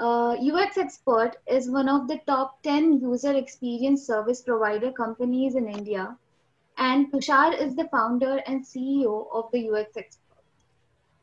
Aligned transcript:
Uh, 0.00 0.36
UX 0.40 0.78
Expert 0.78 1.38
is 1.48 1.68
one 1.68 1.88
of 1.88 2.06
the 2.06 2.18
top 2.18 2.62
10 2.62 3.00
user 3.00 3.34
experience 3.34 4.06
service 4.06 4.40
provider 4.42 4.92
companies 4.92 5.56
in 5.56 5.66
India, 5.66 6.16
and 6.76 7.10
Tushar 7.10 7.60
is 7.60 7.74
the 7.74 7.88
founder 7.88 8.36
and 8.46 8.64
CEO 8.64 9.26
of 9.32 9.50
the 9.50 9.68
UX 9.68 9.96
Expert. 9.96 10.44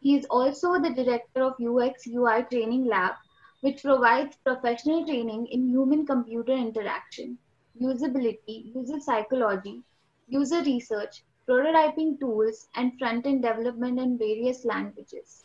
He 0.01 0.17
is 0.17 0.25
also 0.25 0.73
the 0.73 0.89
director 0.89 1.43
of 1.43 1.53
UX 1.57 2.05
UI 2.05 2.43
Training 2.43 2.83
Lab, 2.83 3.13
which 3.61 3.81
provides 3.81 4.35
professional 4.43 5.05
training 5.05 5.47
in 5.47 5.69
human 5.69 6.05
computer 6.05 6.51
interaction, 6.51 7.37
usability, 7.81 8.75
user 8.75 8.99
psychology, 8.99 9.83
user 10.27 10.61
research, 10.63 11.23
prototyping 11.47 12.19
tools, 12.19 12.67
and 12.75 12.99
front 12.99 13.25
end 13.25 13.41
development 13.41 13.99
in 13.99 14.17
various 14.17 14.65
languages. 14.65 15.44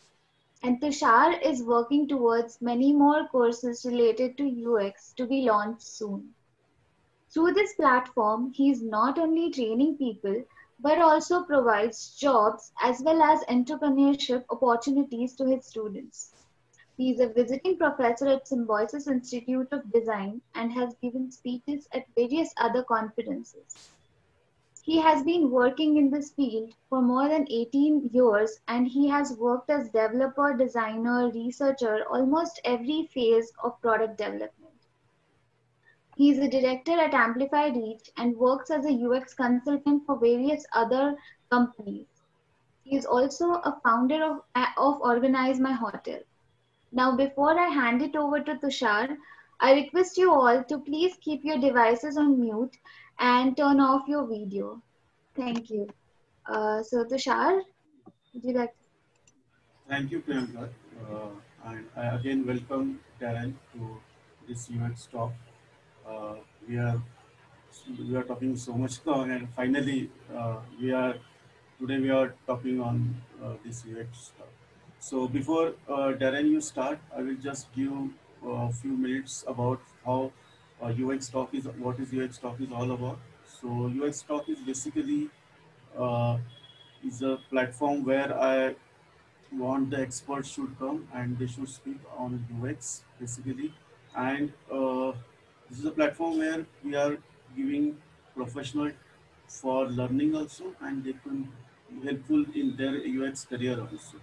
And 0.63 0.79
Tushar 0.79 1.41
is 1.41 1.63
working 1.63 2.07
towards 2.07 2.61
many 2.61 2.93
more 2.93 3.27
courses 3.27 3.83
related 3.85 4.37
to 4.37 4.75
UX 4.75 5.13
to 5.13 5.25
be 5.25 5.41
launched 5.41 5.81
soon. 5.81 6.35
Through 7.31 7.53
this 7.53 7.73
platform, 7.73 8.51
he 8.53 8.69
is 8.69 8.83
not 8.83 9.17
only 9.17 9.49
training 9.49 9.97
people, 9.97 10.43
but 10.79 10.99
also 10.99 11.43
provides 11.43 12.15
jobs 12.15 12.71
as 12.81 13.01
well 13.01 13.21
as 13.21 13.43
entrepreneurship 13.45 14.43
opportunities 14.49 15.35
to 15.35 15.45
his 15.45 15.65
students. 15.65 16.33
He 16.97 17.11
is 17.11 17.19
a 17.19 17.29
visiting 17.29 17.77
professor 17.77 18.27
at 18.27 18.47
Symbiosis 18.47 19.07
Institute 19.07 19.69
of 19.71 19.91
Design 19.91 20.41
and 20.53 20.71
has 20.73 20.93
given 21.01 21.31
speeches 21.31 21.87
at 21.93 22.05
various 22.15 22.53
other 22.57 22.83
conferences. 22.83 23.89
He 24.83 24.97
has 24.97 25.23
been 25.23 25.51
working 25.51 25.97
in 25.97 26.09
this 26.09 26.31
field 26.31 26.73
for 26.89 27.03
more 27.03 27.29
than 27.29 27.45
18 27.51 28.09
years 28.11 28.59
and 28.67 28.87
he 28.87 29.07
has 29.09 29.37
worked 29.37 29.69
as 29.69 29.91
developer, 29.91 30.55
designer, 30.57 31.29
researcher, 31.29 32.03
almost 32.09 32.59
every 32.65 33.05
phase 33.13 33.53
of 33.63 33.79
product 33.81 34.17
development. 34.17 34.87
He 36.17 36.31
is 36.31 36.39
a 36.39 36.49
director 36.49 36.93
at 36.93 37.13
Amplify 37.13 37.67
Reach 37.67 38.09
and 38.17 38.35
works 38.35 38.71
as 38.71 38.85
a 38.85 39.05
UX 39.05 39.35
consultant 39.35 40.05
for 40.05 40.17
various 40.17 40.65
other 40.73 41.15
companies. 41.51 42.07
He 42.83 42.95
is 42.95 43.05
also 43.05 43.51
a 43.51 43.79
founder 43.83 44.23
of, 44.23 44.41
of 44.77 45.01
Organize 45.01 45.59
My 45.59 45.73
Hotel. 45.73 46.21
Now, 46.91 47.15
before 47.15 47.57
I 47.57 47.67
hand 47.67 48.01
it 48.01 48.15
over 48.15 48.41
to 48.41 48.55
Tushar, 48.55 49.15
I 49.59 49.73
request 49.73 50.17
you 50.17 50.33
all 50.33 50.63
to 50.63 50.79
please 50.79 51.17
keep 51.21 51.45
your 51.45 51.59
devices 51.59 52.17
on 52.17 52.41
mute 52.41 52.75
and 53.21 53.55
turn 53.55 53.79
off 53.79 54.07
your 54.07 54.27
video. 54.27 54.81
Thank 55.35 55.69
you. 55.69 55.87
Uh, 56.45 56.81
so 56.83 57.05
Tushar, 57.05 57.61
would 58.33 58.43
you 58.43 58.53
like? 58.53 58.73
Thank 59.87 60.11
you, 60.11 60.21
Priyanka. 60.21 60.69
Uh, 60.99 61.29
and 61.65 61.85
I 61.95 62.15
again 62.15 62.45
welcome 62.45 62.99
Darren 63.21 63.53
to 63.73 63.97
this 64.47 64.69
UX 64.69 65.07
talk. 65.11 65.31
Uh, 66.07 66.35
we 66.67 66.79
are 66.79 67.01
we 67.99 68.15
are 68.15 68.23
talking 68.23 68.55
so 68.57 68.73
much 68.73 68.99
now, 69.05 69.21
and 69.21 69.47
finally 69.55 70.09
uh, 70.35 70.57
we 70.79 70.91
are 70.91 71.13
today 71.79 71.99
we 71.99 72.09
are 72.09 72.33
talking 72.47 72.81
on 72.81 73.15
uh, 73.43 73.53
this 73.63 73.83
UX 73.85 74.33
stuff. 74.33 74.51
So 74.99 75.27
before 75.27 75.73
uh, 75.87 76.13
Darren, 76.23 76.49
you 76.49 76.61
start, 76.61 76.99
I 77.15 77.21
will 77.21 77.39
just 77.41 77.71
give 77.73 77.93
a 78.45 78.71
few 78.73 78.97
minutes 78.97 79.43
about 79.47 79.79
how 80.05 80.31
UX 80.89 81.29
talk 81.29 81.53
is 81.53 81.65
what 81.77 81.99
is 81.99 82.13
UX 82.13 82.37
talk 82.37 82.59
is 82.59 82.71
all 82.71 82.91
about. 82.91 83.19
So 83.45 83.91
UX 84.03 84.21
Talk 84.23 84.49
is 84.49 84.59
basically 84.59 85.29
uh, 85.97 86.37
is 87.05 87.21
a 87.21 87.37
platform 87.49 88.03
where 88.03 88.33
I 88.39 88.75
want 89.51 89.89
the 89.91 89.99
experts 90.01 90.49
should 90.49 90.77
come 90.79 91.07
and 91.13 91.37
they 91.37 91.47
should 91.47 91.69
speak 91.69 91.97
on 92.17 92.45
UX 92.63 93.03
basically. 93.19 93.73
And 94.15 94.51
uh, 94.71 95.11
this 95.69 95.79
is 95.79 95.85
a 95.85 95.91
platform 95.91 96.37
where 96.37 96.65
we 96.83 96.95
are 96.95 97.17
giving 97.55 97.97
professional 98.35 98.91
for 99.47 99.85
learning 99.87 100.35
also 100.35 100.73
and 100.81 101.03
they 101.03 101.13
can 101.13 101.49
be 101.89 102.07
helpful 102.07 102.45
in 102.55 102.75
their 102.77 102.95
UX 102.95 103.45
career 103.45 103.79
also. 103.79 104.17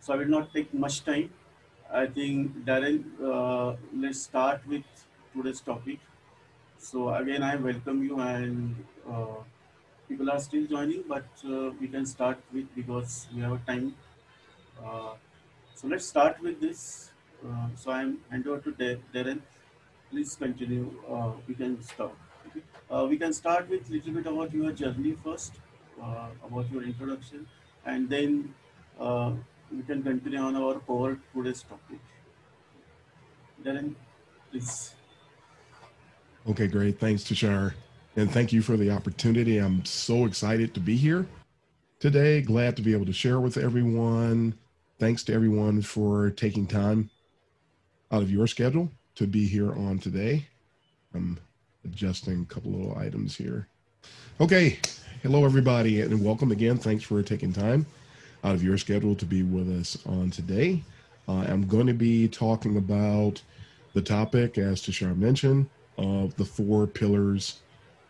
So 0.00 0.14
I 0.14 0.16
will 0.16 0.26
not 0.26 0.52
take 0.52 0.74
much 0.74 1.04
time. 1.04 1.30
I 1.92 2.06
think 2.06 2.64
Darren, 2.64 3.04
uh, 3.22 3.76
let's 3.94 4.20
start 4.22 4.66
with 4.66 4.82
today's 5.34 5.60
topic. 5.60 5.98
So 6.78 7.14
again, 7.14 7.42
I 7.42 7.56
welcome 7.56 8.02
you 8.04 8.20
and 8.20 8.76
uh, 9.10 9.36
people 10.08 10.30
are 10.30 10.40
still 10.40 10.66
joining, 10.66 11.04
but 11.08 11.26
uh, 11.46 11.70
we 11.80 11.88
can 11.88 12.06
start 12.06 12.38
with 12.52 12.74
because 12.74 13.28
we 13.34 13.42
have 13.42 13.64
time. 13.66 13.94
Uh, 14.84 15.14
so 15.74 15.88
let's 15.88 16.06
start 16.06 16.40
with 16.42 16.60
this. 16.60 17.10
Uh, 17.46 17.68
so 17.76 17.90
I'm 17.90 18.18
hand 18.30 18.46
over 18.46 18.60
to 18.60 18.72
Darren. 19.14 19.40
Please 20.10 20.36
continue. 20.36 20.92
Uh, 21.08 21.32
we 21.48 21.54
can 21.54 21.82
start. 21.82 22.12
Uh, 22.90 23.06
we 23.08 23.16
can 23.16 23.32
start 23.32 23.68
with 23.70 23.88
a 23.88 23.92
little 23.92 24.12
bit 24.14 24.26
about 24.26 24.52
your 24.54 24.72
journey 24.72 25.16
first, 25.24 25.54
about 26.00 26.70
your 26.72 26.82
introduction, 26.82 27.46
and 27.86 28.08
then 28.10 28.54
we 29.72 29.82
can 29.82 30.02
continue 30.02 30.38
on 30.38 30.56
our 30.56 30.74
core 30.80 31.18
today's 31.34 31.62
topic. 31.62 31.98
Darren, 33.64 33.94
please. 34.50 34.94
Okay, 36.48 36.66
great. 36.66 36.98
Thanks, 36.98 37.22
Tushar. 37.22 37.74
And 38.16 38.30
thank 38.30 38.52
you 38.52 38.62
for 38.62 38.76
the 38.76 38.90
opportunity. 38.90 39.58
I'm 39.58 39.84
so 39.84 40.26
excited 40.26 40.74
to 40.74 40.80
be 40.80 40.96
here 40.96 41.24
today. 42.00 42.42
Glad 42.42 42.76
to 42.76 42.82
be 42.82 42.92
able 42.92 43.06
to 43.06 43.12
share 43.12 43.38
with 43.38 43.56
everyone. 43.56 44.54
Thanks 44.98 45.22
to 45.24 45.34
everyone 45.34 45.82
for 45.82 46.30
taking 46.30 46.66
time 46.66 47.10
out 48.10 48.22
of 48.22 48.30
your 48.30 48.48
schedule 48.48 48.90
to 49.14 49.28
be 49.28 49.46
here 49.46 49.72
on 49.72 50.00
today. 50.00 50.48
I'm 51.14 51.38
adjusting 51.84 52.42
a 52.42 52.52
couple 52.52 52.72
little 52.72 52.98
items 52.98 53.36
here. 53.36 53.68
Okay. 54.40 54.80
Hello, 55.22 55.44
everybody, 55.44 56.00
and 56.00 56.24
welcome 56.24 56.50
again. 56.50 56.76
Thanks 56.76 57.04
for 57.04 57.22
taking 57.22 57.52
time 57.52 57.86
out 58.42 58.56
of 58.56 58.64
your 58.64 58.76
schedule 58.78 59.14
to 59.14 59.24
be 59.24 59.44
with 59.44 59.70
us 59.78 59.96
on 60.06 60.32
today. 60.32 60.82
Uh, 61.28 61.44
I'm 61.46 61.68
going 61.68 61.86
to 61.86 61.94
be 61.94 62.26
talking 62.26 62.76
about 62.76 63.40
the 63.94 64.02
topic, 64.02 64.58
as 64.58 64.82
Tushar 64.82 65.16
mentioned, 65.16 65.70
of 65.98 66.34
the 66.36 66.44
four 66.44 66.86
pillars 66.86 67.60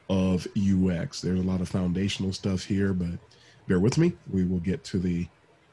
of 0.09 0.47
UX. 0.57 1.21
There's 1.21 1.41
a 1.41 1.45
lot 1.45 1.61
of 1.61 1.69
foundational 1.69 2.33
stuff 2.33 2.65
here, 2.65 2.93
but 2.93 3.19
bear 3.67 3.81
with 3.81 3.99
me. 3.99 4.13
We 4.31 4.45
will 4.45 4.61
get 4.61 4.85
to 4.85 4.99
the 4.99 5.27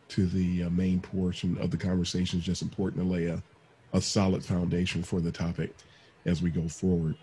to 0.10 0.26
the 0.26 0.64
uh, 0.64 0.70
main 0.72 1.00
portion 1.00 1.58
of 1.60 1.70
the 1.70 1.78
conversation. 1.78 2.40
It's 2.40 2.46
just 2.46 2.64
important 2.64 3.04
to 3.04 3.10
lay 3.10 3.26
a, 3.28 3.44
a 3.94 4.02
solid 4.02 4.44
foundation 4.44 5.04
for 5.04 5.22
the 5.22 5.32
topic 5.32 5.72
as 6.26 6.42
we 6.42 6.50
go 6.50 6.68
forward. 6.68 7.16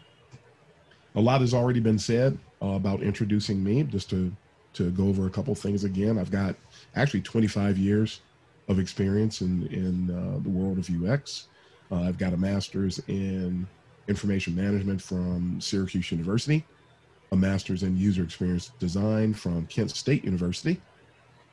A 1.17 1.21
lot 1.21 1.41
has 1.41 1.53
already 1.53 1.81
been 1.81 1.99
said 1.99 2.39
uh, 2.63 2.69
about 2.69 3.03
introducing 3.03 3.63
me. 3.63 3.83
Just 3.83 4.11
to 4.11 4.33
to 4.75 4.91
go 4.91 5.09
over 5.09 5.27
a 5.27 5.31
couple 5.31 5.55
things 5.55 5.85
again, 5.85 6.19
I've 6.19 6.31
got 6.31 6.55
actually 6.95 7.23
25 7.23 7.79
years 7.79 8.21
of 8.69 8.79
experience 8.79 9.41
in 9.41 9.67
in 9.69 10.11
uh, 10.11 10.39
the 10.43 10.51
world 10.51 10.79
of 10.79 10.89
UX. 10.91 11.49
Uh, 11.91 12.03
I've 12.03 12.19
got 12.19 12.33
a 12.33 12.37
master's 12.37 13.01
in 13.09 13.67
information 14.09 14.55
management 14.55 15.00
from 15.03 15.61
Syracuse 15.61 16.11
University, 16.11 16.65
a 17.33 17.37
master's 17.37 17.83
in 17.83 17.97
user 17.97 18.22
experience 18.22 18.71
design 18.78 19.34
from 19.34 19.67
Kent 19.67 19.91
State 19.91 20.25
University. 20.25 20.81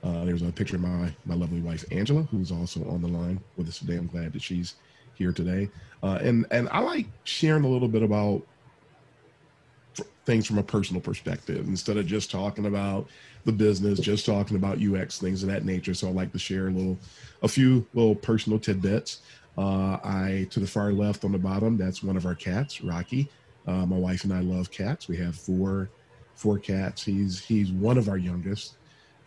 Uh, 0.04 0.26
there's 0.26 0.42
a 0.42 0.52
picture 0.52 0.76
of 0.76 0.82
my, 0.82 1.12
my 1.26 1.34
lovely 1.34 1.62
wife, 1.62 1.86
Angela, 1.92 2.24
who's 2.24 2.52
also 2.52 2.88
on 2.90 3.02
the 3.02 3.08
line 3.08 3.40
with 3.58 3.68
us 3.68 3.80
today. 3.80 3.96
I'm 3.96 4.08
glad 4.08 4.34
that 4.34 4.42
she's 4.42 4.76
here 5.16 5.32
today. 5.32 5.70
Uh, 6.02 6.20
and, 6.22 6.46
and 6.52 6.68
I 6.70 6.80
like 6.80 7.08
sharing 7.24 7.64
a 7.64 7.68
little 7.68 7.88
bit 7.88 8.04
about 8.04 8.42
things 10.26 10.46
from 10.46 10.58
a 10.58 10.64
personal 10.64 11.02
perspective 11.02 11.68
instead 11.68 11.98
of 11.98 12.06
just 12.06 12.32
talking 12.32 12.66
about 12.66 13.08
the 13.46 13.52
business, 13.52 14.00
just 14.00 14.26
talking 14.26 14.56
about 14.56 14.82
UX, 14.82 15.20
things 15.20 15.44
of 15.44 15.50
that 15.50 15.66
nature. 15.66 15.94
So 15.94 16.08
I 16.08 16.12
like 16.12 16.32
to 16.32 16.40
share 16.40 16.68
a 16.68 16.72
little, 16.72 16.98
a 17.42 17.48
few 17.48 17.86
little 17.94 18.16
personal 18.16 18.60
tidbits. 18.60 19.22
Uh, 19.58 19.98
I 20.04 20.48
to 20.52 20.60
the 20.60 20.68
far 20.68 20.92
left 20.92 21.24
on 21.24 21.32
the 21.32 21.38
bottom, 21.38 21.78
that's 21.78 22.02
one 22.04 22.18
of 22.18 22.26
our 22.26 22.36
cats, 22.36 22.82
Rocky. 22.82 23.30
Uh, 23.68 23.86
my 23.86 23.98
wife 23.98 24.24
and 24.24 24.34
I 24.34 24.42
love 24.42 24.72
cats. 24.72 25.08
We 25.08 25.18
have 25.18 25.36
four 25.36 25.90
four 26.36 26.60
cats. 26.60 27.04
He's 27.04 27.40
he's 27.40 27.72
one 27.72 27.98
of 27.98 28.10
our 28.10 28.18
youngest, 28.18 28.76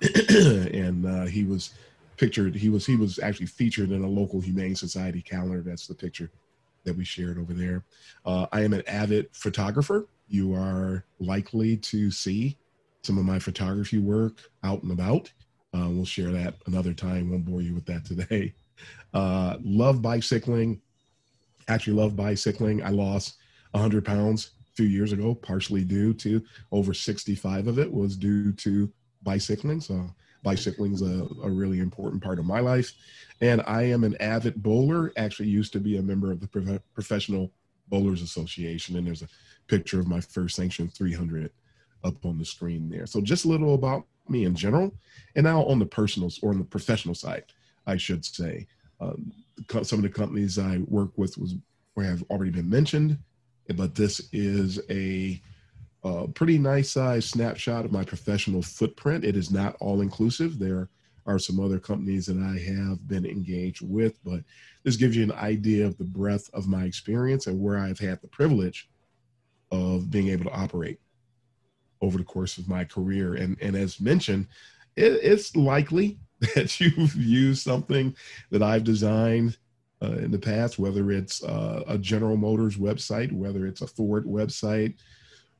and 0.29 1.07
uh, 1.07 1.25
he 1.27 1.45
was 1.45 1.75
pictured. 2.17 2.55
He 2.55 2.69
was 2.69 2.85
he 2.85 2.97
was 2.97 3.19
actually 3.19 3.47
featured 3.47 3.91
in 3.91 4.03
a 4.03 4.09
local 4.09 4.41
humane 4.41 4.75
society 4.75 5.23
calendar. 5.23 5.63
That's 5.63 5.87
the 5.87 5.95
picture 5.95 6.31
that 6.85 6.97
we 6.97 7.05
shared 7.05 7.39
over 7.39 7.53
there. 7.53 7.85
Uh, 8.25 8.47
I 8.53 8.63
am 8.63 8.73
an 8.73 8.83
avid 8.87 9.29
photographer. 9.33 10.07
You 10.29 10.55
are 10.55 11.05
likely 11.21 11.77
to 11.79 12.11
see 12.11 12.57
some 13.03 13.19
of 13.19 13.25
my 13.25 13.39
photography 13.39 13.99
work 13.99 14.51
out 14.65 14.83
and 14.83 14.93
about. 14.93 15.33
Uh, 15.75 15.89
we'll 15.91 16.05
share 16.05 16.33
that 16.33 16.55
another 16.67 16.95
time. 16.95 17.31
Won't 17.31 17.45
bore 17.45 17.61
you 17.61 17.75
with 17.75 17.87
that 17.87 18.05
today. 18.05 18.55
Uh, 19.17 19.57
love 19.65 20.03
bicycling. 20.03 20.79
Actually, 21.69 21.95
love 21.95 22.15
bicycling. 22.15 22.83
I 22.83 22.91
lost 22.91 23.39
100 23.71 24.05
pounds 24.05 24.51
a 24.71 24.77
few 24.77 24.85
years 24.85 25.13
ago, 25.13 25.35
partially 25.35 25.85
due 25.85 26.13
to 26.13 26.43
over 26.71 26.93
65 26.93 27.67
of 27.67 27.79
it 27.79 27.91
was 27.91 28.15
due 28.15 28.53
to 28.53 28.93
bicycling. 29.23 29.81
So 29.81 30.11
bicycling's 30.43 31.01
a, 31.01 31.27
a 31.43 31.49
really 31.49 31.79
important 31.79 32.23
part 32.23 32.39
of 32.39 32.45
my 32.45 32.61
life. 32.61 32.93
And 33.41 33.63
I 33.67 33.85
am 33.85 34.05
an 34.05 34.19
avid 34.21 34.63
bowler, 34.63 35.15
actually 35.17 35.49
used 35.49 35.73
to 35.73 35.81
be 35.81 35.97
a 35.97 36.03
member 36.03 36.31
of 36.31 36.41
the 36.41 36.49
Pro- 36.49 36.79
Professional 36.93 37.51
Bowlers 37.89 38.21
Association. 38.21 38.97
And 38.97 39.07
there's 39.07 39.23
a 39.23 39.29
picture 39.67 39.99
of 39.99 40.07
my 40.07 40.21
first 40.21 40.57
sanctioned 40.57 40.93
300 40.93 41.51
up 42.05 42.23
on 42.27 42.37
the 42.37 42.45
screen 42.45 42.91
there. 42.91 43.07
So 43.07 43.23
just 43.23 43.47
a 43.47 43.49
little 43.49 43.73
about 43.73 44.05
me 44.29 44.45
in 44.45 44.55
general. 44.55 44.93
And 45.37 45.45
now 45.45 45.65
on 45.65 45.79
the 45.79 45.87
personal 45.87 46.31
or 46.43 46.51
on 46.51 46.59
the 46.59 46.65
professional 46.65 47.15
side, 47.15 47.45
I 47.87 47.97
should 47.97 48.23
say. 48.23 48.67
Um, 49.01 49.33
some 49.83 49.99
of 49.99 50.03
the 50.03 50.09
companies 50.09 50.59
I 50.59 50.79
work 50.87 51.11
with 51.17 51.39
was 51.39 51.55
have 51.97 52.23
already 52.31 52.51
been 52.51 52.69
mentioned, 52.69 53.19
but 53.75 53.95
this 53.95 54.29
is 54.33 54.79
a, 54.91 55.41
a 56.05 56.29
pretty 56.29 56.59
nice 56.59 56.91
size 56.91 57.25
snapshot 57.25 57.85
of 57.85 57.93
my 57.93 58.05
professional 58.05 58.63
footprint. 58.63 59.25
It 59.25 59.35
is 59.37 59.51
not 59.51 59.77
all 59.81 60.03
inclusive. 60.03 60.59
There 60.59 60.91
are 61.27 61.39
some 61.39 61.59
other 61.59 61.79
companies 61.79 62.27
that 62.27 62.39
I 62.39 62.59
have 62.71 63.09
been 63.09 63.25
engaged 63.25 63.81
with, 63.83 64.23
but 64.25 64.41
this 64.85 64.97
gives 64.97 65.17
you 65.17 65.25
an 65.25 65.33
idea 65.33 65.87
of 65.87 65.97
the 65.99 66.05
breadth 66.05 66.51
of 66.53 66.69
my 66.69 66.85
experience 66.85 67.47
and 67.47 67.61
where 67.61 67.79
I've 67.79 67.99
had 67.99 68.21
the 68.21 68.29
privilege 68.29 68.89
of 69.73 70.11
being 70.11 70.29
able 70.29 70.45
to 70.45 70.53
operate 70.55 71.01
over 72.01 72.19
the 72.19 72.25
course 72.25 72.59
of 72.59 72.69
my 72.69 72.85
career. 72.85 73.35
And, 73.35 73.57
and 73.61 73.75
as 73.75 74.01
mentioned, 74.01 74.47
it, 74.97 75.19
it's 75.23 75.57
likely 75.57 76.19
that 76.55 76.81
you've 76.81 77.15
used 77.15 77.63
something 77.63 78.15
that 78.51 78.63
I've 78.63 78.85
designed 78.85 79.57
uh, 80.03 80.13
in 80.13 80.31
the 80.31 80.39
past, 80.39 80.79
whether 80.79 81.11
it's 81.11 81.43
uh, 81.43 81.83
a 81.87 81.97
General 81.97 82.37
Motors 82.37 82.77
website, 82.77 83.33
whether 83.33 83.67
it's 83.67 83.81
a 83.81 83.87
Ford 83.87 84.27
website, 84.27 84.95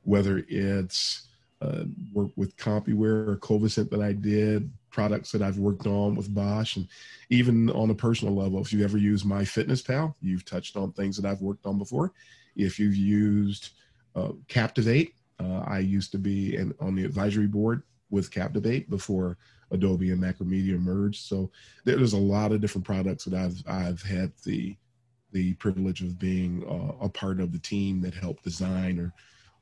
whether 0.03 0.45
it's 0.47 1.27
uh, 1.61 1.85
work 2.13 2.29
with 2.35 2.55
Compuware 2.57 3.27
or 3.27 3.37
Covisint 3.37 3.89
that 3.89 4.01
I 4.01 4.13
did, 4.13 4.69
products 4.91 5.31
that 5.31 5.41
I've 5.41 5.57
worked 5.57 5.87
on 5.87 6.15
with 6.15 6.33
Bosch, 6.33 6.75
and 6.75 6.87
even 7.29 7.71
on 7.71 7.89
a 7.89 7.95
personal 7.95 8.35
level, 8.35 8.61
if 8.61 8.71
you 8.71 8.83
ever 8.83 8.99
use 8.99 9.23
MyFitnessPal, 9.23 10.13
you've 10.21 10.45
touched 10.45 10.77
on 10.77 10.91
things 10.91 11.17
that 11.17 11.27
I've 11.27 11.41
worked 11.41 11.65
on 11.65 11.79
before. 11.79 12.13
If 12.55 12.77
you've 12.77 12.95
used 12.95 13.71
uh, 14.15 14.33
Captivate, 14.47 15.15
uh, 15.39 15.63
I 15.67 15.79
used 15.79 16.11
to 16.11 16.19
be 16.19 16.57
on 16.79 16.95
the 16.95 17.05
advisory 17.05 17.47
board 17.47 17.81
with 18.09 18.31
Captivate 18.31 18.89
before 18.89 19.37
Adobe 19.71 20.11
and 20.11 20.21
Macromedia 20.21 20.79
merged. 20.79 21.25
So 21.25 21.51
there's 21.83 22.13
a 22.13 22.17
lot 22.17 22.51
of 22.51 22.61
different 22.61 22.85
products 22.85 23.25
that 23.25 23.33
I've 23.33 23.61
I've 23.67 24.01
had 24.01 24.31
the 24.43 24.75
the 25.31 25.53
privilege 25.55 26.01
of 26.01 26.17
being 26.17 26.63
uh, 26.67 27.05
a 27.05 27.09
part 27.09 27.39
of 27.39 27.51
the 27.51 27.59
team 27.59 28.01
that 28.01 28.13
helped 28.13 28.43
design 28.43 28.99
or 28.99 29.13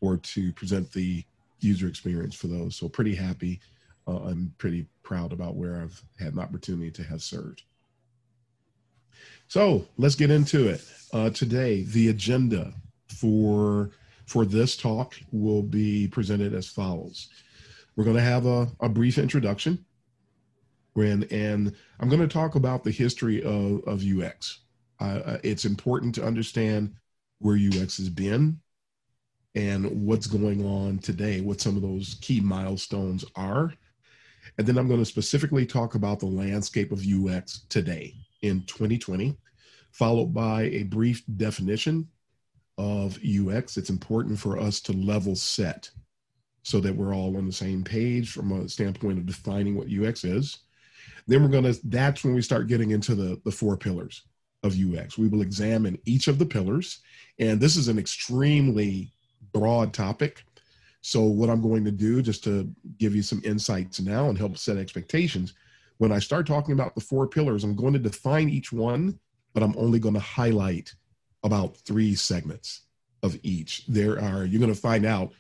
or 0.02 0.18
to 0.18 0.52
present 0.54 0.92
the 0.92 1.24
user 1.60 1.88
experience 1.88 2.36
for 2.36 2.48
those. 2.48 2.76
So 2.76 2.88
pretty 2.88 3.16
happy. 3.16 3.60
Uh, 4.08 4.18
I'm 4.18 4.54
pretty 4.58 4.86
proud 5.04 5.34
about 5.34 5.56
where 5.56 5.82
I've 5.82 6.02
had 6.20 6.34
an 6.34 6.40
opportunity 6.40 6.92
to 6.92 7.04
have 7.04 7.24
served. 7.24 7.64
So 9.48 9.88
let's 9.98 10.16
get 10.16 10.32
into 10.32 10.68
it. 10.68 10.84
Uh, 11.14 11.30
today, 11.30 11.84
the 11.84 12.10
agenda 12.10 12.74
for 13.08 13.92
for 14.26 14.46
this 14.46 14.76
talk 14.76 15.16
will 15.32 15.62
be 15.62 16.08
presented 16.08 16.54
as 16.54 16.68
follows. 16.68 17.30
We're 17.96 18.04
going 18.04 18.16
to 18.18 18.22
have 18.24 18.46
a, 18.46 18.68
a 18.82 18.90
brief 18.90 19.18
introduction 19.18 19.86
when, 20.96 21.24
and 21.26 21.74
I'm 22.00 22.10
going 22.10 22.22
to 22.22 22.28
talk 22.28 22.56
about 22.56 22.84
the 22.84 22.92
history 22.92 23.44
of, 23.44 23.84
of 23.86 24.04
UX. 24.04 24.62
Uh, 25.00 25.38
it's 25.44 25.66
important 25.66 26.16
to 26.16 26.26
understand 26.26 26.96
where 27.40 27.58
UX 27.58 27.98
has 27.98 28.10
been 28.10 28.60
and 29.56 29.86
what's 30.06 30.26
going 30.26 30.66
on 30.66 31.00
today, 31.00 31.42
what 31.42 31.62
some 31.62 31.76
of 31.76 31.82
those 31.82 32.18
key 32.22 32.40
milestones 32.40 33.26
are. 33.36 33.74
And 34.58 34.66
then 34.66 34.78
I'm 34.78 34.88
going 34.88 35.02
to 35.02 35.06
specifically 35.06 35.66
talk 35.66 35.96
about 35.96 36.20
the 36.20 36.28
landscape 36.28 36.92
of 36.92 37.06
UX 37.06 37.66
today 37.68 38.14
in 38.42 38.62
2020, 38.64 39.38
followed 39.92 40.34
by 40.34 40.64
a 40.64 40.84
brief 40.84 41.24
definition 41.36 42.08
of 42.78 43.20
UX. 43.20 43.76
It's 43.76 43.90
important 43.90 44.40
for 44.40 44.58
us 44.58 44.80
to 44.82 44.94
level 44.94 45.36
set 45.36 45.90
so 46.64 46.80
that 46.80 46.96
we're 46.96 47.14
all 47.14 47.36
on 47.36 47.46
the 47.46 47.52
same 47.52 47.84
page 47.84 48.32
from 48.32 48.54
a 48.54 48.70
standpoint 48.70 49.18
of 49.18 49.26
defining 49.26 49.76
what 49.76 49.92
UX 49.92 50.24
is. 50.24 50.60
Then 51.28 51.42
we're 51.42 51.50
going 51.50 51.72
to, 51.72 51.80
that's 51.86 52.24
when 52.24 52.36
we 52.36 52.42
start 52.42 52.68
getting 52.68 52.92
into 52.92 53.16
the, 53.16 53.40
the 53.44 53.52
four 53.52 53.78
pillars 53.78 54.24
of 54.64 54.76
UX. 54.78 55.18
We 55.18 55.28
will 55.28 55.42
examine 55.42 55.98
each 56.06 56.28
of 56.28 56.40
the 56.40 56.46
pillars. 56.46 57.00
And 57.40 57.60
this 57.60 57.76
is 57.76 57.88
an 57.88 58.00
extremely 58.00 59.12
broad 59.54 59.94
topic. 59.94 60.44
So, 61.02 61.22
what 61.22 61.50
I'm 61.50 61.62
going 61.62 61.86
to 61.86 61.92
do, 61.92 62.22
just 62.22 62.44
to 62.46 62.68
give 62.98 63.16
you 63.16 63.22
some 63.22 63.42
insights 63.46 64.00
now 64.00 64.30
and 64.30 64.38
help 64.38 64.58
set 64.58 64.78
expectations, 64.78 65.54
when 65.98 66.12
I 66.12 66.20
start 66.20 66.48
talking 66.48 66.74
about 66.74 66.96
the 66.96 67.02
four 67.02 67.28
pillars, 67.28 67.64
I'm 67.64 67.76
going 67.76 67.94
to 67.94 68.00
define 68.00 68.50
each 68.50 68.72
one, 68.72 69.20
but 69.54 69.64
I'm 69.64 69.76
only 69.78 70.00
going 70.00 70.16
to 70.16 70.20
highlight 70.20 70.94
about 71.44 71.78
three 71.78 72.16
segments 72.16 72.82
of 73.22 73.38
each. 73.44 73.86
There 73.88 74.20
are, 74.20 74.46
you're 74.46 74.60
going 74.60 74.74
to 74.74 74.80
find 74.80 75.06
out 75.06 75.32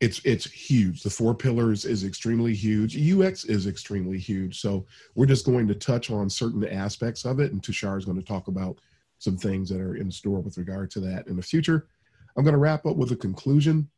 it's 0.00 0.20
it's 0.24 0.48
huge. 0.50 1.02
The 1.02 1.10
four 1.10 1.34
pillars 1.34 1.84
is 1.84 2.04
extremely 2.04 2.54
huge. 2.54 2.96
UX 2.96 3.44
is 3.44 3.66
extremely 3.66 4.18
huge. 4.18 4.60
So 4.60 4.86
we're 5.14 5.26
just 5.26 5.46
going 5.46 5.66
to 5.68 5.74
touch 5.74 6.10
on 6.10 6.30
certain 6.30 6.64
aspects 6.66 7.24
of 7.24 7.40
it, 7.40 7.52
and 7.52 7.62
Tushar 7.62 7.98
is 7.98 8.04
going 8.04 8.18
to 8.18 8.24
talk 8.24 8.48
about 8.48 8.78
some 9.18 9.36
things 9.36 9.68
that 9.70 9.80
are 9.80 9.96
in 9.96 10.10
store 10.10 10.40
with 10.40 10.58
regard 10.58 10.90
to 10.92 11.00
that 11.00 11.26
in 11.26 11.36
the 11.36 11.42
future. 11.42 11.88
I'm 12.36 12.44
going 12.44 12.54
to 12.54 12.60
wrap 12.60 12.86
up 12.86 12.96
with 12.96 13.10
a 13.10 13.16
conclusion. 13.16 13.88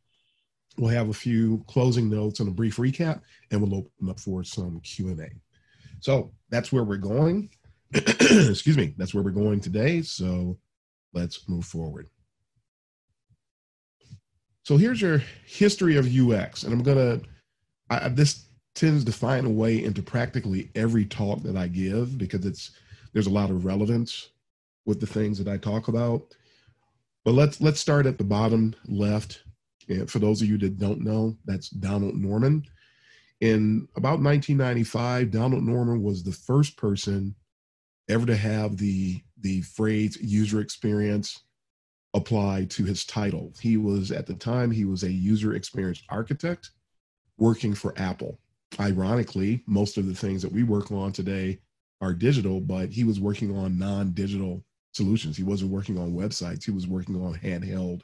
We'll 0.77 0.89
have 0.89 1.09
a 1.09 1.13
few 1.13 1.63
closing 1.67 2.09
notes 2.09 2.39
and 2.39 2.49
a 2.49 2.53
brief 2.53 2.77
recap, 2.77 3.21
and 3.51 3.61
we'll 3.61 3.79
open 3.79 4.09
up 4.09 4.19
for 4.19 4.43
some 4.43 4.79
Q 4.79 5.09
and 5.09 5.19
A. 5.19 5.29
So 5.99 6.31
that's 6.49 6.71
where 6.71 6.83
we're 6.83 6.97
going. 6.97 7.49
Excuse 7.93 8.77
me. 8.77 8.95
That's 8.97 9.13
where 9.13 9.23
we're 9.23 9.31
going 9.31 9.59
today. 9.59 10.01
So 10.01 10.57
let's 11.13 11.47
move 11.47 11.65
forward. 11.65 12.09
So 14.63 14.77
here's 14.77 15.01
your 15.01 15.21
history 15.45 15.97
of 15.97 16.05
UX, 16.05 16.63
and 16.63 16.73
I'm 16.73 16.83
gonna. 16.83 17.21
I, 17.89 18.09
this 18.09 18.45
tends 18.75 19.03
to 19.03 19.11
find 19.11 19.45
a 19.45 19.49
way 19.49 19.83
into 19.83 20.01
practically 20.01 20.69
every 20.75 21.05
talk 21.05 21.43
that 21.43 21.57
I 21.57 21.67
give 21.67 22.17
because 22.17 22.45
it's 22.45 22.71
there's 23.13 23.27
a 23.27 23.31
lot 23.31 23.49
of 23.49 23.65
relevance 23.65 24.29
with 24.85 24.99
the 24.99 25.07
things 25.07 25.37
that 25.39 25.47
I 25.47 25.57
talk 25.57 25.87
about. 25.87 26.35
But 27.25 27.33
let's 27.33 27.59
let's 27.59 27.79
start 27.79 28.05
at 28.05 28.17
the 28.17 28.23
bottom 28.23 28.75
left. 28.87 29.43
And 29.89 30.09
for 30.09 30.19
those 30.19 30.41
of 30.41 30.47
you 30.47 30.57
that 30.59 30.77
don't 30.77 31.01
know, 31.01 31.35
that's 31.45 31.69
Donald 31.69 32.15
Norman. 32.15 32.63
In 33.41 33.87
about 33.95 34.21
1995, 34.21 35.31
Donald 35.31 35.63
Norman 35.63 36.03
was 36.03 36.23
the 36.23 36.31
first 36.31 36.77
person 36.77 37.35
ever 38.07 38.25
to 38.27 38.35
have 38.35 38.77
the 38.77 39.21
the 39.39 39.61
phrase 39.61 40.17
user 40.21 40.61
experience 40.61 41.41
apply 42.13 42.65
to 42.65 42.83
his 42.83 43.05
title. 43.05 43.53
He 43.61 43.77
was, 43.77 44.11
at 44.11 44.27
the 44.27 44.33
time, 44.33 44.71
he 44.71 44.85
was 44.85 45.03
a 45.03 45.11
user 45.11 45.55
experience 45.55 46.03
architect 46.09 46.71
working 47.37 47.73
for 47.73 47.93
Apple. 47.97 48.39
Ironically, 48.79 49.63
most 49.67 49.97
of 49.97 50.07
the 50.07 50.15
things 50.15 50.41
that 50.41 50.51
we 50.51 50.63
work 50.63 50.91
on 50.91 51.11
today 51.11 51.59
are 52.01 52.13
digital, 52.13 52.59
but 52.59 52.89
he 52.89 53.03
was 53.03 53.19
working 53.19 53.55
on 53.55 53.77
non 53.77 54.11
digital 54.11 54.63
solutions. 54.91 55.37
He 55.37 55.43
wasn't 55.43 55.71
working 55.71 55.97
on 55.97 56.13
websites, 56.13 56.63
he 56.63 56.71
was 56.71 56.87
working 56.87 57.21
on 57.21 57.35
handheld 57.35 58.01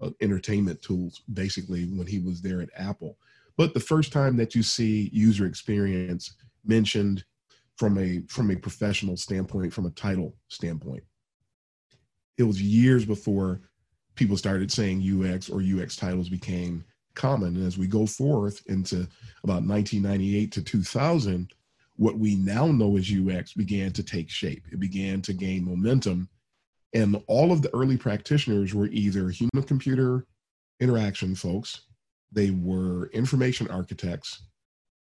uh, 0.00 0.10
entertainment 0.20 0.80
tools, 0.82 1.22
basically, 1.34 1.84
when 1.84 2.06
he 2.06 2.18
was 2.18 2.40
there 2.40 2.60
at 2.60 2.70
Apple. 2.76 3.16
But 3.56 3.74
the 3.74 3.80
first 3.80 4.12
time 4.12 4.36
that 4.36 4.54
you 4.54 4.62
see 4.62 5.10
user 5.12 5.46
experience 5.46 6.34
mentioned 6.64 7.24
from 7.76 7.98
a 7.98 8.22
from 8.28 8.50
a 8.50 8.56
professional 8.56 9.16
standpoint, 9.16 9.72
from 9.72 9.86
a 9.86 9.90
title 9.90 10.34
standpoint, 10.48 11.02
it 12.40 12.44
was 12.44 12.60
years 12.60 13.04
before 13.04 13.60
people 14.16 14.36
started 14.36 14.72
saying 14.72 15.02
UX 15.02 15.50
or 15.50 15.62
UX 15.62 15.94
titles 15.94 16.28
became 16.28 16.84
common. 17.14 17.54
And 17.56 17.66
as 17.66 17.76
we 17.76 17.86
go 17.86 18.06
forth 18.06 18.62
into 18.66 19.06
about 19.44 19.62
1998 19.62 20.52
to 20.52 20.62
2000, 20.62 21.52
what 21.96 22.18
we 22.18 22.36
now 22.36 22.66
know 22.68 22.96
as 22.96 23.12
UX 23.12 23.52
began 23.52 23.92
to 23.92 24.02
take 24.02 24.30
shape. 24.30 24.64
It 24.72 24.80
began 24.80 25.20
to 25.22 25.34
gain 25.34 25.66
momentum. 25.66 26.30
And 26.94 27.22
all 27.26 27.52
of 27.52 27.60
the 27.60 27.72
early 27.74 27.98
practitioners 27.98 28.74
were 28.74 28.86
either 28.86 29.28
human 29.28 29.64
computer 29.66 30.26
interaction 30.80 31.34
folks, 31.34 31.82
they 32.32 32.50
were 32.50 33.08
information 33.08 33.68
architects, 33.68 34.42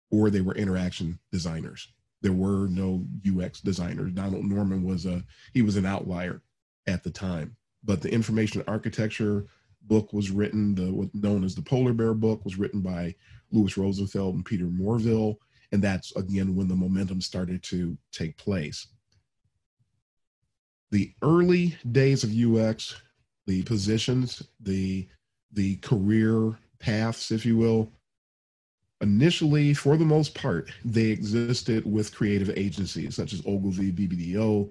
or 0.09 0.31
they 0.31 0.41
were 0.41 0.55
interaction 0.55 1.19
designers. 1.31 1.87
There 2.21 2.33
were 2.33 2.67
no 2.67 3.05
UX 3.27 3.61
designers. 3.61 4.11
Donald 4.13 4.45
Norman 4.45 4.83
was 4.83 5.05
a 5.05 5.23
he 5.53 5.61
was 5.61 5.75
an 5.75 5.85
outlier 5.85 6.41
at 6.87 7.03
the 7.03 7.11
time. 7.11 7.55
But 7.83 8.01
the 8.01 8.11
information 8.11 8.63
architecture 8.67 9.45
book 9.83 10.11
was 10.13 10.31
written, 10.31 10.75
the 10.75 10.91
what 10.91 11.13
known 11.13 11.43
as 11.43 11.55
the 11.55 11.61
Polar 11.61 11.93
Bear 11.93 12.13
book 12.13 12.43
was 12.43 12.57
written 12.57 12.81
by 12.81 13.15
Louis 13.51 13.77
Rosenfeld 13.77 14.35
and 14.35 14.45
Peter 14.45 14.65
Morville. 14.65 15.39
And 15.71 15.81
that's 15.81 16.15
again 16.15 16.55
when 16.55 16.67
the 16.67 16.75
momentum 16.75 17.21
started 17.21 17.61
to 17.63 17.97
take 18.11 18.37
place. 18.37 18.87
The 20.91 21.13
early 21.21 21.77
days 21.91 22.23
of 22.23 22.31
UX, 22.31 23.01
the 23.45 23.63
positions, 23.63 24.41
the 24.61 25.07
the 25.53 25.77
career 25.77 26.57
paths, 26.79 27.31
if 27.31 27.45
you 27.45 27.57
will, 27.57 27.91
initially, 29.01 29.73
for 29.73 29.97
the 29.97 30.05
most 30.05 30.35
part, 30.35 30.69
they 30.83 31.07
existed 31.07 31.89
with 31.89 32.13
creative 32.13 32.49
agencies 32.57 33.15
such 33.15 33.33
as 33.33 33.41
Ogilvy, 33.45 33.91
BBDO, 33.91 34.69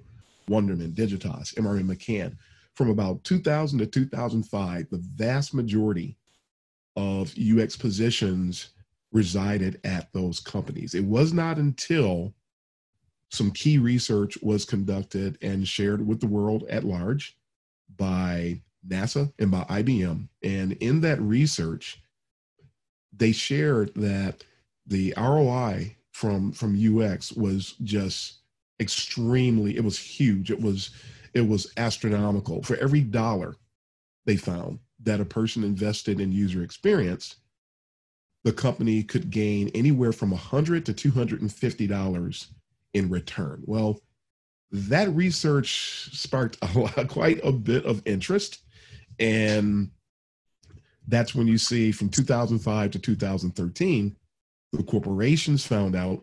Wunderman, 0.49 0.95
Digitas, 0.95 1.55
MRM 1.55 1.87
McCann. 1.87 2.37
From 2.75 2.91
about 2.91 3.25
2000 3.25 3.79
to 3.79 3.87
2005, 3.87 4.91
the 4.91 5.03
vast 5.15 5.55
majority 5.55 6.17
of 6.95 7.35
UX 7.39 7.77
positions 7.77 8.71
resided 9.13 9.81
at 9.85 10.13
those 10.13 10.41
companies. 10.41 10.95
It 10.95 11.05
was 11.05 11.33
not 11.33 11.57
until 11.59 12.35
some 13.31 13.51
key 13.51 13.79
research 13.79 14.39
was 14.43 14.65
conducted 14.65 15.39
and 15.43 15.67
shared 15.67 16.07
with 16.07 16.21
the 16.21 16.27
world 16.27 16.65
at 16.69 16.85
large 16.85 17.37
by 17.97 18.61
NASA 18.87 19.33
and 19.39 19.51
by 19.51 19.65
IBM. 19.65 20.29
And 20.43 20.73
in 20.73 21.01
that 21.01 21.21
research, 21.21 22.01
they 23.13 23.33
shared 23.33 23.93
that 23.95 24.45
the 24.87 25.15
ROI 25.17 25.97
from 26.13 26.53
from 26.53 26.77
UX 26.77 27.33
was 27.33 27.75
just 27.83 28.39
extremely 28.81 29.77
it 29.77 29.85
was 29.85 29.99
huge. 29.99 30.51
It 30.51 30.61
was 30.61 30.91
it 31.35 31.47
was 31.47 31.73
astronomical. 31.77 32.63
For 32.63 32.77
every 32.77 33.03
dollar 33.03 33.57
they 34.25 34.37
found 34.37 34.81
that 35.03 35.21
a 35.21 35.25
person 35.25 35.63
invested 35.63 36.21
in 36.21 36.33
user 36.33 36.63
experience 36.63 37.37
the 38.45 38.53
company 38.53 39.03
could 39.03 39.29
gain 39.29 39.69
anywhere 39.75 40.13
from 40.13 40.31
100 40.31 40.87
to 40.87 40.93
250 40.93 41.87
dollars 41.87 42.49
in 42.95 43.11
return. 43.11 43.63
Well 43.67 44.01
that 44.73 45.09
research 45.11 46.11
sparked 46.13 46.59
a 46.63 46.79
lot, 46.79 47.09
quite 47.09 47.41
a 47.45 47.53
bit 47.53 47.85
of 47.85 48.03
interest. 48.05 48.61
And 49.19 49.91
that's 51.09 51.35
when 51.35 51.47
you 51.47 51.57
see 51.57 51.93
from 51.93 52.09
2005 52.09 52.91
to 52.91 52.99
2013 52.99 54.17
the 54.73 54.83
corporations 54.83 55.65
found 55.65 55.95
out 55.95 56.23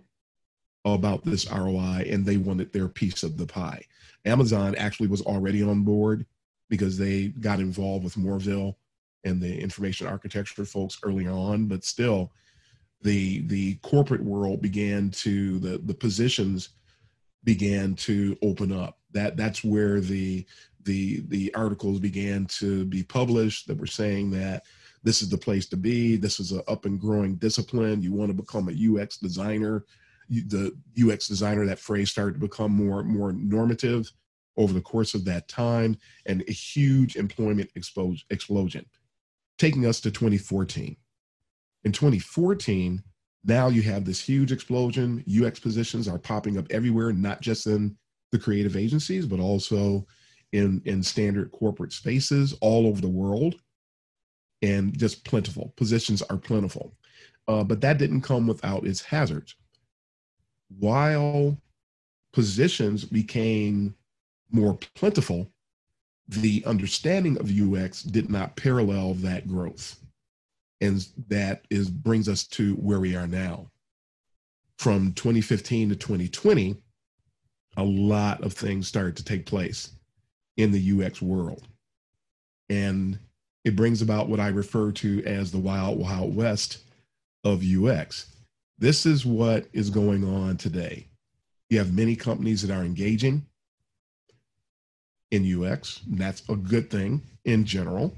about 0.86 1.24
this 1.24 1.50
ROI 1.50 2.08
and 2.10 2.26
they 2.26 2.38
wanted 2.38 2.74
their 2.74 2.88
piece 2.88 3.24
of 3.24 3.38
the 3.38 3.46
pie. 3.46 3.84
Amazon 4.26 4.76
actually 4.76 5.08
was 5.08 5.22
already 5.22 5.64
on 5.64 5.84
board 5.84 6.26
because 6.70 6.98
they 6.98 7.28
got 7.28 7.60
involved 7.60 8.04
with 8.04 8.18
Morville 8.18 8.78
and 9.24 9.42
the 9.42 9.60
information 9.60 10.08
architecture 10.08 10.66
folks 10.66 11.00
early 11.04 11.28
on, 11.28 11.68
but 11.68 11.84
still 11.84 12.32
the 13.02 13.46
the 13.48 13.76
corporate 13.76 14.24
world 14.24 14.62
began 14.62 15.10
to 15.12 15.60
the 15.60 15.78
the 15.80 15.94
positions 15.94 16.70
began 17.44 17.96
to 17.96 18.38
open 18.42 18.72
up. 18.72 19.00
That 19.12 19.38
that's 19.38 19.64
where 19.64 20.00
the 20.00 20.46
the 20.84 21.22
the 21.28 21.54
articles 21.56 22.00
began 22.00 22.46
to 22.46 22.86
be 22.86 23.04
published 23.04 23.68
that 23.68 23.78
were 23.78 23.88
saying 23.88 24.32
that 24.32 24.64
this 25.04 25.22
is 25.22 25.30
the 25.30 25.38
place 25.38 25.66
to 25.68 25.78
be. 25.78 26.16
This 26.16 26.40
is 26.40 26.52
an 26.52 26.62
up 26.68 26.86
and 26.86 27.00
growing 27.00 27.36
discipline. 27.36 28.02
You 28.02 28.14
want 28.14 28.30
to 28.30 28.34
become 28.34 28.70
a 28.70 29.02
UX 29.02 29.18
designer. 29.18 29.86
The 30.30 30.74
UX 31.00 31.28
designer, 31.28 31.66
that 31.66 31.80
phrase 31.80 32.12
started 32.12 32.34
to 32.34 32.40
become 32.40 32.72
more 32.72 33.04
more 33.04 33.34
normative 33.34 34.12
over 34.58 34.74
the 34.74 34.82
course 34.82 35.14
of 35.14 35.26
that 35.26 35.48
time, 35.48 35.98
and 36.26 36.44
a 36.48 36.52
huge 36.52 37.16
employment 37.16 37.72
explosion, 37.76 38.86
taking 39.58 39.86
us 39.86 40.00
to 40.02 40.12
2014. 40.12 40.96
In 41.86 41.92
2014, 41.92 43.04
now 43.46 43.68
you 43.68 43.82
have 43.82 44.06
this 44.06 44.22
huge 44.22 44.52
explosion. 44.52 45.24
UX 45.28 45.60
positions 45.60 46.08
are 46.08 46.20
popping 46.20 46.58
up 46.58 46.66
everywhere, 46.70 47.12
not 47.12 47.42
just 47.42 47.68
in 47.68 47.98
the 48.32 48.40
creative 48.40 48.78
agencies, 48.78 49.26
but 49.26 49.40
also 49.40 50.06
in, 50.54 50.82
in 50.86 51.04
standard 51.04 51.52
corporate 51.52 51.92
spaces 51.92 52.56
all 52.62 52.88
over 52.88 53.02
the 53.02 53.08
world 53.08 53.56
and 54.62 54.98
just 54.98 55.26
plentiful. 55.26 55.74
Positions 55.76 56.22
are 56.22 56.38
plentiful. 56.38 56.96
Uh, 57.48 57.64
but 57.64 57.82
that 57.82 57.98
didn't 57.98 58.22
come 58.22 58.48
without 58.48 58.86
its 58.86 59.02
hazards. 59.02 59.56
While 60.80 61.58
positions 62.32 63.06
became 63.06 63.96
more 64.52 64.78
plentiful, 64.96 65.50
the 66.28 66.64
understanding 66.66 67.38
of 67.38 67.52
UX 67.52 68.04
did 68.04 68.30
not 68.30 68.56
parallel 68.56 69.14
that 69.16 69.48
growth. 69.48 70.00
And 70.82 71.06
that 71.28 71.66
is 71.70 71.90
brings 71.90 72.28
us 72.28 72.46
to 72.48 72.76
where 72.76 73.00
we 73.00 73.16
are 73.16 73.28
now. 73.28 73.68
From 74.78 75.14
2015 75.14 75.90
to 75.90 75.96
2020, 75.96 76.76
a 77.78 77.84
lot 77.84 78.44
of 78.44 78.54
things 78.54 78.88
started 78.88 79.16
to 79.18 79.24
take 79.24 79.46
place 79.46 79.92
in 80.58 80.72
the 80.72 81.06
UX 81.06 81.22
world. 81.22 81.68
And 82.70 83.18
it 83.64 83.76
brings 83.76 84.02
about 84.02 84.28
what 84.28 84.40
I 84.40 84.48
refer 84.48 84.92
to 84.92 85.24
as 85.26 85.52
the 85.52 85.60
wild, 85.60 86.00
wild 86.00 86.36
west 86.36 86.80
of 87.44 87.64
UX. 87.64 88.33
This 88.78 89.06
is 89.06 89.26
what 89.26 89.68
is 89.74 89.90
going 89.90 90.24
on 90.24 90.58
today. 90.58 91.08
You 91.70 91.78
have 91.78 91.94
many 91.94 92.16
companies 92.16 92.62
that 92.62 92.74
are 92.74 92.84
engaging 92.84 93.46
in 95.32 95.64
UX. 95.64 96.02
and 96.10 96.20
that's 96.20 96.48
a 96.50 96.56
good 96.56 96.90
thing 96.90 97.22
in 97.46 97.66
general. 97.66 98.16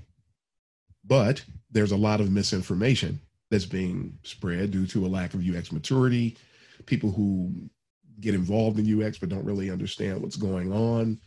But 1.06 1.44
there's 1.72 1.92
a 1.92 1.98
lot 1.98 2.20
of 2.20 2.32
misinformation 2.32 3.20
that's 3.52 3.66
being 3.66 4.18
spread 4.24 4.72
due 4.72 4.88
to 4.88 5.06
a 5.06 5.08
lack 5.08 5.34
of 5.34 5.48
UX 5.48 5.72
maturity, 5.72 6.38
people 6.86 7.12
who 7.12 7.54
get 8.20 8.36
involved 8.36 8.80
in 8.80 9.04
UX 9.04 9.18
but 9.18 9.30
don't 9.30 9.46
really 9.46 9.70
understand 9.70 10.22
what's 10.22 10.36
going 10.36 10.72
on. 10.72 11.20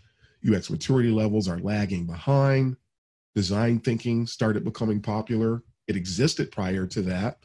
UX 0.48 0.70
maturity 0.70 1.10
levels 1.10 1.48
are 1.48 1.58
lagging 1.58 2.06
behind. 2.06 2.76
Design 3.34 3.78
thinking 3.78 4.26
started 4.26 4.64
becoming 4.64 5.00
popular. 5.00 5.62
It 5.86 5.96
existed 5.96 6.50
prior 6.50 6.86
to 6.86 7.02
that, 7.02 7.38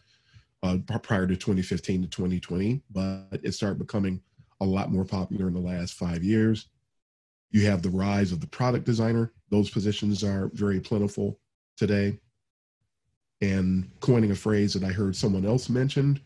uh, 0.64 0.78
prior 1.00 1.28
to 1.28 1.36
2015 1.36 2.04
to 2.04 2.08
2020, 2.08 2.82
but 2.90 3.40
it 3.44 3.54
started 3.54 3.78
becoming 3.78 4.22
a 4.62 4.66
lot 4.66 4.92
more 4.92 5.04
popular 5.04 5.48
in 5.48 5.54
the 5.54 5.60
last 5.60 5.94
five 5.94 6.24
years. 6.24 6.68
You 7.52 7.66
have 7.68 7.82
the 7.82 7.90
rise 7.90 8.32
of 8.32 8.40
the 8.40 8.48
product 8.48 8.86
designer. 8.86 9.34
Those 9.50 9.70
positions 9.70 10.24
are 10.24 10.50
very 10.54 10.80
plentiful 10.80 11.40
today. 11.78 12.18
And 13.42 13.92
coining 14.00 14.32
a 14.32 14.36
phrase 14.36 14.74
that 14.74 14.86
I 14.86 14.92
heard 14.94 15.16
someone 15.16 15.46
else 15.46 15.70
mentioned, 15.70 16.22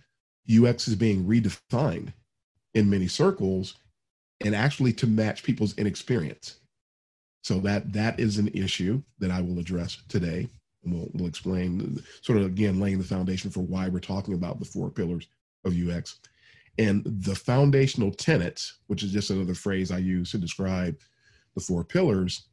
UX 0.50 0.88
is 0.88 0.96
being 0.96 1.26
redefined 1.26 2.14
in 2.76 2.90
many 2.90 3.08
circles 3.08 3.76
and 4.46 4.56
actually 4.56 4.94
to 4.94 5.08
match 5.08 5.44
people's 5.44 5.76
inexperience. 5.78 6.60
So 7.44 7.60
that 7.62 7.92
that 7.94 8.20
is 8.20 8.38
an 8.38 8.50
issue 8.50 9.02
that 9.20 9.32
I 9.32 9.42
will 9.42 9.58
address 9.58 9.98
today. 10.08 10.48
We'll, 10.92 11.10
we'll 11.14 11.28
explain 11.28 12.02
sort 12.22 12.40
of 12.40 12.46
again 12.46 12.80
laying 12.80 12.98
the 12.98 13.04
foundation 13.04 13.52
for 13.52 13.62
why 13.62 13.90
we're 13.90 14.00
talking 14.00 14.34
about 14.34 14.60
the 14.60 14.66
four 14.66 14.90
pillars 14.90 15.28
of 15.66 15.76
UX. 15.76 16.20
And 16.80 17.04
the 17.06 17.36
foundational 17.36 18.12
tenets, 18.12 18.80
which 18.88 19.04
is 19.04 19.12
just 19.12 19.32
another 19.32 19.56
phrase 19.56 19.92
I 19.92 19.98
use 19.98 20.32
to 20.32 20.38
describe 20.38 20.98
the 21.56 21.62
four 21.62 21.84
pillars, 21.84 22.48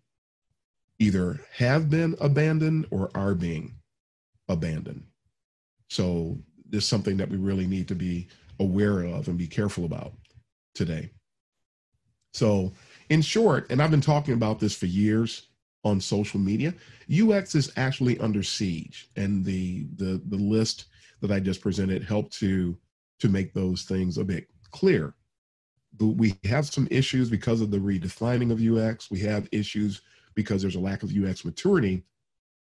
either 0.98 1.40
have 1.54 1.90
been 1.90 2.16
abandoned 2.20 2.86
or 2.90 3.10
are 3.14 3.34
being 3.34 3.74
abandoned. 4.48 5.04
So 5.90 6.38
this 6.68 6.84
is 6.84 6.88
something 6.88 7.16
that 7.18 7.28
we 7.28 7.36
really 7.36 7.66
need 7.66 7.88
to 7.88 7.94
be 7.94 8.28
aware 8.60 9.02
of 9.02 9.28
and 9.28 9.36
be 9.36 9.46
careful 9.46 9.84
about 9.84 10.14
today. 10.74 11.10
So, 12.32 12.72
in 13.10 13.22
short, 13.22 13.70
and 13.70 13.80
I've 13.80 13.92
been 13.92 14.00
talking 14.00 14.34
about 14.34 14.58
this 14.58 14.74
for 14.74 14.86
years 14.86 15.48
on 15.84 16.00
social 16.00 16.40
media, 16.40 16.74
UX 17.12 17.54
is 17.54 17.72
actually 17.76 18.18
under 18.18 18.42
siege, 18.42 19.10
and 19.16 19.44
the 19.44 19.86
the 19.96 20.20
the 20.28 20.36
list 20.36 20.86
that 21.20 21.30
I 21.30 21.40
just 21.40 21.60
presented 21.60 22.02
helped 22.02 22.32
to 22.40 22.76
to 23.20 23.28
make 23.28 23.52
those 23.52 23.82
things 23.82 24.18
a 24.18 24.24
bit 24.24 24.48
clear. 24.70 25.14
But 25.96 26.08
we 26.08 26.34
have 26.44 26.66
some 26.66 26.88
issues 26.90 27.30
because 27.30 27.60
of 27.60 27.70
the 27.70 27.78
redefining 27.78 28.50
of 28.50 28.60
UX. 28.60 29.10
We 29.10 29.20
have 29.20 29.48
issues 29.52 30.02
because 30.34 30.60
there's 30.60 30.74
a 30.74 30.80
lack 30.80 31.02
of 31.02 31.12
UX 31.16 31.44
maturity. 31.44 32.02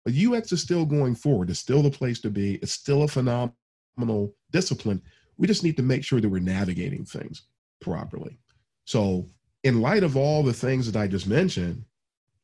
But 0.05 0.13
UX 0.15 0.51
is 0.51 0.61
still 0.61 0.85
going 0.85 1.15
forward. 1.15 1.49
It's 1.49 1.59
still 1.59 1.81
the 1.81 1.89
place 1.89 2.19
to 2.21 2.29
be. 2.29 2.55
It's 2.55 2.73
still 2.73 3.03
a 3.03 3.07
phenomenal 3.07 4.35
discipline. 4.51 5.01
We 5.37 5.47
just 5.47 5.63
need 5.63 5.77
to 5.77 5.83
make 5.83 6.03
sure 6.03 6.21
that 6.21 6.29
we're 6.29 6.39
navigating 6.39 7.05
things 7.05 7.43
properly. 7.81 8.37
So 8.85 9.27
in 9.63 9.81
light 9.81 10.03
of 10.03 10.17
all 10.17 10.43
the 10.43 10.53
things 10.53 10.91
that 10.91 10.99
I 10.99 11.07
just 11.07 11.25
mentioned, 11.25 11.85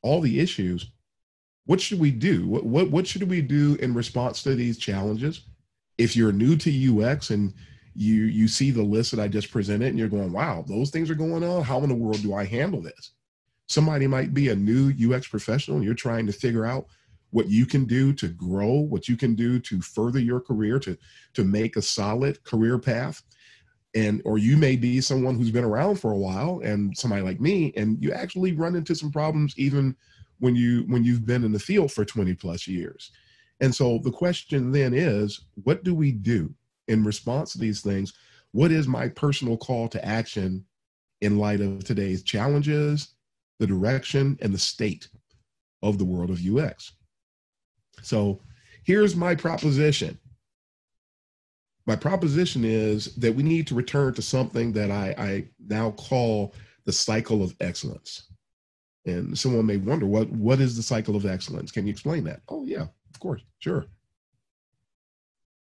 all 0.01 0.21
the 0.21 0.39
issues, 0.39 0.91
what 1.65 1.81
should 1.81 1.99
we 1.99 2.11
do? 2.11 2.47
What, 2.47 2.65
what, 2.65 2.89
what 2.89 3.07
should 3.07 3.29
we 3.29 3.41
do 3.41 3.75
in 3.75 3.93
response 3.93 4.41
to 4.43 4.55
these 4.55 4.77
challenges? 4.77 5.41
If 5.97 6.15
you're 6.15 6.31
new 6.31 6.55
to 6.57 7.03
UX 7.03 7.29
and 7.29 7.53
you 7.95 8.25
you 8.25 8.47
see 8.47 8.71
the 8.71 8.81
list 8.81 9.11
that 9.11 9.19
I 9.19 9.27
just 9.27 9.51
presented 9.51 9.87
and 9.87 9.99
you're 9.99 10.07
going, 10.07 10.31
wow, 10.31 10.63
those 10.67 10.89
things 10.89 11.09
are 11.09 11.15
going 11.15 11.43
on. 11.43 11.63
How 11.63 11.79
in 11.83 11.89
the 11.89 11.95
world 11.95 12.21
do 12.21 12.33
I 12.33 12.45
handle 12.45 12.81
this? 12.81 13.11
Somebody 13.67 14.07
might 14.07 14.33
be 14.33 14.49
a 14.49 14.55
new 14.55 14.93
UX 15.13 15.27
professional 15.27 15.77
and 15.77 15.85
you're 15.85 15.93
trying 15.93 16.25
to 16.27 16.33
figure 16.33 16.65
out 16.65 16.85
what 17.31 17.49
you 17.49 17.65
can 17.65 17.85
do 17.85 18.13
to 18.13 18.27
grow, 18.29 18.71
what 18.79 19.07
you 19.07 19.15
can 19.15 19.35
do 19.35 19.59
to 19.59 19.81
further 19.81 20.19
your 20.19 20.39
career, 20.39 20.79
to 20.79 20.97
to 21.33 21.43
make 21.43 21.75
a 21.75 21.81
solid 21.81 22.43
career 22.43 22.79
path 22.79 23.21
and 23.95 24.21
or 24.25 24.37
you 24.37 24.55
may 24.55 24.75
be 24.75 25.01
someone 25.01 25.35
who's 25.35 25.51
been 25.51 25.63
around 25.63 25.95
for 25.95 26.11
a 26.11 26.17
while 26.17 26.61
and 26.63 26.95
somebody 26.97 27.21
like 27.21 27.39
me 27.39 27.73
and 27.75 27.97
you 28.01 28.11
actually 28.11 28.51
run 28.51 28.75
into 28.75 28.93
some 28.93 29.11
problems 29.11 29.53
even 29.57 29.95
when 30.39 30.55
you 30.55 30.83
when 30.87 31.03
you've 31.03 31.25
been 31.25 31.43
in 31.43 31.51
the 31.51 31.59
field 31.59 31.91
for 31.91 32.05
20 32.05 32.35
plus 32.35 32.67
years 32.67 33.11
and 33.59 33.73
so 33.73 33.99
the 34.03 34.11
question 34.11 34.71
then 34.71 34.93
is 34.93 35.41
what 35.63 35.83
do 35.83 35.93
we 35.93 36.11
do 36.11 36.53
in 36.87 37.03
response 37.03 37.53
to 37.53 37.59
these 37.59 37.81
things, 37.81 38.13
what 38.51 38.71
is 38.71 38.87
my 38.87 39.07
personal 39.07 39.57
call 39.57 39.87
to 39.89 40.03
action 40.03 40.65
in 41.21 41.37
light 41.37 41.61
of 41.61 41.83
today's 41.83 42.23
challenges, 42.23 43.15
the 43.59 43.67
direction, 43.67 44.37
and 44.41 44.53
the 44.53 44.59
state 44.59 45.07
of 45.83 45.97
the 45.97 46.05
world 46.05 46.29
of 46.29 46.41
UX? 46.43 46.93
So 48.01 48.41
here's 48.83 49.15
my 49.15 49.35
proposition. 49.35 50.17
My 51.89 51.95
proposition 51.95 52.63
is 52.65 53.15
that 53.15 53.33
we 53.33 53.41
need 53.41 53.65
to 53.65 53.73
return 53.73 54.13
to 54.13 54.21
something 54.21 54.71
that 54.73 54.91
I, 54.91 55.15
I 55.17 55.45
now 55.67 55.89
call 55.89 56.53
the 56.85 56.91
cycle 56.91 57.41
of 57.41 57.55
excellence. 57.61 58.29
And 59.07 59.35
someone 59.35 59.65
may 59.65 59.77
wonder, 59.77 60.05
what, 60.05 60.29
what 60.29 60.59
is 60.59 60.77
the 60.77 60.83
cycle 60.83 61.15
of 61.15 61.25
excellence? 61.25 61.71
Can 61.71 61.87
you 61.87 61.91
explain 61.91 62.25
that? 62.25 62.41
Oh, 62.47 62.63
yeah, 62.63 62.83
of 62.83 63.19
course, 63.19 63.41
sure. 63.57 63.87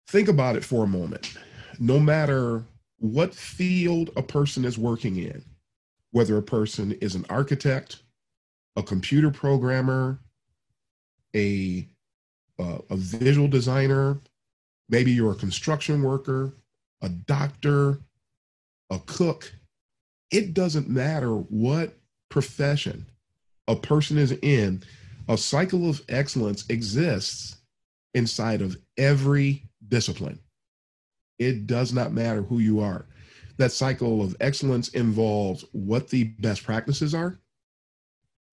Think 0.08 0.30
about 0.30 0.56
it 0.56 0.66
for 0.66 0.84
a 0.84 0.88
moment. 0.88 1.38
No 1.78 2.00
matter 2.00 2.64
what 2.98 3.36
field 3.36 4.10
a 4.16 4.24
person 4.24 4.66
is 4.66 4.80
working 4.80 5.18
in, 5.18 5.46
whether 6.10 6.36
a 6.38 6.42
person 6.42 6.94
is 7.02 7.14
an 7.14 7.28
architect, 7.30 8.02
a 8.76 8.82
computer 8.82 9.30
programmer, 9.30 10.20
a, 11.36 11.88
uh, 12.58 12.80
a 12.90 12.96
visual 12.96 13.48
designer, 13.48 14.20
maybe 14.90 15.12
you're 15.12 15.32
a 15.32 15.36
construction 15.36 16.02
worker, 16.04 16.54
a 17.02 17.10
doctor, 17.10 18.00
a 18.90 19.00
cook, 19.06 19.54
it 20.32 20.54
doesn't 20.54 20.90
matter 20.90 21.34
what 21.34 21.98
profession 22.30 23.06
a 23.68 23.76
person 23.76 24.18
is 24.18 24.32
in, 24.42 24.84
a 25.28 25.38
cycle 25.38 25.90
of 25.90 26.02
excellence 26.10 26.66
exists 26.70 27.58
inside 28.14 28.62
of 28.62 28.78
every 28.98 29.64
discipline. 29.88 30.40
It 31.38 31.68
does 31.68 31.94
not 31.94 32.12
matter 32.12 32.42
who 32.42 32.60
you 32.60 32.80
are. 32.80 33.06
That 33.58 33.72
cycle 33.72 34.22
of 34.22 34.36
excellence 34.40 34.90
involves 34.90 35.66
what 35.72 36.10
the 36.10 36.24
best 36.24 36.64
practices 36.64 37.14
are. 37.14 37.40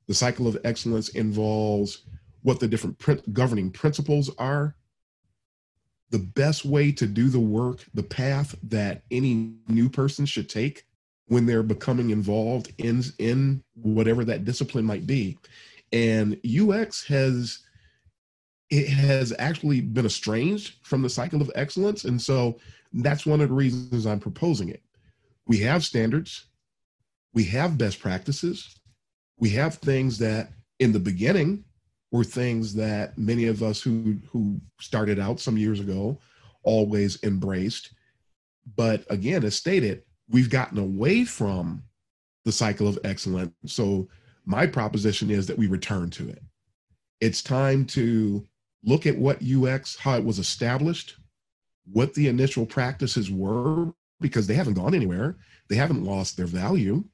The 0.06 0.14
cycle 0.14 0.46
of 0.46 0.58
excellence 0.64 1.10
involves 1.10 2.02
what 2.42 2.60
the 2.60 2.68
different 2.68 3.32
governing 3.32 3.70
principles 3.70 4.30
are. 4.38 4.76
The 6.10 6.18
best 6.18 6.64
way 6.64 6.92
to 6.92 7.06
do 7.06 7.28
the 7.28 7.40
work, 7.40 7.84
the 7.94 8.02
path 8.02 8.54
that 8.64 9.02
any 9.10 9.54
new 9.68 9.88
person 9.88 10.24
should 10.24 10.48
take 10.48 10.84
when 11.28 11.46
they're 11.46 11.62
becoming 11.62 12.10
involved 12.10 12.72
in 12.78 13.02
in 13.18 13.62
whatever 13.74 14.24
that 14.24 14.44
discipline 14.44 14.84
might 14.84 15.06
be. 15.06 15.38
And 15.92 16.40
ux 16.60 17.04
has 17.06 17.60
it 18.70 18.88
has 18.88 19.32
actually 19.38 19.80
been 19.80 20.06
estranged 20.06 20.74
from 20.82 21.02
the 21.02 21.10
cycle 21.10 21.40
of 21.40 21.50
excellence. 21.54 22.04
And 22.04 22.20
so 22.20 22.58
that's 22.92 23.26
one 23.26 23.40
of 23.40 23.48
the 23.48 23.54
reasons 23.54 24.06
i'm 24.06 24.20
proposing 24.20 24.68
it. 24.68 24.82
We 25.46 25.58
have 25.58 25.84
standards. 25.84 26.46
We 27.32 27.44
have 27.44 27.78
best 27.78 28.00
practices. 28.00 28.74
We 29.38 29.50
have 29.50 29.74
things 29.76 30.18
that 30.18 30.50
in 30.78 30.92
the 30.92 31.00
beginning 31.00 31.64
were 32.12 32.24
things 32.24 32.74
that 32.74 33.16
many 33.18 33.46
of 33.46 33.62
us 33.62 33.80
who 33.80 34.18
who 34.30 34.60
started 34.80 35.18
out 35.18 35.40
some 35.40 35.56
years 35.56 35.80
ago 35.80 36.18
always 36.62 37.22
embraced 37.22 37.94
but 38.76 39.04
again 39.10 39.44
as 39.44 39.54
stated 39.54 40.02
we've 40.28 40.50
gotten 40.50 40.78
away 40.78 41.24
from 41.24 41.82
the 42.44 42.52
cycle 42.52 42.88
of 42.88 42.98
excellence. 43.04 43.52
So 43.66 44.08
my 44.44 44.66
proposition 44.66 45.30
is 45.30 45.46
that 45.46 45.58
we 45.58 45.66
return 45.66 46.10
to 46.10 46.28
it. 46.28 46.42
It's 47.20 47.42
time 47.42 47.84
to 47.86 48.46
look 48.84 49.06
at 49.06 49.18
what 49.18 49.42
UX, 49.42 49.96
how 49.96 50.16
it 50.16 50.24
was 50.24 50.38
established, 50.38 51.16
what 51.90 52.14
the 52.14 52.28
initial 52.28 52.64
practices 52.64 53.30
were, 53.30 53.92
because 54.20 54.46
they 54.46 54.54
haven't 54.54 54.74
gone 54.74 54.94
anywhere. 54.94 55.36
They 55.68 55.76
haven't 55.76 56.04
lost 56.04 56.36
their 56.36 56.46
value. 56.46 57.04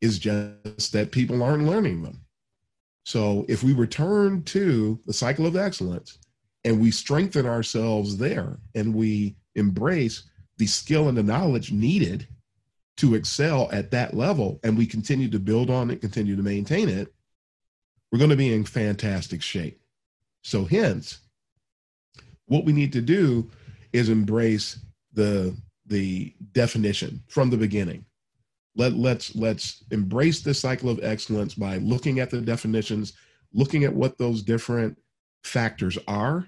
Is 0.00 0.18
just 0.20 0.92
that 0.92 1.10
people 1.10 1.42
aren't 1.42 1.66
learning 1.66 2.02
them. 2.04 2.20
So 3.08 3.46
if 3.48 3.62
we 3.62 3.72
return 3.72 4.42
to 4.42 5.00
the 5.06 5.14
cycle 5.14 5.46
of 5.46 5.56
excellence 5.56 6.18
and 6.64 6.78
we 6.78 6.90
strengthen 6.90 7.46
ourselves 7.46 8.18
there 8.18 8.58
and 8.74 8.94
we 8.94 9.34
embrace 9.54 10.24
the 10.58 10.66
skill 10.66 11.08
and 11.08 11.16
the 11.16 11.22
knowledge 11.22 11.72
needed 11.72 12.28
to 12.98 13.14
excel 13.14 13.70
at 13.72 13.90
that 13.92 14.12
level 14.12 14.60
and 14.62 14.76
we 14.76 14.84
continue 14.84 15.30
to 15.30 15.38
build 15.38 15.70
on 15.70 15.90
it, 15.90 16.02
continue 16.02 16.36
to 16.36 16.42
maintain 16.42 16.90
it, 16.90 17.10
we're 18.12 18.18
going 18.18 18.28
to 18.28 18.36
be 18.36 18.52
in 18.52 18.62
fantastic 18.62 19.40
shape. 19.40 19.80
So, 20.42 20.66
hence, 20.66 21.20
what 22.44 22.66
we 22.66 22.74
need 22.74 22.92
to 22.92 23.00
do 23.00 23.50
is 23.90 24.10
embrace 24.10 24.80
the 25.14 25.56
the 25.86 26.34
definition 26.52 27.22
from 27.26 27.48
the 27.48 27.56
beginning. 27.56 28.04
Let 28.76 28.94
let's 28.94 29.34
let's 29.34 29.84
embrace 29.90 30.40
this 30.40 30.60
cycle 30.60 30.90
of 30.90 31.00
excellence 31.02 31.54
by 31.54 31.78
looking 31.78 32.20
at 32.20 32.30
the 32.30 32.40
definitions, 32.40 33.14
looking 33.52 33.84
at 33.84 33.92
what 33.92 34.18
those 34.18 34.42
different 34.42 34.96
factors 35.42 35.98
are, 36.06 36.46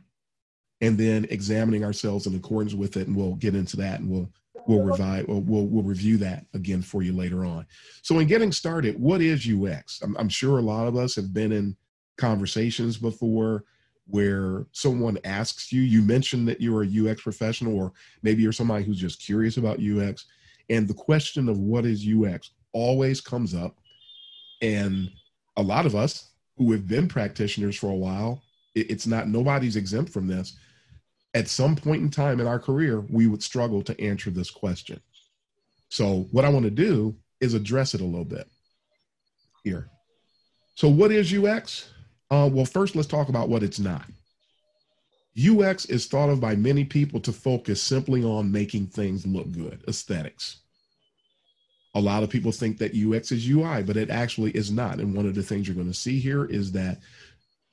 and 0.80 0.96
then 0.96 1.26
examining 1.30 1.84
ourselves 1.84 2.26
in 2.26 2.34
accordance 2.34 2.74
with 2.74 2.96
it. 2.96 3.08
And 3.08 3.16
we'll 3.16 3.34
get 3.34 3.54
into 3.54 3.76
that 3.78 4.00
and 4.00 4.08
we'll 4.08 4.30
we'll 4.66 4.82
revive 4.82 5.28
or 5.28 5.40
we'll, 5.40 5.66
we'll 5.66 5.82
review 5.82 6.16
that 6.18 6.46
again 6.54 6.82
for 6.82 7.02
you 7.02 7.12
later 7.12 7.44
on. 7.44 7.66
So 8.02 8.18
in 8.18 8.28
getting 8.28 8.52
started, 8.52 9.00
what 9.00 9.20
is 9.20 9.48
UX? 9.48 10.00
I'm, 10.02 10.16
I'm 10.16 10.28
sure 10.28 10.58
a 10.58 10.62
lot 10.62 10.86
of 10.86 10.96
us 10.96 11.16
have 11.16 11.32
been 11.32 11.52
in 11.52 11.76
conversations 12.18 12.96
before 12.96 13.64
where 14.06 14.66
someone 14.72 15.18
asks 15.24 15.72
you, 15.72 15.82
you 15.82 16.02
mentioned 16.02 16.48
that 16.48 16.60
you're 16.60 16.82
a 16.82 17.10
UX 17.10 17.22
professional, 17.22 17.76
or 17.76 17.92
maybe 18.22 18.42
you're 18.42 18.52
somebody 18.52 18.84
who's 18.84 18.98
just 18.98 19.24
curious 19.24 19.56
about 19.56 19.80
UX. 19.80 20.26
And 20.70 20.88
the 20.88 20.94
question 20.94 21.48
of 21.48 21.58
what 21.58 21.84
is 21.84 22.06
UX 22.06 22.50
always 22.72 23.20
comes 23.20 23.54
up. 23.54 23.76
And 24.62 25.10
a 25.56 25.62
lot 25.62 25.84
of 25.84 25.94
us 25.94 26.30
who 26.56 26.72
have 26.72 26.88
been 26.88 27.08
practitioners 27.08 27.76
for 27.76 27.90
a 27.90 27.94
while, 27.94 28.42
it's 28.74 29.06
not, 29.06 29.28
nobody's 29.28 29.76
exempt 29.76 30.12
from 30.12 30.26
this 30.26 30.56
at 31.34 31.48
some 31.48 31.76
point 31.76 32.02
in 32.02 32.10
time 32.10 32.40
in 32.40 32.46
our 32.46 32.58
career, 32.58 33.00
we 33.00 33.26
would 33.26 33.42
struggle 33.42 33.82
to 33.82 34.00
answer 34.00 34.30
this 34.30 34.50
question. 34.50 35.00
So, 35.88 36.28
what 36.32 36.44
I 36.44 36.48
want 36.48 36.64
to 36.64 36.70
do 36.70 37.16
is 37.40 37.54
address 37.54 37.94
it 37.94 38.00
a 38.00 38.04
little 38.04 38.24
bit 38.24 38.48
here. 39.64 39.88
So, 40.74 40.88
what 40.88 41.12
is 41.12 41.32
UX? 41.32 41.90
Uh, 42.30 42.48
well, 42.52 42.64
first, 42.64 42.94
let's 42.94 43.08
talk 43.08 43.28
about 43.28 43.48
what 43.48 43.62
it's 43.62 43.78
not. 43.78 44.04
UX 45.38 45.84
is 45.86 46.06
thought 46.06 46.28
of 46.28 46.40
by 46.40 46.56
many 46.56 46.84
people 46.84 47.20
to 47.20 47.32
focus 47.32 47.82
simply 47.82 48.24
on 48.24 48.50
making 48.50 48.86
things 48.86 49.26
look 49.26 49.50
good, 49.52 49.82
aesthetics. 49.86 50.58
A 51.94 52.00
lot 52.00 52.22
of 52.22 52.30
people 52.30 52.52
think 52.52 52.78
that 52.78 52.94
UX 52.94 53.32
is 53.32 53.48
UI, 53.48 53.82
but 53.82 53.96
it 53.96 54.10
actually 54.10 54.50
is 54.52 54.70
not. 54.70 54.98
And 54.98 55.14
one 55.14 55.26
of 55.26 55.34
the 55.34 55.42
things 55.42 55.66
you're 55.66 55.74
going 55.74 55.86
to 55.90 55.94
see 55.94 56.18
here 56.18 56.44
is 56.44 56.72
that 56.72 56.98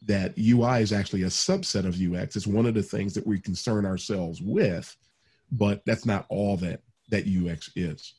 that 0.05 0.33
UI 0.37 0.81
is 0.81 0.93
actually 0.93 1.23
a 1.23 1.27
subset 1.27 1.85
of 1.85 1.99
UX. 1.99 2.35
It's 2.35 2.47
one 2.47 2.65
of 2.65 2.73
the 2.73 2.83
things 2.83 3.13
that 3.13 3.25
we 3.25 3.39
concern 3.39 3.85
ourselves 3.85 4.41
with, 4.41 4.95
but 5.51 5.83
that's 5.85 6.05
not 6.05 6.25
all 6.29 6.57
that 6.57 6.81
that 7.09 7.25
UX 7.25 7.71
is. 7.75 8.13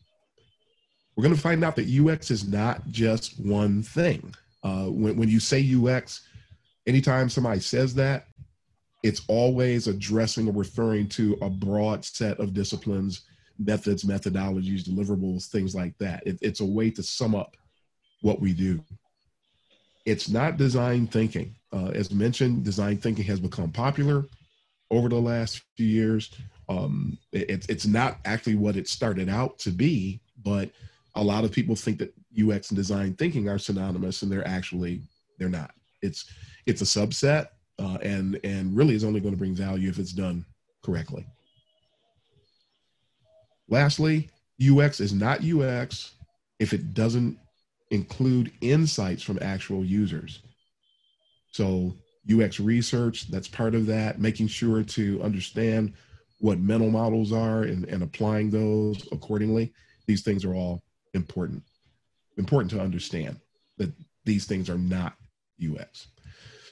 We're 1.14 1.22
going 1.22 1.34
to 1.34 1.40
find 1.40 1.64
out 1.64 1.76
that 1.76 1.88
UX 1.88 2.30
is 2.30 2.46
not 2.46 2.88
just 2.88 3.40
one 3.40 3.82
thing. 3.82 4.34
Uh, 4.62 4.86
when, 4.86 5.16
when 5.16 5.28
you 5.28 5.40
say 5.40 5.74
UX, 5.74 6.26
anytime 6.86 7.28
somebody 7.28 7.60
says 7.60 7.94
that, 7.96 8.27
it's 9.02 9.22
always 9.28 9.86
addressing 9.86 10.48
or 10.48 10.52
referring 10.52 11.08
to 11.08 11.38
a 11.40 11.48
broad 11.48 12.04
set 12.04 12.38
of 12.40 12.52
disciplines, 12.52 13.22
methods, 13.58 14.04
methodologies, 14.04 14.82
deliverables, 14.82 15.46
things 15.46 15.74
like 15.74 15.96
that. 15.98 16.26
It, 16.26 16.38
it's 16.42 16.60
a 16.60 16.66
way 16.66 16.90
to 16.90 17.02
sum 17.02 17.34
up 17.34 17.56
what 18.22 18.40
we 18.40 18.52
do. 18.52 18.82
It's 20.04 20.28
not 20.28 20.56
design 20.56 21.06
thinking. 21.06 21.54
Uh, 21.72 21.88
as 21.88 22.10
mentioned, 22.10 22.64
design 22.64 22.96
thinking 22.96 23.24
has 23.24 23.40
become 23.40 23.70
popular 23.70 24.26
over 24.90 25.08
the 25.08 25.20
last 25.20 25.62
few 25.76 25.86
years. 25.86 26.30
Um, 26.68 27.18
it, 27.32 27.66
it's 27.68 27.86
not 27.86 28.18
actually 28.24 28.56
what 28.56 28.76
it 28.76 28.88
started 28.88 29.28
out 29.28 29.58
to 29.60 29.70
be, 29.70 30.20
but 30.42 30.70
a 31.14 31.22
lot 31.22 31.44
of 31.44 31.52
people 31.52 31.74
think 31.74 31.98
that 31.98 32.14
UX 32.38 32.70
and 32.70 32.76
design 32.76 33.14
thinking 33.14 33.48
are 33.48 33.58
synonymous, 33.58 34.22
and 34.22 34.30
they're 34.30 34.46
actually 34.46 35.02
they're 35.38 35.48
not. 35.48 35.72
It's 36.02 36.30
it's 36.66 36.82
a 36.82 36.84
subset, 36.84 37.48
uh, 37.78 37.98
and 38.02 38.40
and 38.44 38.76
really 38.76 38.94
is 38.94 39.04
only 39.04 39.20
going 39.20 39.34
to 39.34 39.38
bring 39.38 39.54
value 39.54 39.88
if 39.88 39.98
it's 39.98 40.12
done 40.12 40.44
correctly. 40.82 41.26
Lastly, 43.68 44.30
UX 44.60 45.00
is 45.00 45.12
not 45.12 45.44
UX 45.44 46.12
if 46.58 46.72
it 46.72 46.94
doesn't 46.94 47.38
include 47.90 48.52
insights 48.60 49.22
from 49.22 49.38
actual 49.40 49.84
users. 49.84 50.40
So 51.52 51.94
UX 52.30 52.60
research, 52.60 53.30
that's 53.30 53.48
part 53.48 53.74
of 53.74 53.86
that, 53.86 54.20
making 54.20 54.48
sure 54.48 54.82
to 54.82 55.22
understand 55.22 55.94
what 56.40 56.58
mental 56.58 56.90
models 56.90 57.32
are 57.32 57.62
and, 57.62 57.84
and 57.86 58.02
applying 58.02 58.50
those 58.50 59.06
accordingly. 59.12 59.72
These 60.06 60.22
things 60.22 60.44
are 60.44 60.54
all 60.54 60.82
important. 61.14 61.62
Important 62.36 62.70
to 62.72 62.80
understand 62.80 63.40
that 63.78 63.92
these 64.24 64.46
things 64.46 64.68
are 64.68 64.78
not 64.78 65.14
UX. 65.62 66.08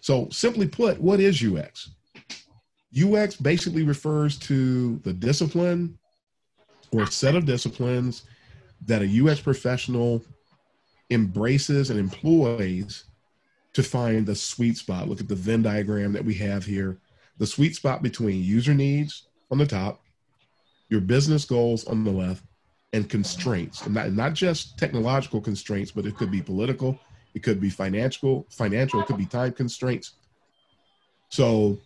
So 0.07 0.29
simply 0.31 0.69
put, 0.69 1.01
what 1.01 1.19
is 1.19 1.43
UX? 1.43 1.91
UX 2.97 3.35
basically 3.35 3.83
refers 3.83 4.39
to 4.39 4.99
the 4.99 5.13
discipline 5.13 5.99
or 6.93 7.07
set 7.07 7.35
of 7.35 7.45
disciplines 7.45 8.23
that 8.83 9.03
a 9.03 9.27
UX 9.27 9.41
professional 9.41 10.25
embraces 11.11 11.91
and 11.91 11.99
employs 11.99 13.07
to 13.73 13.83
find 13.83 14.25
the 14.25 14.37
sweet 14.37 14.77
spot. 14.77 15.09
Look 15.09 15.19
at 15.19 15.27
the 15.27 15.35
Venn 15.35 15.63
diagram 15.63 16.13
that 16.13 16.25
we 16.25 16.35
have 16.35 16.65
here. 16.65 16.99
The 17.39 17.47
sweet 17.49 17.75
spot 17.75 18.01
between 18.01 18.45
user 18.45 18.75
needs 18.75 19.27
on 19.51 19.59
the 19.59 19.67
top, 19.67 20.03
your 20.89 21.01
business 21.01 21.45
goals 21.45 21.85
on 21.89 22.05
the 22.05 22.13
left, 22.13 22.45
and 22.93 23.11
constraints. 23.11 23.83
And 23.83 23.95
not, 23.95 24.13
not 24.13 24.35
just 24.35 24.79
technological 24.79 25.41
constraints, 25.41 25.91
but 25.91 26.07
it 26.07 26.15
could 26.15 26.31
be 26.31 26.43
political, 26.43 26.97
it 27.37 27.43
could 27.43 27.61
be 27.61 27.69
financial, 27.69 28.47
financial, 28.49 28.99
it 28.99 29.07
could 29.07 29.19
be 29.19 29.27
time 29.27 29.53
constraints. 29.53 30.13
So 31.29 31.79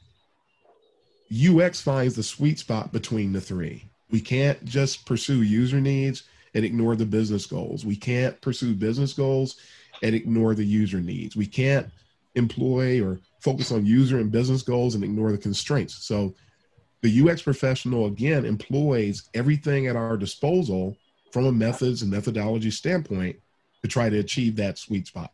UX 1.35 1.81
finds 1.81 2.15
the 2.15 2.23
sweet 2.23 2.61
spot 2.61 2.93
between 2.93 3.33
the 3.33 3.41
three. 3.41 3.85
We 4.13 4.21
can't 4.21 4.65
just 4.65 5.05
pursue 5.07 5.43
user 5.43 5.81
needs 5.81 6.23
and 6.55 6.65
ignore 6.65 6.95
the 6.95 7.05
business 7.05 7.47
goals. 7.47 7.85
We 7.85 7.97
can't 7.97 8.41
pursue 8.41 8.75
business 8.75 9.13
goals 9.13 9.57
and 10.05 10.15
ignore 10.15 10.55
the 10.55 10.65
user 10.65 11.01
needs. 11.01 11.35
We 11.35 11.47
can't 11.47 11.89
employ 12.37 13.05
or 13.05 13.19
focus 13.41 13.73
on 13.73 13.85
user 13.85 14.19
and 14.19 14.31
business 14.31 14.63
goals 14.63 14.95
and 14.95 15.03
ignore 15.03 15.33
the 15.33 15.39
constraints. 15.39 16.07
So 16.07 16.33
the 17.03 17.29
UX 17.29 17.43
professional 17.43 18.07
again 18.07 18.45
employs 18.45 19.29
everything 19.35 19.89
at 19.89 19.97
our 19.97 20.17
disposal 20.17 20.97
from 21.33 21.47
a 21.47 21.53
methods 21.53 22.03
and 22.03 22.11
methodology 22.13 22.71
standpoint 22.71 23.35
to 23.83 23.89
try 23.89 24.09
to 24.09 24.19
achieve 24.21 24.55
that 24.57 24.79
sweet 24.79 25.09
spot 25.09 25.33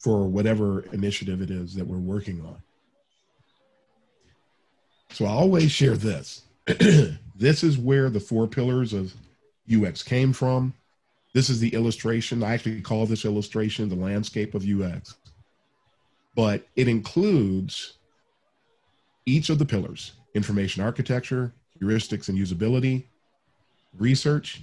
for 0.00 0.26
whatever 0.26 0.80
initiative 0.92 1.40
it 1.42 1.50
is 1.50 1.74
that 1.74 1.86
we're 1.86 1.98
working 1.98 2.40
on. 2.40 2.56
So 5.12 5.26
I 5.26 5.30
always 5.30 5.70
share 5.70 5.96
this. 5.96 6.42
this 7.36 7.62
is 7.62 7.78
where 7.78 8.10
the 8.10 8.20
four 8.20 8.46
pillars 8.46 8.92
of 8.92 9.12
UX 9.70 10.02
came 10.02 10.32
from. 10.32 10.74
This 11.34 11.50
is 11.50 11.60
the 11.60 11.72
illustration. 11.74 12.42
I 12.42 12.54
actually 12.54 12.80
call 12.80 13.06
this 13.06 13.24
illustration 13.24 13.88
the 13.88 13.94
landscape 13.94 14.54
of 14.54 14.64
UX. 14.66 15.14
But 16.34 16.66
it 16.76 16.88
includes 16.88 17.94
each 19.26 19.50
of 19.50 19.58
the 19.58 19.66
pillars 19.66 20.12
information 20.34 20.82
architecture, 20.82 21.52
heuristics 21.80 22.28
and 22.28 22.38
usability, 22.38 23.04
research, 23.98 24.62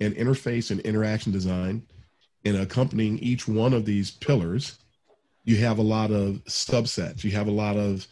and 0.00 0.14
interface 0.14 0.70
and 0.70 0.80
interaction 0.80 1.32
design. 1.32 1.82
And 2.44 2.56
accompanying 2.56 3.18
each 3.18 3.48
one 3.48 3.72
of 3.72 3.84
these 3.84 4.10
pillars, 4.10 4.78
you 5.44 5.56
have 5.56 5.78
a 5.78 5.82
lot 5.82 6.10
of 6.10 6.42
subsets. 6.44 7.24
You 7.24 7.30
have 7.32 7.48
a 7.48 7.52
lot 7.52 7.76
of 7.76 8.06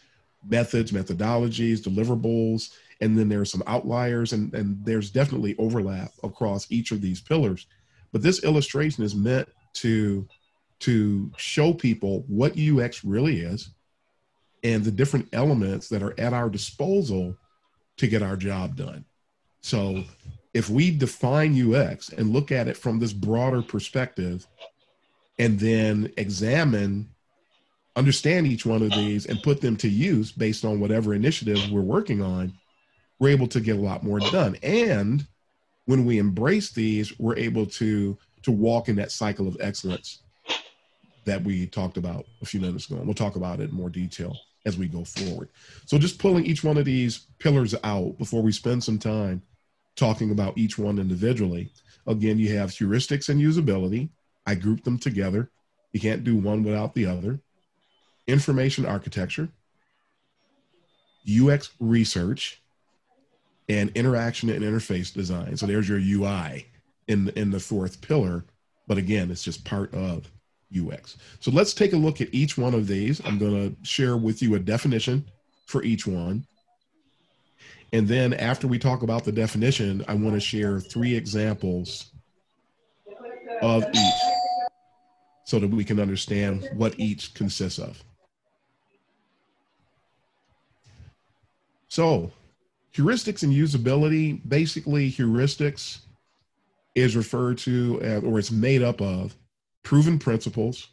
methods, 0.47 0.91
methodologies, 0.91 1.79
deliverables, 1.79 2.71
and 3.01 3.17
then 3.17 3.29
there's 3.29 3.51
some 3.51 3.63
outliers, 3.67 4.33
and, 4.33 4.53
and 4.53 4.83
there's 4.83 5.11
definitely 5.11 5.55
overlap 5.57 6.11
across 6.23 6.71
each 6.71 6.91
of 6.91 7.01
these 7.01 7.21
pillars. 7.21 7.67
But 8.11 8.21
this 8.21 8.43
illustration 8.43 9.03
is 9.03 9.15
meant 9.15 9.49
to 9.75 10.27
to 10.79 11.31
show 11.37 11.73
people 11.73 12.23
what 12.27 12.57
UX 12.57 13.03
really 13.03 13.41
is 13.41 13.71
and 14.63 14.83
the 14.83 14.91
different 14.91 15.27
elements 15.33 15.89
that 15.89 16.03
are 16.03 16.13
at 16.19 16.33
our 16.33 16.49
disposal 16.49 17.35
to 17.97 18.07
get 18.07 18.21
our 18.21 18.35
job 18.35 18.75
done. 18.75 19.03
So 19.61 20.03
if 20.57 20.71
we 20.71 20.89
define 20.89 21.53
UX 21.53 22.09
and 22.09 22.33
look 22.33 22.51
at 22.51 22.67
it 22.67 22.75
from 22.75 22.97
this 22.97 23.13
broader 23.13 23.61
perspective 23.61 24.47
and 25.37 25.59
then 25.59 26.11
examine 26.17 27.07
understand 27.95 28.47
each 28.47 28.65
one 28.65 28.81
of 28.81 28.89
these 28.91 29.27
and 29.27 29.41
put 29.43 29.61
them 29.61 29.75
to 29.75 29.87
use 29.87 30.31
based 30.31 30.65
on 30.65 30.79
whatever 30.79 31.13
initiative 31.13 31.59
we're 31.71 31.81
working 31.81 32.23
on, 32.23 32.53
we're 33.19 33.29
able 33.29 33.47
to 33.47 33.59
get 33.59 33.75
a 33.75 33.79
lot 33.79 34.03
more 34.03 34.19
done. 34.19 34.55
And 34.63 35.27
when 35.85 36.05
we 36.05 36.17
embrace 36.17 36.71
these, 36.71 37.17
we're 37.19 37.37
able 37.37 37.67
to 37.67 38.17
to 38.43 38.51
walk 38.51 38.89
in 38.89 38.95
that 38.95 39.11
cycle 39.11 39.47
of 39.47 39.57
excellence 39.59 40.23
that 41.25 41.43
we 41.43 41.67
talked 41.67 41.97
about 41.97 42.25
a 42.41 42.45
few 42.45 42.59
minutes 42.59 42.87
ago. 42.87 42.97
And 42.97 43.05
we'll 43.05 43.13
talk 43.13 43.35
about 43.35 43.59
it 43.59 43.69
in 43.69 43.75
more 43.75 43.89
detail 43.89 44.35
as 44.65 44.75
we 44.75 44.87
go 44.87 45.03
forward. 45.03 45.49
So 45.85 45.99
just 45.99 46.17
pulling 46.17 46.45
each 46.45 46.63
one 46.63 46.77
of 46.77 46.85
these 46.85 47.27
pillars 47.37 47.75
out 47.83 48.17
before 48.17 48.41
we 48.41 48.51
spend 48.51 48.83
some 48.83 48.97
time 48.97 49.43
talking 49.97 50.31
about 50.31 50.57
each 50.57 50.77
one 50.77 50.99
individually. 50.99 51.71
Again, 52.05 52.39
you 52.39 52.55
have 52.57 52.69
heuristics 52.69 53.27
and 53.27 53.41
usability. 53.41 54.09
I 54.45 54.55
group 54.55 54.83
them 54.83 54.97
together. 54.97 55.51
You 55.91 55.99
can't 55.99 56.23
do 56.23 56.37
one 56.37 56.63
without 56.63 56.93
the 56.93 57.05
other 57.05 57.39
information 58.27 58.85
architecture, 58.85 59.49
UX 61.29 61.71
research, 61.79 62.61
and 63.69 63.89
interaction 63.95 64.49
and 64.49 64.63
interface 64.63 65.13
design. 65.13 65.57
So 65.57 65.65
there's 65.65 65.89
your 65.89 65.99
UI 65.99 66.67
in, 67.07 67.29
in 67.29 67.51
the 67.51 67.59
fourth 67.59 68.01
pillar. 68.01 68.45
But 68.87 68.97
again, 68.97 69.31
it's 69.31 69.43
just 69.43 69.65
part 69.65 69.93
of 69.93 70.29
UX. 70.75 71.17
So 71.39 71.51
let's 71.51 71.73
take 71.73 71.93
a 71.93 71.97
look 71.97 72.21
at 72.21 72.33
each 72.33 72.57
one 72.57 72.73
of 72.73 72.87
these. 72.87 73.21
I'm 73.25 73.37
going 73.37 73.75
to 73.75 73.85
share 73.87 74.17
with 74.17 74.41
you 74.41 74.55
a 74.55 74.59
definition 74.59 75.25
for 75.65 75.83
each 75.83 76.07
one. 76.07 76.45
And 77.93 78.07
then 78.07 78.33
after 78.33 78.67
we 78.67 78.79
talk 78.79 79.01
about 79.01 79.23
the 79.23 79.31
definition, 79.31 80.03
I 80.07 80.13
want 80.13 80.35
to 80.35 80.39
share 80.39 80.79
three 80.79 81.15
examples 81.15 82.11
of 83.61 83.83
each 83.83 84.13
so 85.45 85.59
that 85.59 85.69
we 85.69 85.83
can 85.83 85.99
understand 85.99 86.69
what 86.73 86.99
each 86.99 87.33
consists 87.33 87.79
of. 87.79 88.03
So, 91.87 92.31
heuristics 92.93 93.43
and 93.43 93.53
usability 93.53 94.41
basically, 94.47 95.09
heuristics 95.09 95.99
is 96.95 97.15
referred 97.15 97.57
to 97.59 98.01
as, 98.01 98.23
or 98.23 98.39
it's 98.39 98.51
made 98.51 98.83
up 98.83 99.01
of 99.01 99.35
proven 99.83 100.19
principles, 100.19 100.89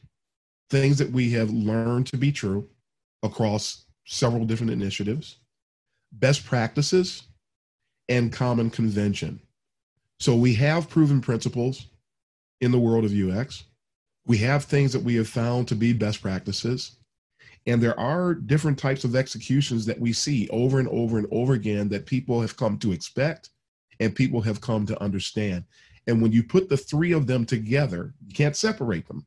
things 0.71 0.99
that 0.99 1.11
we 1.11 1.31
have 1.31 1.51
learned 1.51 2.07
to 2.07 2.17
be 2.17 2.31
true 2.31 2.69
across 3.25 3.87
several 4.05 4.45
different 4.45 4.71
initiatives, 4.71 5.39
best 6.19 6.45
practices, 6.45 7.25
and 8.09 8.33
common 8.33 8.71
convention. 8.71 9.41
So 10.21 10.37
we 10.37 10.55
have 10.55 10.89
proven 10.89 11.21
principles 11.21 11.87
in 12.61 12.71
the 12.71 12.79
world 12.79 13.05
of 13.05 13.13
UX. 13.13 13.65
We 14.27 14.39
have 14.39 14.65
things 14.65 14.93
that 14.93 15.03
we 15.03 15.17
have 15.17 15.29
found 15.29 15.69
to 15.69 15.75
be 15.75 15.93
best 15.93 16.23
practices. 16.23 16.97
And 17.67 17.83
there 17.83 17.99
are 17.99 18.35
different 18.35 18.79
types 18.79 19.05
of 19.05 19.17
executions 19.17 19.87
that 19.87 19.99
we 19.99 20.13
see 20.13 20.49
over 20.51 20.79
and 20.79 20.89
over 20.89 21.19
and 21.19 21.27
over 21.31 21.55
again 21.55 21.89
that 21.89 22.07
people 22.07 22.41
have 22.41 22.57
come 22.57 22.79
to 22.79 22.93
expect 22.93 23.51
and 24.01 24.15
people 24.15 24.41
have 24.43 24.61
come 24.61 24.87
to 24.87 25.03
understand. 25.03 25.65
And 26.07 26.21
when 26.21 26.33
you 26.33 26.43
put 26.43 26.69
the 26.69 26.77
three 26.77 27.13
of 27.13 27.27
them 27.27 27.47
together, 27.47 28.15
you 28.27 28.35
can't 28.35 28.57
separate 28.57 29.09
them 29.09 29.27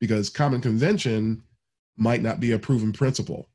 because 0.00 0.28
common 0.28 0.60
convention 0.60 1.42
might 1.96 2.22
not 2.22 2.40
be 2.40 2.52
a 2.52 2.58
proven 2.58 2.92
principle 2.92 3.48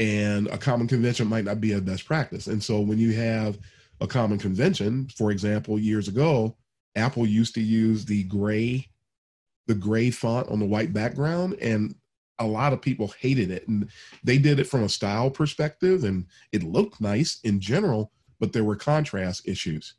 and 0.00 0.48
a 0.48 0.56
common 0.56 0.88
convention 0.88 1.28
might 1.28 1.44
not 1.44 1.60
be 1.60 1.74
a 1.74 1.80
best 1.80 2.06
practice. 2.06 2.46
And 2.46 2.62
so 2.62 2.80
when 2.80 2.98
you 2.98 3.12
have 3.12 3.58
a 4.00 4.06
common 4.06 4.38
convention, 4.38 5.08
for 5.14 5.30
example, 5.30 5.78
years 5.78 6.08
ago, 6.08 6.56
Apple 6.96 7.26
used 7.26 7.54
to 7.54 7.60
use 7.60 8.04
the 8.04 8.24
gray 8.24 8.88
the 9.66 9.74
gray 9.76 10.10
font 10.10 10.48
on 10.48 10.58
the 10.58 10.66
white 10.66 10.92
background 10.92 11.54
and 11.60 11.94
a 12.40 12.46
lot 12.46 12.72
of 12.72 12.82
people 12.82 13.14
hated 13.20 13.52
it. 13.52 13.68
And 13.68 13.88
they 14.24 14.36
did 14.36 14.58
it 14.58 14.66
from 14.66 14.82
a 14.82 14.88
style 14.88 15.30
perspective 15.30 16.02
and 16.02 16.26
it 16.50 16.64
looked 16.64 17.00
nice 17.00 17.38
in 17.44 17.60
general 17.60 18.10
but 18.40 18.52
there 18.52 18.64
were 18.64 18.74
contrast 18.74 19.46
issues. 19.46 19.94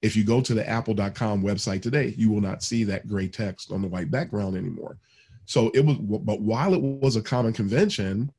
If 0.00 0.16
you 0.16 0.24
go 0.24 0.40
to 0.40 0.54
the 0.54 0.68
apple.com 0.68 1.42
website 1.42 1.82
today 1.82 2.14
you 2.16 2.32
will 2.32 2.40
not 2.40 2.64
see 2.64 2.84
that 2.84 3.06
gray 3.06 3.28
text 3.28 3.70
on 3.70 3.82
the 3.82 3.88
white 3.88 4.10
background 4.10 4.56
anymore. 4.56 4.96
So 5.44 5.70
it 5.74 5.84
was 5.84 5.98
but 5.98 6.40
while 6.40 6.74
it 6.74 6.80
was 6.80 7.16
a 7.16 7.22
common 7.22 7.52
convention 7.52 8.32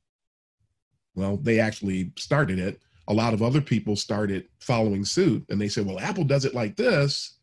well 1.17 1.36
they 1.38 1.60
actually 1.60 2.12
started 2.15 2.60
it 2.60 2.80
a 3.10 3.13
lot 3.13 3.34
of 3.34 3.41
other 3.41 3.62
people 3.62 3.95
started 3.95 4.47
following 4.60 5.03
suit 5.03 5.45
and 5.49 5.60
they 5.60 5.67
said 5.67 5.86
well 5.86 5.99
apple 5.99 6.23
does 6.23 6.45
it 6.45 6.56
like 6.56 6.77
this 6.77 7.39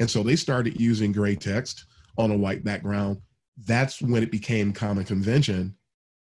and 0.00 0.10
so 0.10 0.24
they 0.24 0.36
started 0.36 0.80
using 0.80 1.12
gray 1.12 1.36
text 1.36 1.84
on 2.18 2.32
a 2.32 2.36
white 2.36 2.64
background 2.64 3.18
that's 3.66 4.00
when 4.00 4.22
it 4.22 4.30
became 4.30 4.72
common 4.72 5.04
convention. 5.04 5.74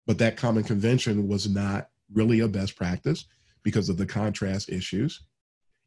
But 0.07 0.17
that 0.19 0.37
common 0.37 0.63
convention 0.63 1.27
was 1.27 1.49
not 1.49 1.89
really 2.13 2.41
a 2.41 2.47
best 2.47 2.75
practice 2.75 3.25
because 3.63 3.89
of 3.89 3.97
the 3.97 4.05
contrast 4.05 4.69
issues. 4.69 5.23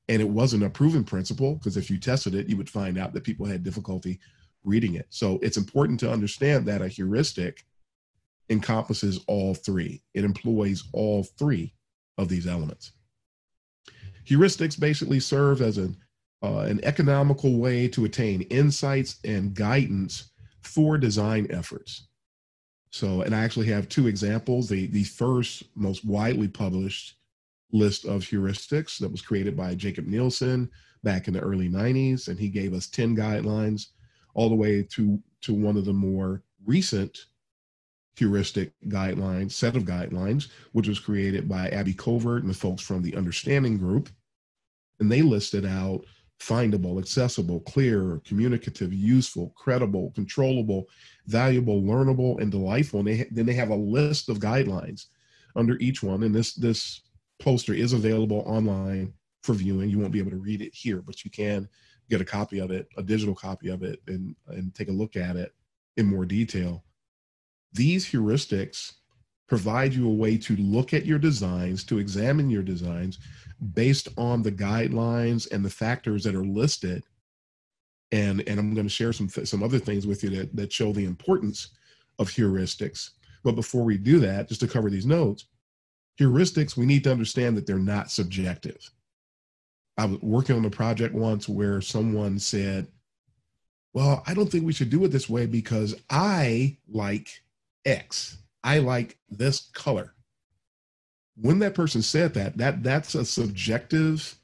And 0.08 0.20
it 0.20 0.28
wasn't 0.28 0.64
a 0.64 0.70
proven 0.70 1.04
principle 1.04 1.54
because 1.54 1.76
if 1.76 1.90
you 1.90 1.98
tested 1.98 2.34
it, 2.34 2.48
you 2.48 2.56
would 2.56 2.70
find 2.70 2.98
out 2.98 3.12
that 3.12 3.24
people 3.24 3.46
had 3.46 3.62
difficulty 3.62 4.18
reading 4.64 4.94
it. 4.94 5.06
So 5.10 5.38
it's 5.42 5.56
important 5.56 6.00
to 6.00 6.10
understand 6.10 6.66
that 6.66 6.82
a 6.82 6.88
heuristic 6.88 7.64
encompasses 8.50 9.20
all 9.26 9.54
three, 9.54 10.02
it 10.14 10.24
employs 10.24 10.84
all 10.92 11.24
three 11.38 11.74
of 12.16 12.28
these 12.28 12.46
elements. 12.46 12.92
Heuristics 14.26 14.78
basically 14.78 15.20
serve 15.20 15.62
as 15.62 15.78
an, 15.78 15.96
uh, 16.42 16.58
an 16.58 16.84
economical 16.84 17.58
way 17.58 17.88
to 17.88 18.04
attain 18.04 18.42
insights 18.42 19.18
and 19.24 19.54
guidance 19.54 20.30
for 20.62 20.98
design 20.98 21.46
efforts. 21.50 22.08
So, 22.90 23.22
and 23.22 23.34
I 23.34 23.44
actually 23.44 23.66
have 23.66 23.88
two 23.88 24.06
examples. 24.06 24.68
The, 24.68 24.86
the 24.86 25.04
first, 25.04 25.64
most 25.74 26.04
widely 26.04 26.48
published 26.48 27.16
list 27.72 28.06
of 28.06 28.22
heuristics 28.22 28.98
that 28.98 29.10
was 29.10 29.22
created 29.22 29.56
by 29.56 29.74
Jakob 29.74 30.06
Nielsen 30.06 30.70
back 31.04 31.28
in 31.28 31.34
the 31.34 31.40
early 31.40 31.68
90s, 31.68 32.28
and 32.28 32.38
he 32.38 32.48
gave 32.48 32.72
us 32.72 32.88
10 32.88 33.16
guidelines 33.16 33.88
all 34.34 34.48
the 34.48 34.54
way 34.54 34.82
to, 34.82 35.20
to 35.42 35.54
one 35.54 35.76
of 35.76 35.84
the 35.84 35.92
more 35.92 36.42
recent 36.64 37.26
heuristic 38.18 38.72
guidelines, 38.88 39.52
set 39.52 39.76
of 39.76 39.84
guidelines, 39.84 40.48
which 40.72 40.88
was 40.88 40.98
created 40.98 41.48
by 41.48 41.68
Abby 41.68 41.94
Covert 41.94 42.42
and 42.42 42.50
the 42.50 42.56
folks 42.56 42.82
from 42.82 43.02
the 43.02 43.16
Understanding 43.16 43.78
Group. 43.78 44.08
And 45.00 45.10
they 45.10 45.22
listed 45.22 45.64
out 45.64 46.04
findable, 46.40 46.98
accessible, 47.00 47.60
clear, 47.60 48.20
communicative, 48.24 48.92
useful, 48.92 49.52
credible, 49.56 50.12
controllable, 50.14 50.86
valuable, 51.26 51.82
learnable, 51.82 52.40
and 52.40 52.50
delightful. 52.50 53.00
And 53.00 53.08
they, 53.08 53.28
then 53.30 53.46
they 53.46 53.54
have 53.54 53.70
a 53.70 53.76
list 53.76 54.28
of 54.28 54.38
guidelines 54.38 55.06
under 55.56 55.76
each 55.78 56.02
one. 56.02 56.22
And 56.22 56.34
this 56.34 56.54
this 56.54 57.02
poster 57.40 57.74
is 57.74 57.92
available 57.92 58.42
online 58.46 59.12
for 59.42 59.54
viewing. 59.54 59.90
You 59.90 59.98
won't 59.98 60.12
be 60.12 60.18
able 60.18 60.32
to 60.32 60.36
read 60.36 60.60
it 60.60 60.74
here, 60.74 61.02
but 61.02 61.24
you 61.24 61.30
can 61.30 61.68
get 62.10 62.20
a 62.20 62.24
copy 62.24 62.58
of 62.58 62.70
it, 62.70 62.88
a 62.96 63.02
digital 63.02 63.34
copy 63.34 63.68
of 63.68 63.82
it, 63.82 64.00
and, 64.06 64.34
and 64.48 64.74
take 64.74 64.88
a 64.88 64.92
look 64.92 65.16
at 65.16 65.36
it 65.36 65.52
in 65.96 66.06
more 66.06 66.24
detail. 66.24 66.84
These 67.72 68.10
heuristics 68.10 68.94
provide 69.48 69.94
you 69.94 70.08
a 70.08 70.14
way 70.14 70.36
to 70.36 70.56
look 70.56 70.92
at 70.92 71.06
your 71.06 71.18
designs, 71.18 71.82
to 71.84 71.98
examine 71.98 72.50
your 72.50 72.62
designs 72.62 73.18
based 73.72 74.08
on 74.16 74.42
the 74.42 74.52
guidelines 74.52 75.50
and 75.50 75.64
the 75.64 75.70
factors 75.70 76.22
that 76.24 76.34
are 76.34 76.44
listed. 76.44 77.02
And, 78.12 78.42
and 78.46 78.60
I'm 78.60 78.74
going 78.74 78.86
to 78.86 78.92
share 78.92 79.12
some, 79.12 79.28
some 79.28 79.62
other 79.62 79.78
things 79.78 80.06
with 80.06 80.22
you 80.22 80.30
that, 80.30 80.54
that 80.54 80.72
show 80.72 80.92
the 80.92 81.04
importance 81.04 81.68
of 82.18 82.30
heuristics. 82.30 83.10
But 83.42 83.54
before 83.54 83.84
we 83.84 83.98
do 83.98 84.18
that, 84.20 84.48
just 84.48 84.60
to 84.60 84.68
cover 84.68 84.90
these 84.90 85.06
notes, 85.06 85.46
heuristics, 86.20 86.76
we 86.76 86.86
need 86.86 87.04
to 87.04 87.12
understand 87.12 87.56
that 87.56 87.66
they're 87.66 87.78
not 87.78 88.10
subjective. 88.10 88.90
I 89.96 90.06
was 90.06 90.20
working 90.20 90.56
on 90.56 90.64
a 90.64 90.70
project 90.70 91.14
once 91.14 91.48
where 91.48 91.80
someone 91.80 92.38
said, 92.38 92.86
Well, 93.94 94.22
I 94.26 94.34
don't 94.34 94.50
think 94.50 94.64
we 94.64 94.72
should 94.72 94.90
do 94.90 95.04
it 95.04 95.08
this 95.08 95.28
way 95.28 95.46
because 95.46 95.94
I 96.08 96.76
like 96.88 97.28
X. 97.88 98.38
I 98.62 98.78
like 98.78 99.18
this 99.30 99.70
color. 99.74 100.14
When 101.36 101.58
that 101.60 101.74
person 101.74 102.02
said 102.02 102.34
that, 102.34 102.56
that 102.58 102.82
that's 102.82 103.14
a 103.14 103.24
subjective, 103.24 104.36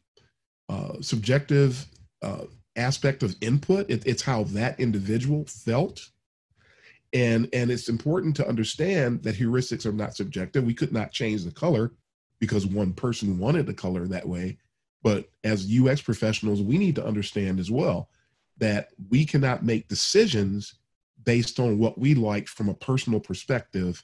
uh, 0.69 1.01
subjective 1.01 1.87
uh, 2.23 2.45
aspect 2.77 3.23
of 3.23 3.37
input. 3.41 3.91
It, 3.91 4.07
it's 4.07 4.23
how 4.23 4.45
that 4.45 4.79
individual 4.81 5.45
felt 5.47 6.09
and 7.15 7.49
and 7.53 7.71
it's 7.71 7.89
important 7.89 8.35
to 8.37 8.47
understand 8.47 9.23
that 9.23 9.37
heuristics 9.37 9.87
are 9.87 9.93
not 9.93 10.17
subjective 10.17 10.65
we 10.65 10.75
could 10.75 10.93
not 10.93 11.13
change 11.13 11.45
the 11.45 11.53
color 11.53 11.93
because 12.41 12.67
one 12.67 12.93
person 12.93 13.39
wanted 13.39 13.67
the 13.67 13.73
color 13.73 14.07
that 14.07 14.29
way 14.29 14.59
but 15.03 15.29
as 15.45 15.71
ux 15.79 16.03
professionals 16.03 16.61
we 16.61 16.77
need 16.77 16.97
to 16.97 17.07
understand 17.07 17.59
as 17.59 17.71
well 17.71 18.11
that 18.59 18.89
we 19.09 19.25
cannot 19.25 19.65
make 19.65 19.89
decisions 19.89 20.75
based 21.25 21.61
on 21.61 21.79
what 21.79 21.99
we 21.99 22.15
like 22.15 22.47
from 22.49 22.69
a 22.69 22.75
personal 22.75 23.21
perspective 23.21 24.03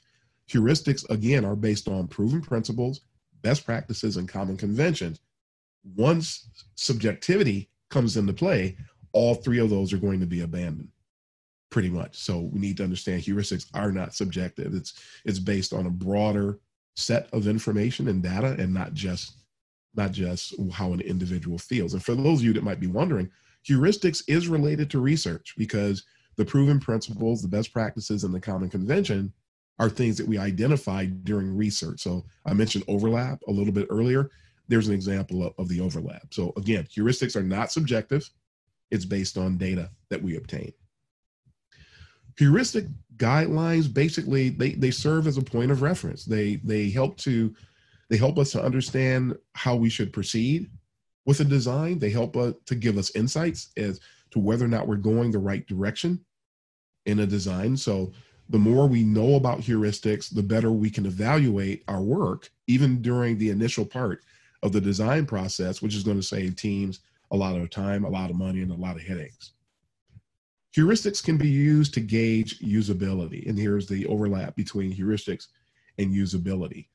heuristics 0.49 1.09
again 1.09 1.45
are 1.45 1.55
based 1.55 1.87
on 1.87 2.07
proven 2.07 2.41
principles 2.41 3.01
best 3.41 3.65
practices 3.65 4.17
and 4.17 4.27
common 4.27 4.57
conventions 4.57 5.19
once 5.95 6.49
subjectivity 6.75 7.69
comes 7.89 8.17
into 8.17 8.33
play 8.33 8.75
all 9.13 9.35
three 9.35 9.59
of 9.59 9.69
those 9.69 9.93
are 9.93 9.97
going 9.97 10.19
to 10.19 10.25
be 10.25 10.41
abandoned 10.41 10.89
pretty 11.71 11.89
much. 11.89 12.17
So 12.17 12.49
we 12.53 12.59
need 12.59 12.77
to 12.77 12.83
understand 12.83 13.21
heuristics 13.21 13.65
are 13.73 13.91
not 13.91 14.13
subjective. 14.13 14.75
It's 14.75 14.93
it's 15.25 15.39
based 15.39 15.73
on 15.73 15.87
a 15.87 15.91
broader 15.91 16.59
set 16.95 17.29
of 17.33 17.47
information 17.47 18.09
and 18.09 18.21
data 18.21 18.55
and 18.59 18.73
not 18.73 18.93
just 18.93 19.37
not 19.95 20.11
just 20.11 20.53
how 20.71 20.93
an 20.93 21.01
individual 21.01 21.57
feels. 21.57 21.93
And 21.93 22.03
for 22.03 22.13
those 22.13 22.39
of 22.39 22.45
you 22.45 22.53
that 22.53 22.63
might 22.63 22.79
be 22.79 22.87
wondering, 22.87 23.29
heuristics 23.67 24.23
is 24.27 24.47
related 24.47 24.89
to 24.91 24.99
research 24.99 25.55
because 25.57 26.03
the 26.41 26.45
proven 26.45 26.79
principles, 26.79 27.43
the 27.43 27.47
best 27.47 27.71
practices, 27.71 28.23
and 28.23 28.33
the 28.33 28.39
common 28.39 28.67
convention 28.67 29.31
are 29.77 29.89
things 29.89 30.17
that 30.17 30.27
we 30.27 30.39
identify 30.39 31.05
during 31.05 31.55
research. 31.55 32.01
So 32.01 32.25
I 32.47 32.53
mentioned 32.55 32.83
overlap 32.87 33.39
a 33.47 33.51
little 33.51 33.71
bit 33.71 33.85
earlier. 33.91 34.31
There's 34.67 34.87
an 34.87 34.95
example 34.95 35.45
of, 35.45 35.53
of 35.59 35.69
the 35.69 35.81
overlap. 35.81 36.33
So 36.33 36.51
again, 36.57 36.85
heuristics 36.85 37.35
are 37.35 37.43
not 37.43 37.71
subjective. 37.71 38.27
It's 38.89 39.05
based 39.05 39.37
on 39.37 39.59
data 39.59 39.91
that 40.09 40.23
we 40.23 40.35
obtain 40.35 40.73
heuristic 42.37 42.85
guidelines 43.17 43.93
basically 43.93 44.49
they, 44.49 44.71
they 44.71 44.89
serve 44.89 45.27
as 45.27 45.37
a 45.37 45.41
point 45.41 45.69
of 45.69 45.81
reference 45.81 46.25
they 46.25 46.55
they 46.63 46.89
help 46.89 47.17
to 47.17 47.53
they 48.09 48.17
help 48.17 48.39
us 48.39 48.51
to 48.51 48.63
understand 48.63 49.37
how 49.53 49.75
we 49.75 49.89
should 49.89 50.13
proceed 50.13 50.69
with 51.25 51.39
a 51.41 51.43
design 51.43 51.99
they 51.99 52.09
help 52.09 52.35
us 52.37 52.55
to 52.65 52.73
give 52.73 52.97
us 52.97 53.15
insights 53.15 53.71
as 53.77 53.99
to 54.31 54.39
whether 54.39 54.65
or 54.65 54.69
not 54.69 54.87
we're 54.87 54.95
going 54.95 55.29
the 55.29 55.37
right 55.37 55.67
direction 55.67 56.19
in 57.05 57.19
a 57.19 57.25
design 57.25 57.75
so 57.75 58.11
the 58.49 58.57
more 58.57 58.87
we 58.87 59.03
know 59.03 59.35
about 59.35 59.59
heuristics 59.59 60.33
the 60.33 60.43
better 60.43 60.71
we 60.71 60.89
can 60.89 61.05
evaluate 61.05 61.83
our 61.87 62.01
work 62.01 62.49
even 62.67 63.01
during 63.01 63.37
the 63.37 63.49
initial 63.49 63.85
part 63.85 64.23
of 64.63 64.71
the 64.71 64.81
design 64.81 65.25
process 65.25 65.81
which 65.81 65.95
is 65.95 66.03
going 66.03 66.17
to 66.17 66.23
save 66.23 66.55
teams 66.55 66.99
a 67.31 67.35
lot 67.35 67.55
of 67.55 67.69
time 67.69 68.03
a 68.03 68.09
lot 68.09 68.29
of 68.29 68.35
money 68.35 68.61
and 68.61 68.71
a 68.71 68.75
lot 68.75 68.95
of 68.95 69.01
headaches 69.01 69.53
Heuristics 70.75 71.21
can 71.21 71.37
be 71.37 71.49
used 71.49 71.93
to 71.93 71.99
gauge 71.99 72.59
usability. 72.59 73.47
And 73.47 73.57
here's 73.57 73.87
the 73.87 74.05
overlap 74.05 74.55
between 74.55 74.95
heuristics 74.95 75.47
and 75.97 76.13
usability. 76.13 76.87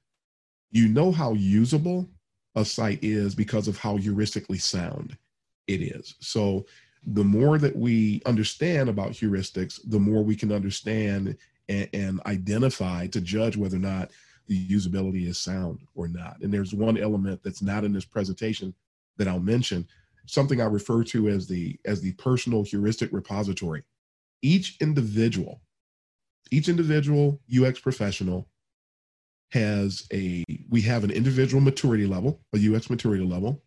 You 0.70 0.88
know 0.88 1.12
how 1.12 1.34
usable 1.34 2.08
a 2.54 2.64
site 2.64 3.00
is 3.02 3.34
because 3.34 3.68
of 3.68 3.76
how 3.76 3.98
heuristically 3.98 4.58
sound 4.58 5.18
it 5.66 5.82
is. 5.82 6.14
So 6.20 6.64
the 7.06 7.24
more 7.24 7.56
that 7.58 7.76
we 7.76 8.20
understand 8.26 8.88
about 8.88 9.12
heuristics, 9.12 9.80
the 9.84 9.98
more 9.98 10.22
we 10.22 10.34
can 10.34 10.52
understand 10.52 11.36
and, 11.68 11.88
and, 11.92 12.20
identify 12.26 13.06
to 13.08 13.20
judge 13.20 13.56
whether 13.56 13.76
or 13.76 13.80
not 13.80 14.10
the 14.48 14.68
usability 14.68 15.26
is 15.26 15.38
sound 15.38 15.80
or 15.94 16.08
not. 16.08 16.36
And 16.40 16.52
there's 16.52 16.74
one 16.74 16.98
element 16.98 17.40
that's 17.42 17.62
not 17.62 17.84
in 17.84 17.92
this 17.92 18.04
presentation 18.04 18.74
that 19.16 19.28
I'll 19.28 19.40
mention 19.40 19.86
something 20.26 20.60
I 20.60 20.64
refer 20.64 21.04
to 21.04 21.28
as 21.28 21.46
the 21.46 21.78
as 21.84 22.00
the 22.00 22.12
personal 22.12 22.64
heuristic 22.64 23.12
repository. 23.12 23.82
Each 24.42 24.76
individual, 24.80 25.60
each 26.50 26.68
individual 26.68 27.40
UX 27.56 27.80
professional 27.80 28.48
has 29.50 30.06
a 30.12 30.44
we 30.68 30.80
have 30.82 31.04
an 31.04 31.10
individual 31.10 31.60
maturity 31.60 32.06
level, 32.06 32.40
a 32.54 32.74
UX 32.74 32.90
maturity 32.90 33.24
level, 33.24 33.62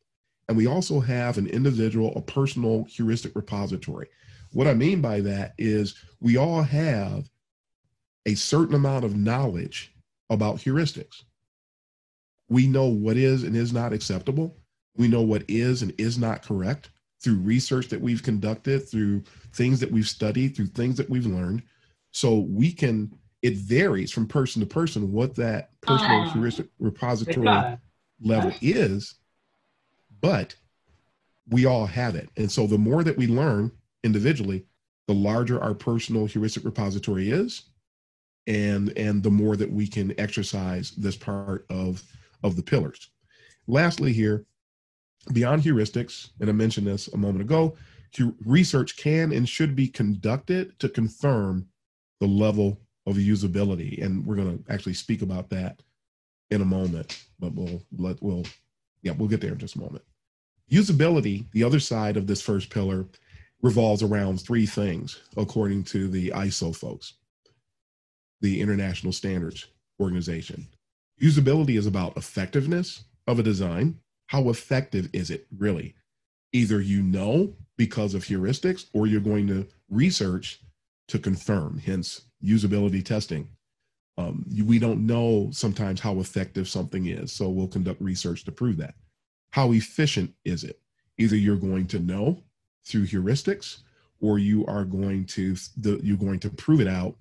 and 0.49 0.57
we 0.57 0.65
also 0.65 0.99
have 0.99 1.37
an 1.37 1.45
individual, 1.47 2.11
a 2.15 2.21
personal 2.21 2.83
heuristic 2.89 3.35
repository. 3.35 4.07
What 4.51 4.65
I 4.65 4.73
mean 4.73 4.99
by 4.99 5.21
that 5.21 5.53
is 5.59 5.95
we 6.19 6.37
all 6.37 6.63
have 6.63 7.29
a 8.25 8.33
certain 8.33 8.73
amount 8.73 9.05
of 9.05 9.15
knowledge 9.15 9.93
about 10.31 10.57
heuristics. 10.57 11.23
We 12.49 12.65
know 12.65 12.85
what 12.85 13.15
is 13.15 13.43
and 13.43 13.55
is 13.55 13.71
not 13.71 13.93
acceptable. 13.93 14.57
We 14.97 15.07
know 15.07 15.21
what 15.21 15.43
is 15.47 15.83
and 15.83 15.93
is 15.99 16.17
not 16.17 16.41
correct 16.41 16.89
through 17.21 17.35
research 17.35 17.87
that 17.89 18.01
we've 18.01 18.23
conducted, 18.23 18.89
through 18.89 19.23
things 19.53 19.79
that 19.79 19.91
we've 19.91 20.09
studied, 20.09 20.55
through 20.55 20.67
things 20.67 20.97
that 20.97 21.11
we've 21.11 21.27
learned. 21.27 21.61
So 22.11 22.39
we 22.39 22.71
can, 22.71 23.13
it 23.43 23.55
varies 23.55 24.11
from 24.11 24.27
person 24.27 24.61
to 24.61 24.65
person 24.65 25.11
what 25.11 25.35
that 25.35 25.69
personal 25.81 26.21
uh, 26.21 26.29
heuristic 26.31 26.69
repository 26.79 27.77
level 28.19 28.51
is, 28.61 29.19
but 30.21 30.55
we 31.49 31.65
all 31.65 31.85
have 31.85 32.15
it. 32.15 32.29
And 32.37 32.51
so 32.51 32.67
the 32.67 32.77
more 32.77 33.03
that 33.03 33.17
we 33.17 33.27
learn 33.27 33.71
individually, 34.03 34.65
the 35.07 35.13
larger 35.13 35.61
our 35.61 35.73
personal 35.73 36.25
heuristic 36.25 36.63
repository 36.63 37.31
is, 37.31 37.63
and 38.47 38.95
and 38.97 39.23
the 39.23 39.31
more 39.31 39.55
that 39.55 39.71
we 39.71 39.87
can 39.87 40.19
exercise 40.19 40.91
this 40.91 41.15
part 41.15 41.65
of 41.69 42.03
of 42.43 42.55
the 42.55 42.63
pillars. 42.63 43.09
Lastly, 43.67 44.13
here, 44.13 44.45
Beyond 45.33 45.61
heuristics, 45.61 46.29
and 46.39 46.49
I 46.49 46.53
mentioned 46.53 46.87
this 46.87 47.07
a 47.09 47.17
moment 47.17 47.41
ago, 47.41 47.75
research 48.45 48.97
can 48.97 49.31
and 49.31 49.47
should 49.47 49.75
be 49.75 49.87
conducted 49.87 50.79
to 50.79 50.89
confirm 50.89 51.67
the 52.19 52.27
level 52.27 52.81
of 53.05 53.17
usability. 53.17 54.03
And 54.03 54.25
we're 54.25 54.37
going 54.37 54.57
to 54.63 54.71
actually 54.71 54.93
speak 54.95 55.21
about 55.21 55.49
that 55.49 55.83
in 56.49 56.61
a 56.61 56.65
moment, 56.65 57.23
but 57.39 57.53
we'll 57.53 57.83
let, 57.95 58.21
we'll, 58.23 58.45
yeah, 59.03 59.11
we'll 59.11 59.27
get 59.27 59.41
there 59.41 59.51
in 59.51 59.59
just 59.59 59.75
a 59.75 59.79
moment. 59.79 60.03
Usability, 60.71 61.51
the 61.53 61.63
other 61.63 61.79
side 61.79 62.17
of 62.17 62.27
this 62.27 62.41
first 62.41 62.69
pillar, 62.69 63.05
revolves 63.61 64.03
around 64.03 64.41
three 64.41 64.65
things, 64.67 65.19
according 65.37 65.83
to 65.85 66.07
the 66.09 66.29
ISO 66.31 66.75
folks, 66.75 67.15
the 68.41 68.61
International 68.61 69.13
Standards 69.13 69.67
Organization. 70.01 70.67
Usability 71.21 71.77
is 71.77 71.87
about 71.87 72.17
effectiveness 72.17 73.05
of 73.27 73.39
a 73.39 73.43
design, 73.43 73.99
how 74.27 74.49
effective 74.49 75.09
is 75.13 75.31
it 75.31 75.47
really? 75.57 75.95
Either 76.53 76.81
you 76.81 77.03
know 77.03 77.53
because 77.77 78.13
of 78.15 78.25
heuristics 78.25 78.87
or 78.93 79.07
you're 79.07 79.21
going 79.21 79.47
to 79.47 79.67
research 79.89 80.61
to 81.09 81.19
confirm, 81.19 81.79
hence 81.79 82.23
usability 82.43 83.03
testing 83.05 83.49
Um, 84.17 84.45
we 84.65 84.79
don't 84.79 85.05
know 85.07 85.49
sometimes 85.51 85.99
how 85.99 86.19
effective 86.19 86.67
something 86.69 87.07
is, 87.07 87.31
so 87.33 87.49
we'll 87.49 87.67
conduct 87.67 88.01
research 88.01 88.45
to 88.45 88.51
prove 88.51 88.77
that. 88.77 88.95
How 89.51 89.71
efficient 89.71 90.33
is 90.45 90.63
it? 90.63 90.79
Either 91.17 91.35
you're 91.35 91.57
going 91.57 91.87
to 91.87 91.99
know 91.99 92.43
through 92.85 93.05
heuristics, 93.05 93.79
or 94.21 94.39
you 94.39 94.65
are 94.65 94.85
going 94.85 95.25
to 95.25 95.55
the, 95.77 95.99
you're 96.03 96.17
going 96.17 96.39
to 96.39 96.49
prove 96.49 96.81
it 96.81 96.87
out 96.87 97.15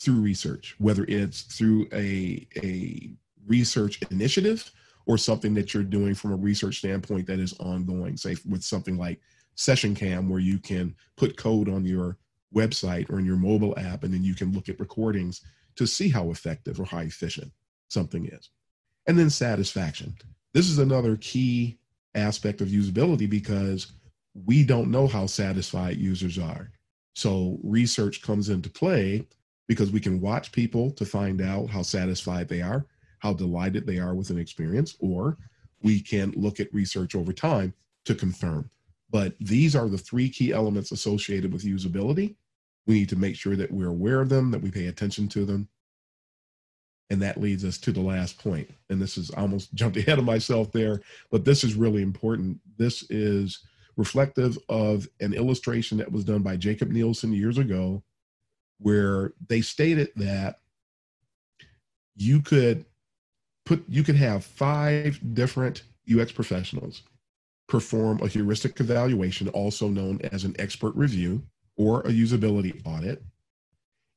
through 0.00 0.20
research, 0.20 0.74
whether 0.78 1.04
it's 1.04 1.42
through 1.42 1.88
a 1.92 2.46
a 2.62 3.10
research 3.46 4.00
initiative 4.10 4.70
or 5.06 5.16
something 5.16 5.54
that 5.54 5.72
you're 5.72 5.82
doing 5.82 6.14
from 6.14 6.32
a 6.32 6.36
research 6.36 6.78
standpoint 6.78 7.26
that 7.26 7.38
is 7.38 7.54
ongoing, 7.60 8.16
say 8.16 8.36
with 8.48 8.62
something 8.62 8.96
like 8.96 9.20
SessionCam, 9.56 10.28
where 10.28 10.40
you 10.40 10.58
can 10.58 10.94
put 11.16 11.36
code 11.36 11.68
on 11.68 11.84
your 11.84 12.18
website 12.54 13.10
or 13.10 13.18
in 13.18 13.24
your 13.24 13.36
mobile 13.36 13.74
app, 13.78 14.04
and 14.04 14.12
then 14.12 14.22
you 14.22 14.34
can 14.34 14.52
look 14.52 14.68
at 14.68 14.78
recordings 14.78 15.40
to 15.76 15.86
see 15.86 16.08
how 16.08 16.30
effective 16.30 16.78
or 16.78 16.84
how 16.84 16.98
efficient 16.98 17.50
something 17.88 18.26
is. 18.26 18.50
And 19.06 19.18
then 19.18 19.30
satisfaction. 19.30 20.14
This 20.58 20.70
is 20.70 20.80
another 20.80 21.16
key 21.18 21.78
aspect 22.16 22.60
of 22.60 22.66
usability 22.66 23.30
because 23.30 23.92
we 24.44 24.64
don't 24.64 24.90
know 24.90 25.06
how 25.06 25.26
satisfied 25.26 25.98
users 25.98 26.36
are. 26.36 26.72
So 27.14 27.60
research 27.62 28.22
comes 28.22 28.48
into 28.48 28.68
play 28.68 29.24
because 29.68 29.92
we 29.92 30.00
can 30.00 30.20
watch 30.20 30.50
people 30.50 30.90
to 30.94 31.04
find 31.04 31.40
out 31.40 31.70
how 31.70 31.82
satisfied 31.82 32.48
they 32.48 32.60
are, 32.60 32.86
how 33.20 33.34
delighted 33.34 33.86
they 33.86 33.98
are 34.00 34.16
with 34.16 34.30
an 34.30 34.38
experience, 34.40 34.96
or 34.98 35.36
we 35.84 36.00
can 36.00 36.32
look 36.32 36.58
at 36.58 36.74
research 36.74 37.14
over 37.14 37.32
time 37.32 37.72
to 38.06 38.16
confirm. 38.16 38.68
But 39.10 39.36
these 39.38 39.76
are 39.76 39.88
the 39.88 39.96
three 39.96 40.28
key 40.28 40.50
elements 40.52 40.90
associated 40.90 41.52
with 41.52 41.62
usability. 41.62 42.34
We 42.84 42.94
need 42.94 43.10
to 43.10 43.16
make 43.16 43.36
sure 43.36 43.54
that 43.54 43.70
we're 43.70 43.90
aware 43.90 44.20
of 44.20 44.28
them, 44.28 44.50
that 44.50 44.62
we 44.62 44.72
pay 44.72 44.88
attention 44.88 45.28
to 45.28 45.44
them. 45.44 45.68
And 47.10 47.22
that 47.22 47.40
leads 47.40 47.64
us 47.64 47.78
to 47.78 47.92
the 47.92 48.02
last 48.02 48.38
point. 48.38 48.70
And 48.90 49.00
this 49.00 49.16
is 49.16 49.30
almost 49.30 49.72
jumped 49.74 49.96
ahead 49.96 50.18
of 50.18 50.24
myself 50.24 50.70
there, 50.72 51.00
but 51.30 51.44
this 51.44 51.64
is 51.64 51.74
really 51.74 52.02
important. 52.02 52.60
This 52.76 53.04
is 53.10 53.60
reflective 53.96 54.58
of 54.68 55.08
an 55.20 55.32
illustration 55.32 55.98
that 55.98 56.12
was 56.12 56.24
done 56.24 56.42
by 56.42 56.56
Jakob 56.56 56.90
Nielsen 56.90 57.32
years 57.32 57.58
ago, 57.58 58.02
where 58.78 59.32
they 59.48 59.60
stated 59.60 60.10
that 60.16 60.60
you 62.14 62.40
could 62.40 62.84
put 63.64 63.84
you 63.88 64.02
could 64.02 64.16
have 64.16 64.44
five 64.44 65.20
different 65.34 65.82
UX 66.12 66.32
professionals 66.32 67.02
perform 67.68 68.20
a 68.22 68.28
heuristic 68.28 68.80
evaluation, 68.80 69.48
also 69.48 69.88
known 69.88 70.20
as 70.32 70.44
an 70.44 70.56
expert 70.58 70.94
review 70.96 71.42
or 71.76 72.00
a 72.00 72.10
usability 72.10 72.80
audit, 72.84 73.22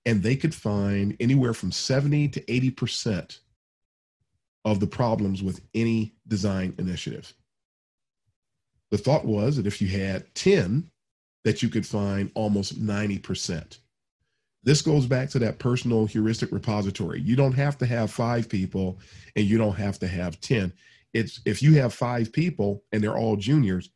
and 0.05 0.21
they 0.21 0.35
could 0.35 0.53
find 0.53 1.15
anywhere 1.19 1.53
from 1.53 1.71
70 1.71 2.29
to 2.29 2.41
80% 2.41 3.39
of 4.65 4.79
the 4.79 4.87
problems 4.87 5.41
with 5.43 5.61
any 5.73 6.13
design 6.27 6.73
initiative. 6.77 7.33
The 8.91 8.97
thought 8.97 9.25
was 9.25 9.57
that 9.57 9.67
if 9.67 9.81
you 9.81 9.87
had 9.87 10.33
10, 10.35 10.89
that 11.43 11.63
you 11.63 11.69
could 11.69 11.85
find 11.85 12.31
almost 12.35 12.79
90%. 12.79 13.79
This 14.63 14.81
goes 14.81 15.07
back 15.07 15.29
to 15.31 15.39
that 15.39 15.57
personal 15.57 16.05
heuristic 16.05 16.51
repository. 16.51 17.21
You 17.21 17.35
don't 17.35 17.53
have 17.53 17.77
to 17.79 17.85
have 17.85 18.11
five 18.11 18.47
people 18.47 18.99
and 19.35 19.45
you 19.45 19.57
don't 19.57 19.75
have 19.75 19.97
to 19.99 20.07
have 20.07 20.39
10 20.39 20.71
it's 21.13 21.41
if 21.45 21.61
you 21.61 21.75
have 21.75 21.93
five 21.93 22.31
people 22.31 22.83
and 22.91 23.03
they're 23.03 23.17
all 23.17 23.35
juniors, 23.35 23.89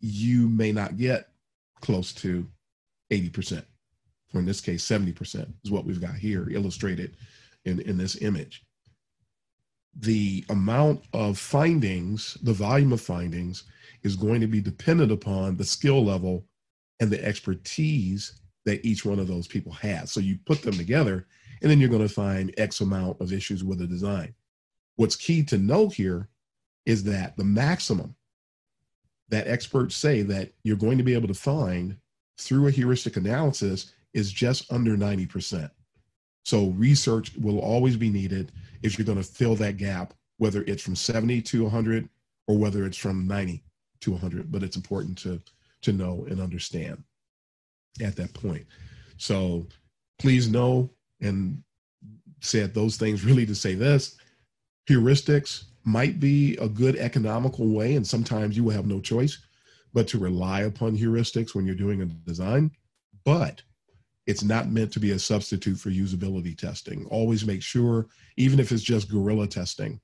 you 0.00 0.48
may 0.48 0.72
not 0.72 0.96
get 0.96 1.28
close 1.80 2.12
to 2.12 2.46
80%, 3.10 3.64
or 4.34 4.40
in 4.40 4.46
this 4.46 4.60
case, 4.60 4.86
70% 4.86 5.52
is 5.64 5.70
what 5.70 5.84
we've 5.84 6.00
got 6.00 6.14
here 6.14 6.48
illustrated 6.50 7.16
in, 7.64 7.80
in 7.80 7.96
this 7.96 8.20
image. 8.22 8.64
The 10.00 10.44
amount 10.50 11.04
of 11.12 11.38
findings, 11.38 12.34
the 12.42 12.52
volume 12.52 12.92
of 12.92 13.00
findings, 13.00 13.64
is 14.02 14.16
going 14.16 14.40
to 14.40 14.46
be 14.46 14.60
dependent 14.60 15.10
upon 15.10 15.56
the 15.56 15.64
skill 15.64 16.04
level 16.04 16.44
and 17.00 17.10
the 17.10 17.24
expertise 17.24 18.40
that 18.64 18.84
each 18.84 19.04
one 19.04 19.18
of 19.18 19.28
those 19.28 19.46
people 19.46 19.72
has. 19.72 20.12
So 20.12 20.20
you 20.20 20.38
put 20.44 20.62
them 20.62 20.74
together, 20.74 21.26
and 21.62 21.70
then 21.70 21.80
you're 21.80 21.88
going 21.88 22.06
to 22.06 22.14
find 22.14 22.54
X 22.58 22.80
amount 22.80 23.20
of 23.20 23.32
issues 23.32 23.64
with 23.64 23.80
a 23.80 23.86
design. 23.86 24.34
What's 24.96 25.16
key 25.16 25.42
to 25.44 25.58
know 25.58 25.88
here 25.88 26.28
is 26.84 27.04
that 27.04 27.36
the 27.36 27.44
maximum 27.44 28.14
that 29.30 29.46
experts 29.46 29.96
say 29.96 30.22
that 30.22 30.52
you're 30.64 30.76
going 30.76 30.98
to 30.98 31.04
be 31.04 31.14
able 31.14 31.28
to 31.28 31.34
find 31.34 31.96
through 32.38 32.66
a 32.66 32.70
heuristic 32.70 33.16
analysis 33.16 33.92
is 34.14 34.32
just 34.32 34.72
under 34.72 34.96
90%. 34.96 35.70
So 36.44 36.68
research 36.68 37.32
will 37.36 37.58
always 37.58 37.96
be 37.96 38.10
needed 38.10 38.52
if 38.82 38.98
you're 38.98 39.06
going 39.06 39.18
to 39.18 39.24
fill 39.24 39.54
that 39.56 39.76
gap, 39.76 40.14
whether 40.38 40.62
it's 40.62 40.82
from 40.82 40.96
70 40.96 41.42
to 41.42 41.64
100 41.64 42.08
or 42.46 42.56
whether 42.56 42.86
it's 42.86 42.96
from 42.96 43.26
90 43.26 43.62
to 44.00 44.12
100. 44.12 44.50
But 44.50 44.62
it's 44.62 44.76
important 44.76 45.18
to 45.18 45.40
to 45.82 45.92
know 45.92 46.26
and 46.28 46.40
understand 46.40 47.02
at 48.02 48.16
that 48.16 48.32
point. 48.34 48.66
So 49.16 49.66
please 50.18 50.48
know 50.48 50.90
and 51.20 51.62
said 52.40 52.74
those 52.74 52.96
things 52.96 53.24
really 53.24 53.46
to 53.46 53.54
say 53.54 53.74
this 53.74 54.16
heuristics 54.88 55.64
might 55.84 56.20
be 56.20 56.56
a 56.56 56.68
good 56.68 56.96
economical 56.96 57.68
way, 57.68 57.96
and 57.96 58.06
sometimes 58.06 58.56
you 58.56 58.64
will 58.64 58.72
have 58.72 58.86
no 58.86 59.00
choice 59.00 59.38
but 59.94 60.06
to 60.08 60.18
rely 60.18 60.62
upon 60.62 60.96
heuristics 60.96 61.54
when 61.54 61.64
you're 61.64 61.74
doing 61.74 62.02
a 62.02 62.06
design. 62.06 62.70
But 63.24 63.62
it's 64.28 64.44
not 64.44 64.70
meant 64.70 64.92
to 64.92 65.00
be 65.00 65.12
a 65.12 65.18
substitute 65.18 65.78
for 65.80 65.88
usability 65.88 66.56
testing. 66.56 67.06
Always 67.06 67.46
make 67.46 67.62
sure, 67.62 68.08
even 68.36 68.60
if 68.60 68.70
it's 68.70 68.82
just 68.82 69.10
guerrilla 69.10 69.46
testing, 69.46 69.98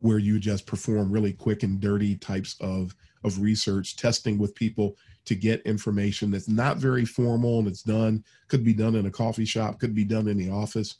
where 0.00 0.18
you 0.18 0.38
just 0.38 0.66
perform 0.66 1.10
really 1.10 1.32
quick 1.32 1.62
and 1.62 1.80
dirty 1.80 2.16
types 2.16 2.54
of, 2.60 2.94
of 3.24 3.40
research, 3.40 3.96
testing 3.96 4.36
with 4.36 4.54
people 4.54 4.94
to 5.24 5.34
get 5.34 5.62
information 5.62 6.30
that's 6.30 6.48
not 6.48 6.76
very 6.76 7.06
formal 7.06 7.58
and 7.58 7.66
it's 7.66 7.82
done, 7.82 8.22
could 8.48 8.62
be 8.62 8.74
done 8.74 8.94
in 8.94 9.06
a 9.06 9.10
coffee 9.10 9.46
shop, 9.46 9.80
could 9.80 9.94
be 9.94 10.04
done 10.04 10.28
in 10.28 10.36
the 10.36 10.50
office 10.50 10.96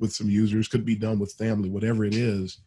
with 0.00 0.12
some 0.12 0.28
users, 0.28 0.66
could 0.66 0.84
be 0.84 0.96
done 0.96 1.20
with 1.20 1.32
family, 1.34 1.70
whatever 1.70 2.04
it 2.04 2.16
is 2.16 2.58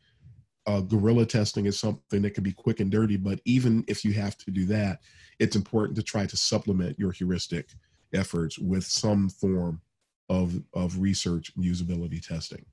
uh, 0.66 0.80
guerrilla 0.80 1.26
testing 1.26 1.66
is 1.66 1.78
something 1.78 2.22
that 2.22 2.34
can 2.34 2.44
be 2.44 2.54
quick 2.54 2.80
and 2.80 2.92
dirty, 2.92 3.18
but 3.18 3.40
even 3.46 3.84
if 3.88 4.06
you 4.06 4.14
have 4.14 4.38
to 4.38 4.52
do 4.52 4.66
that, 4.66 5.00
it's 5.40 5.56
important 5.56 5.96
to 5.98 6.04
try 6.04 6.26
to 6.26 6.38
supplement 6.38 6.98
your 6.98 7.12
heuristic 7.12 7.74
efforts 8.14 8.58
with 8.58 8.86
some 8.86 9.30
form 9.30 9.82
of, 10.30 10.56
of 10.74 11.00
research 11.00 11.52
usability 11.58 12.26
testing. 12.26 12.66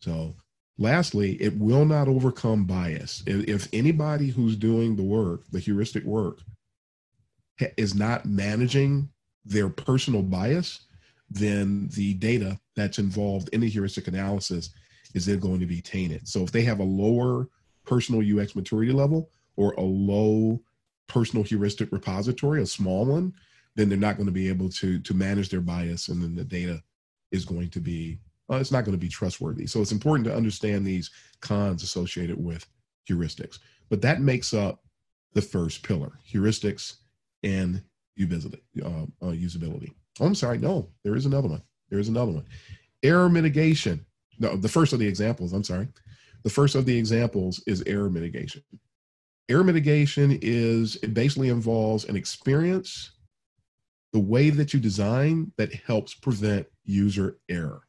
So, 0.00 0.34
lastly, 0.78 1.32
it 1.40 1.56
will 1.58 1.84
not 1.84 2.08
overcome 2.08 2.64
bias. 2.64 3.22
If, 3.26 3.48
if 3.48 3.68
anybody 3.72 4.28
who's 4.28 4.56
doing 4.56 4.96
the 4.96 5.02
work, 5.02 5.44
the 5.50 5.60
heuristic 5.60 6.04
work, 6.04 6.40
is 7.76 7.94
not 7.94 8.26
managing 8.26 9.08
their 9.44 9.68
personal 9.68 10.22
bias, 10.22 10.80
then 11.30 11.88
the 11.94 12.14
data 12.14 12.58
that's 12.76 12.98
involved 12.98 13.48
in 13.52 13.60
the 13.60 13.68
heuristic 13.68 14.08
analysis 14.08 14.70
is 15.14 15.26
then 15.26 15.38
going 15.38 15.60
to 15.60 15.66
be 15.66 15.80
tainted. 15.80 16.26
So 16.26 16.42
if 16.42 16.52
they 16.52 16.62
have 16.62 16.80
a 16.80 16.84
lower 16.84 17.48
personal 17.84 18.22
UX 18.22 18.56
maturity 18.56 18.92
level 18.92 19.30
or 19.56 19.72
a 19.72 19.82
low 19.82 20.60
personal 21.06 21.44
heuristic 21.44 21.92
repository, 21.92 22.62
a 22.62 22.66
small 22.66 23.04
one, 23.04 23.32
then 23.76 23.88
they're 23.88 23.98
not 23.98 24.16
going 24.16 24.26
to 24.26 24.32
be 24.32 24.48
able 24.48 24.68
to 24.70 24.98
to 25.00 25.14
manage 25.14 25.48
their 25.48 25.60
bias, 25.60 26.08
and 26.08 26.22
then 26.22 26.34
the 26.34 26.44
data 26.44 26.82
is 27.30 27.44
going 27.44 27.70
to 27.70 27.80
be 27.80 28.18
uh, 28.50 28.56
it's 28.56 28.72
not 28.72 28.84
going 28.84 28.96
to 28.96 29.00
be 29.00 29.08
trustworthy. 29.08 29.66
So 29.66 29.80
it's 29.80 29.92
important 29.92 30.26
to 30.26 30.36
understand 30.36 30.86
these 30.86 31.10
cons 31.40 31.82
associated 31.82 32.42
with 32.42 32.66
heuristics. 33.08 33.58
But 33.88 34.02
that 34.02 34.20
makes 34.20 34.54
up 34.54 34.82
the 35.32 35.42
first 35.42 35.82
pillar: 35.82 36.12
heuristics 36.30 36.96
and 37.42 37.82
usability. 38.18 38.60
Uh, 38.82 39.06
uh, 39.22 39.32
usability. 39.32 39.92
Oh, 40.20 40.26
I'm 40.26 40.34
sorry. 40.34 40.58
No, 40.58 40.88
there 41.02 41.16
is 41.16 41.26
another 41.26 41.48
one. 41.48 41.62
There 41.90 41.98
is 41.98 42.08
another 42.08 42.32
one. 42.32 42.44
Error 43.02 43.28
mitigation 43.28 44.04
no, 44.38 44.56
the 44.56 44.68
first 44.68 44.92
of 44.92 44.98
the 44.98 45.06
examples, 45.06 45.52
I'm 45.52 45.64
sorry. 45.64 45.88
The 46.42 46.50
first 46.50 46.74
of 46.74 46.86
the 46.86 46.96
examples 46.96 47.62
is 47.66 47.82
error 47.86 48.10
mitigation. 48.10 48.62
Error 49.48 49.64
mitigation 49.64 50.38
is, 50.42 50.96
it 51.02 51.14
basically 51.14 51.48
involves 51.48 52.04
an 52.04 52.16
experience, 52.16 53.10
the 54.14 54.20
way 54.20 54.48
that 54.48 54.72
you 54.72 54.78
design 54.78 55.50
that 55.56 55.74
helps 55.74 56.14
prevent 56.14 56.64
user 56.84 57.36
error. 57.48 57.82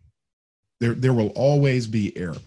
There, 0.79 0.95
there 0.95 1.13
will 1.13 1.29
always 1.29 1.85
be 1.85 2.17
error. 2.17 2.41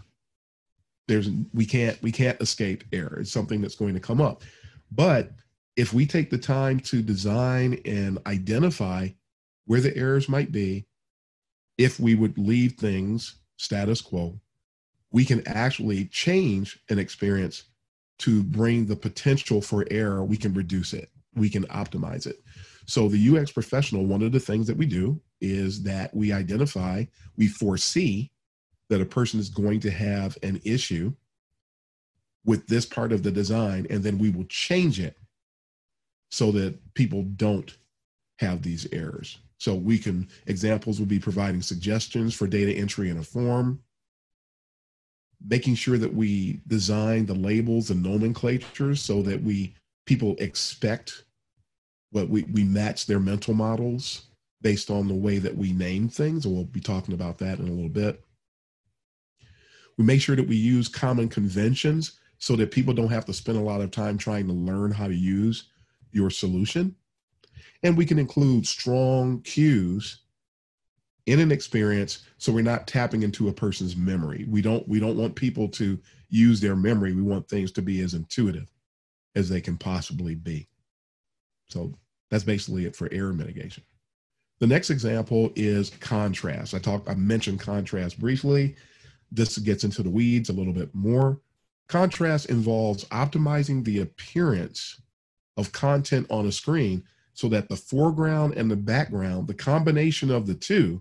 There's, 1.06 1.30
we 1.54 1.64
can't, 1.64 2.00
we 2.02 2.10
can't 2.10 2.40
escape 2.40 2.82
error. 2.92 3.20
It's 3.20 3.30
something 3.30 3.62
that's 3.62 3.76
going 3.76 3.94
to 3.94 4.00
come 4.00 4.20
up. 4.20 4.42
But 4.90 5.30
if 5.76 5.94
we 5.94 6.06
take 6.06 6.28
the 6.28 6.38
time 6.38 6.80
to 6.80 7.02
design 7.02 7.80
and 7.84 8.18
identify 8.26 9.10
where 9.66 9.80
the 9.80 9.96
errors 9.96 10.28
might 10.28 10.50
be, 10.50 10.84
if 11.78 12.00
we 12.00 12.16
would 12.16 12.36
leave 12.36 12.72
things 12.72 13.36
status 13.58 14.00
quo, 14.00 14.40
we 15.12 15.24
can 15.24 15.46
actually 15.46 16.06
change 16.06 16.80
an 16.90 16.98
experience 16.98 17.62
to 18.18 18.42
bring 18.42 18.86
the 18.86 18.96
potential 18.96 19.62
for 19.62 19.86
error. 19.88 20.24
We 20.24 20.36
can 20.36 20.52
reduce 20.52 20.94
it, 20.94 21.10
we 21.36 21.48
can 21.48 21.64
optimize 21.66 22.26
it. 22.26 22.42
So, 22.89 23.07
the 23.07 23.36
UX 23.36 23.53
professional, 23.53 24.07
one 24.07 24.22
of 24.22 24.32
the 24.32 24.41
things 24.41 24.66
that 24.66 24.76
we 24.76 24.86
do 24.86 25.20
is 25.43 25.82
that 25.82 26.14
we 26.16 26.32
identify, 26.32 27.05
we 27.36 27.47
foresee 27.47 28.32
that 28.89 29.03
a 29.03 29.07
person 29.07 29.39
is 29.39 29.51
going 29.51 29.80
to 29.80 29.91
have 29.91 30.39
an 30.43 30.59
issue 30.64 31.12
with 32.47 32.66
this 32.66 32.86
part 32.86 33.12
of 33.12 33.22
the 33.22 33.30
design, 33.30 33.86
and 33.91 34.03
then 34.03 34.18
we 34.18 34.30
will 34.30 34.47
change 34.47 35.01
it 35.01 35.18
so 36.30 36.51
that 36.53 36.78
people 36.95 37.24
don't 37.36 37.76
have 38.39 38.62
these 38.62 38.86
errors. 38.91 39.39
So 39.59 39.74
we 39.74 39.99
can, 39.99 40.26
examples 40.47 40.99
would 40.99 41.11
be 41.11 41.18
providing 41.18 41.61
suggestions 41.61 42.34
for 42.34 42.47
data 42.47 42.72
entry 42.72 43.11
in 43.11 43.18
a 43.18 43.22
form, 43.22 43.82
making 45.47 45.74
sure 45.74 45.99
that 45.99 46.14
we 46.14 46.62
design 46.66 47.26
the 47.26 47.34
labels 47.34 47.91
and 47.91 48.03
nomenclatures 48.03 49.03
so 49.03 49.20
that 49.22 49.43
we 49.43 49.74
people 50.07 50.36
expect 50.39 51.24
what 52.11 52.28
we, 52.28 52.42
we 52.44 52.64
match 52.64 53.06
their 53.06 53.20
mental 53.20 53.54
models 53.54 54.22
based 54.61 54.90
on 54.90 55.09
the 55.09 55.14
way 55.14 55.38
that 55.38 55.56
we 55.56 55.72
name 55.72 56.09
things, 56.09 56.44
and 56.44 56.54
we'll 56.54 56.64
be 56.64 56.80
talking 56.80 57.14
about 57.14 57.38
that 57.38 57.59
in 57.59 57.68
a 57.68 57.72
little 57.72 57.88
bit. 57.88 58.24
We 59.96 60.04
make 60.04 60.20
sure 60.20 60.36
that 60.36 60.48
we 60.48 60.56
use 60.56 60.88
common 60.88 61.28
conventions 61.28 62.18
so 62.38 62.56
that 62.56 62.70
people 62.70 62.94
don't 62.94 63.11
have 63.11 63.24
to 63.26 63.32
spend 63.32 63.59
a 63.59 63.62
lot 63.62 63.80
of 63.80 63.90
time 63.90 64.16
trying 64.16 64.46
to 64.46 64.52
learn 64.52 64.92
how 64.92 65.09
to 65.09 65.14
use 65.14 65.64
your 66.12 66.30
solution. 66.30 66.94
And 67.82 67.96
we 67.96 68.06
can 68.06 68.18
include 68.18 68.66
strong 68.66 69.40
cues 69.42 70.20
in 71.26 71.40
an 71.40 71.52
experience 71.52 72.24
so 72.38 72.52
we're 72.52 72.62
not 72.62 72.86
tapping 72.86 73.22
into 73.22 73.48
a 73.48 73.52
person's 73.52 73.96
memory. 73.96 74.46
We 74.48 74.62
don't 74.62 74.86
we 74.88 74.98
don't 74.98 75.16
want 75.16 75.34
people 75.34 75.68
to 75.70 75.98
use 76.30 76.61
their 76.61 76.76
memory. 76.76 77.12
We 77.12 77.22
want 77.22 77.48
things 77.48 77.70
to 77.72 77.82
be 77.82 78.00
as 78.00 78.14
intuitive 78.14 78.72
as 79.34 79.48
they 79.48 79.61
can 79.61 79.76
possibly 79.76 80.34
be. 80.34 80.68
So 81.68 81.92
that's 82.30 82.44
basically 82.44 82.86
it 82.86 82.96
for 82.96 83.08
error 83.12 83.32
mitigation. 83.32 83.84
The 84.60 84.66
next 84.66 84.90
example 84.90 85.52
is 85.54 85.90
contrast. 86.00 86.74
I 86.74 86.78
talked 86.78 87.08
I 87.08 87.14
mentioned 87.14 87.60
contrast 87.60 88.18
briefly. 88.18 88.74
This 89.30 89.58
gets 89.58 89.84
into 89.84 90.02
the 90.02 90.10
weeds 90.10 90.48
a 90.48 90.54
little 90.54 90.72
bit 90.72 90.94
more. 90.94 91.40
Contrast 91.88 92.46
involves 92.46 93.04
optimizing 93.06 93.84
the 93.84 94.00
appearance 94.00 95.00
of 95.56 95.72
content 95.72 96.26
on 96.30 96.46
a 96.46 96.52
screen 96.52 97.02
so 97.34 97.48
that 97.48 97.68
the 97.68 97.76
foreground 97.76 98.54
and 98.54 98.70
the 98.70 98.76
background, 98.76 99.46
the 99.46 99.54
combination 99.54 100.30
of 100.30 100.46
the 100.46 100.54
two, 100.54 101.00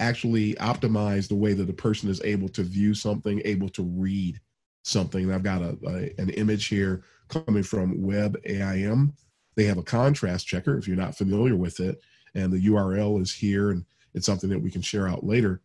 actually 0.00 0.54
optimize 0.54 1.28
the 1.28 1.34
way 1.34 1.52
that 1.52 1.66
the 1.66 1.72
person 1.72 2.08
is 2.08 2.22
able 2.22 2.48
to 2.48 2.62
view 2.62 2.94
something, 2.94 3.42
able 3.44 3.68
to 3.68 3.82
read 3.82 4.40
something. 4.82 5.24
And 5.24 5.34
I've 5.34 5.42
got 5.42 5.62
a, 5.62 5.76
a, 5.86 6.20
an 6.20 6.30
image 6.30 6.66
here 6.66 7.02
coming 7.28 7.62
from 7.62 7.98
WebAIM. 7.98 9.12
They 9.58 9.64
have 9.64 9.76
a 9.76 9.82
contrast 9.82 10.46
checker 10.46 10.78
if 10.78 10.88
you're 10.88 10.96
not 10.96 11.18
familiar 11.18 11.54
with 11.54 11.80
it, 11.80 12.00
and 12.34 12.50
the 12.50 12.66
URL 12.66 13.20
is 13.20 13.34
here, 13.34 13.72
and 13.72 13.84
it's 14.14 14.24
something 14.24 14.48
that 14.48 14.62
we 14.62 14.70
can 14.70 14.80
share 14.80 15.06
out 15.06 15.26
later. 15.26 15.60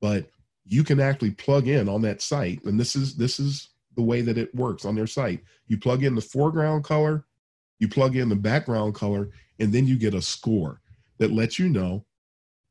But 0.00 0.30
you 0.64 0.82
can 0.82 0.98
actually 0.98 1.32
plug 1.32 1.68
in 1.68 1.90
on 1.90 2.00
that 2.02 2.22
site, 2.22 2.64
and 2.64 2.80
this 2.80 2.96
is 2.96 3.16
this 3.16 3.38
is 3.38 3.68
the 3.96 4.02
way 4.02 4.22
that 4.22 4.38
it 4.38 4.54
works 4.54 4.86
on 4.86 4.94
their 4.94 5.06
site. 5.06 5.42
You 5.66 5.76
plug 5.76 6.04
in 6.04 6.14
the 6.14 6.22
foreground 6.22 6.84
color 6.84 7.26
you 7.78 7.88
plug 7.88 8.16
in 8.16 8.28
the 8.28 8.36
background 8.36 8.94
color, 8.94 9.30
and 9.58 9.72
then 9.72 9.86
you 9.86 9.98
get 9.98 10.14
a 10.14 10.22
score 10.22 10.80
that 11.18 11.32
lets 11.32 11.58
you 11.58 11.68
know 11.68 12.04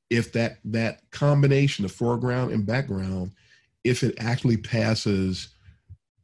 if 0.09 0.31
that 0.33 0.57
that 0.65 1.01
combination 1.11 1.85
of 1.85 1.91
foreground 1.91 2.51
and 2.51 2.65
background, 2.65 3.31
if 3.83 4.03
it 4.03 4.15
actually 4.19 4.57
passes 4.57 5.49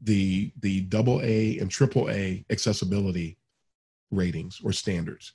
the 0.01 0.51
the 0.61 0.81
double 0.81 1.21
A 1.21 1.57
and 1.59 1.69
triple 1.69 2.09
A 2.09 2.43
accessibility 2.49 3.37
ratings 4.11 4.59
or 4.63 4.71
standards. 4.71 5.33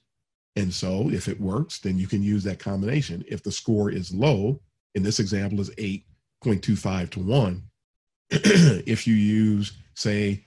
And 0.57 0.73
so 0.73 1.11
if 1.11 1.29
it 1.29 1.41
works, 1.41 1.79
then 1.79 1.99
you 1.99 2.07
can 2.07 2.23
use 2.23 2.43
that 2.45 2.59
combination. 2.59 3.25
If 3.29 3.43
the 3.43 3.53
score 3.53 3.91
is 3.91 4.15
low, 4.15 4.61
in 4.95 5.03
this 5.03 5.21
example 5.21 5.61
is 5.61 5.71
8.25 5.71 7.11
to 7.11 7.21
1, 7.21 7.63
if 8.31 9.07
you 9.07 9.15
use, 9.15 9.73
say, 9.95 10.45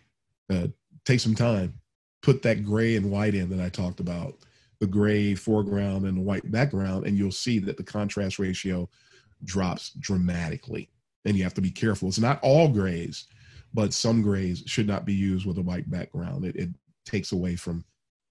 uh, 0.49 0.67
take 1.05 1.19
some 1.19 1.35
time, 1.35 1.73
put 2.21 2.41
that 2.41 2.65
gray 2.65 2.95
and 2.95 3.11
white 3.11 3.35
in 3.35 3.49
that 3.49 3.63
I 3.63 3.69
talked 3.69 3.99
about, 3.99 4.35
the 4.79 4.87
gray 4.87 5.35
foreground 5.35 6.05
and 6.05 6.17
the 6.17 6.21
white 6.21 6.49
background, 6.51 7.05
and 7.05 7.17
you'll 7.17 7.31
see 7.31 7.59
that 7.59 7.77
the 7.77 7.83
contrast 7.83 8.39
ratio 8.39 8.89
drops 9.43 9.91
dramatically. 9.99 10.89
And 11.25 11.35
you 11.37 11.43
have 11.43 11.53
to 11.55 11.61
be 11.61 11.71
careful. 11.71 12.07
It's 12.07 12.19
not 12.19 12.39
all 12.41 12.69
grays, 12.69 13.25
but 13.73 13.93
some 13.93 14.21
grays 14.21 14.63
should 14.65 14.87
not 14.87 15.05
be 15.05 15.13
used 15.13 15.45
with 15.45 15.57
a 15.57 15.61
white 15.61 15.89
background. 15.91 16.45
It, 16.45 16.55
it 16.55 16.69
takes 17.05 17.33
away 17.33 17.55
from 17.55 17.83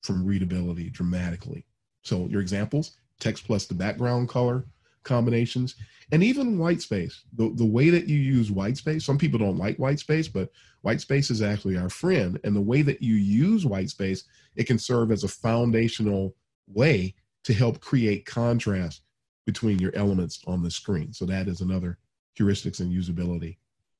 from 0.02 0.24
readability 0.24 0.90
dramatically. 0.90 1.64
So 2.02 2.26
your 2.26 2.40
examples, 2.40 2.96
text 3.20 3.46
plus 3.46 3.66
the 3.66 3.74
background 3.74 4.28
color 4.28 4.64
combinations, 5.04 5.74
and 6.12 6.22
even 6.22 6.58
white 6.58 6.80
space. 6.82 7.22
The, 7.36 7.52
the 7.54 7.66
way 7.66 7.90
that 7.90 8.08
you 8.08 8.16
use 8.18 8.50
white 8.50 8.76
space, 8.76 9.04
some 9.04 9.18
people 9.18 9.38
don't 9.38 9.58
like 9.58 9.78
white 9.78 9.98
space, 9.98 10.28
but 10.28 10.50
white 10.82 11.00
space 11.00 11.30
is 11.30 11.42
actually 11.42 11.76
our 11.76 11.90
friend. 11.90 12.38
And 12.44 12.54
the 12.54 12.60
way 12.60 12.82
that 12.82 13.02
you 13.02 13.14
use 13.14 13.66
white 13.66 13.90
space, 13.90 14.24
it 14.56 14.66
can 14.66 14.78
serve 14.78 15.10
as 15.10 15.24
a 15.24 15.28
foundational 15.28 16.34
way 16.66 17.14
to 17.44 17.52
help 17.54 17.80
create 17.80 18.26
contrast 18.26 19.02
between 19.46 19.78
your 19.78 19.94
elements 19.94 20.40
on 20.46 20.62
the 20.62 20.70
screen. 20.70 21.12
So 21.12 21.24
that 21.26 21.48
is 21.48 21.60
another 21.60 21.98
heuristics 22.38 22.80
and 22.80 22.92
usability 22.92 23.56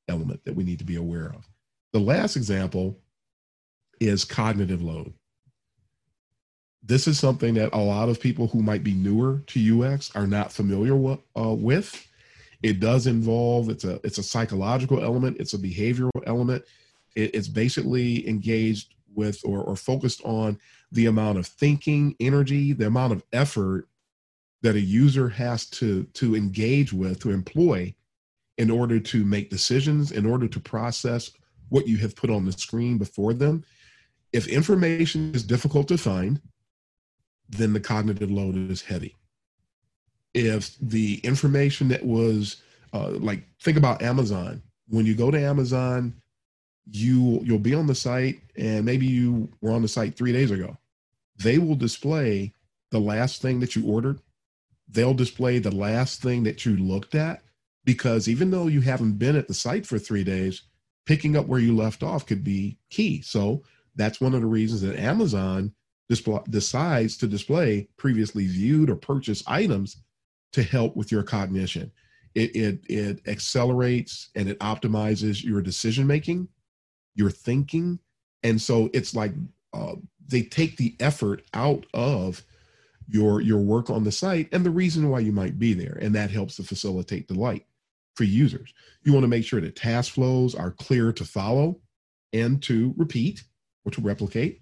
element 0.08 0.40
that 0.44 0.54
we 0.54 0.64
need 0.64 0.78
to 0.78 0.84
be 0.84 0.96
aware 0.96 1.26
of. 1.34 1.48
The 1.92 2.00
last 2.00 2.36
example 2.36 3.00
is 4.00 4.24
cognitive 4.24 4.82
load. 4.82 5.12
This 6.82 7.06
is 7.06 7.18
something 7.18 7.54
that 7.54 7.74
a 7.74 7.78
lot 7.78 8.08
of 8.08 8.20
people 8.20 8.48
who 8.48 8.62
might 8.62 8.82
be 8.82 8.94
newer 8.94 9.42
to 9.48 9.82
UX 9.82 10.14
are 10.14 10.26
not 10.26 10.52
familiar 10.52 10.96
with. 10.96 11.20
Uh, 11.36 11.54
with. 11.54 12.06
It 12.62 12.80
does 12.80 13.06
involve 13.06 13.68
it's 13.68 13.84
a 13.84 14.00
it's 14.04 14.18
a 14.18 14.22
psychological 14.22 15.02
element, 15.02 15.36
it's 15.38 15.54
a 15.54 15.58
behavioral 15.58 16.10
element. 16.26 16.64
It, 17.14 17.34
it's 17.34 17.48
basically 17.48 18.28
engaged 18.28 18.94
with 19.14 19.40
or, 19.44 19.62
or 19.62 19.76
focused 19.76 20.22
on 20.24 20.58
the 20.92 21.06
amount 21.06 21.38
of 21.38 21.46
thinking, 21.46 22.16
energy, 22.20 22.72
the 22.72 22.86
amount 22.86 23.12
of 23.12 23.22
effort 23.32 23.88
that 24.62 24.74
a 24.74 24.80
user 24.80 25.28
has 25.28 25.66
to 25.66 26.04
to 26.14 26.34
engage 26.34 26.92
with, 26.92 27.20
to 27.20 27.30
employ 27.30 27.94
in 28.56 28.70
order 28.70 28.98
to 28.98 29.24
make 29.24 29.50
decisions, 29.50 30.10
in 30.10 30.26
order 30.26 30.48
to 30.48 30.60
process 30.60 31.30
what 31.68 31.86
you 31.86 31.96
have 31.98 32.16
put 32.16 32.30
on 32.30 32.44
the 32.44 32.52
screen 32.52 32.98
before 32.98 33.32
them. 33.32 33.64
If 34.32 34.48
information 34.48 35.32
is 35.34 35.44
difficult 35.44 35.88
to 35.88 35.98
find, 35.98 36.40
then 37.48 37.72
the 37.72 37.80
cognitive 37.80 38.30
load 38.30 38.56
is 38.70 38.82
heavy. 38.82 39.16
If 40.34 40.76
the 40.80 41.16
information 41.24 41.88
that 41.88 42.04
was 42.04 42.62
uh, 42.92 43.10
like, 43.10 43.44
think 43.60 43.76
about 43.76 44.02
Amazon. 44.02 44.62
When 44.88 45.04
you 45.04 45.14
go 45.14 45.30
to 45.30 45.40
Amazon, 45.40 46.14
you 46.90 47.40
you'll 47.42 47.58
be 47.58 47.74
on 47.74 47.86
the 47.86 47.94
site, 47.94 48.40
and 48.56 48.84
maybe 48.84 49.06
you 49.06 49.50
were 49.60 49.72
on 49.72 49.82
the 49.82 49.88
site 49.88 50.16
three 50.16 50.32
days 50.32 50.50
ago. 50.50 50.76
They 51.36 51.58
will 51.58 51.74
display 51.74 52.52
the 52.90 52.98
last 52.98 53.42
thing 53.42 53.60
that 53.60 53.76
you 53.76 53.86
ordered. 53.86 54.20
They'll 54.88 55.14
display 55.14 55.58
the 55.58 55.74
last 55.74 56.22
thing 56.22 56.44
that 56.44 56.64
you 56.64 56.76
looked 56.76 57.14
at 57.14 57.42
because 57.84 58.28
even 58.28 58.50
though 58.50 58.66
you 58.66 58.80
haven't 58.80 59.18
been 59.18 59.36
at 59.36 59.48
the 59.48 59.54
site 59.54 59.86
for 59.86 59.98
three 59.98 60.24
days, 60.24 60.62
picking 61.04 61.36
up 61.36 61.46
where 61.46 61.60
you 61.60 61.76
left 61.76 62.02
off 62.02 62.26
could 62.26 62.42
be 62.42 62.78
key. 62.90 63.20
So 63.20 63.62
that's 63.94 64.20
one 64.20 64.34
of 64.34 64.40
the 64.40 64.46
reasons 64.46 64.80
that 64.82 64.98
Amazon 64.98 65.72
decides 66.50 67.16
to 67.18 67.26
display 67.26 67.88
previously 67.96 68.46
viewed 68.46 68.90
or 68.90 68.96
purchased 68.96 69.48
items 69.48 69.98
to 70.52 70.62
help 70.62 70.96
with 70.96 71.12
your 71.12 71.22
cognition. 71.22 71.92
It, 72.34 72.56
it, 72.56 72.80
it 72.88 73.28
accelerates 73.28 74.30
and 74.34 74.48
it 74.48 74.58
optimizes 74.60 75.44
your 75.44 75.60
decision 75.60 76.06
making, 76.06 76.48
your 77.14 77.30
thinking. 77.30 77.98
And 78.42 78.60
so 78.60 78.88
it's 78.94 79.14
like 79.14 79.32
uh, 79.74 79.96
they 80.28 80.42
take 80.42 80.76
the 80.76 80.96
effort 81.00 81.42
out 81.54 81.84
of 81.92 82.42
your 83.08 83.40
your 83.40 83.58
work 83.58 83.88
on 83.90 84.04
the 84.04 84.12
site 84.12 84.48
and 84.52 84.64
the 84.64 84.70
reason 84.70 85.08
why 85.08 85.18
you 85.18 85.32
might 85.32 85.58
be 85.58 85.72
there 85.72 85.98
and 86.00 86.14
that 86.14 86.30
helps 86.30 86.56
to 86.56 86.62
facilitate 86.62 87.26
delight 87.26 87.64
for 88.14 88.24
users 88.24 88.74
you 89.02 89.12
want 89.12 89.24
to 89.24 89.28
make 89.28 89.44
sure 89.44 89.60
that 89.60 89.74
task 89.74 90.12
flows 90.12 90.54
are 90.54 90.72
clear 90.72 91.10
to 91.10 91.24
follow 91.24 91.80
and 92.34 92.62
to 92.62 92.94
repeat 92.98 93.42
or 93.86 93.90
to 93.90 94.02
replicate 94.02 94.60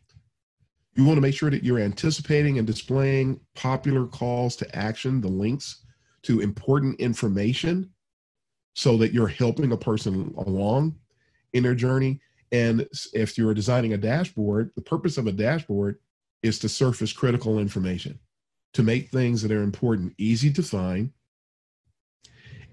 you 0.96 1.04
want 1.04 1.16
to 1.16 1.22
make 1.22 1.34
sure 1.34 1.50
that 1.50 1.62
you're 1.62 1.78
anticipating 1.78 2.58
and 2.58 2.66
displaying 2.66 3.40
popular 3.54 4.06
calls 4.06 4.56
to 4.56 4.76
action, 4.76 5.20
the 5.20 5.28
links 5.28 5.84
to 6.22 6.40
important 6.40 6.98
information, 7.00 7.90
so 8.74 8.96
that 8.96 9.12
you're 9.12 9.26
helping 9.26 9.72
a 9.72 9.76
person 9.76 10.34
along 10.46 10.94
in 11.52 11.62
their 11.62 11.74
journey. 11.74 12.20
And 12.52 12.86
if 13.12 13.36
you're 13.36 13.54
designing 13.54 13.94
a 13.94 13.98
dashboard, 13.98 14.70
the 14.76 14.82
purpose 14.82 15.18
of 15.18 15.26
a 15.26 15.32
dashboard 15.32 15.98
is 16.42 16.58
to 16.60 16.68
surface 16.68 17.12
critical 17.12 17.58
information, 17.58 18.18
to 18.74 18.82
make 18.82 19.10
things 19.10 19.42
that 19.42 19.52
are 19.52 19.62
important 19.62 20.14
easy 20.18 20.52
to 20.52 20.62
find. 20.62 21.10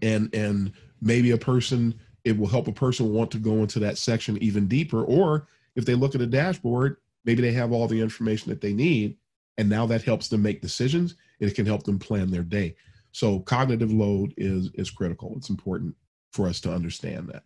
And, 0.01 0.33
and 0.35 0.73
maybe 1.01 1.31
a 1.31 1.37
person, 1.37 1.99
it 2.23 2.37
will 2.37 2.47
help 2.47 2.67
a 2.67 2.73
person 2.73 3.13
want 3.13 3.31
to 3.31 3.37
go 3.37 3.55
into 3.57 3.79
that 3.79 3.97
section 3.97 4.37
even 4.43 4.67
deeper. 4.67 5.03
Or 5.03 5.47
if 5.75 5.85
they 5.85 5.95
look 5.95 6.15
at 6.15 6.21
a 6.21 6.27
dashboard, 6.27 6.97
maybe 7.25 7.41
they 7.41 7.51
have 7.51 7.71
all 7.71 7.87
the 7.87 8.01
information 8.01 8.49
that 8.49 8.61
they 8.61 8.73
need 8.73 9.17
and 9.57 9.69
now 9.69 9.85
that 9.85 10.03
helps 10.03 10.27
them 10.27 10.41
make 10.41 10.61
decisions 10.61 11.15
and 11.39 11.49
it 11.49 11.53
can 11.53 11.65
help 11.65 11.83
them 11.83 11.99
plan 11.99 12.29
their 12.31 12.43
day 12.43 12.75
so 13.11 13.39
cognitive 13.39 13.91
load 13.91 14.33
is 14.37 14.69
is 14.75 14.89
critical 14.89 15.33
it's 15.37 15.49
important 15.49 15.95
for 16.33 16.47
us 16.47 16.59
to 16.61 16.73
understand 16.73 17.29
that. 17.29 17.43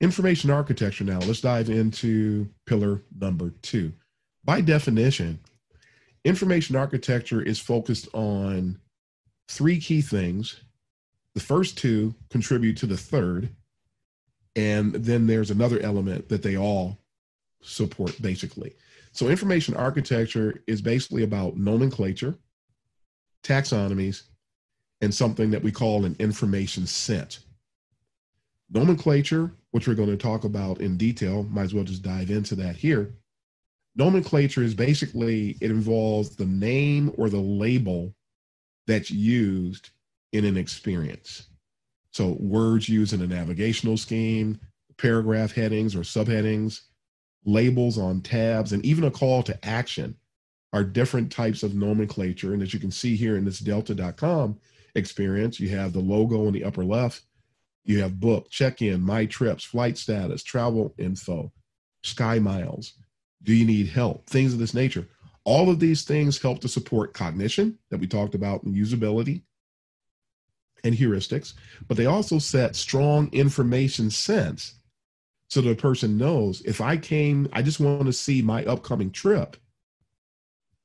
Information 0.00 0.50
architecture 0.50 1.04
now, 1.04 1.18
let's 1.20 1.40
dive 1.40 1.70
into 1.70 2.48
pillar 2.66 3.02
number 3.18 3.50
two. 3.62 3.92
By 4.44 4.60
definition, 4.60 5.40
information 6.24 6.76
architecture 6.76 7.42
is 7.42 7.58
focused 7.58 8.08
on 8.14 8.78
three 9.48 9.80
key 9.80 10.00
things. 10.00 10.60
The 11.34 11.40
first 11.40 11.78
two 11.78 12.14
contribute 12.30 12.76
to 12.78 12.86
the 12.86 12.96
third, 12.96 13.48
and 14.58 14.92
then 14.92 15.28
there's 15.28 15.52
another 15.52 15.78
element 15.78 16.28
that 16.28 16.42
they 16.42 16.56
all 16.56 16.98
support 17.62 18.20
basically. 18.20 18.74
So, 19.12 19.28
information 19.28 19.76
architecture 19.76 20.62
is 20.66 20.82
basically 20.82 21.22
about 21.22 21.56
nomenclature, 21.56 22.34
taxonomies, 23.44 24.24
and 25.00 25.14
something 25.14 25.52
that 25.52 25.62
we 25.62 25.70
call 25.70 26.04
an 26.04 26.16
information 26.18 26.86
scent. 26.86 27.38
Nomenclature, 28.70 29.52
which 29.70 29.86
we're 29.86 29.94
going 29.94 30.10
to 30.10 30.16
talk 30.16 30.42
about 30.42 30.80
in 30.80 30.96
detail, 30.96 31.44
might 31.44 31.62
as 31.62 31.74
well 31.74 31.84
just 31.84 32.02
dive 32.02 32.30
into 32.30 32.56
that 32.56 32.74
here. 32.74 33.14
Nomenclature 33.94 34.64
is 34.64 34.74
basically, 34.74 35.56
it 35.60 35.70
involves 35.70 36.34
the 36.34 36.46
name 36.46 37.12
or 37.16 37.30
the 37.30 37.38
label 37.38 38.12
that's 38.88 39.10
used 39.10 39.90
in 40.32 40.44
an 40.44 40.56
experience. 40.56 41.47
So, 42.12 42.36
words 42.40 42.88
used 42.88 43.12
in 43.12 43.22
a 43.22 43.26
navigational 43.26 43.96
scheme, 43.96 44.60
paragraph 44.96 45.52
headings 45.52 45.94
or 45.94 46.00
subheadings, 46.00 46.80
labels 47.44 47.98
on 47.98 48.20
tabs, 48.20 48.72
and 48.72 48.84
even 48.84 49.04
a 49.04 49.10
call 49.10 49.42
to 49.44 49.66
action 49.66 50.16
are 50.72 50.84
different 50.84 51.32
types 51.32 51.62
of 51.62 51.74
nomenclature. 51.74 52.52
And 52.52 52.62
as 52.62 52.74
you 52.74 52.80
can 52.80 52.90
see 52.90 53.16
here 53.16 53.36
in 53.36 53.44
this 53.44 53.58
delta.com 53.58 54.58
experience, 54.94 55.58
you 55.58 55.70
have 55.70 55.92
the 55.92 56.00
logo 56.00 56.46
in 56.46 56.52
the 56.52 56.64
upper 56.64 56.84
left, 56.84 57.22
you 57.84 58.02
have 58.02 58.20
book, 58.20 58.50
check 58.50 58.82
in, 58.82 59.00
my 59.00 59.24
trips, 59.24 59.64
flight 59.64 59.96
status, 59.96 60.42
travel 60.42 60.94
info, 60.98 61.52
sky 62.02 62.38
miles. 62.38 62.94
Do 63.42 63.54
you 63.54 63.64
need 63.64 63.88
help? 63.88 64.28
Things 64.28 64.52
of 64.52 64.58
this 64.58 64.74
nature. 64.74 65.06
All 65.44 65.70
of 65.70 65.80
these 65.80 66.02
things 66.02 66.40
help 66.40 66.60
to 66.60 66.68
support 66.68 67.14
cognition 67.14 67.78
that 67.90 67.98
we 67.98 68.06
talked 68.06 68.34
about 68.34 68.64
in 68.64 68.74
usability 68.74 69.42
and 70.84 70.94
heuristics, 70.94 71.54
but 71.86 71.96
they 71.96 72.06
also 72.06 72.38
set 72.38 72.76
strong 72.76 73.28
information 73.32 74.10
scent 74.10 74.72
so 75.48 75.62
the 75.62 75.74
person 75.74 76.18
knows 76.18 76.60
if 76.62 76.80
I 76.80 76.96
came, 76.96 77.48
I 77.52 77.62
just 77.62 77.80
want 77.80 78.04
to 78.04 78.12
see 78.12 78.42
my 78.42 78.64
upcoming 78.64 79.10
trip, 79.10 79.56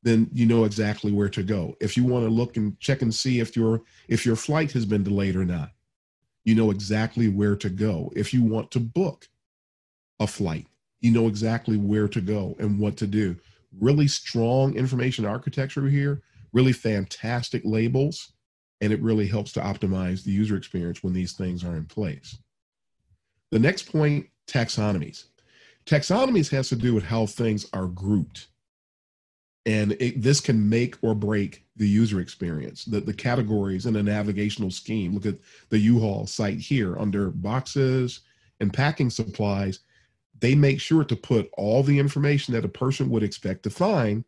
then 0.04 0.30
you 0.34 0.46
know 0.46 0.64
exactly 0.64 1.12
where 1.12 1.30
to 1.30 1.44
go. 1.44 1.76
If 1.82 1.98
you 1.98 2.06
want 2.06 2.26
to 2.26 2.30
look 2.30 2.58
and 2.58 2.80
check 2.80 3.02
and 3.02 3.14
see 3.14 3.40
if 3.40 3.56
your 3.56 3.82
if 4.08 4.26
your 4.26 4.38
flight 4.38 4.72
has 4.72 4.86
been 4.86 5.04
delayed 5.04 5.36
or 5.36 5.46
not, 5.46 5.72
you 6.46 6.56
know 6.56 6.72
exactly 6.72 7.28
where 7.28 7.56
to 7.58 7.70
go. 7.70 8.12
If 8.16 8.34
you 8.34 8.44
want 8.44 8.72
to 8.72 8.80
book 8.80 9.28
a 10.20 10.28
flight, 10.28 10.68
you 11.02 11.12
know 11.12 11.28
exactly 11.28 11.78
where 11.78 12.08
to 12.08 12.22
go 12.22 12.56
and 12.60 12.80
what 12.80 12.96
to 12.98 13.08
do. 13.08 13.36
Really 13.80 14.08
strong 14.08 14.76
information 14.76 15.26
architecture 15.26 15.88
here, 15.88 16.22
really 16.54 16.74
fantastic 16.74 17.64
labels, 17.66 18.33
and 18.84 18.92
it 18.92 19.02
really 19.02 19.28
helps 19.28 19.54
to 19.54 19.62
optimize 19.62 20.24
the 20.24 20.32
user 20.32 20.58
experience 20.58 21.02
when 21.02 21.14
these 21.14 21.32
things 21.32 21.64
are 21.64 21.78
in 21.78 21.86
place. 21.86 22.38
The 23.52 23.60
next 23.60 23.84
point 23.84 24.28
taxonomies. 24.46 25.24
Taxonomies 25.86 26.52
has 26.52 26.68
to 26.68 26.76
do 26.76 26.94
with 26.94 27.06
how 27.06 27.26
things 27.26 27.66
are 27.72 27.88
grouped 27.88 28.48
and 29.66 29.94
it, 29.94 30.22
this 30.22 30.42
can 30.42 30.70
make 30.70 30.98
or 31.02 31.16
break 31.16 31.66
the 31.78 31.88
user 31.88 32.20
experience 32.20 32.84
the, 32.84 33.00
the 33.00 33.14
categories 33.14 33.86
in 33.86 33.96
a 33.96 34.04
navigational 34.04 34.70
scheme 34.70 35.14
look 35.14 35.26
at 35.26 35.38
the 35.70 35.80
u-haul 35.80 36.28
site 36.28 36.60
here 36.60 36.98
under 37.00 37.30
boxes 37.30 38.22
and 38.60 38.74
packing 38.74 39.10
supplies 39.10 39.80
they 40.40 40.54
make 40.54 40.82
sure 40.82 41.06
to 41.06 41.16
put 41.16 41.50
all 41.54 41.82
the 41.82 41.98
information 41.98 42.54
that 42.54 42.66
a 42.66 42.70
person 42.70 43.10
would 43.10 43.24
expect 43.24 43.64
to 43.64 43.70
find 43.70 44.26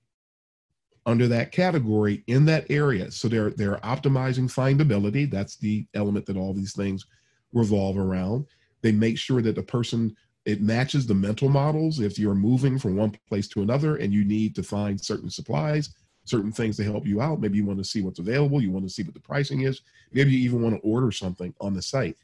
under 1.06 1.28
that 1.28 1.52
category 1.52 2.24
in 2.28 2.46
that 2.46 2.66
area. 2.70 3.12
So 3.12 3.28
they're 3.28 3.52
they're 3.52 3.78
optimizing 3.78 4.52
findability. 4.52 5.30
That's 5.30 5.58
the 5.58 5.86
element 5.94 6.26
that 6.26 6.38
all 6.38 6.54
these 6.54 6.74
things 6.74 7.06
revolve 7.54 7.98
around. 7.98 8.46
They 8.82 8.92
make 8.92 9.18
sure 9.18 9.42
that 9.42 9.56
the 9.56 9.64
person 9.64 10.16
it 10.46 10.62
matches 10.62 11.08
the 11.08 11.16
mental 11.16 11.50
models. 11.50 12.00
If 12.00 12.20
you're 12.20 12.36
moving 12.36 12.78
from 12.78 12.96
one 12.96 13.18
place 13.28 13.48
to 13.50 13.62
another 13.62 13.96
and 13.98 14.14
you 14.14 14.24
need 14.24 14.56
to 14.56 14.64
find 14.64 15.00
certain 15.00 15.30
supplies 15.30 15.90
certain 16.28 16.52
things 16.52 16.76
to 16.76 16.84
help 16.84 17.06
you 17.06 17.22
out 17.22 17.40
maybe 17.40 17.56
you 17.56 17.66
want 17.66 17.78
to 17.78 17.86
see 17.86 18.02
what's 18.02 18.18
available 18.18 18.60
you 18.60 18.72
want 18.72 18.84
to 18.84 18.92
see 18.92 19.04
what 19.04 19.14
the 19.14 19.20
pricing 19.20 19.62
is 19.62 19.82
maybe 20.12 20.32
you 20.32 20.40
even 20.40 20.60
want 20.60 20.74
to 20.74 20.82
order 20.82 21.12
something 21.12 21.54
on 21.62 21.74
the 21.74 21.82
site. 21.82 22.18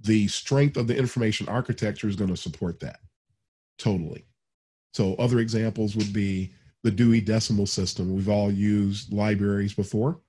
The 0.00 0.28
strength 0.28 0.76
of 0.76 0.86
the 0.86 0.96
information 0.96 1.48
architecture 1.48 2.06
is 2.06 2.14
going 2.14 2.30
to 2.30 2.36
support 2.36 2.78
that 2.80 3.00
totally. 3.78 4.24
So 4.92 5.14
other 5.14 5.38
examples 5.38 5.96
would 5.96 6.12
be 6.12 6.52
the 6.84 6.90
dewey 6.90 7.20
decimal 7.20 7.66
system 7.66 8.14
we've 8.14 8.28
all 8.28 8.50
used 8.50 9.12
libraries 9.12 9.74
before 9.74 10.20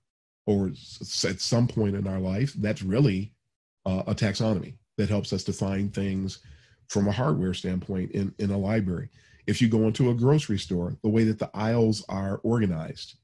or 0.47 0.67
at 0.67 1.39
some 1.39 1.67
point 1.67 1.95
in 1.95 2.07
our 2.07 2.19
life 2.19 2.53
that's 2.53 2.81
really 2.81 3.31
uh, 3.85 4.03
a 4.07 4.15
taxonomy 4.15 4.75
that 4.97 5.09
helps 5.09 5.31
us 5.31 5.43
define 5.43 5.89
things 5.89 6.39
from 6.89 7.07
a 7.07 7.11
hardware 7.11 7.53
standpoint 7.53 8.11
in, 8.11 8.33
in 8.39 8.51
a 8.51 8.57
library. 8.57 9.09
If 9.47 9.61
you 9.61 9.69
go 9.69 9.87
into 9.87 10.09
a 10.09 10.13
grocery 10.13 10.59
store, 10.59 10.95
the 11.01 11.09
way 11.09 11.23
that 11.23 11.39
the 11.39 11.49
aisles 11.53 12.03
are 12.09 12.41
organized 12.43 13.15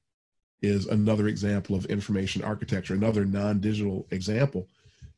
is 0.62 0.88
another 0.88 1.28
example 1.28 1.76
of 1.76 1.86
information 1.86 2.44
architecture, 2.44 2.94
another 2.94 3.26
non-digital 3.26 4.08
example 4.12 4.68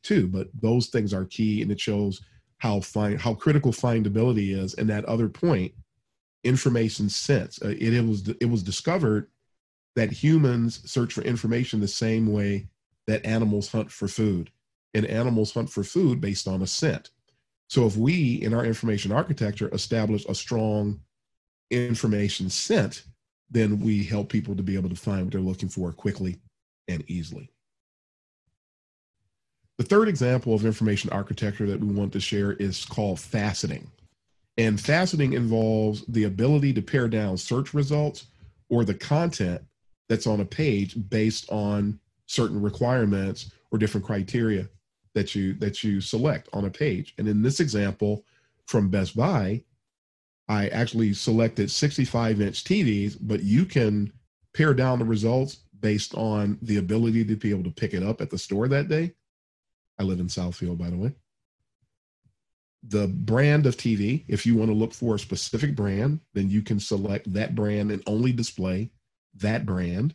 too. 0.02 0.26
But 0.26 0.48
those 0.60 0.88
things 0.88 1.14
are 1.14 1.24
key 1.26 1.62
and 1.62 1.70
it 1.70 1.80
shows 1.80 2.20
how 2.58 2.80
find 2.80 3.20
how 3.20 3.34
critical 3.34 3.72
findability 3.72 4.56
is. 4.56 4.74
And 4.74 4.88
that 4.90 5.04
other 5.04 5.28
point, 5.28 5.72
information 6.44 7.08
scent. 7.08 7.58
Uh, 7.64 7.68
it, 7.68 7.94
it 7.94 8.04
was 8.04 8.28
it 8.28 8.46
was 8.46 8.62
discovered 8.62 9.28
that 9.96 10.12
humans 10.12 10.88
search 10.90 11.12
for 11.12 11.22
information 11.22 11.80
the 11.80 11.88
same 11.88 12.32
way 12.32 12.68
that 13.06 13.24
animals 13.26 13.70
hunt 13.70 13.90
for 13.90 14.08
food. 14.08 14.50
And 14.94 15.04
animals 15.06 15.52
hunt 15.52 15.70
for 15.70 15.84
food 15.84 16.20
based 16.20 16.48
on 16.48 16.62
a 16.62 16.66
scent. 16.66 17.10
So 17.68 17.86
if 17.86 17.96
we 17.96 18.34
in 18.42 18.54
our 18.54 18.64
information 18.64 19.12
architecture 19.12 19.68
establish 19.72 20.24
a 20.26 20.34
strong 20.34 21.00
information 21.70 22.48
scent, 22.48 23.04
then 23.50 23.80
we 23.80 24.04
help 24.04 24.30
people 24.30 24.54
to 24.56 24.62
be 24.62 24.74
able 24.74 24.88
to 24.88 24.96
find 24.96 25.24
what 25.24 25.32
they're 25.32 25.40
looking 25.40 25.68
for 25.68 25.92
quickly 25.92 26.38
and 26.88 27.04
easily. 27.08 27.50
The 29.78 29.84
third 29.84 30.08
example 30.08 30.54
of 30.54 30.64
information 30.64 31.10
architecture 31.10 31.66
that 31.66 31.80
we 31.80 31.86
want 31.86 32.12
to 32.14 32.20
share 32.20 32.52
is 32.54 32.84
called 32.84 33.18
faceting. 33.18 33.86
And 34.58 34.76
faceting 34.76 35.34
involves 35.34 36.04
the 36.06 36.24
ability 36.24 36.72
to 36.74 36.82
pare 36.82 37.08
down 37.08 37.36
search 37.36 37.72
results 37.72 38.26
or 38.68 38.84
the 38.84 38.94
content 38.94 39.62
that's 40.08 40.26
on 40.26 40.40
a 40.40 40.44
page 40.44 40.96
based 41.08 41.50
on 41.50 41.98
certain 42.26 42.60
requirements 42.60 43.52
or 43.70 43.78
different 43.78 44.04
criteria 44.04 44.68
that 45.14 45.34
you 45.34 45.54
that 45.54 45.82
you 45.84 46.00
select 46.00 46.48
on 46.52 46.64
a 46.64 46.70
page. 46.70 47.14
And 47.18 47.28
in 47.28 47.40
this 47.40 47.60
example 47.60 48.24
from 48.66 48.90
Best 48.90 49.16
Buy, 49.16 49.62
I 50.48 50.68
actually 50.68 51.12
selected 51.14 51.70
65 51.70 52.40
inch 52.40 52.64
TVs, 52.64 53.16
but 53.20 53.42
you 53.42 53.64
can 53.64 54.12
pare 54.54 54.74
down 54.74 54.98
the 54.98 55.04
results 55.04 55.60
based 55.80 56.14
on 56.14 56.58
the 56.62 56.78
ability 56.78 57.24
to 57.24 57.36
be 57.36 57.50
able 57.50 57.64
to 57.64 57.70
pick 57.70 57.94
it 57.94 58.02
up 58.02 58.20
at 58.20 58.30
the 58.30 58.38
store 58.38 58.66
that 58.68 58.88
day. 58.88 59.14
I 60.00 60.02
live 60.02 60.20
in 60.20 60.26
Southfield, 60.26 60.78
by 60.78 60.90
the 60.90 60.96
way. 60.96 61.14
The 62.88 63.08
brand 63.08 63.66
of 63.66 63.76
TV, 63.76 64.24
if 64.28 64.46
you 64.46 64.56
want 64.56 64.70
to 64.70 64.74
look 64.74 64.94
for 64.94 65.14
a 65.14 65.18
specific 65.18 65.76
brand, 65.76 66.20
then 66.32 66.48
you 66.48 66.62
can 66.62 66.80
select 66.80 67.30
that 67.32 67.54
brand 67.54 67.90
and 67.90 68.02
only 68.06 68.32
display 68.32 68.90
that 69.36 69.66
brand. 69.66 70.14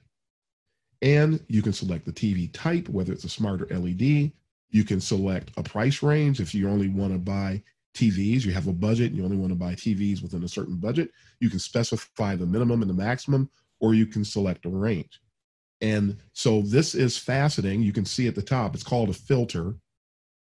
And 1.02 1.44
you 1.48 1.62
can 1.62 1.74
select 1.74 2.06
the 2.06 2.14
TV 2.14 2.52
type, 2.52 2.90
whether 2.90 3.14
it's 3.14 3.26
a 3.26 3.30
smart 3.30 3.62
or 3.62 3.78
LED, 3.78 4.32
you 4.72 4.84
can 4.84 5.00
select 5.00 5.52
a 5.56 5.64
price 5.64 6.02
range 6.02 6.40
if 6.40 6.56
you 6.56 6.68
only 6.68 6.90
want 6.90 7.14
to 7.14 7.20
buy 7.20 7.62
TVs, 7.96 8.44
you 8.44 8.52
have 8.54 8.68
a 8.68 8.74
budget, 8.74 9.12
and 9.12 9.18
you 9.18 9.24
only 9.24 9.38
want 9.38 9.52
to 9.52 9.56
buy 9.56 9.74
TVs 9.74 10.24
within 10.24 10.44
a 10.44 10.48
certain 10.48 10.78
budget. 10.78 11.12
You 11.40 11.50
can 11.50 11.60
specify 11.60 12.36
the 12.36 12.48
minimum 12.48 12.82
and 12.82 12.90
the 12.90 12.96
maximum, 12.96 13.52
or 13.80 13.94
you 13.94 14.08
can 14.08 14.26
select 14.26 14.66
a 14.66 14.70
range. 14.70 15.22
And 15.82 16.18
so 16.32 16.62
this 16.62 16.96
is 16.96 17.20
faceting. 17.20 17.84
You 17.84 17.94
can 17.94 18.06
see 18.06 18.28
at 18.28 18.36
the 18.36 18.42
top, 18.42 18.74
it's 18.74 18.84
called 18.84 19.10
a 19.10 19.14
filter 19.14 19.76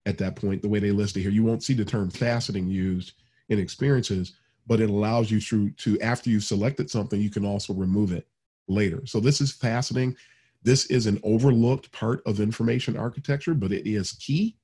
at 0.07 0.19
that 0.19 0.37
point, 0.37 0.63
the 0.63 0.69
way 0.69 0.79
they 0.79 0.91
list 0.91 1.17
it 1.17 1.23
here. 1.23 1.31
You 1.31 1.45
won't 1.45 1.63
see 1.63 1.75
the 1.75 1.85
term 1.85 2.11
faceting 2.11 2.71
used 2.71 3.13
in 3.49 3.59
experiences, 3.59 4.33
but 4.67 4.81
it 4.81 4.91
allows 4.91 5.31
you 5.31 5.41
to, 5.41 5.71
to 5.71 6.01
after 6.01 6.31
you've 6.31 6.45
selected 6.45 6.91
something, 6.91 7.21
you 7.21 7.31
can 7.31 7.45
also 7.45 7.73
remove 7.73 8.13
it 8.13 8.27
later. 8.69 9.05
So 9.07 9.21
this 9.21 9.41
is 9.41 9.53
faceting. 9.53 10.17
This 10.63 10.87
is 10.87 11.07
an 11.07 11.21
overlooked 11.23 11.93
part 11.93 12.23
of 12.27 12.41
information 12.41 12.97
architecture, 12.97 13.55
but 13.55 13.73
it 13.73 13.89
is 13.89 14.13
key. 14.13 14.57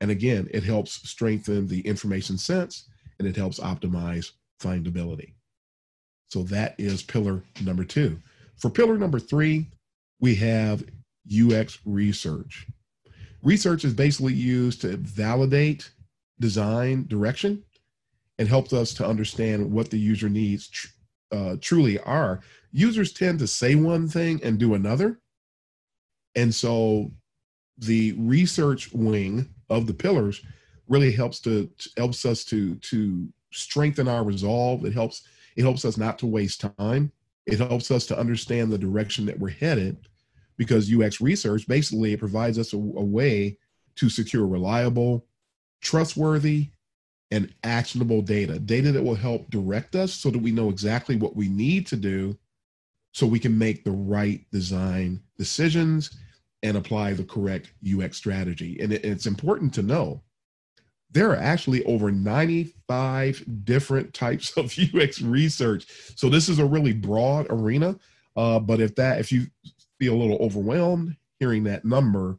And 0.00 0.10
again, 0.10 0.48
it 0.52 0.62
helps 0.62 1.08
strengthen 1.08 1.66
the 1.66 1.80
information 1.80 2.38
scent 2.38 2.82
and 3.18 3.26
it 3.26 3.36
helps 3.36 3.60
optimize 3.60 4.32
findability. 4.60 5.34
So 6.28 6.42
that 6.44 6.74
is 6.78 7.02
pillar 7.02 7.42
number 7.62 7.84
two. 7.84 8.20
For 8.56 8.70
pillar 8.70 8.98
number 8.98 9.18
three, 9.18 9.70
we 10.20 10.34
have 10.36 10.84
UX 11.30 11.78
research. 11.84 12.66
Research 13.46 13.84
is 13.84 13.94
basically 13.94 14.34
used 14.34 14.80
to 14.80 14.96
validate 14.96 15.92
design 16.40 17.06
direction 17.06 17.62
and 18.40 18.48
helps 18.48 18.72
us 18.72 18.92
to 18.94 19.06
understand 19.06 19.70
what 19.70 19.88
the 19.88 19.98
user 19.98 20.28
needs 20.28 20.66
tr- 20.66 20.88
uh, 21.30 21.54
truly 21.60 22.00
are. 22.00 22.40
Users 22.72 23.12
tend 23.12 23.38
to 23.38 23.46
say 23.46 23.76
one 23.76 24.08
thing 24.08 24.40
and 24.42 24.58
do 24.58 24.74
another. 24.74 25.20
And 26.34 26.52
so 26.52 27.12
the 27.78 28.14
research 28.18 28.92
wing 28.92 29.48
of 29.70 29.86
the 29.86 29.94
pillars 29.94 30.42
really 30.88 31.12
helps 31.12 31.38
to 31.42 31.70
helps 31.96 32.26
us 32.26 32.42
to 32.46 32.74
to 32.74 33.28
strengthen 33.52 34.08
our 34.08 34.24
resolve. 34.24 34.84
It 34.84 34.92
helps 34.92 35.22
it 35.54 35.62
helps 35.62 35.84
us 35.84 35.96
not 35.96 36.18
to 36.18 36.26
waste 36.26 36.64
time. 36.76 37.12
It 37.46 37.60
helps 37.60 37.92
us 37.92 38.06
to 38.06 38.18
understand 38.18 38.72
the 38.72 38.78
direction 38.78 39.24
that 39.26 39.38
we're 39.38 39.50
headed 39.50 40.08
because 40.56 40.92
UX 40.92 41.20
research 41.20 41.66
basically 41.66 42.12
it 42.12 42.20
provides 42.20 42.58
us 42.58 42.72
a, 42.72 42.76
a 42.76 42.80
way 42.80 43.58
to 43.96 44.08
secure 44.08 44.46
reliable, 44.46 45.26
trustworthy, 45.80 46.70
and 47.30 47.52
actionable 47.64 48.22
data, 48.22 48.58
data 48.58 48.92
that 48.92 49.02
will 49.02 49.14
help 49.14 49.50
direct 49.50 49.96
us 49.96 50.12
so 50.12 50.30
that 50.30 50.38
we 50.38 50.52
know 50.52 50.68
exactly 50.68 51.16
what 51.16 51.34
we 51.34 51.48
need 51.48 51.86
to 51.86 51.96
do 51.96 52.36
so 53.12 53.26
we 53.26 53.38
can 53.38 53.56
make 53.56 53.82
the 53.82 53.90
right 53.90 54.44
design 54.52 55.20
decisions 55.38 56.18
and 56.62 56.76
apply 56.76 57.14
the 57.14 57.24
correct 57.24 57.72
UX 57.86 58.16
strategy. 58.16 58.78
And 58.80 58.92
it, 58.92 59.04
it's 59.04 59.26
important 59.26 59.72
to 59.74 59.82
know 59.82 60.22
there 61.10 61.30
are 61.30 61.36
actually 61.36 61.84
over 61.84 62.10
95 62.10 63.44
different 63.64 64.12
types 64.12 64.56
of 64.56 64.72
UX 64.94 65.22
research. 65.22 65.86
So 66.16 66.28
this 66.28 66.48
is 66.48 66.58
a 66.58 66.66
really 66.66 66.92
broad 66.92 67.46
arena. 67.48 67.98
Uh, 68.36 68.58
but 68.58 68.80
if 68.80 68.94
that, 68.96 69.18
if 69.18 69.32
you 69.32 69.46
feel 69.98 70.14
a 70.14 70.16
little 70.16 70.38
overwhelmed 70.38 71.16
hearing 71.38 71.64
that 71.64 71.84
number, 71.84 72.38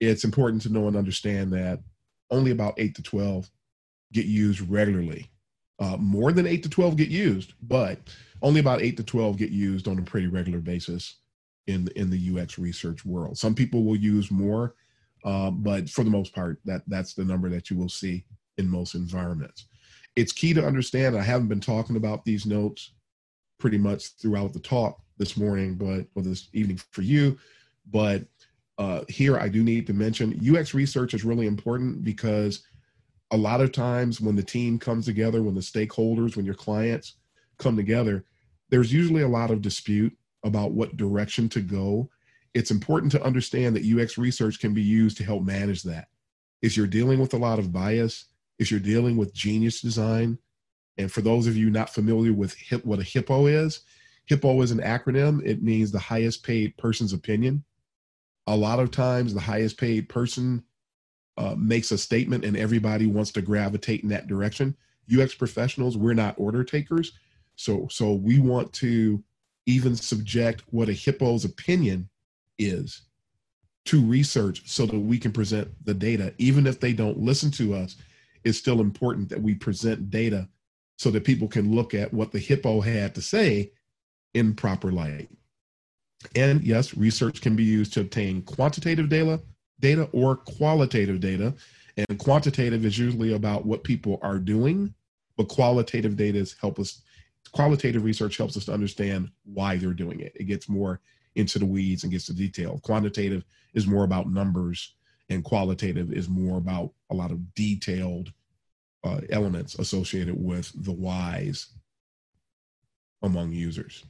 it's 0.00 0.24
important 0.24 0.62
to 0.62 0.72
know 0.72 0.86
and 0.86 0.96
understand 0.96 1.52
that 1.52 1.80
only 2.30 2.50
about 2.50 2.74
eight 2.78 2.94
to 2.94 3.02
12 3.02 3.50
get 4.12 4.26
used 4.26 4.60
regularly. 4.70 5.30
Uh, 5.80 5.96
more 5.96 6.32
than 6.32 6.46
eight 6.46 6.62
to 6.62 6.68
12 6.68 6.96
get 6.96 7.08
used, 7.08 7.54
but 7.62 7.98
only 8.42 8.60
about 8.60 8.82
eight 8.82 8.96
to 8.96 9.04
12 9.04 9.36
get 9.36 9.50
used 9.50 9.86
on 9.88 9.98
a 9.98 10.02
pretty 10.02 10.26
regular 10.26 10.58
basis 10.58 11.16
in, 11.66 11.88
in 11.96 12.10
the 12.10 12.40
UX 12.40 12.58
research 12.58 13.04
world. 13.04 13.38
Some 13.38 13.54
people 13.54 13.84
will 13.84 13.96
use 13.96 14.30
more, 14.30 14.74
uh, 15.24 15.50
but 15.50 15.88
for 15.88 16.04
the 16.04 16.10
most 16.10 16.34
part, 16.34 16.58
that, 16.64 16.82
that's 16.86 17.14
the 17.14 17.24
number 17.24 17.48
that 17.50 17.70
you 17.70 17.76
will 17.76 17.88
see 17.88 18.24
in 18.56 18.68
most 18.68 18.94
environments. 18.94 19.66
It's 20.16 20.32
key 20.32 20.52
to 20.54 20.66
understand, 20.66 21.16
I 21.16 21.22
haven't 21.22 21.48
been 21.48 21.60
talking 21.60 21.96
about 21.96 22.24
these 22.24 22.44
notes 22.44 22.92
pretty 23.58 23.78
much 23.78 24.08
throughout 24.20 24.52
the 24.52 24.60
talk 24.60 25.00
this 25.18 25.36
morning, 25.36 25.74
but 25.74 26.06
or 26.14 26.22
this 26.22 26.48
evening 26.52 26.80
for 26.90 27.02
you, 27.02 27.38
but 27.90 28.24
uh, 28.78 29.02
here 29.08 29.38
I 29.38 29.48
do 29.48 29.62
need 29.62 29.86
to 29.88 29.92
mention 29.92 30.40
UX 30.48 30.72
research 30.72 31.12
is 31.12 31.24
really 31.24 31.46
important 31.46 32.04
because 32.04 32.62
a 33.32 33.36
lot 33.36 33.60
of 33.60 33.72
times 33.72 34.20
when 34.20 34.36
the 34.36 34.42
team 34.42 34.78
comes 34.78 35.04
together, 35.04 35.42
when 35.42 35.54
the 35.54 35.60
stakeholders, 35.60 36.36
when 36.36 36.46
your 36.46 36.54
clients 36.54 37.14
come 37.58 37.76
together, 37.76 38.24
there's 38.70 38.92
usually 38.92 39.22
a 39.22 39.28
lot 39.28 39.50
of 39.50 39.62
dispute 39.62 40.16
about 40.44 40.72
what 40.72 40.96
direction 40.96 41.48
to 41.50 41.60
go. 41.60 42.08
It's 42.54 42.70
important 42.70 43.12
to 43.12 43.22
understand 43.22 43.76
that 43.76 43.84
UX 43.84 44.16
research 44.16 44.60
can 44.60 44.72
be 44.72 44.82
used 44.82 45.16
to 45.18 45.24
help 45.24 45.42
manage 45.42 45.82
that. 45.82 46.08
If 46.62 46.76
you're 46.76 46.86
dealing 46.86 47.18
with 47.18 47.34
a 47.34 47.38
lot 47.38 47.58
of 47.58 47.72
bias, 47.72 48.26
if 48.58 48.70
you're 48.70 48.80
dealing 48.80 49.16
with 49.16 49.34
genius 49.34 49.80
design, 49.80 50.38
and 50.96 51.10
for 51.10 51.20
those 51.20 51.46
of 51.46 51.56
you 51.56 51.70
not 51.70 51.90
familiar 51.90 52.32
with 52.32 52.54
HIP, 52.54 52.84
what 52.84 52.98
a 52.98 53.02
HIPPO 53.02 53.64
is, 53.64 53.80
HIPPO 54.28 54.62
is 54.62 54.70
an 54.70 54.80
acronym. 54.80 55.44
It 55.44 55.62
means 55.62 55.90
the 55.90 55.98
highest 55.98 56.42
paid 56.42 56.76
person's 56.76 57.12
opinion. 57.12 57.64
A 58.46 58.56
lot 58.56 58.78
of 58.78 58.90
times, 58.90 59.34
the 59.34 59.40
highest 59.40 59.78
paid 59.78 60.08
person 60.08 60.62
uh, 61.36 61.54
makes 61.56 61.92
a 61.92 61.98
statement 61.98 62.44
and 62.44 62.56
everybody 62.56 63.06
wants 63.06 63.30
to 63.32 63.42
gravitate 63.42 64.02
in 64.02 64.08
that 64.10 64.26
direction. 64.26 64.76
UX 65.12 65.34
professionals, 65.34 65.96
we're 65.96 66.14
not 66.14 66.34
order 66.38 66.64
takers. 66.64 67.12
So, 67.56 67.88
so 67.90 68.12
we 68.12 68.38
want 68.38 68.72
to 68.74 69.22
even 69.66 69.96
subject 69.96 70.62
what 70.70 70.88
a 70.88 70.92
HIPPO's 70.92 71.44
opinion 71.44 72.08
is 72.58 73.02
to 73.86 74.04
research 74.04 74.62
so 74.66 74.84
that 74.86 74.98
we 74.98 75.18
can 75.18 75.32
present 75.32 75.68
the 75.84 75.94
data. 75.94 76.34
Even 76.38 76.66
if 76.66 76.80
they 76.80 76.92
don't 76.92 77.18
listen 77.18 77.50
to 77.52 77.74
us, 77.74 77.96
it's 78.44 78.58
still 78.58 78.80
important 78.80 79.28
that 79.28 79.40
we 79.40 79.54
present 79.54 80.10
data 80.10 80.48
so 80.96 81.10
that 81.10 81.24
people 81.24 81.48
can 81.48 81.74
look 81.74 81.94
at 81.94 82.12
what 82.12 82.32
the 82.32 82.38
HIPPO 82.38 82.84
had 82.84 83.14
to 83.14 83.22
say 83.22 83.70
in 84.34 84.54
proper 84.54 84.92
light. 84.92 85.28
And 86.34 86.62
yes, 86.62 86.94
research 86.96 87.40
can 87.40 87.56
be 87.56 87.64
used 87.64 87.92
to 87.94 88.00
obtain 88.00 88.42
quantitative 88.42 89.08
data, 89.08 89.40
data 89.80 90.08
or 90.12 90.36
qualitative 90.36 91.20
data. 91.20 91.54
And 91.96 92.18
quantitative 92.18 92.84
is 92.84 92.98
usually 92.98 93.34
about 93.34 93.66
what 93.66 93.84
people 93.84 94.18
are 94.22 94.38
doing, 94.38 94.94
but 95.36 95.48
qualitative 95.48 96.16
data 96.16 96.38
is 96.38 96.56
help 96.60 96.78
us. 96.78 97.02
Qualitative 97.52 98.04
research 98.04 98.36
helps 98.36 98.56
us 98.56 98.66
to 98.66 98.72
understand 98.72 99.30
why 99.44 99.76
they're 99.76 99.94
doing 99.94 100.20
it. 100.20 100.32
It 100.34 100.44
gets 100.44 100.68
more 100.68 101.00
into 101.34 101.58
the 101.58 101.66
weeds 101.66 102.02
and 102.02 102.12
gets 102.12 102.26
the 102.26 102.34
detail. 102.34 102.80
Quantitative 102.82 103.44
is 103.74 103.86
more 103.86 104.04
about 104.04 104.30
numbers, 104.30 104.94
and 105.28 105.44
qualitative 105.44 106.12
is 106.12 106.28
more 106.28 106.58
about 106.58 106.92
a 107.10 107.14
lot 107.14 107.30
of 107.30 107.54
detailed 107.54 108.32
uh, 109.04 109.20
elements 109.30 109.78
associated 109.78 110.34
with 110.36 110.72
the 110.84 110.92
whys 110.92 111.68
among 113.22 113.52
users. 113.52 114.04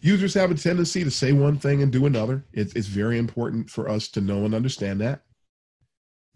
Users 0.00 0.34
have 0.34 0.50
a 0.50 0.54
tendency 0.54 1.02
to 1.02 1.10
say 1.10 1.32
one 1.32 1.58
thing 1.58 1.82
and 1.82 1.90
do 1.90 2.06
another. 2.06 2.44
It's, 2.52 2.72
it's 2.74 2.86
very 2.86 3.18
important 3.18 3.68
for 3.68 3.88
us 3.88 4.08
to 4.08 4.20
know 4.20 4.44
and 4.44 4.54
understand 4.54 5.00
that. 5.00 5.22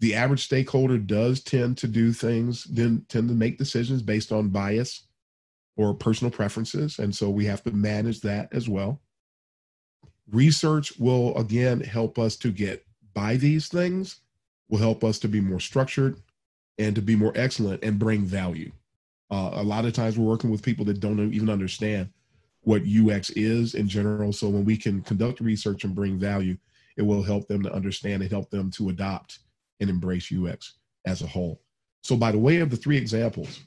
The 0.01 0.15
average 0.15 0.43
stakeholder 0.43 0.97
does 0.97 1.41
tend 1.41 1.77
to 1.77 1.87
do 1.87 2.11
things, 2.11 2.65
then 2.65 3.05
tend 3.07 3.29
to 3.29 3.35
make 3.35 3.57
decisions 3.57 4.01
based 4.01 4.33
on 4.33 4.49
bias 4.49 5.07
or 5.77 5.93
personal 5.93 6.29
preferences. 6.29 6.99
And 6.99 7.15
so 7.15 7.29
we 7.29 7.45
have 7.45 7.63
to 7.63 7.71
manage 7.71 8.19
that 8.21 8.49
as 8.51 8.67
well. 8.67 9.01
Research 10.29 10.99
will 10.99 11.35
again 11.37 11.79
help 11.79 12.19
us 12.19 12.35
to 12.37 12.51
get 12.51 12.85
by 13.13 13.37
these 13.37 13.69
things, 13.69 14.19
will 14.69 14.79
help 14.79 15.05
us 15.05 15.19
to 15.19 15.29
be 15.29 15.39
more 15.39 15.59
structured 15.59 16.17
and 16.77 16.95
to 16.95 17.01
be 17.01 17.15
more 17.15 17.31
excellent 17.35 17.81
and 17.83 17.97
bring 17.97 18.23
value. 18.23 18.71
Uh, 19.31 19.51
a 19.53 19.63
lot 19.63 19.85
of 19.85 19.93
times 19.93 20.17
we're 20.17 20.29
working 20.29 20.49
with 20.49 20.61
people 20.61 20.83
that 20.85 20.99
don't 20.99 21.33
even 21.33 21.49
understand 21.49 22.09
what 22.63 22.83
UX 22.83 23.29
is 23.31 23.75
in 23.75 23.87
general. 23.87 24.33
So 24.33 24.49
when 24.49 24.65
we 24.65 24.77
can 24.77 25.01
conduct 25.01 25.39
research 25.39 25.83
and 25.83 25.95
bring 25.95 26.17
value, 26.17 26.57
it 26.97 27.01
will 27.01 27.23
help 27.23 27.47
them 27.47 27.63
to 27.63 27.73
understand 27.73 28.21
and 28.21 28.31
help 28.31 28.49
them 28.49 28.71
to 28.71 28.89
adopt 28.89 29.39
and 29.79 29.89
embrace 29.89 30.31
UX 30.31 30.73
as 31.05 31.21
a 31.21 31.27
whole. 31.27 31.61
So 32.01 32.15
by 32.15 32.31
the 32.31 32.37
way 32.37 32.57
of 32.57 32.69
the 32.69 32.77
three 32.77 32.97
examples, 32.97 33.61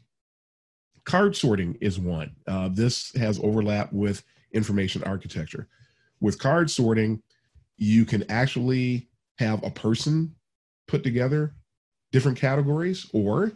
card 1.05 1.37
sorting 1.37 1.77
is 1.81 1.99
one. 1.99 2.35
Uh, 2.47 2.69
this 2.73 3.15
has 3.17 3.41
overlap 3.43 3.93
with 3.93 4.23
information 4.53 5.03
architecture. 5.05 5.69
With 6.21 6.39
card 6.39 6.71
sorting, 6.71 7.23
you 7.77 8.05
can 8.05 8.25
actually 8.31 9.09
have 9.39 9.63
a 9.63 9.71
person 9.71 10.35
put 10.89 11.03
together 11.03 11.55
different 12.13 12.39
categories, 12.39 13.07
or 13.13 13.53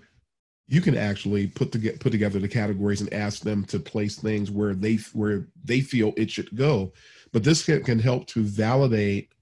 you 0.70 0.80
can 0.80 0.96
actually 0.96 1.48
put 1.48 1.72
to 1.72 1.78
put 1.98 2.12
together 2.12 2.38
the 2.38 2.48
categories 2.48 3.00
and 3.00 3.12
ask 3.12 3.42
them 3.42 3.64
to 3.66 3.78
place 3.78 4.16
things 4.16 4.50
where 4.50 4.74
they 4.74 4.96
where 5.12 5.46
they 5.64 5.80
feel 5.80 6.12
it 6.16 6.30
should 6.30 6.54
go. 6.56 6.92
But 7.32 7.44
this 7.44 7.64
can, 7.64 7.82
can 7.82 7.98
help 7.98 8.26
to 8.28 8.42
validate 8.42 9.32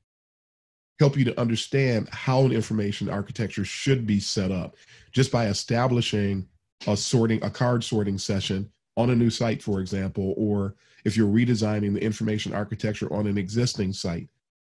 help 0.99 1.17
you 1.17 1.25
to 1.25 1.41
understand 1.41 2.09
how 2.11 2.41
an 2.41 2.51
information 2.51 3.09
architecture 3.09 3.65
should 3.65 4.07
be 4.07 4.19
set 4.19 4.51
up 4.51 4.75
just 5.13 5.31
by 5.31 5.47
establishing 5.47 6.49
a 6.89 6.97
sorting 6.97 7.43
a 7.45 7.51
card 7.51 7.85
sorting 7.85 8.19
session 8.19 8.69
on 8.97 9.11
a 9.11 9.17
new 9.17 9.31
site 9.31 9.63
for 9.63 9.81
example 9.81 10.35
or 10.37 10.75
if 11.05 11.17
you're 11.17 11.29
redesigning 11.29 11.95
the 11.95 12.03
information 12.03 12.53
architecture 12.53 13.13
on 13.13 13.29
an 13.29 13.39
existing 13.39 13.93
site 13.93 14.29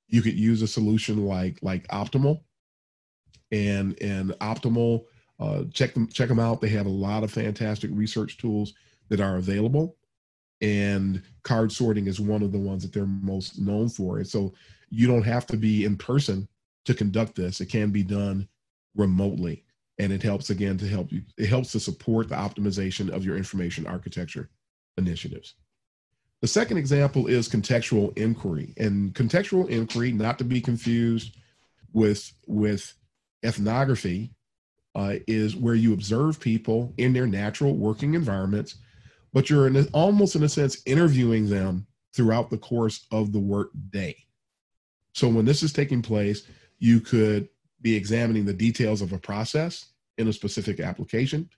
you 0.08 0.22
could 0.22 0.34
use 0.34 0.62
a 0.62 0.68
solution 0.68 1.24
like 1.26 1.58
like 1.62 1.86
optimal. 1.88 2.40
And 3.52 3.96
and 4.00 4.30
optimal 4.40 5.04
uh, 5.38 5.64
check 5.72 5.94
them 5.94 6.08
check 6.08 6.28
them 6.28 6.38
out. 6.38 6.60
They 6.60 6.68
have 6.70 6.86
a 6.86 6.90
lot 6.90 7.22
of 7.22 7.32
fantastic 7.32 7.90
research 7.92 8.38
tools 8.38 8.74
that 9.08 9.20
are 9.20 9.36
available, 9.36 9.96
and 10.60 11.22
card 11.42 11.72
sorting 11.72 12.06
is 12.06 12.20
one 12.20 12.42
of 12.42 12.52
the 12.52 12.58
ones 12.58 12.82
that 12.82 12.92
they're 12.92 13.06
most 13.06 13.58
known 13.58 13.88
for. 13.88 14.18
And 14.18 14.26
so 14.26 14.54
you 14.90 15.06
don't 15.06 15.22
have 15.22 15.46
to 15.46 15.56
be 15.56 15.84
in 15.84 15.96
person 15.96 16.48
to 16.86 16.94
conduct 16.94 17.34
this. 17.34 17.60
It 17.60 17.66
can 17.66 17.90
be 17.90 18.02
done 18.02 18.48
remotely, 18.94 19.64
and 19.98 20.12
it 20.12 20.22
helps 20.22 20.50
again 20.50 20.78
to 20.78 20.88
help 20.88 21.12
you. 21.12 21.22
It 21.36 21.48
helps 21.48 21.72
to 21.72 21.80
support 21.80 22.28
the 22.28 22.36
optimization 22.36 23.10
of 23.10 23.24
your 23.24 23.36
information 23.36 23.86
architecture 23.86 24.48
initiatives. 24.96 25.54
The 26.40 26.48
second 26.48 26.78
example 26.78 27.26
is 27.26 27.48
contextual 27.48 28.16
inquiry, 28.16 28.72
and 28.78 29.14
contextual 29.14 29.68
inquiry, 29.68 30.12
not 30.12 30.38
to 30.38 30.44
be 30.44 30.60
confused 30.60 31.36
with 31.92 32.32
with 32.46 32.94
ethnography 33.44 34.32
uh, 34.96 35.16
is 35.26 35.54
where 35.54 35.74
you 35.74 35.92
observe 35.92 36.40
people 36.40 36.94
in 36.96 37.12
their 37.12 37.26
natural 37.26 37.76
working 37.76 38.14
environments, 38.14 38.76
but 39.34 39.50
you're 39.50 39.66
in 39.66 39.76
a, 39.76 39.84
almost 39.92 40.34
in 40.34 40.42
a 40.42 40.48
sense 40.48 40.80
interviewing 40.86 41.50
them 41.50 41.86
throughout 42.14 42.48
the 42.48 42.56
course 42.56 43.06
of 43.12 43.30
the 43.30 43.38
work 43.38 43.68
day. 43.90 44.16
So 45.12 45.28
when 45.28 45.44
this 45.44 45.62
is 45.62 45.72
taking 45.74 46.00
place, 46.00 46.44
you 46.78 47.00
could 47.00 47.48
be 47.82 47.94
examining 47.94 48.46
the 48.46 48.54
details 48.54 49.02
of 49.02 49.12
a 49.12 49.18
process 49.18 49.92
in 50.16 50.28
a 50.28 50.32
specific 50.32 50.80
application. 50.80 51.50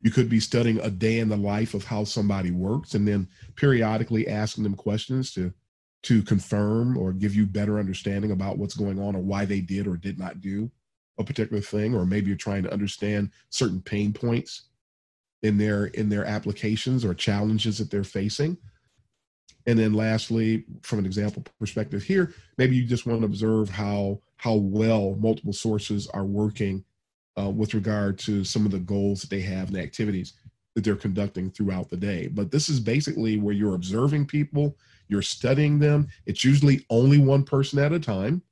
You 0.00 0.12
could 0.12 0.28
be 0.28 0.38
studying 0.38 0.78
a 0.78 0.90
day 0.90 1.18
in 1.18 1.28
the 1.28 1.36
life 1.36 1.74
of 1.74 1.84
how 1.84 2.04
somebody 2.04 2.52
works 2.52 2.94
and 2.94 3.08
then 3.08 3.26
periodically 3.56 4.28
asking 4.28 4.62
them 4.62 4.76
questions 4.76 5.32
to 5.34 5.52
to 6.04 6.22
confirm 6.22 6.98
or 6.98 7.14
give 7.14 7.34
you 7.34 7.46
better 7.46 7.78
understanding 7.78 8.30
about 8.30 8.58
what's 8.58 8.74
going 8.74 9.00
on 9.00 9.16
or 9.16 9.22
why 9.22 9.46
they 9.46 9.62
did 9.62 9.86
or 9.86 9.96
did 9.96 10.18
not 10.18 10.42
do 10.42 10.70
a 11.18 11.24
particular 11.24 11.62
thing 11.62 11.94
or 11.94 12.04
maybe 12.04 12.28
you're 12.28 12.36
trying 12.36 12.62
to 12.62 12.72
understand 12.72 13.30
certain 13.50 13.80
pain 13.80 14.12
points 14.12 14.64
in 15.42 15.56
their 15.58 15.86
in 15.86 16.08
their 16.08 16.24
applications 16.24 17.04
or 17.04 17.14
challenges 17.14 17.78
that 17.78 17.90
they're 17.90 18.04
facing. 18.04 18.56
And 19.66 19.78
then 19.78 19.94
lastly 19.94 20.64
from 20.82 20.98
an 20.98 21.06
example 21.06 21.44
perspective 21.58 22.02
here 22.02 22.34
maybe 22.58 22.76
you 22.76 22.84
just 22.84 23.06
want 23.06 23.20
to 23.20 23.26
observe 23.26 23.70
how 23.70 24.20
how 24.36 24.54
well 24.54 25.16
multiple 25.20 25.52
sources 25.52 26.06
are 26.08 26.24
working 26.24 26.84
uh, 27.38 27.50
with 27.50 27.74
regard 27.74 28.18
to 28.20 28.44
some 28.44 28.64
of 28.66 28.72
the 28.72 28.78
goals 28.78 29.20
that 29.20 29.30
they 29.30 29.40
have 29.40 29.68
and 29.68 29.76
the 29.76 29.82
activities 29.82 30.34
that 30.74 30.82
they're 30.82 30.96
conducting 30.96 31.50
throughout 31.50 31.88
the 31.88 31.96
day. 31.96 32.26
But 32.26 32.50
this 32.50 32.68
is 32.68 32.80
basically 32.80 33.38
where 33.38 33.54
you're 33.54 33.76
observing 33.76 34.26
people 34.26 34.76
you're 35.08 35.22
studying 35.22 35.78
them. 35.78 36.08
It's 36.26 36.44
usually 36.44 36.84
only 36.90 37.18
one 37.18 37.44
person 37.44 37.78
at 37.78 37.92
a 37.92 38.00
time 38.00 38.42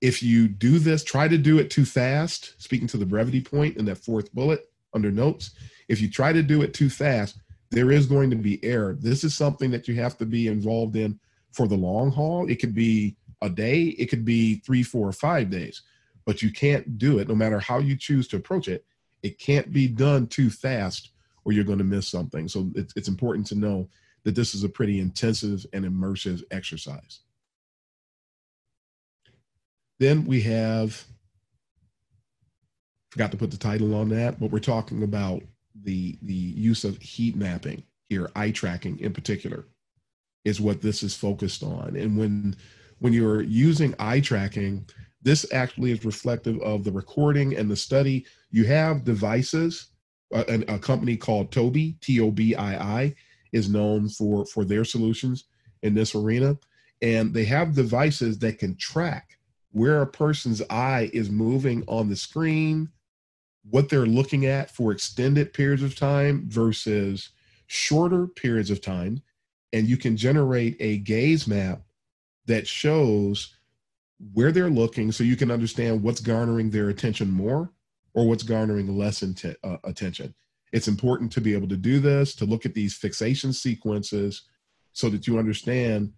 if 0.00 0.22
you 0.22 0.48
do 0.48 0.78
this 0.78 1.02
try 1.02 1.26
to 1.28 1.38
do 1.38 1.58
it 1.58 1.70
too 1.70 1.84
fast 1.84 2.54
speaking 2.58 2.88
to 2.88 2.96
the 2.96 3.06
brevity 3.06 3.40
point 3.40 3.76
in 3.76 3.84
that 3.84 3.98
fourth 3.98 4.32
bullet 4.34 4.70
under 4.94 5.10
notes 5.10 5.52
if 5.88 6.00
you 6.00 6.08
try 6.10 6.32
to 6.32 6.42
do 6.42 6.62
it 6.62 6.74
too 6.74 6.90
fast 6.90 7.38
there 7.70 7.90
is 7.90 8.06
going 8.06 8.30
to 8.30 8.36
be 8.36 8.62
error. 8.64 8.96
This 8.98 9.24
is 9.24 9.34
something 9.34 9.70
that 9.70 9.88
you 9.88 9.94
have 9.96 10.16
to 10.18 10.26
be 10.26 10.48
involved 10.48 10.96
in 10.96 11.18
for 11.52 11.68
the 11.68 11.76
long 11.76 12.10
haul. 12.10 12.48
It 12.48 12.60
could 12.60 12.74
be 12.74 13.16
a 13.42 13.50
day, 13.50 13.82
it 13.82 14.06
could 14.06 14.24
be 14.24 14.56
three, 14.56 14.82
four, 14.82 15.08
or 15.08 15.12
five 15.12 15.50
days, 15.50 15.82
but 16.24 16.42
you 16.42 16.50
can't 16.50 16.98
do 16.98 17.18
it 17.18 17.28
no 17.28 17.34
matter 17.34 17.58
how 17.58 17.78
you 17.78 17.96
choose 17.96 18.26
to 18.28 18.36
approach 18.36 18.68
it. 18.68 18.84
It 19.22 19.38
can't 19.38 19.72
be 19.72 19.88
done 19.88 20.26
too 20.26 20.50
fast 20.50 21.12
or 21.44 21.52
you're 21.52 21.64
going 21.64 21.78
to 21.78 21.84
miss 21.84 22.08
something. 22.08 22.48
So 22.48 22.70
it's, 22.74 22.92
it's 22.96 23.08
important 23.08 23.46
to 23.48 23.54
know 23.54 23.88
that 24.24 24.34
this 24.34 24.54
is 24.54 24.64
a 24.64 24.68
pretty 24.68 25.00
intensive 25.00 25.64
and 25.72 25.84
immersive 25.84 26.42
exercise. 26.50 27.20
Then 29.98 30.24
we 30.24 30.40
have, 30.42 31.04
forgot 33.10 33.30
to 33.32 33.36
put 33.36 33.50
the 33.50 33.56
title 33.56 33.94
on 33.94 34.08
that, 34.10 34.38
but 34.38 34.50
we're 34.50 34.58
talking 34.60 35.02
about 35.02 35.42
the 35.82 36.18
the 36.22 36.34
use 36.34 36.84
of 36.84 36.98
heat 36.98 37.36
mapping 37.36 37.82
here, 38.08 38.30
eye 38.34 38.50
tracking 38.50 38.98
in 39.00 39.12
particular, 39.12 39.66
is 40.44 40.60
what 40.60 40.80
this 40.82 41.02
is 41.02 41.14
focused 41.14 41.62
on. 41.62 41.96
And 41.96 42.16
when 42.16 42.56
when 43.00 43.12
you're 43.12 43.42
using 43.42 43.94
eye 43.98 44.20
tracking, 44.20 44.88
this 45.22 45.46
actually 45.52 45.92
is 45.92 46.04
reflective 46.04 46.60
of 46.62 46.84
the 46.84 46.92
recording 46.92 47.56
and 47.56 47.70
the 47.70 47.76
study. 47.76 48.26
You 48.50 48.64
have 48.66 49.04
devices. 49.04 49.88
Uh, 50.34 50.44
a, 50.46 50.74
a 50.74 50.78
company 50.78 51.16
called 51.16 51.50
Tobii, 51.50 51.98
T 52.02 52.20
O 52.20 52.30
B 52.30 52.54
I 52.54 53.00
I, 53.00 53.14
is 53.52 53.70
known 53.70 54.10
for 54.10 54.44
for 54.44 54.62
their 54.66 54.84
solutions 54.84 55.44
in 55.82 55.94
this 55.94 56.14
arena, 56.14 56.58
and 57.00 57.32
they 57.32 57.46
have 57.46 57.74
devices 57.74 58.38
that 58.40 58.58
can 58.58 58.76
track 58.76 59.37
where 59.72 60.02
a 60.02 60.06
person's 60.06 60.62
eye 60.70 61.10
is 61.12 61.30
moving 61.30 61.84
on 61.86 62.08
the 62.08 62.16
screen 62.16 62.88
what 63.70 63.88
they're 63.88 64.06
looking 64.06 64.46
at 64.46 64.70
for 64.70 64.92
extended 64.92 65.52
periods 65.52 65.82
of 65.82 65.94
time 65.94 66.44
versus 66.48 67.30
shorter 67.66 68.26
periods 68.26 68.70
of 68.70 68.80
time. 68.80 69.22
And 69.72 69.86
you 69.86 69.96
can 69.96 70.16
generate 70.16 70.76
a 70.80 70.98
gaze 70.98 71.46
map 71.46 71.82
that 72.46 72.66
shows 72.66 73.54
where 74.32 74.52
they're 74.52 74.70
looking 74.70 75.12
so 75.12 75.22
you 75.22 75.36
can 75.36 75.50
understand 75.50 76.02
what's 76.02 76.20
garnering 76.20 76.70
their 76.70 76.88
attention 76.88 77.30
more 77.30 77.70
or 78.14 78.26
what's 78.26 78.42
garnering 78.42 78.96
less 78.96 79.22
uh, 79.22 79.76
attention. 79.84 80.34
It's 80.72 80.88
important 80.88 81.30
to 81.32 81.40
be 81.40 81.54
able 81.54 81.68
to 81.68 81.76
do 81.76 82.00
this, 82.00 82.34
to 82.36 82.46
look 82.46 82.66
at 82.66 82.74
these 82.74 82.94
fixation 82.94 83.52
sequences 83.52 84.42
so 84.92 85.08
that 85.10 85.26
you 85.26 85.38
understand 85.38 86.12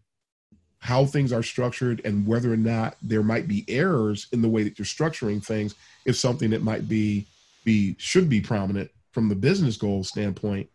how 0.81 1.05
things 1.05 1.33
are 1.33 1.43
structured 1.43 2.01
and 2.05 2.26
whether 2.26 2.53
or 2.53 2.57
not 2.57 2.97
there 3.03 3.22
might 3.22 3.47
be 3.47 3.64
errors 3.68 4.26
in 4.33 4.43
the 4.43 4.49
way 4.49 4.62
that 4.62 4.78
you're 4.78 4.87
structuring 4.87 5.45
things 5.45 5.74
is 6.07 6.18
something 6.18 6.51
that 6.51 6.62
might 6.62 6.89
be 6.89 7.26
be 7.64 7.95
should 7.99 8.28
be 8.28 8.41
prominent 8.41 8.91
from 9.12 9.28
the 9.28 9.35
business 9.35 9.76
goal 9.76 10.03
standpoint. 10.03 10.68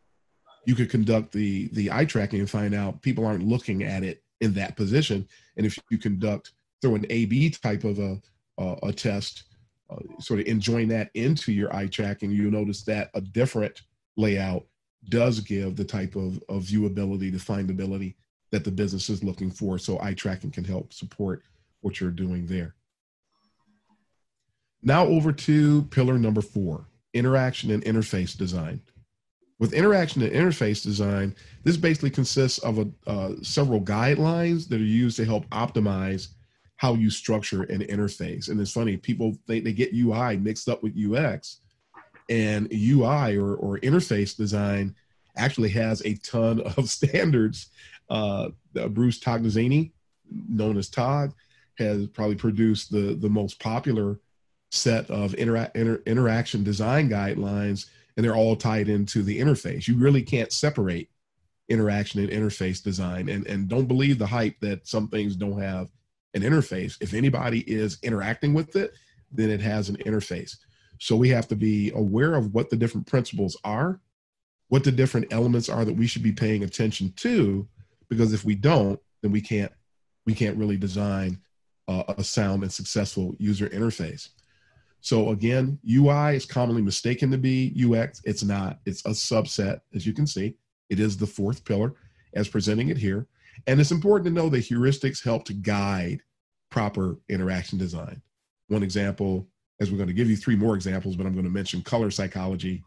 You 0.65 0.75
could 0.75 0.89
conduct 0.89 1.31
the 1.31 1.69
the 1.73 1.91
eye 1.91 2.05
tracking 2.05 2.39
and 2.39 2.49
find 2.49 2.73
out 2.75 3.01
people 3.01 3.25
aren't 3.25 3.47
looking 3.47 3.83
at 3.83 4.03
it 4.03 4.23
in 4.41 4.53
that 4.53 4.75
position. 4.75 5.27
And 5.57 5.65
if 5.65 5.77
you 5.89 5.97
conduct 5.97 6.51
throw 6.81 6.95
an 6.95 7.05
a 7.09 7.25
b 7.25 7.49
type 7.49 7.83
of 7.83 7.99
a 7.99 8.21
uh, 8.57 8.75
a 8.83 8.93
test 8.93 9.43
uh, 9.89 9.97
sort 10.19 10.39
of 10.39 10.45
enjoin 10.45 10.87
that 10.89 11.09
into 11.13 11.51
your 11.51 11.75
eye 11.75 11.87
tracking 11.87 12.31
you'll 12.31 12.51
notice 12.51 12.83
that 12.83 13.11
a 13.13 13.21
different 13.21 13.81
layout 14.17 14.65
does 15.09 15.39
give 15.41 15.75
the 15.75 15.83
type 15.83 16.15
of, 16.15 16.41
of 16.49 16.63
viewability 16.63 17.31
the 17.31 17.37
findability 17.37 18.15
that 18.55 18.63
the 18.63 18.71
business 18.71 19.09
is 19.09 19.23
looking 19.23 19.51
for 19.51 19.77
so 19.77 19.99
eye 20.01 20.13
tracking 20.13 20.51
can 20.51 20.63
help 20.63 20.93
support 20.93 21.43
what 21.81 21.99
you're 21.99 22.09
doing 22.09 22.47
there 22.47 22.75
now 24.85 25.07
over 25.07 25.33
to 25.33 25.81
pillar 25.83 26.17
number 26.17 26.41
four, 26.41 26.85
interaction 27.13 27.71
and 27.71 27.83
interface 27.83 28.37
design. 28.37 28.79
With 29.57 29.73
interaction 29.73 30.21
and 30.21 30.31
interface 30.31 30.83
design, 30.83 31.35
this 31.63 31.75
basically 31.75 32.11
consists 32.11 32.59
of 32.59 32.79
a, 32.79 32.87
uh, 33.07 33.31
several 33.41 33.81
guidelines 33.81 34.69
that 34.69 34.79
are 34.79 34.83
used 34.83 35.17
to 35.17 35.25
help 35.25 35.47
optimize 35.49 36.27
how 36.75 36.93
you 36.93 37.09
structure 37.09 37.63
an 37.63 37.81
interface. 37.81 38.49
And 38.49 38.59
it's 38.61 38.73
funny, 38.73 38.95
people 38.95 39.37
they, 39.47 39.59
they 39.59 39.73
get 39.73 39.93
UI 39.93 40.37
mixed 40.37 40.69
up 40.69 40.83
with 40.83 40.95
UX, 40.95 41.61
and 42.29 42.67
UI 42.71 43.37
or, 43.37 43.55
or 43.55 43.79
interface 43.79 44.35
design 44.35 44.93
actually 45.37 45.69
has 45.69 46.01
a 46.05 46.15
ton 46.15 46.61
of 46.61 46.89
standards. 46.89 47.69
Uh, 48.09 48.49
Bruce 48.89 49.19
Tognazzini, 49.19 49.91
known 50.49 50.77
as 50.77 50.89
Tog, 50.89 51.33
has 51.77 52.07
probably 52.07 52.35
produced 52.35 52.91
the 52.91 53.15
the 53.15 53.29
most 53.29 53.59
popular 53.59 54.19
set 54.71 55.09
of 55.09 55.33
intera- 55.33 55.73
inter- 55.75 56.01
interaction 56.05 56.63
design 56.63 57.09
guidelines 57.09 57.87
and 58.15 58.25
they're 58.25 58.35
all 58.35 58.55
tied 58.55 58.89
into 58.89 59.23
the 59.23 59.39
interface. 59.39 59.87
You 59.87 59.97
really 59.97 60.21
can't 60.21 60.51
separate 60.51 61.09
interaction 61.69 62.21
and 62.21 62.29
interface 62.29 62.81
design 62.83 63.29
and 63.29 63.45
and 63.47 63.67
don't 63.67 63.87
believe 63.87 64.19
the 64.19 64.27
hype 64.27 64.59
that 64.61 64.87
some 64.87 65.07
things 65.07 65.35
don't 65.35 65.59
have 65.59 65.89
an 66.33 66.41
interface. 66.41 66.97
If 67.01 67.13
anybody 67.13 67.59
is 67.61 67.97
interacting 68.03 68.53
with 68.53 68.75
it 68.75 68.93
then 69.31 69.49
it 69.49 69.59
has 69.59 69.89
an 69.89 69.97
interface. 69.97 70.55
So 70.99 71.15
we 71.15 71.29
have 71.29 71.47
to 71.49 71.55
be 71.55 71.91
aware 71.93 72.35
of 72.35 72.53
what 72.53 72.69
the 72.69 72.77
different 72.77 73.07
principles 73.07 73.57
are 73.63 73.99
what 74.69 74.83
the 74.83 74.91
different 74.91 75.31
elements 75.31 75.69
are 75.69 75.85
that 75.85 75.95
we 75.95 76.07
should 76.07 76.23
be 76.23 76.31
paying 76.31 76.63
attention 76.63 77.13
to 77.17 77.67
because 78.09 78.33
if 78.33 78.43
we 78.43 78.55
don't 78.55 78.99
then 79.21 79.31
we 79.31 79.41
can't 79.41 79.71
we 80.25 80.33
can't 80.33 80.57
really 80.57 80.77
design 80.77 81.39
uh, 81.87 82.03
a 82.17 82.23
sound 82.23 82.63
and 82.63 82.73
successful 82.73 83.35
user 83.37 83.69
interface 83.69 84.29
so 85.05 85.29
again, 85.29 85.77
UI 85.87 86.35
is 86.35 86.47
commonly 86.47 86.81
mistaken 86.81 87.29
to 87.29 87.37
be 87.37 87.71
UX. 87.79 88.21
It's 88.23 88.43
not. 88.43 88.79
It's 88.87 89.05
a 89.05 89.09
subset, 89.09 89.81
as 89.93 90.03
you 90.07 90.13
can 90.13 90.25
see. 90.25 90.55
It 90.89 90.99
is 90.99 91.15
the 91.15 91.27
fourth 91.27 91.63
pillar 91.63 91.93
as 92.33 92.47
presenting 92.47 92.89
it 92.89 92.97
here. 92.97 93.27
And 93.67 93.79
it's 93.79 93.91
important 93.91 94.25
to 94.25 94.33
know 94.33 94.49
that 94.49 94.65
heuristics 94.65 95.23
help 95.23 95.45
to 95.45 95.53
guide 95.53 96.21
proper 96.71 97.19
interaction 97.29 97.77
design. 97.77 98.19
One 98.69 98.81
example, 98.81 99.47
as 99.79 99.91
we're 99.91 99.97
going 99.97 100.07
to 100.07 100.13
give 100.13 100.27
you 100.27 100.35
three 100.35 100.55
more 100.55 100.73
examples, 100.73 101.15
but 101.15 101.27
I'm 101.27 101.33
going 101.33 101.45
to 101.45 101.51
mention 101.51 101.83
color 101.83 102.09
psychology. 102.09 102.83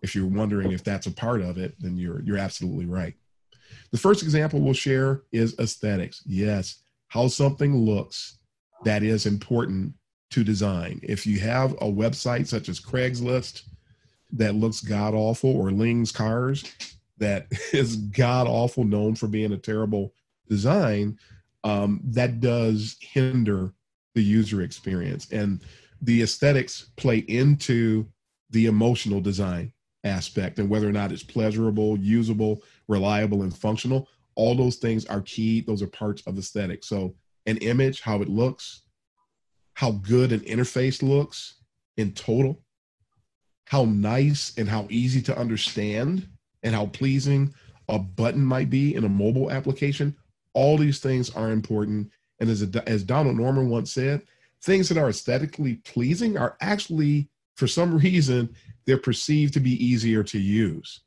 If 0.00 0.14
you're 0.14 0.24
wondering 0.24 0.72
if 0.72 0.82
that's 0.82 1.06
a 1.06 1.12
part 1.12 1.42
of 1.42 1.58
it, 1.58 1.74
then 1.80 1.98
you're, 1.98 2.22
you're 2.22 2.38
absolutely 2.38 2.86
right. 2.86 3.12
The 3.90 3.98
first 3.98 4.22
example 4.22 4.60
we'll 4.60 4.74
share 4.74 5.22
is 5.32 5.58
aesthetics. 5.58 6.22
Yes, 6.26 6.82
how 7.08 7.28
something 7.28 7.76
looks 7.76 8.38
that 8.84 9.02
is 9.02 9.26
important 9.26 9.94
to 10.30 10.44
design. 10.44 11.00
If 11.02 11.26
you 11.26 11.40
have 11.40 11.72
a 11.74 11.86
website 11.86 12.46
such 12.46 12.68
as 12.68 12.80
Craigslist 12.80 13.62
that 14.32 14.54
looks 14.54 14.80
god 14.80 15.14
awful 15.14 15.50
or 15.50 15.70
Ling's 15.70 16.12
Cars 16.12 16.64
that 17.18 17.46
is 17.72 17.96
god 17.96 18.46
awful, 18.46 18.84
known 18.84 19.14
for 19.14 19.26
being 19.26 19.52
a 19.52 19.58
terrible 19.58 20.12
design, 20.48 21.18
um, 21.64 22.00
that 22.04 22.40
does 22.40 22.96
hinder 23.00 23.72
the 24.14 24.22
user 24.22 24.62
experience. 24.62 25.30
And 25.32 25.60
the 26.02 26.22
aesthetics 26.22 26.90
play 26.96 27.18
into 27.18 28.06
the 28.50 28.66
emotional 28.66 29.20
design 29.20 29.72
aspect 30.04 30.58
and 30.58 30.70
whether 30.70 30.88
or 30.88 30.92
not 30.92 31.12
it's 31.12 31.22
pleasurable, 31.22 31.98
usable, 31.98 32.62
reliable, 32.88 33.42
and 33.42 33.56
functional. 33.56 34.08
All 34.34 34.54
those 34.54 34.76
things 34.76 35.04
are 35.06 35.20
key. 35.22 35.60
Those 35.60 35.82
are 35.82 35.88
parts 35.88 36.22
of 36.26 36.38
aesthetic. 36.38 36.84
So, 36.84 37.14
an 37.46 37.56
image, 37.58 38.00
how 38.00 38.20
it 38.20 38.28
looks, 38.28 38.82
how 39.74 39.92
good 39.92 40.32
an 40.32 40.40
interface 40.40 41.02
looks 41.02 41.60
in 41.96 42.12
total, 42.12 42.60
how 43.66 43.84
nice 43.84 44.52
and 44.58 44.68
how 44.68 44.86
easy 44.90 45.22
to 45.22 45.38
understand, 45.38 46.28
and 46.62 46.74
how 46.74 46.86
pleasing 46.86 47.54
a 47.88 47.98
button 47.98 48.44
might 48.44 48.70
be 48.70 48.94
in 48.94 49.04
a 49.04 49.08
mobile 49.08 49.50
application. 49.50 50.14
All 50.52 50.76
these 50.76 51.00
things 51.00 51.30
are 51.30 51.50
important 51.50 52.10
And 52.40 52.50
as, 52.50 52.62
a, 52.62 52.88
as 52.88 53.02
Donald 53.02 53.36
Norman 53.36 53.68
once 53.68 53.92
said, 53.92 54.22
things 54.62 54.88
that 54.88 54.98
are 54.98 55.08
aesthetically 55.08 55.76
pleasing 55.76 56.36
are 56.36 56.56
actually, 56.60 57.28
for 57.56 57.66
some 57.66 57.98
reason, 58.02 58.54
they're 58.86 58.98
perceived 58.98 59.54
to 59.54 59.60
be 59.60 59.82
easier 59.84 60.22
to 60.24 60.38
use. 60.38 61.00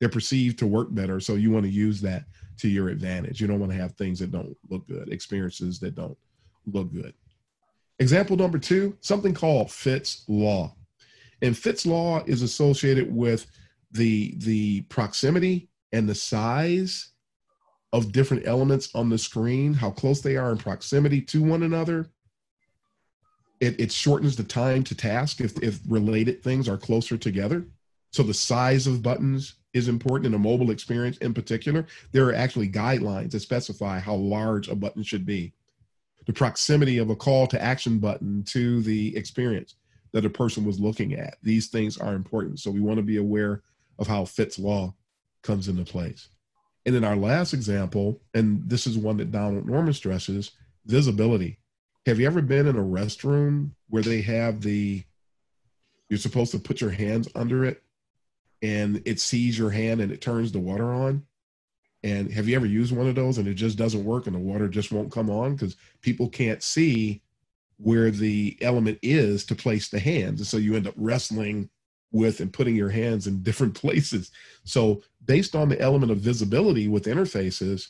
They're 0.00 0.08
perceived 0.08 0.58
to 0.60 0.66
work 0.66 0.88
better. 0.90 1.20
So 1.20 1.34
you 1.34 1.50
want 1.50 1.64
to 1.64 1.70
use 1.70 2.00
that 2.02 2.24
to 2.58 2.68
your 2.68 2.88
advantage. 2.88 3.40
You 3.40 3.46
don't 3.46 3.60
want 3.60 3.72
to 3.72 3.78
have 3.78 3.92
things 3.92 4.18
that 4.20 4.30
don't 4.30 4.56
look 4.68 4.86
good, 4.86 5.12
experiences 5.12 5.78
that 5.80 5.94
don't 5.94 6.16
look 6.66 6.92
good. 6.92 7.14
Example 7.98 8.36
number 8.36 8.58
two, 8.58 8.96
something 9.00 9.34
called 9.34 9.70
Fitts 9.70 10.24
Law. 10.28 10.74
And 11.42 11.56
Fitts 11.56 11.84
Law 11.84 12.22
is 12.26 12.42
associated 12.42 13.12
with 13.12 13.46
the, 13.92 14.34
the 14.38 14.82
proximity 14.82 15.68
and 15.92 16.08
the 16.08 16.14
size 16.14 17.10
of 17.92 18.12
different 18.12 18.46
elements 18.46 18.94
on 18.94 19.08
the 19.08 19.18
screen, 19.18 19.72
how 19.72 19.90
close 19.90 20.20
they 20.20 20.36
are 20.36 20.52
in 20.52 20.58
proximity 20.58 21.20
to 21.22 21.42
one 21.42 21.62
another. 21.62 22.10
It, 23.60 23.80
it 23.80 23.90
shortens 23.90 24.36
the 24.36 24.44
time 24.44 24.84
to 24.84 24.94
task 24.94 25.40
if, 25.40 25.60
if 25.62 25.80
related 25.88 26.42
things 26.42 26.68
are 26.68 26.76
closer 26.76 27.16
together. 27.16 27.66
So 28.12 28.22
the 28.22 28.34
size 28.34 28.86
of 28.86 29.02
buttons 29.02 29.54
is 29.78 29.88
important 29.88 30.26
in 30.26 30.34
a 30.34 30.38
mobile 30.38 30.70
experience 30.70 31.16
in 31.18 31.32
particular. 31.32 31.86
There 32.12 32.28
are 32.28 32.34
actually 32.34 32.68
guidelines 32.68 33.30
that 33.30 33.40
specify 33.40 33.98
how 34.00 34.16
large 34.16 34.68
a 34.68 34.74
button 34.74 35.02
should 35.02 35.24
be. 35.24 35.54
The 36.26 36.32
proximity 36.32 36.98
of 36.98 37.08
a 37.08 37.16
call 37.16 37.46
to 37.46 37.62
action 37.62 37.98
button 37.98 38.42
to 38.48 38.82
the 38.82 39.16
experience 39.16 39.76
that 40.12 40.26
a 40.26 40.30
person 40.30 40.64
was 40.64 40.80
looking 40.80 41.14
at. 41.14 41.38
These 41.42 41.68
things 41.68 41.96
are 41.96 42.14
important. 42.14 42.60
So 42.60 42.70
we 42.70 42.80
want 42.80 42.98
to 42.98 43.02
be 43.02 43.16
aware 43.16 43.62
of 43.98 44.06
how 44.06 44.24
Fitts 44.24 44.58
law 44.58 44.94
comes 45.42 45.68
into 45.68 45.84
place. 45.84 46.28
And 46.84 46.96
in 46.96 47.04
our 47.04 47.16
last 47.16 47.54
example, 47.54 48.20
and 48.34 48.68
this 48.68 48.86
is 48.86 48.98
one 48.98 49.18
that 49.18 49.30
Donald 49.30 49.66
Norman 49.66 49.94
stresses, 49.94 50.52
visibility. 50.86 51.60
Have 52.06 52.18
you 52.18 52.26
ever 52.26 52.42
been 52.42 52.66
in 52.66 52.76
a 52.76 52.82
restroom 52.82 53.70
where 53.88 54.02
they 54.02 54.22
have 54.22 54.60
the, 54.60 55.04
you're 56.08 56.18
supposed 56.18 56.52
to 56.52 56.58
put 56.58 56.80
your 56.80 56.90
hands 56.90 57.28
under 57.34 57.64
it 57.64 57.82
and 58.62 59.02
it 59.04 59.20
sees 59.20 59.58
your 59.58 59.70
hand 59.70 60.00
and 60.00 60.12
it 60.12 60.20
turns 60.20 60.52
the 60.52 60.58
water 60.58 60.92
on? 60.92 61.24
And 62.04 62.32
have 62.32 62.48
you 62.48 62.54
ever 62.56 62.66
used 62.66 62.96
one 62.96 63.08
of 63.08 63.14
those 63.14 63.38
and 63.38 63.48
it 63.48 63.54
just 63.54 63.76
doesn't 63.76 64.04
work 64.04 64.26
and 64.26 64.34
the 64.34 64.40
water 64.40 64.68
just 64.68 64.92
won't 64.92 65.10
come 65.10 65.30
on 65.30 65.54
because 65.54 65.76
people 66.00 66.28
can't 66.28 66.62
see 66.62 67.22
where 67.78 68.10
the 68.10 68.56
element 68.60 68.98
is 69.02 69.44
to 69.46 69.54
place 69.54 69.88
the 69.88 69.98
hands. 69.98 70.40
And 70.40 70.46
so 70.46 70.56
you 70.56 70.76
end 70.76 70.86
up 70.86 70.94
wrestling 70.96 71.70
with 72.10 72.40
and 72.40 72.52
putting 72.52 72.74
your 72.74 72.90
hands 72.90 73.26
in 73.26 73.42
different 73.42 73.74
places. 73.80 74.30
So 74.64 75.02
based 75.24 75.54
on 75.54 75.68
the 75.68 75.80
element 75.80 76.12
of 76.12 76.18
visibility 76.18 76.88
with 76.88 77.04
interfaces, 77.04 77.88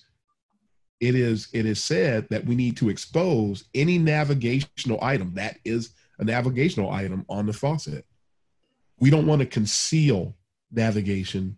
it 1.01 1.15
is 1.15 1.49
it 1.53 1.65
is 1.65 1.83
said 1.83 2.29
that 2.29 2.45
we 2.45 2.57
need 2.57 2.77
to 2.79 2.89
expose 2.89 3.65
any 3.73 3.99
navigational 3.99 4.99
item 5.01 5.33
that 5.35 5.59
is 5.65 5.91
a 6.19 6.25
navigational 6.25 6.91
item 6.91 7.25
on 7.29 7.47
the 7.47 7.53
faucet. 7.53 8.05
We 8.99 9.11
don't 9.11 9.27
want 9.27 9.41
to 9.41 9.47
conceal 9.47 10.35
navigation 10.71 11.57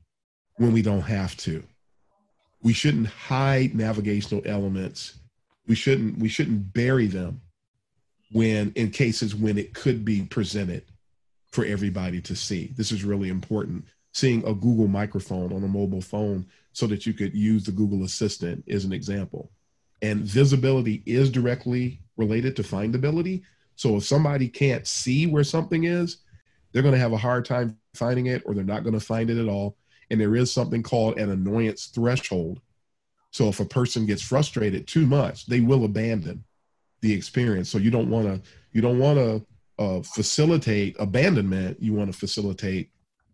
when 0.56 0.72
we 0.72 0.82
don't 0.82 1.02
have 1.02 1.36
to. 1.38 1.62
We 2.62 2.72
shouldn't 2.72 3.06
hide 3.06 3.74
navigational 3.74 4.42
elements. 4.44 5.18
We 5.66 5.74
shouldn't 5.74 6.18
we 6.18 6.28
shouldn't 6.28 6.72
bury 6.72 7.06
them 7.06 7.40
when 8.32 8.72
in 8.76 8.90
cases 8.90 9.34
when 9.34 9.58
it 9.58 9.74
could 9.74 10.04
be 10.04 10.22
presented 10.22 10.84
for 11.50 11.64
everybody 11.64 12.20
to 12.20 12.36
see. 12.36 12.72
This 12.76 12.92
is 12.92 13.04
really 13.04 13.28
important. 13.28 13.84
Seeing 14.12 14.44
a 14.46 14.54
Google 14.54 14.88
microphone 14.88 15.52
on 15.52 15.64
a 15.64 15.68
mobile 15.68 16.00
phone 16.00 16.46
so 16.72 16.86
that 16.86 17.06
you 17.06 17.12
could 17.12 17.34
use 17.34 17.64
the 17.64 17.72
Google 17.72 18.04
Assistant 18.04 18.62
is 18.66 18.84
an 18.84 18.92
example. 18.92 19.50
And 20.02 20.20
visibility 20.20 21.02
is 21.06 21.30
directly 21.30 22.00
related 22.16 22.56
to 22.56 22.62
findability. 22.62 23.42
So 23.76 23.96
if 23.96 24.04
somebody 24.04 24.48
can't 24.48 24.86
see 24.86 25.26
where 25.26 25.44
something 25.44 25.84
is, 25.84 26.18
they're 26.72 26.82
going 26.82 26.94
to 26.94 27.00
have 27.00 27.12
a 27.12 27.18
hard 27.18 27.44
time 27.44 27.76
finding 27.94 28.26
it 28.26 28.42
or 28.44 28.54
they're 28.54 28.64
not 28.64 28.84
going 28.84 28.98
to 28.98 29.04
find 29.04 29.30
it 29.30 29.38
at 29.38 29.48
all. 29.48 29.76
And 30.10 30.20
there 30.20 30.36
is 30.36 30.52
something 30.52 30.82
called 30.82 31.18
an 31.18 31.30
annoyance 31.30 31.86
threshold. 31.86 32.60
So 33.30 33.48
if 33.48 33.60
a 33.60 33.64
person 33.64 34.06
gets 34.06 34.22
frustrated 34.22 34.86
too 34.86 35.06
much, 35.06 35.46
they 35.46 35.60
will 35.60 35.84
abandon 35.84 36.44
the 37.00 37.12
experience. 37.12 37.68
So 37.70 37.78
you 37.78 37.90
don't 37.90 38.10
want 38.10 38.26
to 38.26 38.50
you 38.72 38.80
don't 38.80 38.98
want 38.98 39.18
to 39.18 39.46
uh, 39.78 40.02
facilitate 40.02 40.96
abandonment, 40.98 41.80
you 41.80 41.94
want 41.94 42.12
to 42.12 42.18
facilitate 42.18 42.90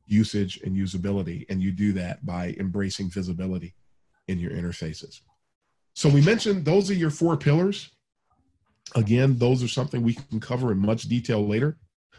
usage 0.06 0.60
and 0.62 0.76
usability. 0.76 1.44
And 1.48 1.62
you 1.62 1.72
do 1.72 1.92
that 1.94 2.24
by 2.24 2.54
embracing 2.58 3.10
visibility 3.10 3.74
in 4.28 4.38
your 4.38 4.52
interfaces. 4.52 5.20
So 5.94 6.08
we 6.08 6.20
mentioned 6.20 6.64
those 6.64 6.90
are 6.90 6.94
your 6.94 7.10
four 7.10 7.36
pillars. 7.36 7.90
Again, 8.94 9.38
those 9.38 9.62
are 9.62 9.68
something 9.68 10.02
we 10.02 10.14
can 10.14 10.40
cover 10.40 10.70
in 10.70 10.78
much 10.78 11.04
detail 11.04 11.46
later. 11.46 11.76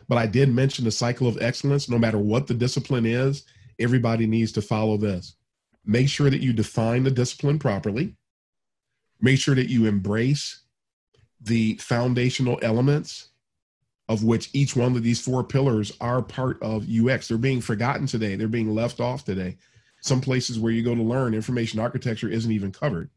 But 0.07 0.17
I 0.17 0.27
did 0.27 0.49
mention 0.49 0.85
the 0.85 0.91
cycle 0.91 1.27
of 1.27 1.41
excellence. 1.41 1.89
No 1.89 1.99
matter 1.99 2.17
what 2.17 2.47
the 2.47 2.53
discipline 2.53 3.05
is, 3.05 3.43
everybody 3.79 4.27
needs 4.27 4.51
to 4.53 4.61
follow 4.61 4.97
this. 4.97 5.35
Make 5.85 6.09
sure 6.09 6.29
that 6.29 6.41
you 6.41 6.53
define 6.53 7.03
the 7.03 7.11
discipline 7.11 7.59
properly. 7.59 8.15
Make 9.21 9.39
sure 9.39 9.55
that 9.55 9.69
you 9.69 9.85
embrace 9.85 10.61
the 11.41 11.75
foundational 11.75 12.59
elements 12.61 13.29
of 14.09 14.23
which 14.23 14.49
each 14.53 14.75
one 14.75 14.95
of 14.95 15.03
these 15.03 15.21
four 15.21 15.43
pillars 15.43 15.91
are 15.99 16.21
part 16.21 16.61
of 16.61 16.87
UX. 16.89 17.27
They're 17.27 17.37
being 17.37 17.61
forgotten 17.61 18.07
today. 18.07 18.35
They're 18.35 18.47
being 18.47 18.73
left 18.73 18.99
off 18.99 19.25
today. 19.25 19.57
Some 20.01 20.21
places 20.21 20.59
where 20.59 20.71
you 20.71 20.83
go 20.83 20.95
to 20.95 21.01
learn 21.01 21.33
information 21.33 21.79
architecture 21.79 22.29
isn't 22.29 22.51
even 22.51 22.71
covered, 22.71 23.09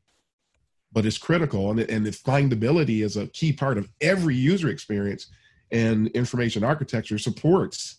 but 0.93 1.07
it's 1.07 1.19
critical. 1.19 1.71
And, 1.71 1.81
and 1.81 2.05
the 2.05 2.11
findability 2.11 3.05
is 3.05 3.17
a 3.17 3.29
key 3.29 3.53
part 3.53 3.79
of 3.79 3.89
every 4.01 4.35
user 4.35 4.69
experience. 4.69 5.29
And 5.73 6.09
information 6.09 6.65
architecture 6.65 7.19
supports 7.19 7.97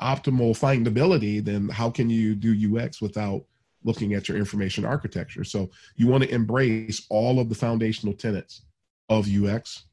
optimal 0.00 0.58
findability. 0.58 1.44
Then 1.44 1.68
how 1.68 1.90
can 1.90 2.10
you 2.10 2.34
do 2.34 2.78
UX 2.78 3.00
without 3.00 3.44
looking 3.84 4.14
at 4.14 4.28
your 4.28 4.38
information 4.38 4.84
architecture? 4.84 5.44
So 5.44 5.70
you 5.96 6.06
want 6.06 6.24
to 6.24 6.34
embrace 6.34 7.06
all 7.10 7.38
of 7.40 7.48
the 7.48 7.54
foundational 7.54 8.14
tenets 8.14 8.62
of 9.08 9.28
UX 9.28 9.84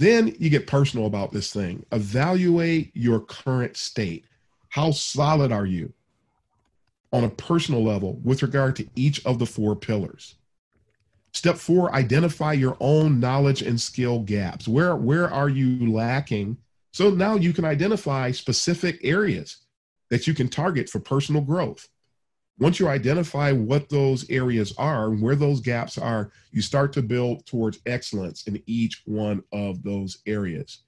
then 0.00 0.34
you 0.38 0.48
get 0.48 0.66
personal 0.66 1.04
about 1.04 1.30
this 1.30 1.52
thing. 1.52 1.84
Evaluate 1.92 2.90
your 2.94 3.20
current 3.20 3.76
state. 3.76 4.24
How 4.70 4.92
solid 4.92 5.52
are 5.52 5.66
you 5.66 5.92
on 7.12 7.24
a 7.24 7.28
personal 7.28 7.84
level 7.84 8.18
with 8.24 8.42
regard 8.42 8.76
to 8.76 8.88
each 8.96 9.24
of 9.26 9.38
the 9.38 9.44
four 9.44 9.76
pillars? 9.76 10.36
Step 11.32 11.56
four, 11.56 11.94
identify 11.94 12.52
your 12.52 12.76
own 12.80 13.20
knowledge 13.20 13.62
and 13.62 13.80
skill 13.80 14.20
gaps. 14.20 14.66
Where, 14.66 14.96
where 14.96 15.32
are 15.32 15.48
you 15.48 15.90
lacking? 15.90 16.56
So 16.92 17.10
now 17.10 17.36
you 17.36 17.52
can 17.52 17.64
identify 17.64 18.32
specific 18.32 18.98
areas 19.02 19.58
that 20.10 20.26
you 20.26 20.34
can 20.34 20.48
target 20.48 20.88
for 20.88 20.98
personal 20.98 21.40
growth. 21.40 21.88
Once 22.58 22.78
you 22.78 22.88
identify 22.88 23.52
what 23.52 23.88
those 23.88 24.28
areas 24.28 24.74
are 24.76 25.06
and 25.06 25.22
where 25.22 25.36
those 25.36 25.60
gaps 25.60 25.96
are, 25.96 26.30
you 26.50 26.60
start 26.60 26.92
to 26.92 27.00
build 27.00 27.46
towards 27.46 27.78
excellence 27.86 28.46
in 28.46 28.62
each 28.66 29.02
one 29.06 29.42
of 29.52 29.82
those 29.82 30.18
areas. 30.26 30.82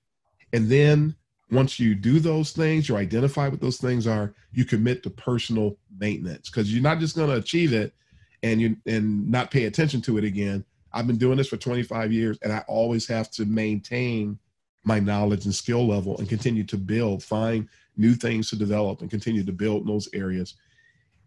And 0.53 0.69
then 0.69 1.15
once 1.51 1.79
you 1.79 1.95
do 1.95 2.19
those 2.19 2.51
things, 2.51 2.89
you 2.89 2.97
identify 2.97 3.49
what 3.49 3.61
those 3.61 3.79
things 3.79 4.07
are, 4.07 4.35
you 4.53 4.65
commit 4.65 5.03
to 5.03 5.11
personal 5.11 5.79
maintenance 5.99 6.51
because 6.51 6.73
you're 6.73 6.83
not 6.83 6.99
just 6.99 7.17
going 7.17 7.31
to 7.31 7.37
achieve 7.37 7.73
it 7.73 7.95
and 8.43 8.61
you 8.61 8.77
and 8.87 9.31
not 9.31 9.51
pay 9.51 9.65
attention 9.65 10.01
to 10.03 10.19
it 10.19 10.25
again. 10.25 10.65
I've 10.93 11.07
been 11.07 11.19
doing 11.19 11.39
this 11.39 11.49
for 11.49 11.57
25 11.57 12.13
years 12.13 12.39
and 12.43 12.53
I 12.53 12.65
always 12.69 13.07
have 13.09 13.31
to 13.33 13.45
maintain 13.45 14.39
my 14.85 14.99
knowledge 14.99 15.45
and 15.45 15.55
skill 15.55 15.87
level 15.87 16.19
and 16.19 16.29
continue 16.29 16.65
to 16.65 16.77
build, 16.77 17.23
find 17.23 17.69
new 17.97 18.15
things 18.15 18.51
to 18.51 18.57
develop 18.57 19.01
and 19.01 19.11
continue 19.11 19.45
to 19.45 19.53
build 19.53 19.83
in 19.83 19.87
those 19.87 20.09
areas 20.13 20.55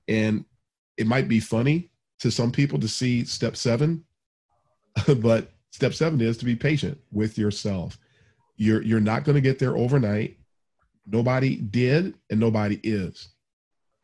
and 0.08 0.46
it 0.98 1.08
might 1.08 1.28
be 1.28 1.40
funny 1.40 1.90
to 2.20 2.32
some 2.32 2.52
people 2.52 2.80
to 2.80 2.88
see 2.88 3.26
step 3.26 3.56
seven, 3.56 4.04
but 5.18 5.52
step 5.72 5.94
seven 5.94 6.22
is 6.22 6.38
to 6.38 6.46
be 6.46 6.56
patient 6.56 6.98
with 7.12 7.38
yourself. 7.38 7.98
You're 8.58 8.82
you're 8.82 9.02
not 9.02 9.26
going 9.26 9.36
to 9.36 9.42
get 9.42 9.60
there 9.60 9.76
overnight. 9.76 10.38
Nobody 11.06 11.58
did 11.58 12.16
and 12.30 12.40
nobody 12.40 12.80
is. 12.84 13.30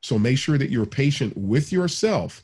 So 0.01 0.20
make 0.20 0.38
sure 0.38 0.57
that 0.57 0.70
you're 0.70 0.86
patient 0.86 1.38
with 1.38 1.72
yourself 1.72 2.43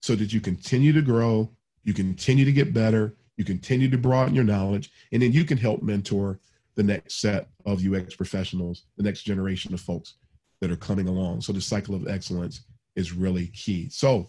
so 0.00 0.14
that 0.14 0.32
you 0.32 0.40
continue 0.40 0.92
to 0.92 1.02
grow, 1.02 1.50
you 1.84 1.94
continue 1.94 2.44
to 2.44 2.52
get 2.52 2.74
better, 2.74 3.16
you 3.36 3.44
continue 3.44 3.88
to 3.90 3.98
broaden 3.98 4.34
your 4.34 4.44
knowledge, 4.44 4.90
and 5.12 5.22
then 5.22 5.32
you 5.32 5.44
can 5.44 5.58
help 5.58 5.82
mentor 5.82 6.38
the 6.74 6.82
next 6.82 7.20
set 7.20 7.48
of 7.64 7.84
UX 7.84 8.14
professionals, 8.14 8.84
the 8.96 9.02
next 9.02 9.22
generation 9.22 9.74
of 9.74 9.80
folks 9.80 10.14
that 10.60 10.70
are 10.70 10.76
coming 10.76 11.08
along. 11.08 11.40
So 11.40 11.52
the 11.52 11.60
cycle 11.60 11.94
of 11.94 12.08
excellence 12.08 12.62
is 12.94 13.12
really 13.12 13.48
key. 13.48 13.88
So, 13.90 14.28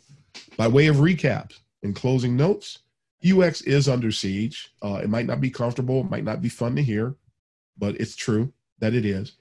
by 0.55 0.67
way 0.67 0.87
of 0.87 0.97
recap 0.97 1.53
and 1.83 1.95
closing 1.95 2.35
notes, 2.35 2.79
UX 3.25 3.61
is 3.61 3.89
under 3.89 4.11
siege. 4.11 4.73
Uh, 4.81 4.99
it 5.03 5.09
might 5.09 5.25
not 5.25 5.41
be 5.41 5.49
comfortable, 5.49 6.01
it 6.01 6.09
might 6.09 6.23
not 6.23 6.41
be 6.41 6.49
fun 6.49 6.75
to 6.75 6.83
hear, 6.83 7.15
but 7.77 7.95
it's 7.99 8.15
true 8.15 8.51
that 8.79 8.93
it 8.93 9.05
is. 9.05 9.33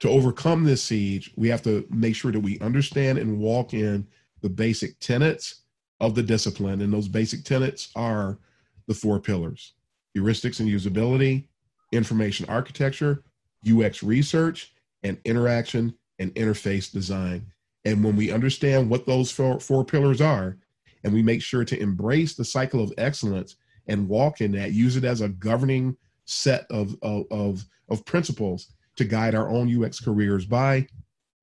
To 0.00 0.10
overcome 0.10 0.64
this 0.64 0.82
siege, 0.82 1.32
we 1.36 1.48
have 1.48 1.62
to 1.62 1.86
make 1.90 2.16
sure 2.16 2.32
that 2.32 2.40
we 2.40 2.58
understand 2.60 3.18
and 3.18 3.38
walk 3.38 3.72
in 3.72 4.06
the 4.46 4.50
basic 4.50 4.96
tenets 5.00 5.62
of 5.98 6.14
the 6.14 6.22
discipline. 6.22 6.80
And 6.80 6.92
those 6.92 7.08
basic 7.08 7.42
tenets 7.42 7.90
are 7.96 8.38
the 8.86 8.94
four 8.94 9.18
pillars 9.18 9.72
heuristics 10.16 10.60
and 10.60 10.68
usability, 10.68 11.48
information 11.90 12.46
architecture, 12.48 13.24
UX 13.68 14.04
research, 14.04 14.72
and 15.02 15.18
interaction 15.24 15.92
and 16.20 16.32
interface 16.36 16.92
design. 16.92 17.44
And 17.84 18.04
when 18.04 18.14
we 18.14 18.30
understand 18.30 18.88
what 18.88 19.04
those 19.04 19.32
four, 19.32 19.58
four 19.58 19.84
pillars 19.84 20.20
are, 20.20 20.56
and 21.02 21.12
we 21.12 21.24
make 21.24 21.42
sure 21.42 21.64
to 21.64 21.80
embrace 21.80 22.34
the 22.34 22.44
cycle 22.44 22.80
of 22.80 22.94
excellence 22.98 23.56
and 23.88 24.08
walk 24.08 24.40
in 24.40 24.52
that, 24.52 24.72
use 24.72 24.96
it 24.96 25.04
as 25.04 25.22
a 25.22 25.28
governing 25.28 25.96
set 26.24 26.66
of, 26.70 26.96
of, 27.02 27.24
of, 27.32 27.64
of 27.90 28.04
principles 28.04 28.68
to 28.94 29.04
guide 29.04 29.34
our 29.34 29.50
own 29.50 29.84
UX 29.84 29.98
careers 29.98 30.46
by, 30.46 30.86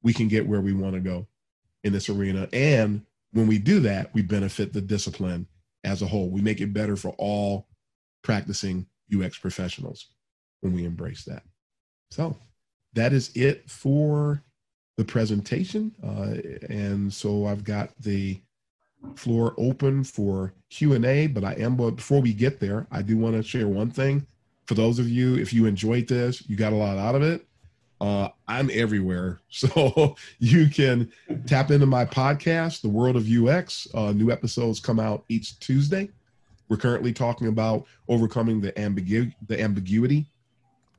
we 0.03 0.13
can 0.13 0.29
get 0.29 0.47
where 0.47 0.61
we 0.61 0.71
want 0.71 0.93
to 0.93 1.01
go 1.01 1.27
in 1.83 1.93
this 1.93 2.09
arena. 2.09 2.47
And 2.53 3.05
when 3.31 3.47
we 3.47 3.57
do 3.57 3.79
that, 3.81 4.13
we 4.13 4.21
benefit 4.21 4.73
the 4.73 4.81
discipline 4.81 5.47
as 5.83 6.01
a 6.01 6.07
whole. 6.07 6.29
We 6.29 6.41
make 6.41 6.61
it 6.61 6.73
better 6.73 6.95
for 6.95 7.09
all 7.17 7.67
practicing 8.23 8.85
UX 9.13 9.37
professionals 9.37 10.07
when 10.61 10.73
we 10.73 10.85
embrace 10.85 11.23
that. 11.25 11.43
So 12.11 12.37
that 12.93 13.11
is 13.11 13.31
it 13.35 13.69
for 13.69 14.43
the 14.97 15.03
presentation. 15.03 15.93
Uh, 16.03 16.35
and 16.69 17.11
so 17.11 17.47
I've 17.47 17.63
got 17.63 17.89
the 17.99 18.41
floor 19.15 19.53
open 19.57 20.03
for 20.03 20.53
Q&A, 20.69 21.27
but 21.27 21.43
I 21.43 21.53
am, 21.53 21.75
but 21.75 21.91
before 21.91 22.21
we 22.21 22.33
get 22.33 22.59
there, 22.59 22.87
I 22.91 23.01
do 23.01 23.17
want 23.17 23.35
to 23.35 23.43
share 23.43 23.67
one 23.67 23.91
thing. 23.91 24.25
For 24.67 24.75
those 24.75 24.99
of 24.99 25.09
you, 25.09 25.35
if 25.35 25.51
you 25.51 25.65
enjoyed 25.65 26.07
this, 26.07 26.47
you 26.47 26.55
got 26.55 26.71
a 26.71 26.77
lot 26.77 26.97
out 26.97 27.15
of 27.15 27.23
it, 27.23 27.45
uh, 28.03 28.27
I'm 28.49 28.69
everywhere. 28.73 29.39
So 29.53 30.15
you 30.39 30.67
can 30.67 31.11
tap 31.45 31.69
into 31.71 31.85
my 31.85 32.05
podcast, 32.05 32.81
The 32.81 32.89
World 32.89 33.15
of 33.15 33.27
UX. 33.29 33.87
Uh, 33.93 34.11
new 34.11 34.31
episodes 34.31 34.79
come 34.79 34.99
out 34.99 35.23
each 35.29 35.59
Tuesday. 35.59 36.09
We're 36.67 36.77
currently 36.77 37.13
talking 37.13 37.47
about 37.47 37.85
overcoming 38.09 38.59
the, 38.59 38.71
ambigu- 38.73 39.33
the 39.47 39.61
ambiguity 39.61 40.25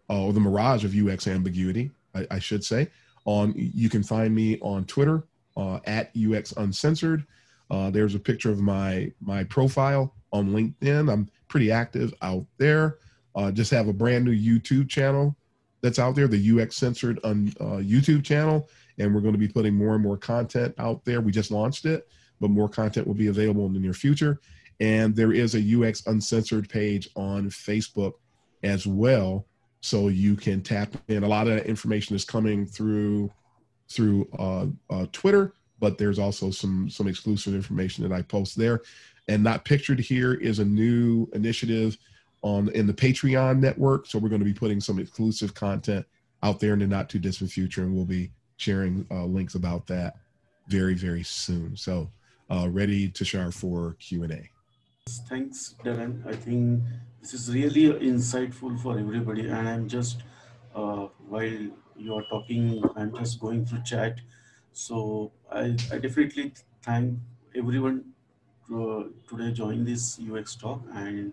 uh, 0.08 0.22
or 0.22 0.32
the 0.32 0.40
mirage 0.40 0.84
of 0.84 0.94
UX 0.94 1.26
ambiguity, 1.26 1.90
I, 2.14 2.26
I, 2.30 2.38
should 2.38 2.64
say. 2.64 2.88
On 3.24 3.52
You 3.56 3.90
can 3.90 4.04
find 4.04 4.32
me 4.34 4.58
on 4.60 4.84
Twitter 4.84 5.24
uh, 5.56 5.80
at 5.84 6.12
UX 6.16 6.52
Uncensored. 6.52 7.26
Uh, 7.70 7.90
there's 7.90 8.14
a 8.14 8.20
picture 8.20 8.52
of 8.52 8.60
my, 8.60 9.12
my 9.20 9.42
profile 9.44 10.14
on 10.32 10.50
LinkedIn. 10.50 11.12
I'm 11.12 11.28
pretty 11.48 11.72
active 11.72 12.14
out 12.22 12.46
there. 12.56 12.98
Uh, 13.34 13.50
just 13.50 13.72
have 13.72 13.88
a 13.88 13.92
brand 13.92 14.24
new 14.24 14.32
YouTube 14.34 14.88
channel 14.88 15.36
that's 15.84 15.98
out 15.98 16.14
there, 16.14 16.26
the 16.26 16.62
UX 16.62 16.76
Censored 16.76 17.20
on 17.24 17.52
uh, 17.60 17.76
YouTube 17.76 18.24
channel, 18.24 18.70
and 18.98 19.14
we're 19.14 19.20
going 19.20 19.34
to 19.34 19.38
be 19.38 19.46
putting 19.46 19.74
more 19.74 19.92
and 19.92 20.02
more 20.02 20.16
content 20.16 20.74
out 20.78 21.04
there. 21.04 21.20
We 21.20 21.30
just 21.30 21.50
launched 21.50 21.84
it, 21.84 22.08
but 22.40 22.48
more 22.48 22.70
content 22.70 23.06
will 23.06 23.14
be 23.14 23.26
available 23.26 23.66
in 23.66 23.74
the 23.74 23.78
near 23.78 23.92
future. 23.92 24.40
And 24.80 25.14
there 25.14 25.34
is 25.34 25.54
a 25.54 25.58
UX 25.82 26.06
Uncensored 26.06 26.70
page 26.70 27.10
on 27.16 27.50
Facebook 27.50 28.14
as 28.62 28.86
well, 28.86 29.46
so 29.82 30.08
you 30.08 30.36
can 30.36 30.62
tap 30.62 30.94
in. 31.08 31.22
A 31.22 31.28
lot 31.28 31.48
of 31.48 31.54
that 31.54 31.66
information 31.66 32.16
is 32.16 32.24
coming 32.24 32.64
through 32.64 33.30
through 33.90 34.26
uh, 34.38 34.66
uh, 34.88 35.04
Twitter, 35.12 35.52
but 35.80 35.98
there's 35.98 36.18
also 36.18 36.50
some 36.50 36.88
some 36.88 37.08
exclusive 37.08 37.54
information 37.54 38.08
that 38.08 38.14
I 38.14 38.22
post 38.22 38.56
there. 38.56 38.80
And 39.28 39.44
not 39.44 39.66
pictured 39.66 40.00
here 40.00 40.32
is 40.32 40.60
a 40.60 40.64
new 40.64 41.28
initiative 41.34 41.98
on 42.44 42.68
in 42.70 42.86
the 42.86 42.92
Patreon 42.92 43.58
network. 43.58 44.06
So 44.06 44.18
we're 44.18 44.28
going 44.28 44.40
to 44.40 44.44
be 44.44 44.54
putting 44.54 44.80
some 44.80 44.98
exclusive 44.98 45.54
content 45.54 46.04
out 46.42 46.60
there 46.60 46.74
in 46.74 46.78
the 46.80 46.86
not 46.86 47.08
too 47.08 47.18
distant 47.18 47.50
future, 47.50 47.82
and 47.82 47.94
we'll 47.94 48.04
be 48.04 48.30
sharing 48.58 49.06
uh, 49.10 49.24
links 49.24 49.54
about 49.56 49.86
that 49.88 50.14
very 50.68 50.94
very 50.94 51.24
soon. 51.24 51.76
So 51.76 52.10
uh, 52.50 52.68
ready 52.70 53.08
to 53.08 53.24
share 53.24 53.50
for 53.50 53.96
Q 53.98 54.22
and 54.24 54.32
A. 54.32 54.50
Thanks, 55.28 55.74
Darren. 55.82 56.24
I 56.26 56.36
think 56.36 56.82
this 57.20 57.34
is 57.34 57.52
really 57.52 57.88
insightful 58.10 58.78
for 58.80 58.98
everybody, 58.98 59.48
and 59.48 59.68
I'm 59.68 59.88
just 59.88 60.22
uh, 60.74 61.08
while 61.28 61.68
you 61.96 62.14
are 62.14 62.24
talking, 62.28 62.82
I'm 62.96 63.16
just 63.16 63.40
going 63.40 63.64
through 63.64 63.82
chat. 63.84 64.20
So 64.72 65.32
I, 65.50 65.76
I 65.92 65.98
definitely 65.98 66.52
thank 66.82 67.18
everyone 67.54 68.04
to, 68.66 68.90
uh, 68.90 69.04
today 69.28 69.52
join 69.52 69.84
this 69.84 70.18
UX 70.18 70.56
talk 70.56 70.82
and 70.92 71.32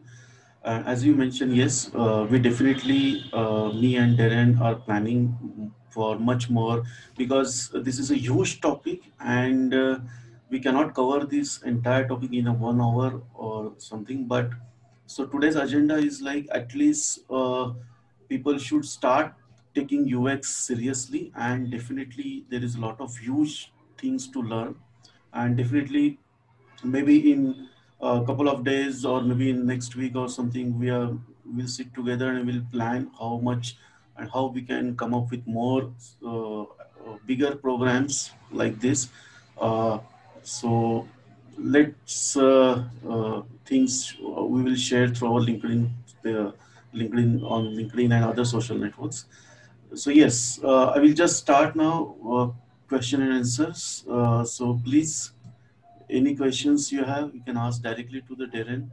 uh, 0.64 0.84
as 0.86 1.04
you 1.06 1.16
mentioned, 1.16 1.56
yes, 1.56 1.94
uh, 1.96 2.28
we 2.30 2.40
definitely, 2.40 3.30
uh, 3.34 3.72
me 3.74 3.96
and 3.98 4.18
Darren 4.18 4.60
are 4.62 4.76
planning 4.76 5.74
for 5.90 6.18
much 6.20 6.50
more 6.50 6.84
because 7.18 7.70
this 7.84 8.00
is 8.00 8.12
a 8.12 8.18
huge 8.18 8.62
topic 8.62 9.02
and 9.20 9.74
uh, 9.74 10.00
we 10.50 10.60
cannot 10.60 10.94
cover 10.94 11.26
this 11.26 11.62
entire 11.64 12.08
topic 12.08 12.32
in 12.34 12.48
a 12.48 12.54
one 12.54 12.80
hour 12.82 13.22
or 13.34 13.74
something. 13.78 14.28
But 14.28 14.52
so 15.06 15.26
today's 15.26 15.56
agenda 15.56 15.96
is 15.96 16.22
like 16.22 16.48
at 16.52 16.74
least 16.76 17.20
uh, 17.30 17.74
people 18.30 18.58
should 18.58 18.86
start 18.86 19.34
taking 19.76 20.08
UX 20.08 20.56
seriously 20.56 21.32
and 21.36 21.72
definitely 21.72 22.46
there 22.50 22.64
is 22.64 22.76
a 22.76 22.80
lot 22.82 23.00
of 23.02 23.18
huge 23.18 23.74
things 23.98 24.30
to 24.30 24.42
learn 24.42 24.76
and 25.34 25.58
definitely 25.58 26.20
maybe 26.84 27.32
in 27.32 27.70
a 28.02 28.24
couple 28.26 28.50
of 28.50 28.64
days 28.64 29.06
or 29.06 29.22
maybe 29.22 29.54
next 29.54 29.96
week 29.96 30.16
or 30.16 30.28
something 30.28 30.78
we 30.80 30.90
are 30.90 31.12
we'll 31.46 31.68
sit 31.68 31.94
together 31.94 32.30
and 32.30 32.46
we'll 32.46 32.66
plan 32.72 33.10
how 33.20 33.38
much 33.38 33.76
and 34.18 34.30
how 34.34 34.46
we 34.48 34.62
can 34.62 34.96
come 34.96 35.14
up 35.14 35.30
with 35.32 35.46
more 35.46 35.92
uh, 36.26 36.66
bigger 37.26 37.56
programs 37.56 38.32
like 38.52 38.80
this. 38.80 39.10
Uh, 39.60 40.00
so 40.44 41.08
let's 41.58 42.36
uh, 42.38 42.84
uh 43.08 43.42
things 43.66 44.16
we 44.20 44.64
will 44.64 44.76
share 44.76 45.08
through 45.08 45.34
our 45.34 45.42
linkedin 45.42 45.90
linkedin 46.94 47.44
on 47.44 47.68
linkedin 47.76 48.14
and 48.16 48.26
other 48.26 48.46
social 48.46 48.78
networks. 48.78 49.26
So 49.94 50.10
yes 50.10 50.60
uh, 50.64 50.86
i 50.96 51.00
will 51.00 51.14
just 51.14 51.38
start 51.38 51.76
now 51.76 52.16
uh, 52.26 52.48
question 52.88 53.22
and 53.22 53.34
answers. 53.34 54.04
So 54.46 54.80
please 54.84 55.32
any 56.12 56.36
questions 56.36 56.92
you 56.92 57.04
have, 57.04 57.34
you 57.34 57.42
can 57.42 57.58
ask 57.58 57.82
directly 57.82 58.22
to 58.28 58.36
the 58.36 58.46
Darren. 58.46 58.90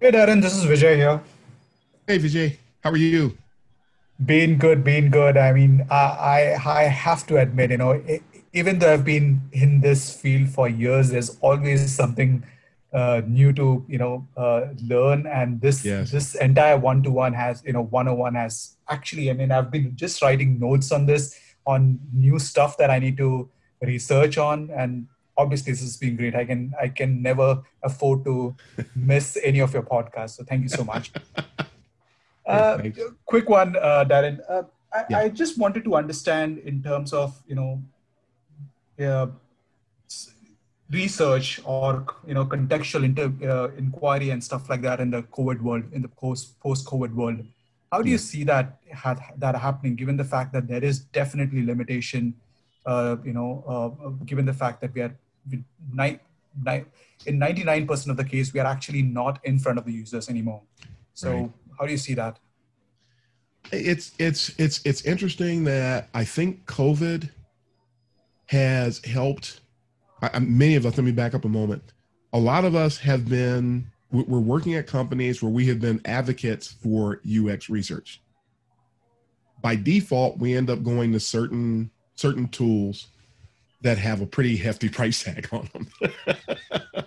Hey 0.00 0.10
Darren, 0.10 0.40
this 0.40 0.56
is 0.56 0.64
Vijay 0.64 0.96
here. 0.96 1.20
Hey 2.06 2.18
Vijay, 2.18 2.56
how 2.82 2.90
are 2.90 2.96
you? 2.96 3.36
Being 4.24 4.58
good, 4.58 4.84
being 4.84 5.10
good. 5.10 5.36
I 5.36 5.52
mean, 5.52 5.86
I 5.90 6.04
I, 6.34 6.80
I 6.80 6.82
have 6.84 7.26
to 7.26 7.38
admit, 7.38 7.70
you 7.70 7.78
know, 7.78 8.00
even 8.52 8.78
though 8.78 8.92
I've 8.92 9.04
been 9.04 9.40
in 9.52 9.80
this 9.80 10.14
field 10.14 10.48
for 10.48 10.68
years, 10.68 11.10
there's 11.10 11.36
always 11.40 11.90
something 11.90 12.44
uh, 12.92 13.22
new 13.26 13.52
to 13.52 13.84
you 13.88 13.98
know 13.98 14.26
uh, 14.36 14.66
learn 14.84 15.26
and 15.26 15.60
this 15.60 15.84
yes. 15.84 16.10
this 16.10 16.34
entire 16.34 16.76
one-to-one 16.76 17.32
has 17.32 17.62
you 17.64 17.72
know 17.72 17.84
one-on-one 17.84 18.34
has 18.34 18.76
actually 18.90 19.30
i 19.30 19.32
mean 19.32 19.50
i've 19.50 19.70
been 19.70 19.96
just 19.96 20.20
writing 20.20 20.58
notes 20.60 20.92
on 20.92 21.06
this 21.06 21.38
on 21.66 21.98
new 22.12 22.38
stuff 22.38 22.76
that 22.76 22.90
i 22.90 22.98
need 22.98 23.16
to 23.16 23.48
research 23.80 24.36
on 24.36 24.68
and 24.76 25.06
obviously 25.42 25.72
this 25.72 25.82
has 25.82 25.96
been 25.96 26.16
great. 26.16 26.34
I 26.34 26.44
can 26.44 26.72
I 26.80 26.88
can 26.88 27.20
never 27.22 27.48
afford 27.82 28.24
to 28.24 28.54
miss 28.94 29.38
any 29.50 29.60
of 29.66 29.74
your 29.74 29.86
podcasts. 29.94 30.36
So 30.36 30.44
thank 30.44 30.62
you 30.62 30.72
so 30.80 30.84
much. 30.84 31.12
Uh, 32.44 32.76
quick 33.24 33.48
one, 33.48 33.76
uh, 33.76 34.04
Darren. 34.04 34.40
Uh, 34.48 34.64
I, 34.92 35.04
yeah. 35.08 35.18
I, 35.18 35.28
just 35.28 35.58
wanted 35.58 35.84
to 35.84 35.94
understand 35.94 36.58
in 36.58 36.82
terms 36.82 37.12
of 37.12 37.40
you 37.46 37.54
know 37.54 37.80
uh, 39.06 39.28
research 40.90 41.60
or 41.64 42.04
you 42.26 42.34
know 42.34 42.44
contextual 42.44 43.04
inter, 43.04 43.32
uh, 43.48 43.68
inquiry 43.76 44.30
and 44.30 44.42
stuff 44.42 44.68
like 44.68 44.82
that 44.82 44.98
in 44.98 45.12
the 45.12 45.22
COVID 45.38 45.62
world, 45.62 45.84
in 45.92 46.02
the 46.02 46.08
post 46.08 46.58
post 46.58 46.84
COVID 46.84 47.14
world. 47.14 47.46
How 47.92 48.02
do 48.02 48.10
you 48.10 48.18
see 48.18 48.42
that 48.42 48.80
that 49.38 49.54
happening, 49.54 49.94
given 49.94 50.16
the 50.16 50.28
fact 50.34 50.52
that 50.54 50.66
there 50.66 50.82
is 50.82 50.98
definitely 51.20 51.64
limitation 51.64 52.34
uh, 52.86 53.16
you 53.24 53.32
know, 53.32 53.64
uh, 53.66 54.08
given 54.24 54.44
the 54.44 54.52
fact 54.52 54.80
that 54.80 54.94
we 54.94 55.00
are 55.00 55.16
in 55.50 55.64
99% 57.38 58.08
of 58.08 58.16
the 58.16 58.24
case, 58.24 58.52
we 58.52 58.60
are 58.60 58.66
actually 58.66 59.02
not 59.02 59.40
in 59.44 59.58
front 59.58 59.78
of 59.78 59.84
the 59.84 59.92
users 59.92 60.28
anymore. 60.28 60.62
So 61.14 61.32
right. 61.32 61.50
how 61.78 61.86
do 61.86 61.92
you 61.92 61.98
see 61.98 62.14
that? 62.14 62.38
It's 63.70 64.12
it's 64.18 64.50
it's 64.58 64.80
it's 64.84 65.02
interesting 65.02 65.64
that 65.64 66.08
I 66.14 66.24
think 66.24 66.66
COVID 66.66 67.30
has 68.46 69.04
helped. 69.04 69.60
I, 70.20 70.38
many 70.40 70.74
of 70.74 70.84
us. 70.84 70.96
Let 70.96 71.04
me 71.04 71.12
back 71.12 71.34
up 71.34 71.44
a 71.44 71.48
moment. 71.48 71.92
A 72.32 72.38
lot 72.38 72.64
of 72.64 72.74
us 72.74 72.98
have 72.98 73.28
been. 73.28 73.86
We're 74.10 74.40
working 74.40 74.74
at 74.74 74.86
companies 74.86 75.42
where 75.42 75.50
we 75.50 75.64
have 75.68 75.80
been 75.80 75.98
advocates 76.04 76.68
for 76.68 77.22
UX 77.24 77.70
research. 77.70 78.20
By 79.62 79.76
default, 79.76 80.38
we 80.38 80.54
end 80.54 80.68
up 80.68 80.82
going 80.82 81.12
to 81.12 81.20
certain 81.20 81.90
certain 82.14 82.48
tools 82.48 83.06
that 83.82 83.98
have 83.98 84.20
a 84.20 84.26
pretty 84.26 84.56
hefty 84.56 84.88
price 84.88 85.22
tag 85.22 85.48
on 85.52 85.68
them 85.72 85.88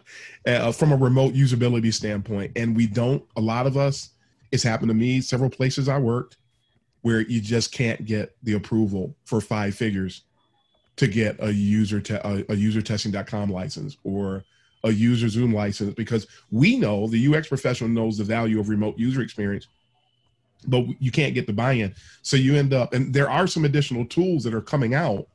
uh, 0.48 0.72
from 0.72 0.92
a 0.92 0.96
remote 0.96 1.34
usability 1.34 1.94
standpoint. 1.94 2.52
And 2.56 2.76
we 2.76 2.86
don't, 2.86 3.24
a 3.36 3.42
lot 3.42 3.66
of 3.66 3.78
us, 3.78 4.12
it's 4.52 4.64
happened 4.64 4.90
to 4.90 4.94
me 4.94 5.22
several 5.22 5.50
places 5.50 5.90
I 5.90 5.98
worked 5.98 6.38
where 7.02 7.22
you 7.22 7.40
just 7.40 7.72
can't 7.72 8.06
get 8.06 8.36
the 8.44 8.54
approval 8.54 9.16
for 9.26 9.40
five 9.40 9.76
figures 9.76 10.24
to 10.98 11.08
get 11.08 11.36
a 11.40 11.54
user 11.54 12.02
te- 12.02 12.16
a, 12.16 12.40
a 12.40 12.56
UserTesting.com 12.56 13.50
license 13.50 13.98
or 14.04 14.44
a 14.84 14.90
UserZoom 14.90 15.54
license 15.54 15.94
because 15.94 16.28
we 16.52 16.78
know 16.78 17.08
the 17.08 17.36
UX 17.36 17.48
professional 17.48 17.90
knows 17.90 18.18
the 18.18 18.24
value 18.24 18.60
of 18.60 18.70
remote 18.70 18.98
user 18.98 19.22
experience, 19.22 19.68
but 20.68 20.86
you 21.00 21.12
can't 21.12 21.34
get 21.34 21.48
the 21.48 21.54
buy-in. 21.54 21.94
So 22.22 22.38
you 22.38 22.56
end 22.56 22.74
up, 22.74 22.94
and 22.94 23.14
there 23.14 23.30
are 23.30 23.48
some 23.48 23.66
additional 23.66 24.06
tools 24.06 24.44
that 24.44 24.54
are 24.54 24.62
coming 24.62 24.94
out 24.94 25.28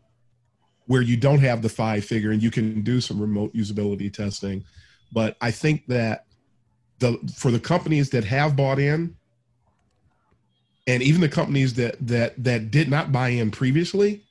where 0.90 1.02
you 1.02 1.16
don't 1.16 1.38
have 1.38 1.62
the 1.62 1.68
five 1.68 2.04
figure 2.04 2.32
and 2.32 2.42
you 2.42 2.50
can 2.50 2.82
do 2.82 3.00
some 3.00 3.20
remote 3.20 3.54
usability 3.54 4.12
testing. 4.12 4.64
But 5.12 5.36
I 5.40 5.52
think 5.52 5.86
that 5.86 6.24
the 6.98 7.16
for 7.36 7.52
the 7.52 7.60
companies 7.60 8.10
that 8.10 8.24
have 8.24 8.56
bought 8.56 8.80
in, 8.80 9.14
and 10.88 11.00
even 11.00 11.20
the 11.20 11.28
companies 11.28 11.74
that 11.74 11.94
that 12.08 12.42
that 12.42 12.72
did 12.72 12.90
not 12.90 13.12
buy 13.12 13.28
in 13.28 13.52
previously, 13.52 14.24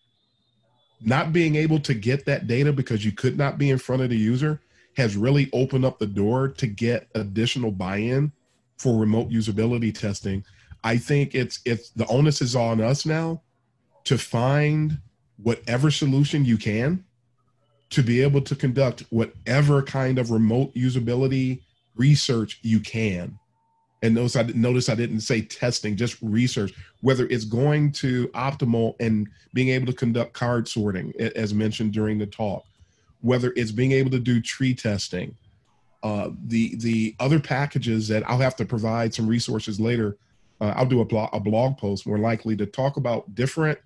not 0.99 1.32
being 1.32 1.55
able 1.55 1.80
to 1.80 1.93
get 1.93 2.26
that 2.26 2.45
data 2.45 2.74
because 2.74 3.05
you 3.05 3.14
could 3.14 3.38
not 3.38 3.57
be 3.57 3.70
in 3.70 3.78
front 3.78 4.01
of 4.01 4.10
the 4.10 4.18
user 4.18 4.60
has 4.97 5.16
really 5.16 5.49
opened 5.53 5.86
up 5.86 5.97
the 5.97 6.05
door 6.05 6.49
to 6.49 6.68
get 6.68 7.07
additional 7.16 7.72
buy-in 7.72 8.34
for 8.78 8.99
remote 8.99 9.30
usability 9.30 9.97
testing. 9.97 10.43
I 10.84 10.97
think 10.97 11.36
it's 11.36 11.62
it's 11.64 11.91
the 11.91 12.05
onus 12.07 12.41
is 12.41 12.53
on 12.53 12.82
us 12.82 13.05
now 13.05 13.43
to 14.03 14.18
find 14.18 14.99
whatever 15.44 15.92
solution 15.92 16.46
you 16.46 16.58
can 16.58 17.04
to 17.90 18.04
be 18.04 18.22
able 18.22 18.42
to 18.42 18.56
conduct 18.56 19.04
whatever 19.10 19.82
kind 19.82 20.20
of 20.20 20.32
remote 20.32 20.74
usability 20.76 21.62
research 21.96 22.60
you 22.62 22.80
can. 22.80 23.38
And 24.02 24.16
notice 24.16 24.36
I 24.38 24.44
notice 24.44 24.88
I 24.88 24.96
didn't 24.96 25.22
say 25.22 25.42
testing, 25.42 25.98
just 25.98 26.18
research, 26.22 26.74
whether 27.02 27.26
it's 27.28 27.44
going 27.44 27.92
to 27.94 28.30
optimal 28.30 28.96
and 29.02 29.28
being 29.54 29.70
able 29.70 29.88
to 29.88 29.94
conduct 29.94 30.34
card 30.34 30.68
sorting, 30.68 31.14
as 31.36 31.54
mentioned 31.54 31.92
during 31.92 32.18
the 32.18 32.26
talk, 32.26 32.64
whether 33.22 33.52
it's 33.58 33.72
being 33.72 33.92
able 33.92 34.12
to 34.12 34.20
do 34.20 34.40
tree 34.40 34.74
testing, 34.74 35.36
uh, 36.04 36.30
the 36.46 36.78
the 36.78 37.14
other 37.20 37.40
packages 37.42 38.08
that 38.08 38.28
I'll 38.30 38.38
have 38.38 38.56
to 38.58 38.66
provide 38.66 39.14
some 39.14 39.28
resources 39.28 39.82
later. 39.82 40.18
Uh, 40.62 40.74
I'll 40.78 40.86
do 40.86 41.02
a 41.02 41.16
a 41.34 41.40
blog 41.40 41.78
post 41.78 42.08
more 42.08 42.20
likely 42.20 42.56
to 42.56 42.66
talk 42.66 42.96
about 42.96 43.36
different 43.36 43.80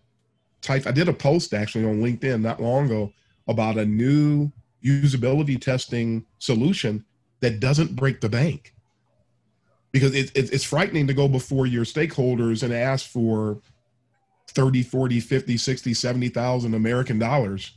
I 0.69 0.79
did 0.79 1.09
a 1.09 1.13
post 1.13 1.53
actually 1.53 1.85
on 1.85 2.01
LinkedIn 2.01 2.41
not 2.41 2.61
long 2.61 2.85
ago 2.85 3.11
about 3.47 3.77
a 3.77 3.85
new 3.85 4.51
usability 4.83 5.59
testing 5.59 6.25
solution 6.39 7.05
that 7.39 7.59
doesn't 7.59 7.95
break 7.95 8.21
the 8.21 8.29
bank. 8.29 8.73
Because 9.91 10.15
it, 10.15 10.31
it, 10.35 10.51
it's 10.51 10.63
frightening 10.63 11.07
to 11.07 11.13
go 11.13 11.27
before 11.27 11.65
your 11.65 11.85
stakeholders 11.85 12.63
and 12.63 12.73
ask 12.73 13.07
for 13.07 13.59
30 14.47 14.83
40 14.83 15.19
50 15.19 15.57
60 15.57 15.93
70,000 15.93 16.73
American 16.73 17.19
dollars 17.19 17.71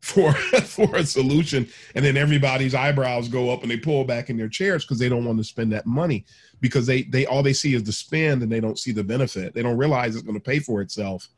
for 0.00 0.32
for 0.62 0.94
a 0.96 1.04
solution. 1.04 1.66
And 1.94 2.04
then 2.04 2.16
everybody's 2.16 2.74
eyebrows 2.74 3.28
go 3.28 3.50
up 3.50 3.62
and 3.62 3.70
they 3.70 3.78
pull 3.78 4.04
back 4.04 4.28
in 4.28 4.36
their 4.36 4.48
chairs 4.48 4.84
because 4.84 4.98
they 4.98 5.08
don't 5.08 5.24
want 5.24 5.38
to 5.38 5.44
spend 5.44 5.72
that 5.72 5.86
money 5.86 6.26
because 6.60 6.86
they 6.86 7.02
they 7.02 7.24
all 7.24 7.42
they 7.42 7.54
see 7.54 7.74
is 7.74 7.84
the 7.84 7.92
spend 7.92 8.42
and 8.42 8.52
they 8.52 8.60
don't 8.60 8.78
see 8.78 8.92
the 8.92 9.04
benefit. 9.04 9.54
They 9.54 9.62
don't 9.62 9.78
realize 9.78 10.14
it's 10.14 10.24
going 10.24 10.34
to 10.34 10.40
pay 10.40 10.58
for 10.58 10.82
itself 10.82 11.28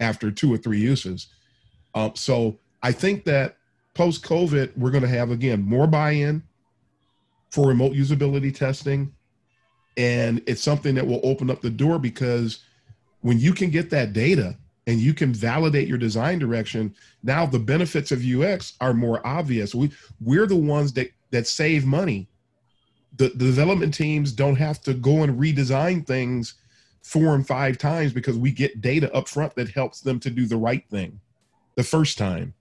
after 0.00 0.30
two 0.30 0.52
or 0.52 0.56
three 0.56 0.80
uses 0.80 1.28
um, 1.94 2.12
so 2.14 2.58
i 2.82 2.90
think 2.90 3.24
that 3.24 3.56
post 3.94 4.24
covid 4.24 4.76
we're 4.76 4.90
going 4.90 5.02
to 5.02 5.08
have 5.08 5.30
again 5.30 5.62
more 5.62 5.86
buy-in 5.86 6.42
for 7.50 7.66
remote 7.66 7.92
usability 7.92 8.54
testing. 8.54 9.12
And 9.96 10.40
it's 10.46 10.62
something 10.62 10.94
that 10.94 11.06
will 11.06 11.20
open 11.22 11.50
up 11.50 11.60
the 11.60 11.70
door 11.70 11.98
because 11.98 12.60
when 13.20 13.38
you 13.38 13.52
can 13.52 13.70
get 13.70 13.90
that 13.90 14.12
data 14.12 14.56
and 14.86 14.98
you 14.98 15.12
can 15.12 15.34
validate 15.34 15.88
your 15.88 15.98
design 15.98 16.38
direction, 16.38 16.94
now 17.22 17.44
the 17.44 17.58
benefits 17.58 18.12
of 18.12 18.24
UX 18.24 18.74
are 18.80 18.94
more 18.94 19.24
obvious. 19.26 19.74
We 19.74 19.90
we're 20.20 20.46
the 20.46 20.56
ones 20.56 20.92
that 20.94 21.10
that 21.32 21.46
save 21.46 21.84
money. 21.84 22.28
The, 23.16 23.28
the 23.28 23.46
development 23.46 23.92
teams 23.92 24.32
don't 24.32 24.56
have 24.56 24.80
to 24.82 24.94
go 24.94 25.22
and 25.24 25.38
redesign 25.38 26.06
things 26.06 26.54
four 27.02 27.34
and 27.34 27.46
five 27.46 27.78
times 27.78 28.12
because 28.12 28.36
we 28.36 28.50
get 28.50 28.80
data 28.80 29.12
up 29.14 29.28
front 29.28 29.54
that 29.54 29.68
helps 29.70 30.00
them 30.00 30.20
to 30.20 30.30
do 30.30 30.46
the 30.46 30.56
right 30.56 30.84
thing 30.90 31.20
the 31.76 31.82
first 31.82 32.18
time. 32.18 32.54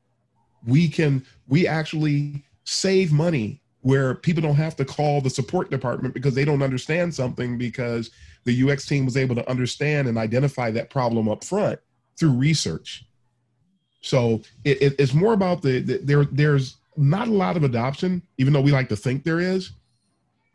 We 0.66 0.88
can 0.90 1.26
we 1.48 1.68
actually 1.68 2.44
save 2.64 3.12
money 3.12 3.62
where 3.82 4.16
people 4.16 4.42
don't 4.42 4.56
have 4.56 4.76
to 4.76 4.86
call 4.86 5.22
the 5.22 5.30
support 5.30 5.72
department 5.72 6.14
because 6.14 6.36
they 6.36 6.44
don't 6.44 6.62
understand 6.62 7.14
something 7.14 7.58
because 7.58 8.12
the 8.44 8.70
UX 8.70 8.86
team 8.86 9.06
was 9.06 9.16
able 9.16 9.36
to 9.36 9.50
understand 9.50 10.08
and 10.08 10.18
identify 10.18 10.70
that 10.72 10.90
problem 10.90 11.30
up 11.30 11.44
front 11.44 11.80
through 12.20 12.32
research. 12.32 13.06
So 14.02 14.42
it, 14.64 14.82
it, 14.82 14.96
it's 15.00 15.14
more 15.14 15.34
about 15.34 15.62
the, 15.62 15.80
the, 15.80 15.98
there. 15.98 16.26
There's 16.26 16.78
not 16.98 17.28
a 17.28 17.34
lot 17.34 17.58
of 17.58 17.64
adoption, 17.64 18.22
even 18.38 18.54
though 18.54 18.62
we 18.62 18.72
like 18.72 18.90
to 18.90 18.96
think 18.96 19.24
there 19.24 19.40
is, 19.40 19.72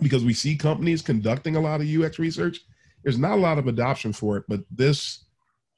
because 0.00 0.24
we 0.24 0.34
see 0.34 0.56
companies 0.56 1.02
conducting 1.02 1.56
a 1.56 1.60
lot 1.60 1.80
of 1.80 1.88
UX 1.88 2.18
research. 2.18 2.60
There's 3.04 3.18
not 3.18 3.38
a 3.38 3.40
lot 3.40 3.58
of 3.58 3.68
adoption 3.68 4.12
for 4.12 4.36
it, 4.36 4.44
but 4.48 4.60
this 4.70 5.24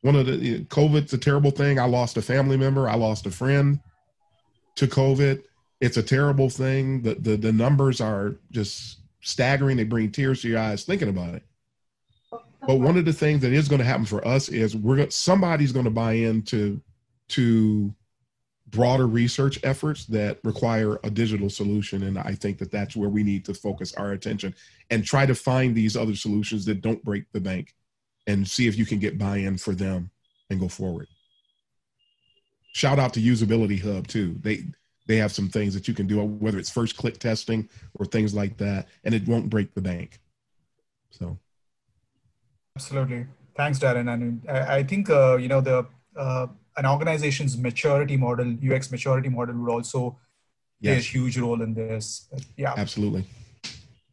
one 0.01 0.17
of 0.17 0.27
the 0.27 0.65
COVID's 0.65 1.13
a 1.13 1.19
terrible 1.19 1.51
thing. 1.51 1.79
I 1.79 1.85
lost 1.85 2.17
a 2.17 2.23
family 2.23 2.57
member. 2.57 2.89
I 2.89 2.95
lost 2.95 3.27
a 3.27 3.31
friend 3.31 3.81
to 4.77 4.87
COVID 4.87 5.43
it's 5.81 5.97
a 5.97 6.03
terrible 6.03 6.49
thing. 6.49 7.03
The, 7.03 7.15
the 7.17 7.37
the 7.37 7.53
numbers 7.53 8.01
are 8.01 8.37
just 8.51 9.01
staggering. 9.21 9.77
They 9.77 9.85
bring 9.85 10.11
tears 10.11 10.43
to 10.43 10.49
your 10.49 10.59
eyes 10.59 10.85
thinking 10.85 11.09
about 11.09 11.35
it. 11.35 11.43
But 12.67 12.77
one 12.77 12.97
of 12.97 13.05
the 13.05 13.13
things 13.13 13.43
that 13.43 13.53
is 13.53 13.69
going 13.69 13.79
to 13.79 13.85
happen 13.85 14.07
for 14.07 14.27
us 14.27 14.49
is 14.49 14.77
we're 14.77 15.09
somebody's 15.11 15.73
going 15.73 15.85
to 15.85 15.91
buy 15.91 16.13
into 16.13 16.81
to 17.29 17.95
broader 18.69 19.07
research 19.07 19.59
efforts 19.63 20.07
that 20.07 20.39
require 20.43 20.99
a 21.05 21.11
digital 21.11 21.49
solution 21.49 22.03
and 22.05 22.19
i 22.19 22.35
think 22.35 22.59
that 22.59 22.71
that's 22.71 22.97
where 22.97 23.09
we 23.09 23.23
need 23.23 23.45
to 23.45 23.55
focus 23.55 23.95
our 23.95 24.13
attention 24.13 24.55
and 24.91 25.05
try 25.05 25.25
to 25.25 25.35
find 25.35 25.75
these 25.75 25.97
other 25.97 26.17
solutions 26.17 26.65
that 26.65 26.81
don't 26.81 27.05
break 27.05 27.25
the 27.33 27.41
bank 27.41 27.75
and 28.27 28.47
see 28.47 28.67
if 28.67 28.77
you 28.77 28.85
can 28.85 28.99
get 28.99 29.19
buy-in 29.19 29.57
for 29.57 29.75
them 29.75 30.11
and 30.51 30.59
go 30.59 30.69
forward 30.69 31.07
shout 32.73 32.99
out 32.99 33.15
to 33.15 33.21
UsabilityHub 33.21 34.07
too 34.07 34.35
they 34.41 34.65
they 35.07 35.17
have 35.17 35.33
some 35.33 35.49
things 35.49 35.73
that 35.75 35.87
you 35.89 35.95
can 35.95 36.07
do, 36.07 36.23
whether 36.23 36.59
it's 36.59 36.71
first 36.71 36.97
click 36.97 37.19
testing 37.19 37.69
or 37.95 38.07
things 38.07 38.35
like 38.35 38.57
that, 38.59 38.89
and 39.05 39.15
it 39.15 39.27
won't 39.27 39.49
break 39.49 39.75
the 39.75 39.81
bank. 39.81 40.21
So, 41.11 41.39
absolutely. 42.77 43.27
Thanks, 43.57 43.79
Darren. 43.79 44.13
And 44.13 44.43
I, 44.49 44.79
I 44.79 44.83
think 44.83 45.09
uh, 45.09 45.37
you 45.37 45.49
know 45.49 45.61
the 45.61 45.87
uh, 46.17 46.49
an 46.77 46.87
organization's 46.87 47.57
maturity 47.57 48.17
model, 48.17 48.57
UX 48.65 48.91
maturity 48.91 49.29
model, 49.29 49.57
would 49.57 49.71
also 49.71 50.19
yes. 50.81 50.93
play 50.93 50.99
a 50.99 51.01
huge 51.01 51.39
role 51.39 51.63
in 51.63 51.75
this. 51.75 52.29
Yeah, 52.57 52.75
absolutely. 52.77 53.27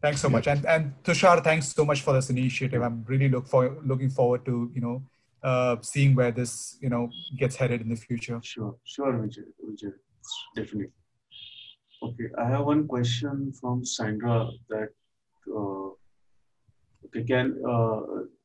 Thanks 0.01 0.21
so 0.21 0.29
much, 0.29 0.47
and 0.47 0.65
and 0.65 0.93
Tushar, 1.03 1.43
thanks 1.43 1.67
so 1.73 1.85
much 1.85 2.01
for 2.01 2.13
this 2.13 2.29
initiative. 2.29 2.81
I'm 2.81 3.05
really 3.07 3.29
look 3.29 3.47
for 3.47 3.77
looking 3.85 4.09
forward 4.09 4.45
to 4.45 4.69
you 4.73 4.81
know 4.81 5.03
uh, 5.43 5.77
seeing 5.81 6.15
where 6.15 6.31
this 6.31 6.77
you 6.81 6.89
know 6.89 7.09
gets 7.37 7.55
headed 7.55 7.81
in 7.81 7.89
the 7.89 7.95
future. 7.95 8.39
Sure, 8.43 8.75
sure, 8.83 9.13
Vijay. 9.13 9.45
Vijay 9.65 9.93
definitely. 10.55 10.91
Okay, 12.01 12.29
I 12.37 12.49
have 12.49 12.65
one 12.65 12.87
question 12.87 13.53
from 13.59 13.85
Sandra 13.85 14.49
that 14.69 14.89
uh, 15.47 15.89
okay 17.05 17.23
can 17.23 17.61
uh, 17.67 17.99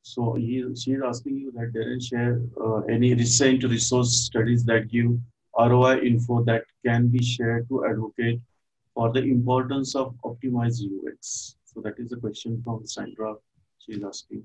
so 0.09 0.35
he 0.35 0.55
she 0.81 0.93
is 0.93 1.03
asking 1.07 1.37
you 1.39 1.51
that 1.57 1.73
Darren 1.75 2.03
share 2.11 2.41
uh, 2.65 2.81
any 2.97 3.15
recent 3.15 3.65
resource 3.65 4.13
studies 4.29 4.65
that 4.65 4.89
give 4.91 5.11
ROI 5.59 5.99
info 6.11 6.43
that 6.45 6.65
can 6.87 7.09
be 7.09 7.23
shared 7.23 7.69
to 7.69 7.85
advocate 7.91 8.41
for 8.95 9.13
the 9.13 9.23
importance 9.23 9.95
of 9.95 10.15
optimized 10.25 10.81
UX. 10.93 11.57
So 11.65 11.83
that 11.83 11.99
is 11.99 12.13
a 12.13 12.17
question 12.17 12.63
from 12.65 12.87
Sandra. 12.87 13.35
She 13.81 13.93
is 13.93 14.03
asking. 14.03 14.45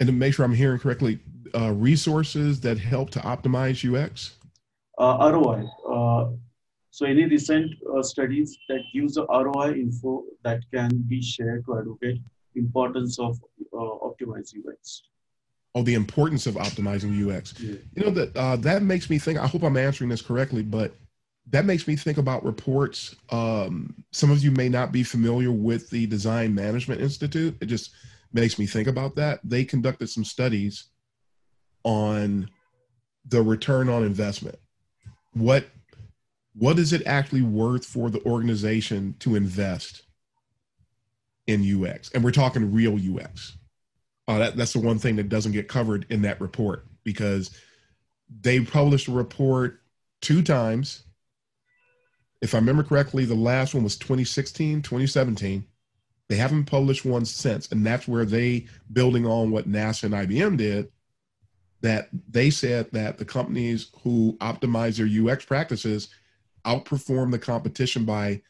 And 0.00 0.06
to 0.08 0.12
make 0.12 0.34
sure 0.34 0.44
I'm 0.44 0.54
hearing 0.54 0.78
correctly, 0.78 1.18
uh, 1.54 1.72
resources 1.72 2.60
that 2.60 2.78
help 2.78 3.10
to 3.10 3.20
optimize 3.20 3.78
UX. 3.82 4.34
Uh, 4.98 5.30
ROI. 5.32 5.64
Uh, 5.90 6.32
so 6.90 7.06
any 7.06 7.24
recent 7.24 7.74
uh, 7.96 8.02
studies 8.02 8.58
that 8.68 8.82
use 8.92 9.14
the 9.14 9.26
ROI 9.26 9.72
info 9.74 10.24
that 10.44 10.60
can 10.74 10.90
be 11.08 11.22
shared 11.22 11.64
to 11.66 11.78
advocate 11.78 12.20
importance 12.58 13.18
of 13.18 13.38
optimized 13.72 14.54
UX. 14.54 15.02
Oh, 15.74 15.82
the 15.82 15.94
importance 15.94 16.46
of 16.46 16.54
optimizing 16.54 17.12
UX. 17.14 17.54
Yeah. 17.60 17.76
You 17.94 18.04
know 18.04 18.10
that 18.10 18.36
uh, 18.36 18.56
that 18.56 18.82
makes 18.82 19.08
me 19.10 19.18
think. 19.18 19.38
I 19.38 19.46
hope 19.46 19.62
I'm 19.62 19.76
answering 19.76 20.10
this 20.10 20.22
correctly, 20.22 20.62
but 20.62 20.94
that 21.50 21.64
makes 21.64 21.86
me 21.86 21.96
think 21.96 22.18
about 22.18 22.44
reports. 22.44 23.16
Um, 23.30 23.94
some 24.12 24.30
of 24.30 24.42
you 24.42 24.50
may 24.50 24.68
not 24.68 24.92
be 24.92 25.02
familiar 25.02 25.52
with 25.52 25.88
the 25.90 26.06
Design 26.06 26.54
Management 26.54 27.00
Institute. 27.00 27.56
It 27.60 27.66
just 27.66 27.90
makes 28.32 28.58
me 28.58 28.66
think 28.66 28.88
about 28.88 29.16
that. 29.16 29.40
They 29.44 29.64
conducted 29.64 30.08
some 30.08 30.24
studies 30.24 30.84
on 31.84 32.50
the 33.26 33.42
return 33.42 33.88
on 33.88 34.04
investment 34.04 34.58
what 35.38 35.66
what 36.54 36.78
is 36.78 36.92
it 36.92 37.06
actually 37.06 37.42
worth 37.42 37.84
for 37.84 38.10
the 38.10 38.24
organization 38.24 39.14
to 39.20 39.36
invest 39.36 40.02
in 41.48 41.84
UX? 41.84 42.12
And 42.12 42.24
we're 42.24 42.32
talking 42.32 42.72
real 42.72 42.96
UX. 42.96 43.56
Uh, 44.28 44.38
that, 44.38 44.56
that's 44.56 44.74
the 44.74 44.80
one 44.80 45.00
thing 45.00 45.16
that 45.16 45.30
doesn't 45.30 45.52
get 45.52 45.68
covered 45.68 46.06
in 46.10 46.22
that 46.22 46.40
report 46.40 46.86
because 47.04 47.50
they 48.42 48.60
published 48.60 49.08
a 49.08 49.12
report 49.12 49.80
two 50.22 50.42
times 50.42 51.04
If 52.40 52.54
I 52.54 52.58
remember 52.58 52.84
correctly, 52.84 53.24
the 53.24 53.34
last 53.34 53.74
one 53.74 53.84
was 53.84 53.96
2016, 53.98 54.82
2017. 54.82 55.66
They 56.28 56.36
haven't 56.36 56.66
published 56.66 57.04
one 57.04 57.24
since. 57.24 57.70
And 57.72 57.86
that's 57.86 58.06
where 58.08 58.24
they, 58.24 58.66
building 58.92 59.26
on 59.26 59.50
what 59.50 59.68
NASA 59.70 60.04
and 60.04 60.14
IBM 60.14 60.56
did, 60.58 60.90
that 61.80 62.08
they 62.28 62.50
said 62.50 62.90
that 62.92 63.18
the 63.18 63.24
companies 63.24 63.90
who 64.02 64.36
optimize 64.40 64.98
their 64.98 65.32
UX 65.32 65.44
practices 65.44 66.08
outperform 66.66 67.30
the 67.32 67.38
competition 67.38 68.04
by 68.04 68.42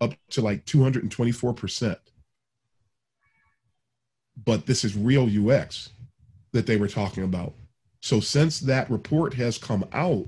up 0.00 0.14
to 0.30 0.40
like 0.40 0.64
224%. 0.66 1.96
But 4.44 4.66
this 4.66 4.84
is 4.84 4.96
real 4.96 5.28
UX 5.50 5.90
that 6.52 6.66
they 6.66 6.76
were 6.76 6.88
talking 6.88 7.24
about. 7.24 7.54
So 8.00 8.20
since 8.20 8.60
that 8.60 8.90
report 8.90 9.34
has 9.34 9.58
come 9.58 9.84
out, 9.92 10.26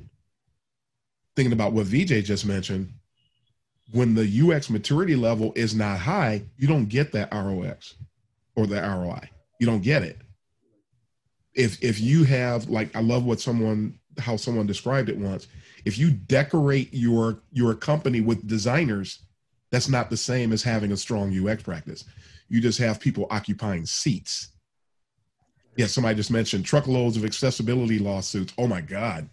thinking 1.37 1.53
about 1.53 1.73
what 1.73 1.87
Vijay 1.87 2.25
just 2.25 2.45
mentioned, 2.45 2.93
when 3.93 4.15
the 4.15 4.53
UX 4.53 4.69
maturity 4.69 5.17
level 5.17 5.53
is 5.55 5.75
not 5.75 5.99
high, 5.99 6.43
you 6.57 6.67
don't 6.67 6.89
get 6.89 7.13
that 7.13 7.33
ROX 7.33 7.95
or 8.57 8.67
the 8.67 8.81
ROI. 8.81 9.31
You 9.61 9.67
don't 9.67 9.83
get 9.83 10.03
it. 10.03 10.19
If 11.55 11.83
if 11.83 12.01
you 12.01 12.25
have 12.25 12.69
like 12.69 12.95
I 12.95 13.01
love 13.01 13.25
what 13.25 13.41
someone 13.41 13.99
how 14.19 14.37
someone 14.37 14.67
described 14.67 15.09
it 15.09 15.17
once. 15.17 15.47
If 15.85 15.99
you 15.99 16.11
decorate 16.11 16.93
your 16.93 17.41
your 17.53 17.75
company 17.75 18.21
with 18.21 18.47
designers, 18.47 19.21
that's 19.71 19.89
not 19.89 20.11
the 20.11 20.17
same 20.17 20.53
as 20.53 20.63
having 20.63 20.93
a 20.93 20.97
strong 20.97 21.33
UX 21.33 21.63
practice. 21.63 22.05
You 22.49 22.61
just 22.61 22.79
have 22.79 23.01
people 23.01 23.27
occupying 23.31 23.87
seats. 23.87 24.49
Yeah, 25.77 25.87
somebody 25.87 26.17
just 26.17 26.31
mentioned 26.31 26.65
truckloads 26.65 27.17
of 27.17 27.25
accessibility 27.25 27.99
lawsuits. 27.99 28.53
Oh 28.59 28.67
my 28.67 28.81
God, 28.81 29.29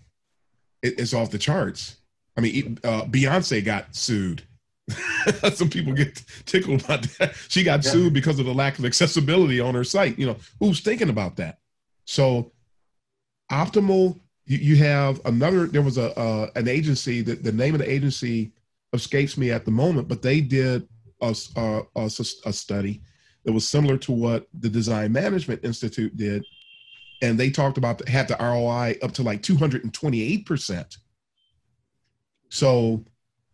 it, 0.81 0.99
it's 0.99 1.13
off 1.13 1.31
the 1.31 1.37
charts. 1.37 1.97
I 2.37 2.41
mean, 2.41 2.77
uh, 2.83 3.03
Beyonce 3.03 3.63
got 3.63 3.95
sued. 3.95 4.43
Some 5.53 5.69
people 5.69 5.93
get 5.93 6.21
tickled 6.45 6.83
about 6.83 7.03
that. 7.17 7.35
She 7.47 7.63
got 7.63 7.83
yeah. 7.83 7.91
sued 7.91 8.13
because 8.13 8.37
of 8.39 8.45
the 8.45 8.53
lack 8.53 8.77
of 8.77 8.85
accessibility 8.85 9.59
on 9.59 9.73
her 9.73 9.83
site. 9.83 10.19
You 10.19 10.27
know, 10.27 10.37
who's 10.59 10.81
thinking 10.81 11.09
about 11.09 11.37
that? 11.37 11.59
So, 12.05 12.51
optimal. 13.51 14.19
You, 14.45 14.57
you 14.59 14.75
have 14.75 15.21
another. 15.25 15.65
There 15.65 15.81
was 15.81 15.97
a 15.97 16.17
uh, 16.19 16.49
an 16.55 16.67
agency 16.67 17.21
that 17.21 17.43
the 17.43 17.51
name 17.51 17.73
of 17.73 17.79
the 17.79 17.91
agency 17.91 18.51
escapes 18.93 19.37
me 19.37 19.51
at 19.51 19.65
the 19.65 19.71
moment, 19.71 20.07
but 20.07 20.21
they 20.21 20.41
did 20.41 20.87
a, 21.21 21.35
a, 21.55 21.81
a, 21.95 22.05
a 22.05 22.53
study 22.53 23.01
that 23.43 23.53
was 23.53 23.67
similar 23.67 23.97
to 23.99 24.11
what 24.11 24.47
the 24.59 24.69
Design 24.69 25.11
Management 25.11 25.63
Institute 25.63 26.15
did, 26.17 26.45
and 27.21 27.39
they 27.39 27.49
talked 27.49 27.77
about 27.77 27.97
the, 27.99 28.09
had 28.09 28.27
the 28.27 28.37
ROI 28.39 28.97
up 29.01 29.13
to 29.13 29.23
like 29.23 29.41
two 29.43 29.55
hundred 29.55 29.83
and 29.83 29.93
twenty 29.93 30.21
eight 30.21 30.45
percent 30.45 30.97
so 32.49 33.03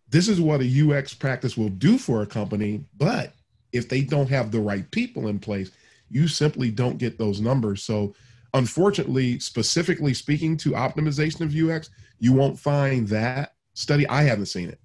this 0.10 0.28
is 0.28 0.40
what 0.40 0.62
a 0.62 0.90
UX 0.90 1.14
practice 1.14 1.58
will 1.58 1.70
do 1.70 1.98
for 1.98 2.22
a 2.22 2.28
company, 2.28 2.86
but 2.98 3.34
if 3.72 3.88
they 3.88 4.02
don't 4.02 4.30
have 4.30 4.52
the 4.52 4.60
right 4.60 4.90
people 4.92 5.28
in 5.28 5.40
place, 5.40 5.72
you 6.10 6.28
simply 6.28 6.70
don't 6.70 6.98
get 6.98 7.18
those 7.18 7.40
numbers. 7.40 7.84
So 7.84 8.14
unfortunately, 8.54 9.40
specifically 9.40 10.14
speaking 10.14 10.58
to 10.58 10.72
optimization 10.72 11.42
of 11.42 11.56
UX, 11.56 11.90
you 12.20 12.34
won't 12.34 12.60
find 12.60 13.08
that 13.08 13.56
study. 13.74 14.08
I 14.08 14.24
haven't 14.24 14.48
seen 14.48 14.70
it. 14.70 14.80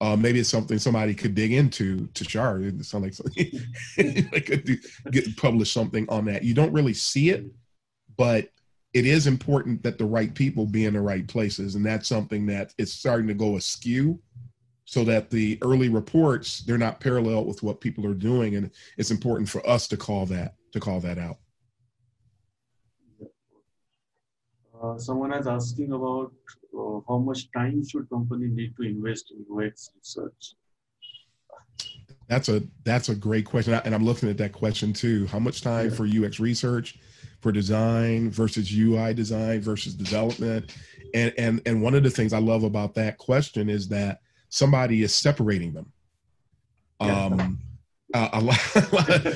Uh, 0.00 0.16
maybe 0.16 0.40
it's 0.40 0.48
something 0.48 0.78
somebody 0.78 1.14
could 1.14 1.34
dig 1.34 1.52
into. 1.52 2.08
Tushar, 2.08 2.80
it 2.80 2.84
sounds 2.84 3.04
like 3.04 3.14
something 3.14 4.28
I 4.34 4.40
could 4.40 4.64
do, 4.64 4.76
get 5.10 5.36
publish 5.36 5.72
something 5.72 6.06
on 6.08 6.24
that. 6.26 6.42
You 6.42 6.54
don't 6.54 6.72
really 6.72 6.94
see 6.94 7.30
it, 7.30 7.46
but 8.16 8.48
it 8.94 9.06
is 9.06 9.26
important 9.26 9.82
that 9.82 9.98
the 9.98 10.04
right 10.04 10.32
people 10.34 10.66
be 10.66 10.84
in 10.84 10.94
the 10.94 11.00
right 11.00 11.26
places 11.26 11.74
and 11.74 11.84
that's 11.84 12.08
something 12.08 12.46
that 12.46 12.72
is 12.78 12.92
starting 12.92 13.26
to 13.26 13.34
go 13.34 13.56
askew 13.56 14.18
so 14.84 15.02
that 15.04 15.30
the 15.30 15.58
early 15.62 15.88
reports 15.88 16.60
they're 16.60 16.78
not 16.78 17.00
parallel 17.00 17.44
with 17.44 17.62
what 17.62 17.80
people 17.80 18.06
are 18.06 18.14
doing 18.14 18.56
and 18.56 18.70
it's 18.96 19.10
important 19.10 19.48
for 19.48 19.68
us 19.68 19.88
to 19.88 19.96
call 19.96 20.24
that 20.24 20.54
to 20.72 20.78
call 20.78 21.00
that 21.00 21.18
out 21.18 21.38
uh, 24.84 24.98
someone 24.98 25.32
is 25.32 25.46
asking 25.46 25.92
about 25.92 26.32
uh, 26.78 27.00
how 27.08 27.18
much 27.18 27.50
time 27.52 27.86
should 27.86 28.08
company 28.10 28.48
need 28.48 28.74
to 28.76 28.82
invest 28.82 29.32
in 29.32 29.44
ux 29.56 29.90
research 29.96 30.54
that's 32.28 32.48
a 32.48 32.62
that's 32.84 33.08
a 33.08 33.14
great 33.14 33.44
question 33.44 33.74
and 33.84 33.94
i'm 33.94 34.04
looking 34.04 34.28
at 34.28 34.38
that 34.38 34.52
question 34.52 34.92
too 34.92 35.26
how 35.26 35.38
much 35.38 35.60
time 35.62 35.88
yeah. 35.88 35.94
for 35.94 36.04
ux 36.04 36.40
research 36.40 36.98
for 37.44 37.52
design 37.52 38.30
versus 38.30 38.74
UI 38.74 39.12
design 39.12 39.60
versus 39.60 39.94
development. 39.94 40.74
And, 41.12 41.30
and, 41.36 41.60
and 41.66 41.82
one 41.82 41.94
of 41.94 42.02
the 42.02 42.08
things 42.08 42.32
I 42.32 42.38
love 42.38 42.64
about 42.64 42.94
that 42.94 43.18
question 43.18 43.68
is 43.68 43.86
that 43.88 44.20
somebody 44.48 45.02
is 45.02 45.14
separating 45.14 45.74
them. 45.74 45.92
Yeah. 47.02 47.26
Um, 47.26 47.60
uh, 48.14 48.28
a 48.32 48.40
lot, 48.40 48.58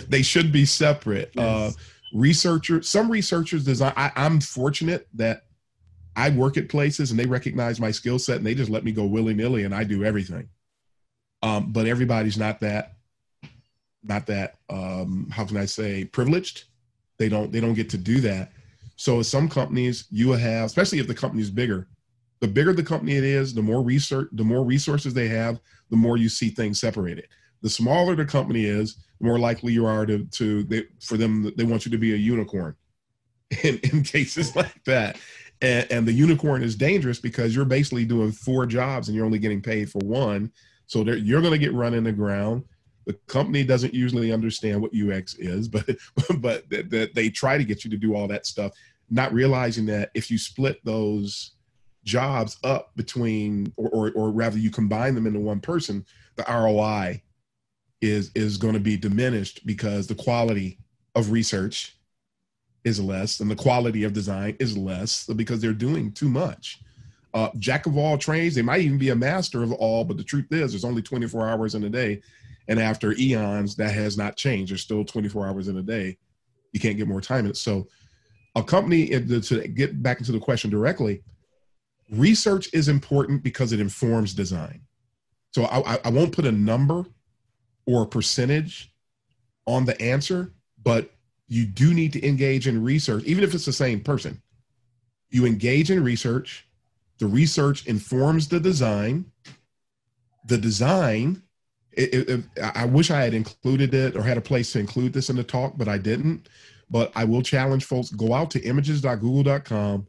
they 0.08 0.22
should 0.22 0.50
be 0.50 0.64
separate. 0.64 1.32
Yes. 1.34 1.76
Researchers, 2.12 2.88
some 2.88 3.10
researchers 3.10 3.64
design. 3.64 3.92
I, 3.96 4.10
I'm 4.16 4.40
fortunate 4.40 5.08
that 5.14 5.44
I 6.16 6.30
work 6.30 6.56
at 6.56 6.68
places 6.68 7.10
and 7.10 7.20
they 7.20 7.26
recognize 7.26 7.78
my 7.78 7.90
skill 7.90 8.18
set 8.18 8.38
and 8.38 8.46
they 8.46 8.54
just 8.54 8.70
let 8.70 8.84
me 8.84 8.92
go 8.92 9.04
willy 9.04 9.34
nilly 9.34 9.64
and 9.64 9.74
I 9.74 9.84
do 9.84 10.04
everything. 10.04 10.48
Um, 11.42 11.72
but 11.72 11.86
everybody's 11.86 12.36
not 12.36 12.60
that, 12.60 12.94
not 14.02 14.26
that. 14.26 14.56
Um, 14.68 15.28
how 15.30 15.44
can 15.44 15.56
I 15.56 15.66
say 15.66 16.04
privileged? 16.04 16.64
They 17.18 17.28
don't 17.28 17.52
they 17.52 17.60
don't 17.60 17.74
get 17.74 17.90
to 17.90 17.98
do 17.98 18.20
that. 18.22 18.52
So 18.96 19.22
some 19.22 19.48
companies 19.48 20.06
you 20.10 20.32
have, 20.32 20.66
especially 20.66 20.98
if 20.98 21.06
the 21.06 21.14
company 21.14 21.42
is 21.42 21.50
bigger, 21.50 21.86
the 22.40 22.48
bigger 22.48 22.72
the 22.72 22.82
company 22.82 23.16
it 23.16 23.24
is, 23.24 23.54
the 23.54 23.62
more 23.62 23.82
research, 23.82 24.28
the 24.32 24.44
more 24.44 24.64
resources 24.64 25.14
they 25.14 25.28
have, 25.28 25.60
the 25.90 25.96
more 25.96 26.16
you 26.16 26.28
see 26.28 26.50
things 26.50 26.80
separated. 26.80 27.28
The 27.62 27.70
smaller 27.70 28.14
the 28.14 28.24
company 28.24 28.64
is, 28.64 28.96
the 29.20 29.26
more 29.26 29.38
likely 29.38 29.72
you 29.72 29.86
are 29.86 30.06
to 30.06 30.24
to 30.24 30.62
they, 30.64 30.84
for 31.00 31.16
them 31.16 31.52
they 31.56 31.64
want 31.64 31.84
you 31.84 31.90
to 31.90 31.98
be 31.98 32.14
a 32.14 32.16
unicorn 32.16 32.76
in, 33.62 33.78
in 33.78 34.02
cases 34.02 34.54
like 34.56 34.84
that. 34.84 35.18
And, 35.60 35.90
and 35.90 36.06
the 36.06 36.12
unicorn 36.12 36.62
is 36.62 36.76
dangerous 36.76 37.18
because 37.18 37.54
you're 37.54 37.64
basically 37.64 38.04
doing 38.04 38.30
four 38.30 38.64
jobs 38.64 39.08
and 39.08 39.16
you're 39.16 39.26
only 39.26 39.40
getting 39.40 39.60
paid 39.60 39.90
for 39.90 39.98
one. 40.04 40.52
So 40.86 41.02
you're 41.02 41.40
going 41.40 41.52
to 41.52 41.58
get 41.58 41.74
run 41.74 41.94
in 41.94 42.04
the 42.04 42.12
ground 42.12 42.64
the 43.08 43.14
company 43.26 43.64
doesn't 43.64 43.94
usually 43.94 44.32
understand 44.32 44.82
what 44.82 44.92
UX 44.94 45.34
is, 45.36 45.66
but 45.66 45.86
but 46.40 46.68
that, 46.68 46.90
that 46.90 47.14
they 47.14 47.30
try 47.30 47.56
to 47.56 47.64
get 47.64 47.82
you 47.82 47.90
to 47.90 47.96
do 47.96 48.14
all 48.14 48.28
that 48.28 48.46
stuff, 48.46 48.72
not 49.08 49.32
realizing 49.32 49.86
that 49.86 50.10
if 50.14 50.30
you 50.30 50.36
split 50.36 50.78
those 50.84 51.52
jobs 52.04 52.58
up 52.64 52.94
between, 52.96 53.72
or, 53.76 53.88
or, 53.88 54.12
or 54.12 54.30
rather 54.30 54.58
you 54.58 54.70
combine 54.70 55.14
them 55.14 55.26
into 55.26 55.40
one 55.40 55.58
person, 55.58 56.04
the 56.36 56.44
ROI 56.48 57.22
is 58.00 58.30
is 58.34 58.56
going 58.56 58.74
to 58.74 58.80
be 58.80 58.96
diminished 58.96 59.66
because 59.66 60.06
the 60.06 60.14
quality 60.14 60.78
of 61.14 61.30
research 61.30 61.96
is 62.84 63.00
less 63.00 63.40
and 63.40 63.50
the 63.50 63.56
quality 63.56 64.04
of 64.04 64.12
design 64.12 64.56
is 64.60 64.76
less 64.76 65.26
because 65.26 65.60
they're 65.60 65.72
doing 65.72 66.12
too 66.12 66.28
much. 66.28 66.80
Uh, 67.34 67.50
jack 67.58 67.86
of 67.86 67.96
all 67.96 68.16
trades, 68.16 68.54
they 68.54 68.62
might 68.62 68.80
even 68.80 68.98
be 68.98 69.10
a 69.10 69.16
master 69.16 69.62
of 69.62 69.72
all, 69.72 70.04
but 70.04 70.16
the 70.16 70.24
truth 70.24 70.46
is, 70.50 70.72
there's 70.72 70.84
only 70.84 71.02
24 71.02 71.48
hours 71.48 71.74
in 71.74 71.84
a 71.84 71.90
day, 71.90 72.22
and 72.68 72.80
after 72.80 73.12
eons, 73.12 73.76
that 73.76 73.92
has 73.92 74.16
not 74.16 74.36
changed. 74.36 74.70
There's 74.70 74.82
still 74.82 75.04
24 75.04 75.46
hours 75.46 75.68
in 75.68 75.76
a 75.76 75.82
day. 75.82 76.16
You 76.72 76.80
can't 76.80 76.96
get 76.96 77.08
more 77.08 77.20
time 77.20 77.44
in 77.44 77.50
it. 77.50 77.56
So, 77.56 77.86
a 78.54 78.62
company, 78.62 79.08
to 79.08 79.68
get 79.68 80.02
back 80.02 80.18
into 80.18 80.32
the 80.32 80.40
question 80.40 80.70
directly, 80.70 81.22
research 82.10 82.70
is 82.72 82.88
important 82.88 83.42
because 83.42 83.72
it 83.72 83.80
informs 83.80 84.32
design. 84.32 84.80
So, 85.54 85.64
I, 85.66 85.98
I 86.04 86.08
won't 86.08 86.32
put 86.32 86.46
a 86.46 86.52
number 86.52 87.04
or 87.88 88.02
a 88.02 88.06
percentage 88.06 88.92
on 89.66 89.86
the 89.86 89.98
answer, 90.00 90.52
but 90.84 91.10
you 91.48 91.64
do 91.64 91.94
need 91.94 92.12
to 92.12 92.26
engage 92.26 92.68
in 92.68 92.84
research, 92.84 93.24
even 93.24 93.42
if 93.42 93.54
it's 93.54 93.64
the 93.64 93.72
same 93.72 94.00
person. 94.00 94.42
You 95.30 95.46
engage 95.46 95.90
in 95.90 96.04
research, 96.04 96.68
the 97.18 97.26
research 97.26 97.86
informs 97.86 98.46
the 98.46 98.60
design, 98.60 99.24
the 100.44 100.58
design 100.58 101.42
it, 101.92 102.28
it, 102.28 102.44
I 102.62 102.84
wish 102.84 103.10
I 103.10 103.22
had 103.22 103.34
included 103.34 103.92
it 103.94 104.14
or 104.14 104.22
had 104.22 104.36
a 104.36 104.42
place 104.42 104.72
to 104.72 104.78
include 104.78 105.12
this 105.12 105.30
in 105.30 105.36
the 105.36 105.42
talk, 105.42 105.76
but 105.76 105.88
I 105.88 105.98
didn't. 105.98 106.48
But 106.90 107.10
I 107.16 107.24
will 107.24 107.42
challenge 107.42 107.86
folks 107.86 108.10
go 108.10 108.34
out 108.34 108.50
to 108.52 108.62
images.google.com 108.62 110.06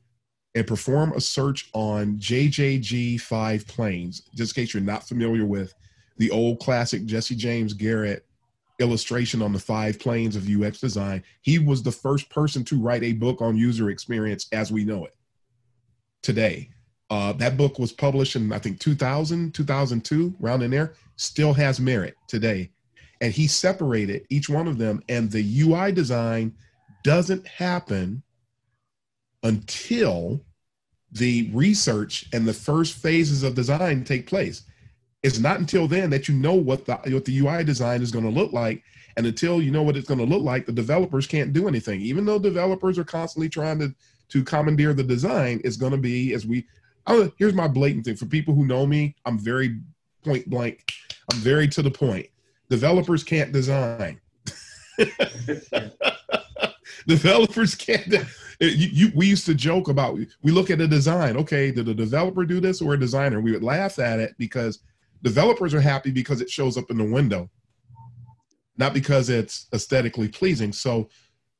and 0.53 0.67
perform 0.67 1.13
a 1.13 1.21
search 1.21 1.69
on 1.73 2.17
JJG5 2.17 3.67
planes, 3.67 4.21
just 4.35 4.55
in 4.55 4.61
case 4.61 4.73
you're 4.73 4.83
not 4.83 5.07
familiar 5.07 5.45
with 5.45 5.73
the 6.19 6.29
old 6.29 6.59
classic 6.59 7.05
Jesse 7.05 7.35
James 7.35 7.73
Garrett 7.73 8.25
illustration 8.79 9.41
on 9.41 9.51
the 9.51 9.59
five 9.59 9.99
planes 9.99 10.35
of 10.35 10.47
UX 10.47 10.79
design. 10.79 11.23
He 11.41 11.59
was 11.59 11.81
the 11.81 11.91
first 11.91 12.29
person 12.29 12.63
to 12.65 12.79
write 12.79 13.03
a 13.03 13.13
book 13.13 13.41
on 13.41 13.57
user 13.57 13.89
experience 13.89 14.47
as 14.51 14.71
we 14.71 14.85
know 14.85 15.05
it 15.05 15.15
today. 16.21 16.69
Uh, 17.09 17.33
that 17.33 17.57
book 17.57 17.79
was 17.79 17.91
published 17.91 18.35
in, 18.35 18.53
I 18.53 18.59
think, 18.59 18.79
2000, 18.79 19.53
2002, 19.53 20.35
around 20.41 20.61
in 20.61 20.71
there, 20.71 20.93
still 21.15 21.53
has 21.53 21.79
merit 21.79 22.15
today. 22.27 22.69
And 23.21 23.33
he 23.33 23.47
separated 23.47 24.25
each 24.29 24.47
one 24.47 24.67
of 24.67 24.77
them, 24.77 25.01
and 25.09 25.31
the 25.31 25.61
UI 25.61 25.91
design 25.91 26.53
doesn't 27.03 27.47
happen 27.47 28.21
until 29.43 30.41
the 31.11 31.49
research 31.53 32.27
and 32.33 32.47
the 32.47 32.53
first 32.53 32.95
phases 32.95 33.43
of 33.43 33.55
design 33.55 34.03
take 34.03 34.27
place. 34.27 34.63
It's 35.21 35.39
not 35.39 35.59
until 35.59 35.87
then 35.87 36.09
that 36.11 36.27
you 36.27 36.35
know 36.35 36.53
what 36.53 36.85
the 36.85 36.95
what 36.95 37.25
the 37.25 37.39
UI 37.39 37.63
design 37.63 38.01
is 38.01 38.11
going 38.11 38.23
to 38.23 38.31
look 38.31 38.53
like, 38.53 38.83
and 39.17 39.25
until 39.25 39.61
you 39.61 39.69
know 39.69 39.83
what 39.83 39.97
it's 39.97 40.07
going 40.07 40.19
to 40.19 40.25
look 40.25 40.43
like, 40.43 40.65
the 40.65 40.71
developers 40.71 41.27
can't 41.27 41.51
do 41.51 41.67
anything. 41.67 41.99
Even 42.01 42.25
though 42.25 42.39
developers 42.39 42.97
are 42.97 43.03
constantly 43.03 43.49
trying 43.49 43.79
to 43.79 43.93
to 44.29 44.43
commandeer 44.43 44.93
the 44.93 45.03
design, 45.03 45.59
it's 45.63 45.77
going 45.77 45.91
to 45.91 45.97
be 45.97 46.33
as 46.33 46.45
we. 46.45 46.65
Here's 47.37 47.53
my 47.53 47.67
blatant 47.67 48.05
thing 48.05 48.15
for 48.15 48.27
people 48.27 48.53
who 48.53 48.65
know 48.65 48.85
me. 48.85 49.15
I'm 49.25 49.39
very 49.39 49.79
point 50.23 50.49
blank. 50.49 50.91
I'm 51.31 51.39
very 51.39 51.67
to 51.69 51.81
the 51.81 51.91
point. 51.91 52.27
Developers 52.69 53.23
can't 53.23 53.51
design. 53.51 54.21
developers 57.07 57.75
can't. 57.75 58.13
You, 58.59 58.69
you, 58.69 59.11
we 59.15 59.25
used 59.25 59.45
to 59.47 59.55
joke 59.55 59.87
about 59.87 60.19
we 60.43 60.51
look 60.51 60.69
at 60.69 60.81
a 60.81 60.87
design. 60.87 61.35
Okay, 61.37 61.71
did 61.71 61.89
a 61.89 61.93
developer 61.93 62.45
do 62.45 62.59
this 62.59 62.81
or 62.81 62.93
a 62.93 62.99
designer? 62.99 63.41
We 63.41 63.51
would 63.51 63.63
laugh 63.63 63.99
at 63.99 64.19
it 64.19 64.35
because 64.37 64.79
developers 65.23 65.73
are 65.73 65.81
happy 65.81 66.11
because 66.11 66.41
it 66.41 66.49
shows 66.49 66.77
up 66.77 66.89
in 66.89 66.97
the 66.97 67.03
window, 67.03 67.49
not 68.77 68.93
because 68.93 69.29
it's 69.29 69.67
aesthetically 69.73 70.27
pleasing. 70.27 70.71
So 70.71 71.09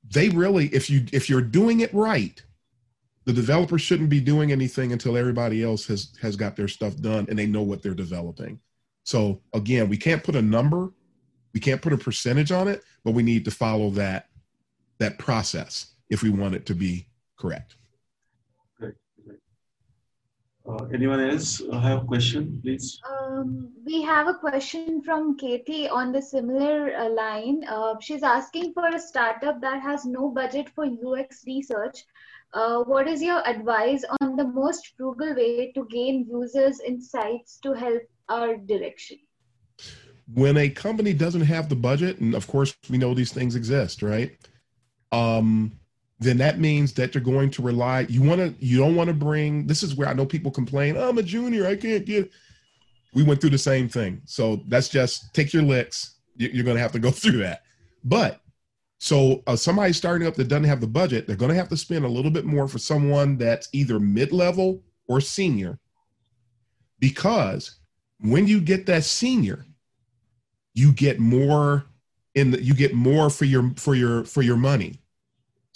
they 0.10 0.30
really, 0.30 0.68
if 0.68 0.90
you 0.90 1.06
if 1.12 1.30
you're 1.30 1.42
doing 1.42 1.82
it 1.82 1.94
right, 1.94 2.42
the 3.26 3.34
developer 3.34 3.78
shouldn't 3.78 4.10
be 4.10 4.20
doing 4.20 4.52
anything 4.52 4.92
until 4.92 5.18
everybody 5.18 5.64
else 5.64 5.86
has 5.88 6.14
has 6.22 6.36
got 6.36 6.56
their 6.56 6.68
stuff 6.68 6.96
done 6.98 7.26
and 7.30 7.38
they 7.38 7.46
know 7.46 7.64
what 7.64 7.82
they're 7.82 7.94
developing. 7.94 8.60
So 9.04 9.42
again, 9.54 9.90
we 9.90 9.98
can't 9.98 10.24
put 10.24 10.36
a 10.36 10.42
number, 10.42 10.92
we 11.54 11.60
can't 11.60 11.82
put 11.82 11.94
a 11.94 11.98
percentage 11.98 12.52
on 12.52 12.68
it, 12.68 12.84
but 13.04 13.14
we 13.14 13.24
need 13.24 13.46
to 13.46 13.52
follow 13.52 13.90
that 13.92 14.28
that 15.00 15.18
process 15.18 15.94
if 16.10 16.24
we 16.24 16.30
want 16.30 16.56
it 16.56 16.66
to 16.68 16.76
be 16.76 17.08
correct. 17.38 17.76
Great. 20.70 20.80
Great. 20.80 20.92
Uh, 20.92 20.94
anyone 20.94 21.20
else 21.30 21.62
have 21.74 22.04
a 22.04 22.06
question, 22.06 22.60
please? 22.62 23.00
Um, 23.10 23.70
we 23.86 24.02
have 24.04 24.28
a 24.28 24.34
question 24.34 25.02
from 25.02 25.38
Katie 25.38 25.88
on 25.90 26.12
the 26.12 26.22
similar 26.22 26.96
uh, 26.96 27.10
line. 27.10 27.64
Uh, 27.68 27.96
she's 28.00 28.24
asking 28.24 28.74
for 28.74 28.88
a 28.88 29.00
startup 29.00 29.62
that 29.62 29.82
has 29.82 30.06
no 30.06 30.30
budget 30.30 30.70
for 30.70 30.86
UX 30.86 31.44
research. 31.46 32.06
Uh, 32.54 32.84
what 32.84 33.08
is 33.08 33.22
your 33.22 33.48
advice 33.48 34.04
on 34.22 34.36
the 34.36 34.44
most 34.44 34.94
frugal 34.98 35.36
way 35.36 35.72
to 35.74 35.88
gain 35.92 36.28
users' 36.30 36.80
insights 36.80 37.60
to 37.60 37.74
help 37.74 38.02
our 38.30 38.58
direction? 38.58 39.18
When 40.34 40.58
a 40.58 40.70
company 40.70 41.14
doesn't 41.14 41.42
have 41.42 41.70
the 41.70 41.76
budget, 41.76 42.20
and 42.20 42.36
of 42.36 42.48
course 42.48 42.76
we 42.90 42.98
know 42.98 43.14
these 43.14 43.32
things 43.34 43.56
exist, 43.56 44.02
right? 44.02 44.36
Um, 45.12 45.79
then 46.20 46.38
that 46.38 46.60
means 46.60 46.94
that 46.94 47.16
you're 47.16 47.24
going 47.24 47.50
to 47.50 47.62
rely 47.62 48.02
you 48.10 48.22
want 48.22 48.40
to 48.40 48.66
you 48.66 48.78
don't 48.78 48.96
want 48.96 49.08
to 49.08 49.14
bring 49.14 49.66
this 49.68 49.84
is 49.84 49.96
where 49.96 50.08
i 50.08 50.14
know 50.14 50.26
people 50.26 50.52
complain 50.52 50.96
oh, 50.98 51.10
i'm 51.10 51.18
a 51.18 51.24
junior 51.24 51.66
i 51.66 51.76
can't 51.76 52.06
get 52.06 52.32
we 53.14 53.24
went 53.24 53.42
through 53.42 53.50
the 53.50 53.58
same 53.58 53.90
thing. 53.90 54.22
So 54.26 54.62
that's 54.68 54.90
just 54.90 55.34
take 55.34 55.54
your 55.54 55.64
licks 55.64 56.16
you're 56.36 56.64
going 56.64 56.78
to 56.78 56.82
have 56.82 56.94
to 56.94 57.00
go 57.00 57.12
through 57.12 57.40
that. 57.40 57.64
But 58.04 58.42
so 59.00 59.44
uh, 59.48 59.56
somebody 59.56 59.94
starting 59.94 60.28
up 60.28 60.36
that 60.36 60.48
doesn't 60.48 60.66
have 60.66 60.82
the 60.82 60.88
budget 60.88 61.26
they're 61.26 61.36
going 61.36 61.50
to 61.50 61.56
have 61.56 61.70
to 61.70 61.78
spend 61.78 62.06
a 62.06 62.10
little 62.10 62.32
bit 62.32 62.46
more 62.46 62.68
for 62.68 62.80
someone 62.80 63.38
that's 63.38 63.70
either 63.74 64.00
mid-level 64.00 64.82
or 65.08 65.22
senior. 65.22 65.80
Because 67.00 67.78
when 68.20 68.48
you 68.48 68.60
get 68.60 68.86
that 68.86 69.04
senior 69.04 69.66
you 70.74 70.92
get 70.92 71.20
more 71.20 71.86
in 72.36 72.52
the, 72.52 72.64
you 72.64 72.74
get 72.74 72.94
more 72.94 73.30
for 73.30 73.46
your 73.46 73.72
for 73.76 73.96
your 73.96 74.24
for 74.24 74.42
your 74.42 74.58
money 74.58 74.99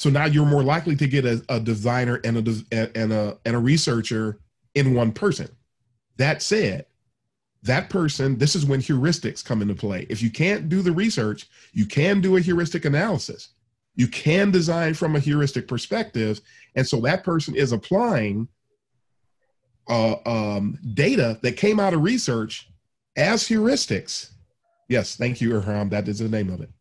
so 0.03 0.09
now 0.09 0.25
you're 0.25 0.45
more 0.45 0.63
likely 0.63 0.97
to 0.97 1.07
get 1.07 1.23
a, 1.23 1.41
a 1.47 1.61
designer 1.61 2.19
and 2.25 2.45
a 2.45 2.65
and 2.73 3.13
a 3.13 3.37
and 3.45 3.55
a 3.55 3.57
researcher 3.57 4.37
in 4.75 4.93
one 4.93 5.13
person. 5.13 5.47
That 6.17 6.41
said, 6.41 6.87
that 7.61 7.89
person, 7.89 8.37
this 8.37 8.53
is 8.53 8.65
when 8.65 8.81
heuristics 8.81 9.45
come 9.45 9.61
into 9.61 9.75
play. 9.75 10.05
If 10.09 10.21
you 10.21 10.29
can't 10.29 10.67
do 10.67 10.81
the 10.81 10.91
research, 10.91 11.47
you 11.71 11.85
can 11.85 12.19
do 12.19 12.35
a 12.35 12.41
heuristic 12.41 12.83
analysis. 12.83 13.53
You 13.95 14.09
can 14.09 14.51
design 14.51 14.93
from 14.93 15.15
a 15.15 15.21
heuristic 15.21 15.69
perspective. 15.69 16.41
And 16.75 16.85
so 16.85 16.99
that 16.99 17.23
person 17.23 17.55
is 17.55 17.71
applying 17.71 18.49
uh, 19.87 20.15
um, 20.25 20.79
data 20.95 21.39
that 21.43 21.55
came 21.55 21.79
out 21.79 21.93
of 21.93 22.03
research 22.03 22.69
as 23.15 23.47
heuristics. 23.47 24.31
Yes, 24.89 25.15
thank 25.15 25.39
you, 25.39 25.51
Irham. 25.51 25.89
That 25.91 26.09
is 26.09 26.19
the 26.19 26.27
name 26.27 26.49
of 26.49 26.59
it 26.59 26.71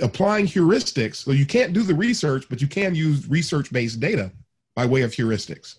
applying 0.00 0.46
heuristics. 0.46 1.16
So 1.16 1.32
you 1.32 1.46
can't 1.46 1.72
do 1.72 1.82
the 1.82 1.94
research, 1.94 2.46
but 2.48 2.60
you 2.60 2.66
can 2.66 2.94
use 2.94 3.28
research 3.28 3.72
based 3.72 4.00
data 4.00 4.30
by 4.74 4.86
way 4.86 5.02
of 5.02 5.12
heuristics. 5.12 5.76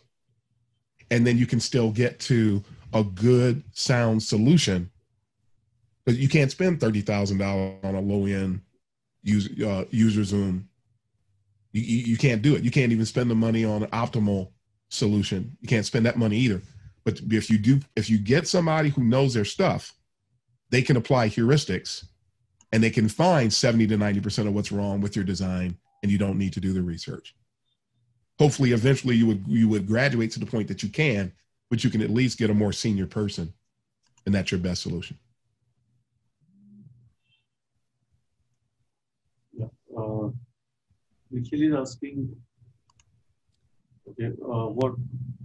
And 1.11 1.25
then 1.25 1.37
you 1.37 1.45
can 1.45 1.59
still 1.59 1.91
get 1.91 2.19
to 2.21 2.63
a 2.93 3.03
good 3.03 3.63
sound 3.73 4.21
solution. 4.23 4.89
But 6.05 6.15
you 6.15 6.29
can't 6.29 6.51
spend 6.51 6.79
$30,000 6.79 7.83
on 7.83 7.95
a 7.95 8.01
low 8.01 8.25
end 8.25 8.61
user, 9.23 9.49
uh, 9.65 9.85
UserZoom. 9.85 10.63
You, 11.73 11.81
you, 11.81 11.97
you 11.97 12.17
can't 12.17 12.41
do 12.41 12.55
it. 12.55 12.63
You 12.63 12.71
can't 12.71 12.91
even 12.91 13.05
spend 13.05 13.29
the 13.29 13.35
money 13.35 13.65
on 13.65 13.83
an 13.83 13.89
optimal 13.89 14.51
solution. 14.89 15.57
You 15.61 15.67
can't 15.67 15.85
spend 15.85 16.05
that 16.05 16.17
money 16.17 16.37
either. 16.37 16.61
But 17.03 17.21
if 17.29 17.49
you 17.49 17.57
do, 17.57 17.79
if 17.95 18.09
you 18.09 18.17
get 18.17 18.47
somebody 18.47 18.89
who 18.89 19.03
knows 19.03 19.33
their 19.33 19.45
stuff, 19.45 19.93
they 20.69 20.81
can 20.81 20.97
apply 20.97 21.29
heuristics 21.29 22.05
and 22.71 22.83
they 22.83 22.89
can 22.89 23.07
find 23.07 23.51
70 23.51 23.87
to 23.87 23.97
90% 23.97 24.47
of 24.47 24.53
what's 24.53 24.71
wrong 24.71 25.01
with 25.01 25.15
your 25.15 25.25
design 25.25 25.77
and 26.03 26.11
you 26.11 26.17
don't 26.17 26.37
need 26.37 26.53
to 26.53 26.59
do 26.59 26.73
the 26.73 26.81
research. 26.81 27.35
Hopefully 28.39 28.71
eventually 28.71 29.15
you 29.15 29.25
would 29.25 29.43
you 29.47 29.67
would 29.67 29.87
graduate 29.87 30.31
to 30.31 30.39
the 30.39 30.45
point 30.45 30.67
that 30.67 30.83
you 30.83 30.89
can 30.89 31.31
but 31.69 31.83
you 31.83 31.89
can 31.89 32.01
at 32.01 32.09
least 32.09 32.37
get 32.37 32.49
a 32.49 32.53
more 32.53 32.71
senior 32.71 33.07
person 33.07 33.53
and 34.25 34.35
that's 34.35 34.51
your 34.51 34.59
best 34.59 34.83
solution. 34.83 35.17
Yeah 39.53 39.65
uh, 39.97 40.29
Nikhil 41.31 41.61
is 41.63 41.75
asking 41.75 42.35
okay 44.09 44.27
uh, 44.27 44.67
what 44.67 44.93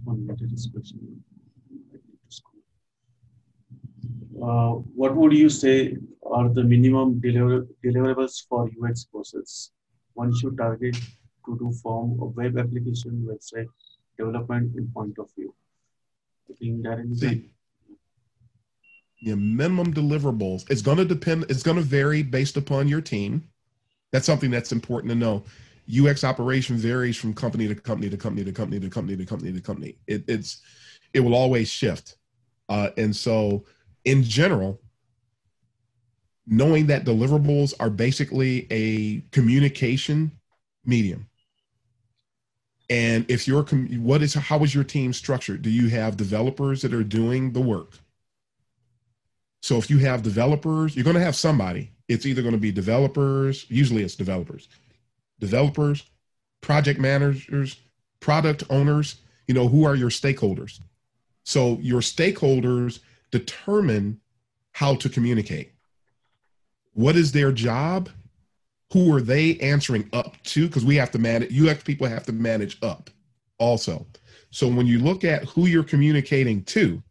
one 0.03 0.27
question 0.27 1.23
uh, 4.41 4.71
what 4.95 5.15
would 5.15 5.33
you 5.33 5.49
say 5.49 5.97
are 6.25 6.49
the 6.49 6.63
minimum 6.63 7.19
deliver, 7.19 7.67
deliverables 7.83 8.45
for 8.47 8.69
UX 8.81 9.05
courses 9.11 9.71
one 10.13 10.33
should 10.35 10.57
target 10.57 10.95
to 11.45 11.57
do 11.57 11.73
from 11.81 12.17
a 12.21 12.25
web 12.25 12.57
application 12.57 13.27
website 13.29 13.67
development 14.17 14.75
in 14.75 14.87
point 14.93 15.17
of 15.17 15.27
view? 15.35 15.53
See, 17.15 17.49
yeah, 19.21 19.35
minimum 19.35 19.93
deliverables. 19.93 20.69
It's 20.69 20.81
going 20.81 20.97
to 20.97 21.05
depend. 21.05 21.45
It's 21.49 21.63
going 21.63 21.77
to 21.77 21.83
vary 21.83 22.23
based 22.23 22.57
upon 22.57 22.87
your 22.87 23.01
team. 23.01 23.47
That's 24.11 24.25
something 24.25 24.51
that's 24.51 24.71
important 24.71 25.09
to 25.11 25.15
know. 25.15 25.43
UX 25.89 26.23
operation 26.23 26.77
varies 26.77 27.17
from 27.17 27.33
company 27.33 27.67
to 27.67 27.75
company 27.75 28.09
to 28.09 28.17
company 28.17 28.43
to 28.43 28.51
company 28.51 28.79
to 28.79 28.89
company 28.89 29.17
to 29.17 29.25
company 29.25 29.53
to 29.53 29.61
company. 29.61 29.97
It, 30.07 30.23
it's 30.27 30.61
it 31.13 31.21
will 31.21 31.33
always 31.33 31.69
shift, 31.69 32.17
uh, 32.69 32.89
and 32.97 33.15
so 33.15 33.65
in 34.05 34.23
general, 34.23 34.79
knowing 36.45 36.87
that 36.87 37.05
deliverables 37.05 37.73
are 37.79 37.89
basically 37.89 38.67
a 38.69 39.21
communication 39.31 40.31
medium. 40.85 41.27
And 42.89 43.25
if 43.29 43.47
you're, 43.47 43.63
what 43.63 44.21
is, 44.21 44.33
how 44.33 44.63
is 44.63 44.75
your 44.75 44.83
team 44.83 45.13
structured? 45.13 45.61
Do 45.61 45.69
you 45.69 45.87
have 45.89 46.17
developers 46.17 46.81
that 46.81 46.93
are 46.93 47.03
doing 47.03 47.53
the 47.53 47.61
work? 47.61 47.97
So 49.61 49.77
if 49.77 49.89
you 49.89 49.99
have 49.99 50.21
developers, 50.21 50.95
you're 50.95 51.05
going 51.05 51.15
to 51.15 51.23
have 51.23 51.37
somebody. 51.37 51.91
It's 52.09 52.25
either 52.25 52.41
going 52.41 52.53
to 52.53 52.59
be 52.59 52.71
developers, 52.71 53.65
usually 53.69 54.03
it's 54.03 54.15
developers, 54.15 54.67
developers, 55.39 56.03
project 56.59 56.99
managers, 56.99 57.77
product 58.19 58.63
owners, 58.69 59.21
you 59.47 59.53
know, 59.53 59.69
who 59.69 59.85
are 59.85 59.95
your 59.95 60.09
stakeholders? 60.09 60.81
So 61.45 61.77
your 61.81 62.01
stakeholders 62.01 62.99
determine 63.33 64.21
how 64.73 64.93
to 64.93 65.09
communicate. 65.09 65.73
What 66.93 67.15
is 67.15 67.31
their 67.31 67.51
job? 67.51 68.09
Who 68.91 69.11
are 69.15 69.21
they 69.21 69.57
answering 69.57 70.07
up 70.13 70.41
to? 70.43 70.67
Because 70.67 70.85
we 70.85 70.95
have 70.97 71.09
to 71.11 71.19
manage, 71.19 71.59
UX 71.59 71.83
people 71.83 72.07
have 72.07 72.27
to 72.27 72.31
manage 72.31 72.77
up 72.83 73.09
also. 73.57 74.05
So 74.51 74.67
when 74.67 74.85
you 74.85 74.99
look 74.99 75.23
at 75.23 75.45
who 75.45 75.65
you're 75.65 75.83
communicating 75.83 76.63
to, 76.65 77.01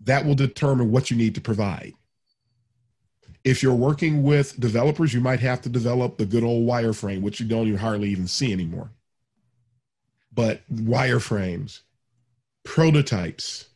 that 0.00 0.24
will 0.24 0.34
determine 0.34 0.90
what 0.90 1.10
you 1.10 1.18
need 1.18 1.34
to 1.34 1.42
provide. 1.42 1.92
If 3.44 3.62
you're 3.62 3.74
working 3.74 4.22
with 4.22 4.58
developers, 4.58 5.12
you 5.12 5.20
might 5.20 5.40
have 5.40 5.60
to 5.62 5.68
develop 5.68 6.16
the 6.16 6.24
good 6.24 6.44
old 6.44 6.66
wireframe, 6.66 7.20
which 7.20 7.40
you 7.40 7.46
don't 7.46 7.66
even 7.66 7.78
hardly 7.78 8.08
even 8.08 8.26
see 8.26 8.52
anymore. 8.54 8.90
But 10.32 10.62
wireframes, 10.72 11.80
prototypes, 12.64 13.68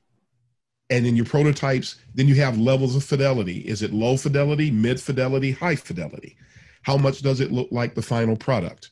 and 0.90 1.06
in 1.06 1.16
your 1.16 1.24
prototypes 1.24 1.97
then 2.15 2.28
you 2.28 2.35
have 2.35 2.59
levels 2.59 2.97
of 2.97 3.05
fidelity 3.05 3.59
is 3.60 3.82
it 3.82 3.93
low 3.93 4.16
fidelity 4.16 4.70
mid 4.70 5.01
fidelity 5.01 5.52
high 5.52 5.77
fidelity 5.77 6.36
how 6.82 6.97
much 6.97 7.23
does 7.23 7.40
it 7.40 7.52
look 7.52 7.69
like 7.70 7.94
the 7.94 8.02
final 8.02 8.36
product 8.36 8.90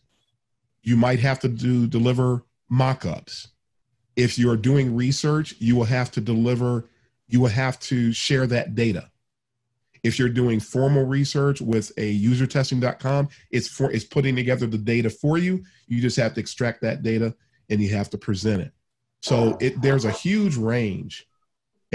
you 0.83 0.97
might 0.97 1.21
have 1.21 1.41
to 1.41 1.49
do 1.49 1.87
deliver 1.87 2.45
mock-ups 2.69 3.49
if 4.15 4.39
you're 4.39 4.57
doing 4.57 4.95
research 4.95 5.55
you 5.59 5.77
will 5.77 5.85
have 5.85 6.11
to 6.11 6.21
deliver 6.21 6.89
you 7.29 7.41
will 7.41 7.49
have 7.49 7.79
to 7.81 8.13
share 8.13 8.47
that 8.47 8.75
data. 8.75 9.11
If 10.03 10.19
you're 10.19 10.29
doing 10.29 10.61
formal 10.61 11.05
research 11.05 11.61
with 11.61 11.91
a 11.97 12.21
usertesting.com, 12.21 13.29
it's 13.51 13.67
for 13.67 13.91
it's 13.91 14.05
putting 14.05 14.37
together 14.37 14.67
the 14.67 14.79
data 14.79 15.11
for 15.11 15.37
you. 15.37 15.65
You 15.89 16.01
just 16.01 16.17
have 16.17 16.35
to 16.35 16.41
extract 16.41 16.83
that 16.83 17.03
data 17.03 17.35
and 17.69 17.81
you 17.81 17.95
have 17.97 18.11
to 18.11 18.19
present 18.19 18.63
it. 18.63 18.73
So 19.23 19.57
it 19.61 19.81
there's 19.83 20.05
a 20.05 20.11
huge 20.11 20.57
range. 20.57 21.27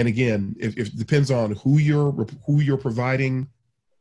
And 0.01 0.07
again, 0.07 0.55
if, 0.59 0.75
if 0.79 0.87
it 0.87 0.97
depends 0.97 1.29
on 1.29 1.51
who 1.51 1.77
you're 1.77 2.11
who 2.47 2.59
you're 2.59 2.75
providing 2.75 3.47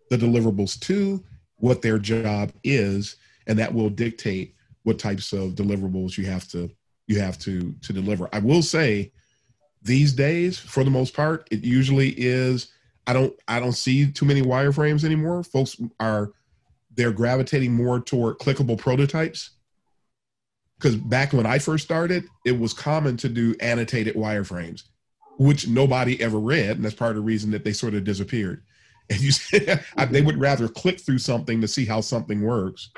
the 0.09 0.17
deliverables 0.17 0.81
to, 0.81 1.23
what 1.57 1.83
their 1.83 1.99
job 1.99 2.53
is, 2.65 3.17
and 3.47 3.59
that 3.59 3.75
will 3.75 3.91
dictate 3.91 4.55
what 4.85 4.99
types 4.99 5.35
of 5.35 5.57
deliverables 5.57 6.17
you 6.17 6.25
have 6.25 6.49
to 6.49 6.71
you 7.07 7.21
have 7.21 7.39
to 7.41 7.75
to 7.83 7.93
deliver. 7.93 8.31
I 8.33 8.39
will 8.39 8.63
say 8.63 9.13
these 9.83 10.15
days, 10.15 10.59
for 10.59 10.85
the 10.85 10.91
most 10.91 11.13
part, 11.13 11.47
it 11.51 11.65
usually 11.65 12.15
is 12.17 12.69
I 13.07 13.13
don't 13.13 13.35
I 13.47 13.61
don't 13.61 13.73
see 13.73 14.11
too 14.11 14.25
many 14.25 14.41
wireframes 14.41 15.05
anymore. 15.05 15.43
Folks 15.43 15.77
are 16.01 16.33
they're 16.95 17.13
gravitating 17.13 17.75
more 17.75 18.01
toward 18.01 18.39
clickable 18.39 18.79
prototypes. 18.79 19.51
Because 20.79 20.97
back 20.97 21.35
when 21.35 21.45
I 21.45 21.59
first 21.59 21.85
started, 21.85 22.25
it 22.47 22.59
was 22.59 22.73
common 22.73 23.19
to 23.19 23.29
do 23.29 23.55
annotated 23.61 24.15
wireframes, 24.15 24.85
which 25.41 25.67
nobody 25.67 26.21
ever 26.21 26.39
read, 26.39 26.77
and 26.77 26.85
that's 26.85 26.95
part 26.95 27.13
of 27.13 27.17
the 27.17 27.23
reason 27.23 27.51
that 27.51 27.65
they 27.65 27.73
sort 27.73 27.95
of 27.95 28.05
disappeared. 28.05 28.63
And 29.13 29.21
you 29.21 29.33
they 30.11 30.21
would 30.21 30.39
rather 30.39 30.69
click 30.69 31.01
through 31.01 31.19
something 31.19 31.61
to 31.61 31.67
see 31.67 31.85
how 31.85 32.01
something 32.01 32.43
works, 32.43 32.91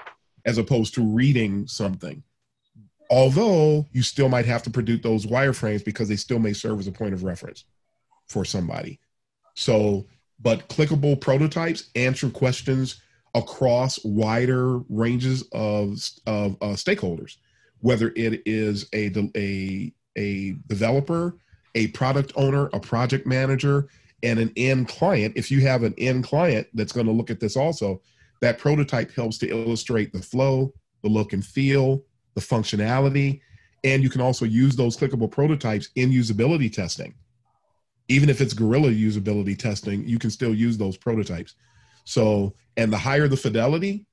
as 0.44 0.58
opposed 0.58 0.92
to 0.94 1.02
reading 1.02 1.66
something. 1.66 2.22
Although 3.10 3.86
you 3.92 4.02
still 4.02 4.28
might 4.28 4.44
have 4.44 4.62
to 4.64 4.70
produce 4.70 5.00
those 5.00 5.24
wireframes 5.24 5.82
because 5.82 6.08
they 6.08 6.16
still 6.16 6.38
may 6.38 6.52
serve 6.52 6.80
as 6.80 6.86
a 6.86 6.92
point 6.92 7.14
of 7.14 7.24
reference 7.24 7.64
for 8.26 8.44
somebody. 8.44 9.00
So, 9.54 10.06
but 10.38 10.68
clickable 10.68 11.18
prototypes 11.18 11.90
answer 11.94 12.28
questions 12.28 13.00
across 13.34 14.04
wider 14.04 14.80
ranges 14.90 15.44
of, 15.52 15.96
of 16.26 16.56
uh, 16.60 16.74
stakeholders, 16.74 17.36
whether 17.80 18.12
it 18.16 18.42
is 18.44 18.86
a, 18.92 19.10
a, 19.34 19.94
a 20.18 20.56
developer, 20.66 21.38
a 21.74 21.88
product 21.88 22.32
owner, 22.36 22.68
a 22.72 22.80
project 22.80 23.26
manager, 23.26 23.88
and 24.22 24.38
an 24.38 24.52
end 24.56 24.88
client. 24.88 25.34
If 25.36 25.50
you 25.50 25.60
have 25.62 25.82
an 25.82 25.94
end 25.98 26.24
client 26.24 26.66
that's 26.74 26.92
going 26.92 27.06
to 27.06 27.12
look 27.12 27.30
at 27.30 27.40
this 27.40 27.56
also, 27.56 28.00
that 28.40 28.58
prototype 28.58 29.12
helps 29.12 29.38
to 29.38 29.48
illustrate 29.48 30.12
the 30.12 30.22
flow, 30.22 30.72
the 31.02 31.08
look 31.08 31.32
and 31.32 31.44
feel, 31.44 32.02
the 32.34 32.40
functionality, 32.40 33.40
and 33.84 34.02
you 34.02 34.10
can 34.10 34.20
also 34.20 34.44
use 34.44 34.76
those 34.76 34.96
clickable 34.96 35.30
prototypes 35.30 35.90
in 35.96 36.10
usability 36.10 36.72
testing 36.72 37.14
even 38.08 38.28
if 38.28 38.40
it's 38.40 38.52
guerrilla 38.52 38.90
usability 38.90 39.58
testing, 39.58 40.06
you 40.06 40.18
can 40.18 40.30
still 40.30 40.54
use 40.54 40.76
those 40.76 40.96
prototypes. 40.96 41.54
So, 42.04 42.54
and 42.76 42.92
the 42.92 42.98
higher 42.98 43.28
the 43.28 43.36
fidelity 43.36 44.06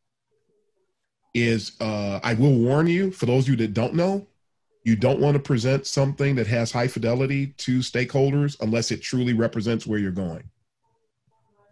is, 1.34 1.74
uh, 1.82 2.20
I 2.24 2.34
will 2.36 2.58
warn 2.58 2.88
you 2.88 3.12
for 3.12 3.26
those 3.26 3.44
of 3.44 3.50
you 3.50 3.56
that 3.58 3.74
don't 3.74 3.96
know, 3.96 4.26
you 4.84 4.96
don't 4.96 5.20
want 5.20 5.36
to 5.36 5.40
present 5.40 5.86
something 5.86 6.36
that 6.36 6.48
has 6.48 6.72
high 6.72 6.88
fidelity 6.88 7.48
to 7.58 7.80
stakeholders 7.80 8.60
unless 8.62 8.92
it 8.92 9.02
truly 9.02 9.34
represents 9.34 9.86
where 9.86 10.00
you're 10.00 10.12
going. 10.12 10.44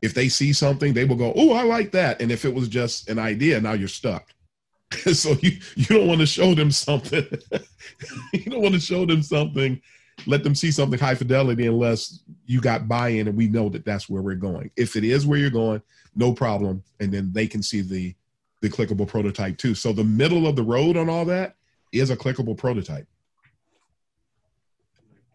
If 0.01 0.13
they 0.13 0.29
see 0.29 0.53
something, 0.53 0.93
they 0.93 1.05
will 1.05 1.15
go, 1.15 1.33
"Oh, 1.35 1.53
I 1.53 1.63
like 1.63 1.91
that." 1.91 2.21
And 2.21 2.31
if 2.31 2.45
it 2.45 2.53
was 2.53 2.67
just 2.67 3.09
an 3.09 3.17
idea, 3.17 3.59
now 3.59 3.73
you're 3.73 3.87
stuck. 3.87 4.33
so 5.13 5.35
you 5.41 5.59
you 5.75 5.85
don't 5.85 6.07
want 6.07 6.19
to 6.19 6.27
show 6.27 6.53
them 6.53 6.71
something. 6.71 7.25
you 8.33 8.51
don't 8.51 8.61
want 8.61 8.75
to 8.75 8.79
show 8.79 9.05
them 9.05 9.23
something 9.23 9.81
let 10.25 10.43
them 10.43 10.55
see 10.55 10.71
something 10.71 10.99
high 10.99 11.15
fidelity 11.15 11.67
unless 11.67 12.21
you 12.45 12.59
got 12.59 12.87
buy-in 12.87 13.27
and 13.27 13.37
we 13.37 13.47
know 13.47 13.69
that 13.69 13.85
that's 13.85 14.09
where 14.09 14.21
we're 14.21 14.35
going 14.35 14.71
if 14.75 14.95
it 14.95 15.03
is 15.03 15.27
where 15.27 15.37
you're 15.37 15.49
going 15.49 15.81
no 16.15 16.33
problem 16.33 16.81
and 16.99 17.11
then 17.11 17.31
they 17.33 17.45
can 17.45 17.61
see 17.61 17.81
the 17.81 18.15
the 18.61 18.69
clickable 18.69 19.07
prototype 19.07 19.57
too 19.57 19.75
so 19.75 19.93
the 19.93 20.03
middle 20.03 20.47
of 20.47 20.55
the 20.55 20.63
road 20.63 20.97
on 20.97 21.09
all 21.09 21.25
that 21.25 21.55
is 21.91 22.09
a 22.09 22.17
clickable 22.17 22.57
prototype 22.57 23.07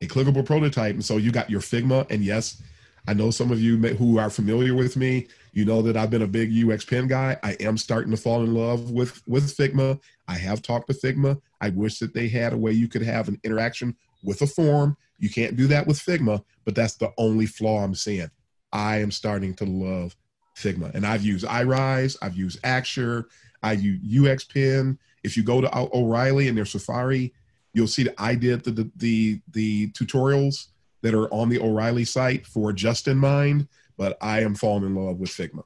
a 0.01 0.07
clickable 0.07 0.45
prototype 0.45 0.95
and 0.95 1.05
so 1.05 1.16
you 1.16 1.31
got 1.31 1.51
your 1.51 1.61
figma 1.61 2.09
and 2.11 2.24
yes 2.24 2.62
i 3.09 3.15
know 3.15 3.31
some 3.31 3.51
of 3.51 3.61
you 3.61 3.77
who 3.77 4.19
are 4.19 4.31
familiar 4.31 4.74
with 4.74 4.97
me 4.97 5.27
you 5.53 5.65
know 5.65 5.83
that 5.83 5.97
i've 5.97 6.11
been 6.11 6.23
a 6.23 6.27
big 6.27 6.53
UXPin 6.53 7.09
guy 7.09 7.37
i 7.43 7.53
am 7.61 7.77
starting 7.77 8.11
to 8.11 8.16
fall 8.16 8.43
in 8.43 8.55
love 8.55 8.91
with 8.91 9.23
with 9.27 9.57
figma 9.57 9.99
i 10.29 10.35
have 10.35 10.62
talked 10.62 10.89
to 10.89 10.95
figma 10.95 11.41
i 11.61 11.69
wish 11.70 11.99
that 11.99 12.15
they 12.15 12.29
had 12.29 12.53
a 12.53 12.57
way 12.57 12.73
you 12.73 12.89
could 12.89 13.03
have 13.03 13.29
an 13.29 13.39
interaction 13.45 13.97
with 14.23 14.43
a 14.43 14.47
form. 14.47 14.97
You 15.19 15.31
can't 15.31 15.57
do 15.57 15.66
that 15.69 15.87
with 15.87 15.99
Figma, 15.99 16.43
but 16.65 16.74
that's 16.74 16.95
the 16.95 17.12
only 17.19 17.47
flaw 17.47 17.83
I'm 17.83 17.95
seeing. 17.95 18.31
I 18.73 18.99
am 18.99 19.11
starting 19.11 19.55
to 19.55 19.65
love 19.65 20.16
Figma. 20.57 20.95
And 20.95 21.07
I've 21.07 21.23
used 21.23 21.47
iRise, 21.47 22.16
I've 22.23 22.37
used 22.37 22.62
Axure, 22.62 23.24
I 23.62 23.73
use 23.73 24.01
UXPin. 24.03 24.99
If 25.23 25.36
you 25.36 25.43
go 25.43 25.61
to 25.61 25.70
O'Reilly 25.94 26.49
and 26.49 26.57
their 26.57 26.65
Safari, 26.65 27.32
you'll 27.74 27.86
see 27.86 28.05
that 28.05 28.15
I 28.19 28.35
did 28.35 28.65
the, 28.65 28.70
the, 28.70 28.90
the, 28.97 29.40
the 29.53 29.90
tutorials 29.90 30.69
that 31.03 31.15
are 31.15 31.32
on 31.32 31.49
the 31.49 31.61
O'Reilly 31.61 32.05
site 32.05 32.47
for 32.47 32.73
Justinmind, 32.73 33.69
but 33.97 34.16
I 34.20 34.43
am 34.43 34.55
falling 34.55 34.85
in 34.85 34.94
love 34.94 35.19
with 35.19 35.31
Figma. 35.31 35.65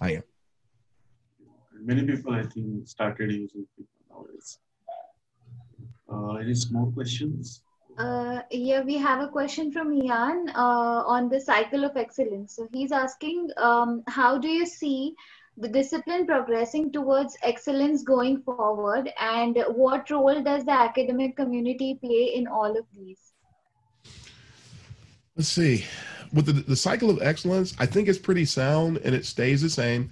I 0.00 0.12
am. 0.12 0.22
Many 1.80 2.04
people, 2.04 2.34
I 2.34 2.42
think, 2.42 2.88
started 2.88 3.30
using 3.30 3.66
Figma 3.78 3.86
nowadays. 4.10 4.58
Uh, 6.10 6.34
any 6.36 6.54
more 6.70 6.90
questions? 6.92 7.62
Uh, 7.98 8.42
yeah, 8.50 8.80
we 8.82 8.96
have 8.96 9.20
a 9.20 9.28
question 9.28 9.72
from 9.72 9.92
Ian 9.92 10.48
uh, 10.54 11.02
on 11.04 11.28
the 11.28 11.40
cycle 11.40 11.84
of 11.84 11.96
excellence. 11.96 12.54
So 12.54 12.68
he's 12.72 12.92
asking, 12.92 13.50
um, 13.56 14.04
how 14.06 14.38
do 14.38 14.48
you 14.48 14.66
see 14.66 15.14
the 15.60 15.68
discipline 15.68 16.26
progressing 16.26 16.92
towards 16.92 17.36
excellence 17.42 18.02
going 18.02 18.42
forward, 18.42 19.12
and 19.20 19.58
what 19.68 20.10
role 20.10 20.40
does 20.42 20.64
the 20.64 20.72
academic 20.72 21.36
community 21.36 21.98
play 22.00 22.32
in 22.34 22.46
all 22.46 22.76
of 22.76 22.84
these? 22.96 23.32
Let's 25.36 25.48
see. 25.48 25.84
With 26.32 26.46
the, 26.46 26.52
the 26.52 26.76
cycle 26.76 27.10
of 27.10 27.22
excellence, 27.22 27.74
I 27.78 27.86
think 27.86 28.08
it's 28.08 28.18
pretty 28.18 28.44
sound 28.44 28.98
and 28.98 29.14
it 29.14 29.24
stays 29.24 29.62
the 29.62 29.70
same. 29.70 30.10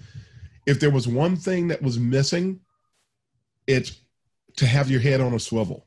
If 0.67 0.81
there 0.81 0.91
was 0.91 1.07
one 1.07 1.37
thing 1.37 1.69
that 1.69 1.83
was 1.83 1.99
missing, 1.99 2.61
it's 3.67 4.01
to 4.57 4.67
have 4.67 4.91
your 4.91 5.01
head 5.01 5.21
on 5.21 5.35
a 5.35 5.39
swivel 5.39 5.87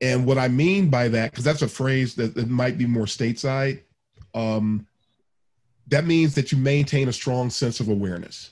and 0.00 0.26
what 0.26 0.38
I 0.38 0.48
mean 0.48 0.90
by 0.90 1.08
that, 1.08 1.30
because 1.30 1.44
that's 1.44 1.62
a 1.62 1.68
phrase 1.68 2.14
that, 2.16 2.34
that 2.34 2.48
might 2.48 2.76
be 2.76 2.86
more 2.86 3.06
stateside, 3.06 3.82
um, 4.34 4.86
that 5.88 6.06
means 6.06 6.34
that 6.34 6.52
you 6.52 6.58
maintain 6.58 7.08
a 7.08 7.12
strong 7.12 7.50
sense 7.50 7.80
of 7.80 7.88
awareness. 7.88 8.50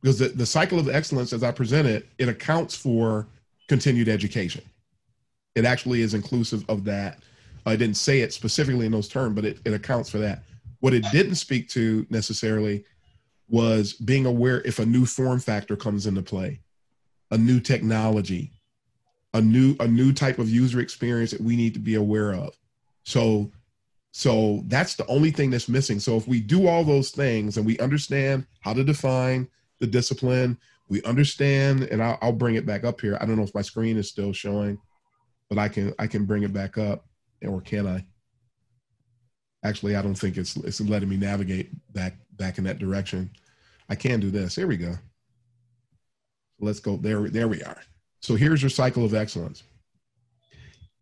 Because 0.00 0.18
the, 0.18 0.28
the 0.28 0.46
cycle 0.46 0.78
of 0.78 0.88
excellence, 0.88 1.32
as 1.32 1.42
I 1.42 1.52
present 1.52 1.86
it, 1.86 2.08
it 2.18 2.28
accounts 2.28 2.74
for 2.74 3.28
continued 3.68 4.08
education. 4.08 4.64
It 5.54 5.64
actually 5.64 6.02
is 6.02 6.14
inclusive 6.14 6.64
of 6.68 6.84
that. 6.84 7.18
I 7.64 7.76
didn't 7.76 7.96
say 7.96 8.20
it 8.20 8.32
specifically 8.32 8.86
in 8.86 8.92
those 8.92 9.08
terms, 9.08 9.34
but 9.36 9.44
it, 9.44 9.58
it 9.64 9.72
accounts 9.72 10.10
for 10.10 10.18
that. 10.18 10.42
What 10.80 10.94
it 10.94 11.04
didn't 11.12 11.36
speak 11.36 11.68
to 11.70 12.04
necessarily 12.10 12.84
was 13.48 13.92
being 13.92 14.26
aware 14.26 14.62
if 14.62 14.80
a 14.80 14.86
new 14.86 15.06
form 15.06 15.38
factor 15.38 15.76
comes 15.76 16.06
into 16.06 16.22
play, 16.22 16.60
a 17.30 17.38
new 17.38 17.60
technology, 17.60 18.50
a 19.34 19.40
new 19.40 19.76
a 19.80 19.86
new 19.86 20.12
type 20.12 20.38
of 20.38 20.48
user 20.48 20.80
experience 20.80 21.30
that 21.30 21.40
we 21.40 21.56
need 21.56 21.74
to 21.74 21.80
be 21.80 21.94
aware 21.94 22.34
of 22.34 22.56
so 23.04 23.50
so 24.12 24.62
that's 24.66 24.94
the 24.94 25.06
only 25.06 25.30
thing 25.30 25.50
that's 25.50 25.68
missing. 25.68 25.98
So 25.98 26.16
if 26.16 26.28
we 26.28 26.40
do 26.40 26.68
all 26.68 26.84
those 26.84 27.10
things 27.10 27.56
and 27.56 27.66
we 27.66 27.78
understand 27.78 28.46
how 28.60 28.72
to 28.74 28.84
define 28.84 29.48
the 29.80 29.86
discipline 29.86 30.58
we 30.88 31.02
understand 31.04 31.84
and 31.84 32.02
I'll, 32.02 32.18
I'll 32.20 32.32
bring 32.32 32.56
it 32.56 32.66
back 32.66 32.84
up 32.84 33.00
here. 33.00 33.16
I 33.18 33.24
don't 33.24 33.36
know 33.36 33.42
if 33.42 33.54
my 33.54 33.62
screen 33.62 33.96
is 33.96 34.08
still 34.08 34.32
showing 34.32 34.78
but 35.52 35.60
i 35.60 35.68
can 35.68 35.92
i 35.98 36.06
can 36.06 36.24
bring 36.24 36.44
it 36.44 36.52
back 36.54 36.78
up 36.78 37.04
or 37.46 37.60
can 37.60 37.86
i? 37.86 38.02
Actually 39.64 39.96
i 39.96 40.02
don't 40.02 40.14
think 40.14 40.38
it's 40.38 40.56
it's 40.56 40.80
letting 40.80 41.10
me 41.10 41.16
navigate 41.18 41.70
back 41.92 42.14
back 42.32 42.56
in 42.58 42.64
that 42.64 42.78
direction. 42.78 43.30
I 43.90 43.94
can 43.94 44.20
do 44.20 44.30
this. 44.30 44.54
Here 44.54 44.66
we 44.66 44.78
go. 44.78 44.94
Let's 46.58 46.80
go. 46.80 46.96
There 46.96 47.28
there 47.28 47.48
we 47.48 47.62
are. 47.62 47.80
So 48.20 48.34
here's 48.34 48.62
your 48.62 48.70
cycle 48.70 49.04
of 49.04 49.14
excellence. 49.14 49.62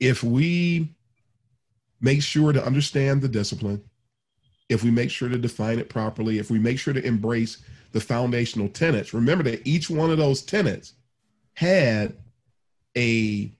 If 0.00 0.24
we 0.24 0.96
make 2.00 2.22
sure 2.22 2.52
to 2.52 2.64
understand 2.64 3.22
the 3.22 3.28
discipline, 3.28 3.82
if 4.68 4.84
we 4.84 4.90
make 4.90 5.10
sure 5.10 5.28
to 5.28 5.38
define 5.38 5.78
it 5.78 5.88
properly, 5.88 6.38
if 6.38 6.50
we 6.50 6.58
make 6.58 6.78
sure 6.78 6.94
to 6.94 7.04
embrace 7.04 7.58
the 7.92 8.00
foundational 8.00 8.68
tenets, 8.68 9.12
remember 9.12 9.44
that 9.44 9.66
each 9.66 9.90
one 9.90 10.10
of 10.10 10.18
those 10.18 10.42
tenets 10.42 10.94
had 11.54 12.14
a 12.96 13.52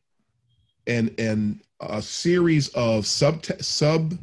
and 0.87 1.15
and 1.19 1.61
a 1.81 2.01
series 2.01 2.69
of 2.69 3.07
sub 3.07 3.45
sub 3.61 4.19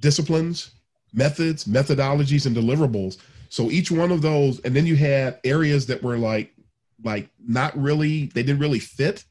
disciplines, 0.00 0.70
methods, 1.12 1.64
methodologies, 1.64 2.46
and 2.46 2.56
deliverables. 2.56 3.18
So 3.48 3.70
each 3.70 3.90
one 3.90 4.10
of 4.10 4.22
those, 4.22 4.60
and 4.60 4.74
then 4.74 4.86
you 4.86 4.96
had 4.96 5.38
areas 5.44 5.86
that 5.86 6.02
were 6.02 6.18
like 6.18 6.54
like 7.04 7.28
not 7.46 7.76
really 7.76 8.26
they 8.26 8.42
didn't 8.42 8.60
really 8.60 8.78
fit 8.78 9.24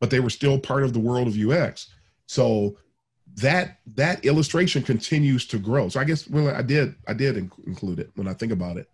but 0.00 0.10
they 0.10 0.20
were 0.20 0.30
still 0.30 0.58
part 0.58 0.82
of 0.82 0.92
the 0.92 0.98
world 0.98 1.28
of 1.28 1.36
ux 1.36 1.88
So 2.26 2.76
that 3.40 3.78
that 3.94 4.24
illustration 4.24 4.82
continues 4.82 5.46
to 5.46 5.58
grow. 5.58 5.88
So 5.88 6.00
I 6.00 6.04
guess 6.04 6.28
well, 6.28 6.54
I 6.54 6.62
did 6.62 6.94
I 7.06 7.14
did 7.14 7.36
include 7.36 8.00
it 8.00 8.10
when 8.14 8.28
I 8.28 8.34
think 8.34 8.52
about 8.52 8.76
it. 8.76 8.88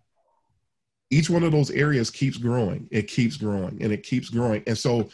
Each 1.09 1.29
one 1.29 1.43
of 1.43 1.51
those 1.51 1.71
areas 1.71 2.09
keeps 2.09 2.37
growing. 2.37 2.87
It 2.91 3.03
keeps 3.07 3.37
growing 3.37 3.81
and 3.81 3.91
it 3.91 4.03
keeps 4.03 4.29
growing. 4.29 4.63
And 4.67 4.77
so 4.77 5.09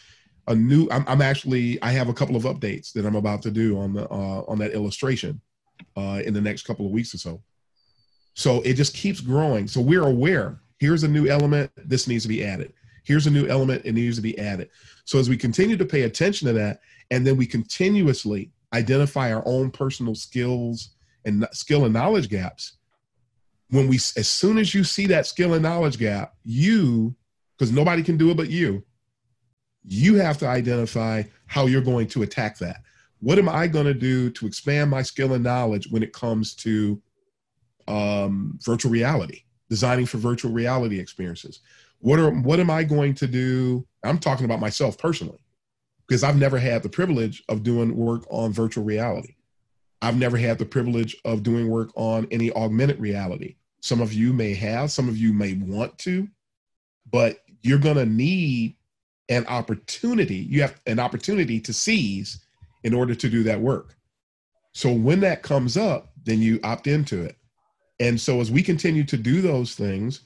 a 0.48 0.56
new 0.56 0.88
I'm, 0.91 1.06
I'm 1.08 1.22
actually 1.22 1.82
I 1.82 1.91
have 1.91 2.10
a 2.10 2.14
couple 2.14 2.36
of 2.36 2.44
updates 2.44 2.91
that 2.94 3.06
I'm 3.06 3.16
about 3.16 3.41
to 3.44 3.52
do 3.52 3.78
on 3.80 3.94
the 3.94 4.10
uh, 4.10 4.44
on 4.48 4.58
that 4.60 4.74
illustration 4.74 5.40
uh, 5.95 6.22
in 6.26 6.34
the 6.34 6.41
next 6.41 6.64
couple 6.64 6.86
of 6.86 6.91
weeks 6.91 7.14
or 7.14 7.18
so. 7.18 7.41
So 8.34 8.62
it 8.62 8.74
just 8.74 8.95
keeps 8.95 9.22
growing. 9.22 9.68
So 9.68 9.82
we're 9.82 10.08
aware. 10.08 10.62
Here's 10.80 11.03
a 11.03 11.08
new 11.08 11.28
element. 11.28 11.72
This 11.78 12.08
needs 12.08 12.24
to 12.24 12.30
be 12.30 12.44
added. 12.44 12.74
Here's 13.03 13.28
a 13.28 13.32
new 13.32 13.48
element. 13.48 13.84
It 13.86 13.94
needs 13.94 14.16
to 14.16 14.22
be 14.22 14.38
added. 14.40 14.70
So 15.06 15.20
as 15.20 15.30
we 15.30 15.38
continue 15.38 15.78
to 15.78 15.86
pay 15.86 16.03
attention 16.03 16.48
to 16.48 16.53
that, 16.53 16.82
and 17.12 17.28
then 17.28 17.36
we 17.36 17.45
continuously 17.45 18.52
identify 18.73 19.34
our 19.34 19.43
own 19.45 19.72
personal 19.72 20.15
skills 20.15 20.91
and 21.26 21.48
skill 21.52 21.85
and 21.85 21.93
knowledge 21.93 22.30
gaps. 22.30 22.77
When 23.69 23.88
we 23.88 23.95
as 23.95 24.27
soon 24.27 24.57
as 24.57 24.73
you 24.73 24.84
see 24.84 25.07
that 25.07 25.27
skill 25.27 25.53
and 25.53 25.64
knowledge 25.64 25.98
gap 25.98 26.34
you 26.43 27.15
because 27.57 27.72
nobody 27.72 28.03
can 28.03 28.18
do 28.18 28.30
it 28.30 28.38
but 28.38 28.49
you 28.49 28.84
you 29.84 30.15
have 30.15 30.38
to 30.39 30.48
identify 30.48 31.23
how 31.48 31.65
you're 31.65 31.81
going 31.81 32.07
to 32.07 32.23
attack 32.23 32.57
that. 32.60 32.81
What 33.19 33.39
am 33.39 33.49
i 33.49 33.68
going 33.68 33.85
to 33.85 33.93
do 33.93 34.30
to 34.31 34.45
expand 34.45 34.89
my 34.89 35.02
skill 35.02 35.34
and 35.34 35.43
knowledge 35.43 35.88
when 35.89 36.03
it 36.03 36.14
comes 36.14 36.53
to 36.56 37.02
um, 37.88 38.60
virtual 38.64 38.91
reality 38.91 39.43
designing 39.69 40.06
for 40.06 40.18
virtual 40.18 40.52
reality 40.52 40.99
experiences? 40.99 41.61
What 41.99 42.19
are 42.19 42.31
what 42.31 42.60
am 42.60 42.69
i 42.69 42.84
going 42.84 43.14
to 43.15 43.27
do? 43.27 43.88
I'm 44.03 44.18
talking 44.18 44.45
about 44.45 44.60
myself 44.60 44.98
personally 44.98 45.39
because 46.11 46.25
I've 46.25 46.38
never 46.38 46.59
had 46.59 46.83
the 46.83 46.89
privilege 46.89 47.41
of 47.47 47.63
doing 47.63 47.95
work 47.95 48.25
on 48.29 48.51
virtual 48.51 48.83
reality. 48.83 49.35
I've 50.01 50.17
never 50.17 50.35
had 50.35 50.57
the 50.57 50.65
privilege 50.65 51.15
of 51.23 51.41
doing 51.41 51.69
work 51.69 51.89
on 51.95 52.27
any 52.31 52.51
augmented 52.51 52.99
reality. 52.99 53.55
Some 53.79 54.01
of 54.01 54.11
you 54.11 54.33
may 54.33 54.53
have, 54.53 54.91
some 54.91 55.07
of 55.07 55.17
you 55.17 55.31
may 55.31 55.53
want 55.53 55.97
to, 55.99 56.27
but 57.09 57.38
you're 57.61 57.79
going 57.79 57.95
to 57.95 58.05
need 58.05 58.75
an 59.29 59.45
opportunity. 59.47 60.35
You 60.35 60.63
have 60.63 60.81
an 60.85 60.99
opportunity 60.99 61.61
to 61.61 61.71
seize 61.71 62.43
in 62.83 62.93
order 62.93 63.15
to 63.15 63.29
do 63.29 63.43
that 63.43 63.61
work. 63.61 63.95
So 64.73 64.91
when 64.91 65.21
that 65.21 65.43
comes 65.43 65.77
up, 65.77 66.11
then 66.25 66.41
you 66.41 66.59
opt 66.61 66.88
into 66.88 67.23
it. 67.23 67.38
And 68.01 68.19
so 68.19 68.41
as 68.41 68.51
we 68.51 68.63
continue 68.63 69.05
to 69.05 69.15
do 69.15 69.41
those 69.41 69.75
things, 69.75 70.23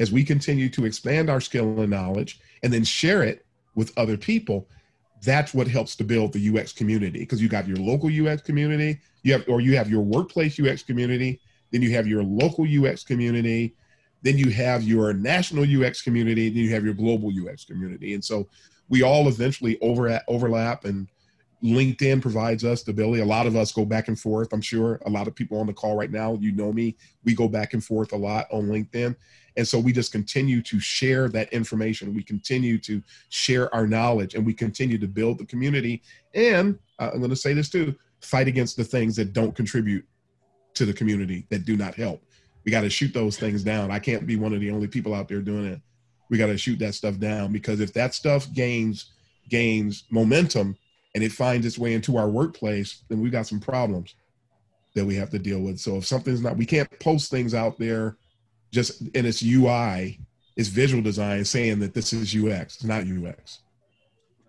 as 0.00 0.10
we 0.10 0.24
continue 0.24 0.68
to 0.70 0.84
expand 0.84 1.30
our 1.30 1.40
skill 1.40 1.78
and 1.80 1.90
knowledge 1.92 2.40
and 2.64 2.72
then 2.72 2.82
share 2.82 3.22
it 3.22 3.46
with 3.76 3.96
other 3.96 4.16
people, 4.16 4.68
that's 5.22 5.54
what 5.54 5.66
helps 5.66 5.96
to 5.96 6.04
build 6.04 6.32
the 6.32 6.58
UX 6.58 6.72
community 6.72 7.20
because 7.20 7.42
you 7.42 7.48
got 7.48 7.66
your 7.66 7.76
local 7.76 8.08
UX 8.08 8.42
community, 8.42 9.00
you 9.22 9.32
have 9.32 9.44
or 9.48 9.60
you 9.60 9.76
have 9.76 9.90
your 9.90 10.02
workplace 10.02 10.58
UX 10.60 10.82
community, 10.82 11.40
then 11.70 11.82
you 11.82 11.90
have 11.92 12.06
your 12.06 12.22
local 12.22 12.64
UX 12.64 13.02
community, 13.02 13.74
then 14.22 14.38
you 14.38 14.50
have 14.50 14.82
your 14.82 15.12
national 15.12 15.64
UX 15.64 16.02
community, 16.02 16.48
then 16.48 16.58
you 16.58 16.70
have 16.70 16.84
your 16.84 16.94
global 16.94 17.30
UX 17.30 17.64
community. 17.64 18.14
And 18.14 18.24
so 18.24 18.48
we 18.88 19.02
all 19.02 19.28
eventually 19.28 19.78
over 19.80 20.20
overlap 20.28 20.84
and 20.84 21.08
LinkedIn 21.62 22.22
provides 22.22 22.64
us 22.64 22.82
the 22.82 22.92
ability. 22.92 23.20
A 23.20 23.26
lot 23.26 23.46
of 23.46 23.56
us 23.56 23.72
go 23.72 23.84
back 23.84 24.08
and 24.08 24.18
forth. 24.18 24.52
I'm 24.52 24.60
sure 24.60 25.00
a 25.06 25.10
lot 25.10 25.26
of 25.26 25.34
people 25.34 25.58
on 25.58 25.66
the 25.66 25.72
call 25.72 25.96
right 25.96 26.10
now, 26.10 26.38
you 26.40 26.52
know 26.52 26.72
me, 26.72 26.96
we 27.24 27.34
go 27.34 27.48
back 27.48 27.74
and 27.74 27.84
forth 27.84 28.12
a 28.12 28.16
lot 28.16 28.46
on 28.52 28.68
LinkedIn. 28.68 29.16
And 29.58 29.66
so 29.66 29.78
we 29.80 29.92
just 29.92 30.12
continue 30.12 30.62
to 30.62 30.78
share 30.78 31.28
that 31.30 31.52
information. 31.52 32.14
We 32.14 32.22
continue 32.22 32.78
to 32.78 33.02
share 33.28 33.74
our 33.74 33.88
knowledge 33.88 34.34
and 34.34 34.46
we 34.46 34.54
continue 34.54 34.98
to 34.98 35.08
build 35.08 35.38
the 35.38 35.44
community. 35.44 36.00
And 36.32 36.78
uh, 37.00 37.10
I'm 37.12 37.18
going 37.18 37.30
to 37.30 37.36
say 37.36 37.52
this 37.52 37.68
too 37.68 37.94
fight 38.20 38.48
against 38.48 38.76
the 38.76 38.84
things 38.84 39.14
that 39.16 39.32
don't 39.32 39.54
contribute 39.54 40.04
to 40.74 40.84
the 40.84 40.92
community, 40.92 41.46
that 41.50 41.64
do 41.64 41.76
not 41.76 41.94
help. 41.94 42.22
We 42.64 42.72
got 42.72 42.80
to 42.80 42.90
shoot 42.90 43.12
those 43.12 43.36
things 43.36 43.62
down. 43.62 43.90
I 43.90 43.98
can't 43.98 44.26
be 44.26 44.36
one 44.36 44.52
of 44.52 44.60
the 44.60 44.70
only 44.70 44.86
people 44.86 45.14
out 45.14 45.28
there 45.28 45.40
doing 45.40 45.66
it. 45.66 45.80
We 46.28 46.38
got 46.38 46.46
to 46.46 46.58
shoot 46.58 46.78
that 46.80 46.94
stuff 46.94 47.18
down 47.18 47.52
because 47.52 47.80
if 47.80 47.92
that 47.94 48.14
stuff 48.14 48.52
gains 48.52 49.12
gains 49.48 50.04
momentum 50.10 50.76
and 51.14 51.24
it 51.24 51.32
finds 51.32 51.66
its 51.66 51.78
way 51.78 51.94
into 51.94 52.16
our 52.16 52.28
workplace, 52.28 53.02
then 53.08 53.20
we 53.20 53.30
got 53.30 53.46
some 53.46 53.60
problems 53.60 54.14
that 54.94 55.04
we 55.04 55.16
have 55.16 55.30
to 55.30 55.38
deal 55.38 55.60
with. 55.60 55.78
So 55.80 55.96
if 55.96 56.06
something's 56.06 56.42
not, 56.42 56.56
we 56.56 56.66
can't 56.66 56.88
post 57.00 57.30
things 57.30 57.54
out 57.54 57.78
there 57.78 58.16
just 58.70 59.02
in 59.14 59.26
its 59.26 59.42
UI, 59.42 60.20
its 60.56 60.68
visual 60.68 61.02
design, 61.02 61.44
saying 61.44 61.80
that 61.80 61.94
this 61.94 62.12
is 62.12 62.34
UX. 62.34 62.76
It's 62.76 62.84
not 62.84 63.04
UX. 63.04 63.60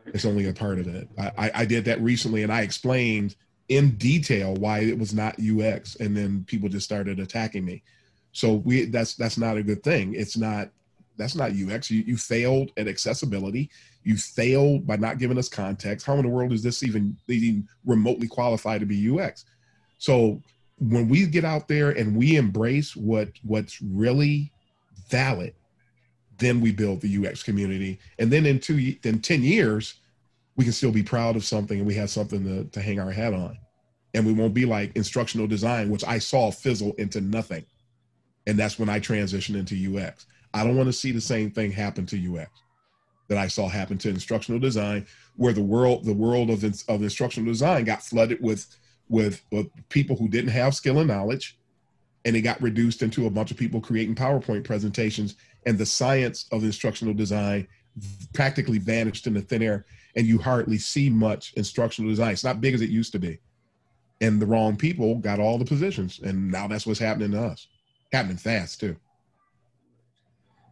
It's 0.08 0.26
only 0.26 0.48
a 0.48 0.54
part 0.54 0.80
of 0.80 0.88
it. 0.88 1.08
I, 1.18 1.52
I 1.54 1.66
did 1.66 1.86
that 1.86 2.02
recently, 2.02 2.44
and 2.44 2.52
I 2.52 2.62
explained 2.62 3.36
in 3.70 3.92
detail 3.92 4.56
why 4.56 4.80
it 4.80 4.98
was 4.98 5.14
not 5.14 5.40
UX, 5.40 5.96
and 5.96 6.18
then 6.18 6.44
people 6.46 6.70
just 6.70 6.86
started 6.86 7.20
attacking 7.20 7.64
me. 7.64 7.84
So 8.32 8.56
we 8.56 8.86
that's 8.86 9.16
that's 9.16 9.38
not 9.38 9.58
a 9.58 9.64
good 9.64 9.84
thing. 9.84 10.14
It's 10.16 10.38
not 10.38 10.70
that's 11.18 11.36
not 11.36 11.52
UX. 11.52 11.92
You, 11.92 12.02
you 12.02 12.18
failed 12.18 12.72
at 12.78 12.88
accessibility. 12.88 13.70
You 14.04 14.18
failed 14.18 14.88
by 14.88 14.96
not 14.96 15.20
giving 15.20 15.38
us 15.38 15.50
context. 15.50 16.06
How 16.06 16.16
in 16.16 16.24
the 16.24 16.30
world 16.30 16.54
is 16.54 16.64
this 16.64 16.82
even 16.84 17.16
even 17.28 17.68
remotely 17.86 18.28
qualified 18.28 18.80
to 18.80 18.86
be 18.86 19.20
UX? 19.20 19.46
So 19.98 20.42
when 20.80 21.10
we 21.10 21.26
get 21.26 21.46
out 21.46 21.68
there 21.68 21.92
and 21.92 22.16
we 22.16 22.36
embrace 22.38 22.96
what 22.96 23.30
what's 23.44 23.82
really 23.82 24.52
valid, 25.10 25.54
then 26.38 26.62
we 26.62 26.72
build 26.72 27.02
the 27.02 27.28
UX 27.28 27.44
community. 27.44 28.00
And 28.18 28.32
then 28.32 28.46
in 28.46 28.60
two 28.60 28.96
then 29.02 29.20
10 29.20 29.44
years, 29.44 29.96
we 30.56 30.64
can 30.64 30.74
still 30.74 30.92
be 30.92 31.04
proud 31.04 31.36
of 31.36 31.46
something 31.46 31.78
and 31.78 31.88
we 31.88 31.96
have 31.96 32.10
something 32.10 32.44
to, 32.44 32.64
to 32.72 32.82
hang 32.82 33.00
our 33.00 33.12
hat 33.12 33.34
on. 33.34 33.58
And 34.14 34.26
we 34.26 34.34
won't 34.34 34.54
be 34.54 34.66
like 34.66 34.96
instructional 34.96 35.48
design, 35.48 35.90
which 35.90 36.04
I 36.04 36.18
saw 36.18 36.52
fizzle 36.52 36.94
into 36.98 37.22
nothing. 37.22 37.66
And 38.48 38.58
that's 38.58 38.80
when 38.80 38.90
I 38.90 39.00
transitioned 39.00 39.56
into 39.56 40.00
UX. 40.00 40.26
I 40.54 40.64
don't 40.64 40.76
want 40.76 40.88
to 40.88 40.94
see 40.94 41.12
the 41.12 41.22
same 41.22 41.52
thing 41.52 41.72
happen 41.72 42.06
to 42.08 42.38
UX 42.38 42.50
that 43.28 43.38
I 43.38 43.48
saw 43.48 43.70
happen 43.70 43.98
to 44.00 44.10
instructional 44.10 44.60
design, 44.60 45.06
where 45.36 45.54
the 45.54 45.62
world 45.62 46.04
the 46.04 46.14
world 46.14 46.50
of, 46.50 46.64
of 46.64 47.04
instructional 47.04 47.52
design 47.52 47.84
got 47.86 48.04
flooded 48.04 48.42
with 48.42 48.66
with, 49.10 49.44
with 49.52 49.68
people 49.90 50.16
who 50.16 50.30
didn't 50.30 50.52
have 50.52 50.76
skill 50.76 51.00
and 51.00 51.08
knowledge, 51.08 51.58
and 52.26 52.36
it 52.36 52.42
got 52.42 52.62
reduced 52.62 53.02
into 53.02 53.26
a 53.26 53.30
bunch 53.30 53.52
of 53.52 53.58
people 53.58 53.82
creating 53.82 54.16
PowerPoint 54.16 54.64
presentations, 54.64 55.36
and 55.66 55.78
the 55.78 55.86
science 55.86 56.46
of 56.52 56.64
instructional 56.64 57.14
design 57.14 57.68
practically 58.34 58.78
vanished 58.78 59.28
in 59.28 59.34
the 59.34 59.42
thin 59.42 59.64
air, 59.64 59.86
and 60.16 60.28
you 60.28 60.38
hardly 60.38 60.78
see 60.78 61.10
much 61.10 61.54
instructional 61.54 62.10
design. 62.10 62.32
It's 62.32 62.44
not 62.44 62.62
big 62.62 62.76
as 62.76 62.82
it 62.82 62.90
used 62.90 63.12
to 63.14 63.20
be, 63.20 63.40
and 64.22 64.40
the 64.40 64.46
wrong 64.46 64.78
people 64.78 65.16
got 65.16 65.40
all 65.40 65.58
the 65.58 65.66
positions, 65.66 66.20
and 66.24 66.52
now 66.52 66.68
that's 66.68 66.86
what's 66.86 67.00
happening 67.00 67.32
to 67.32 67.42
us, 67.42 67.68
happening 68.14 68.38
fast 68.38 68.80
too. 68.80 68.96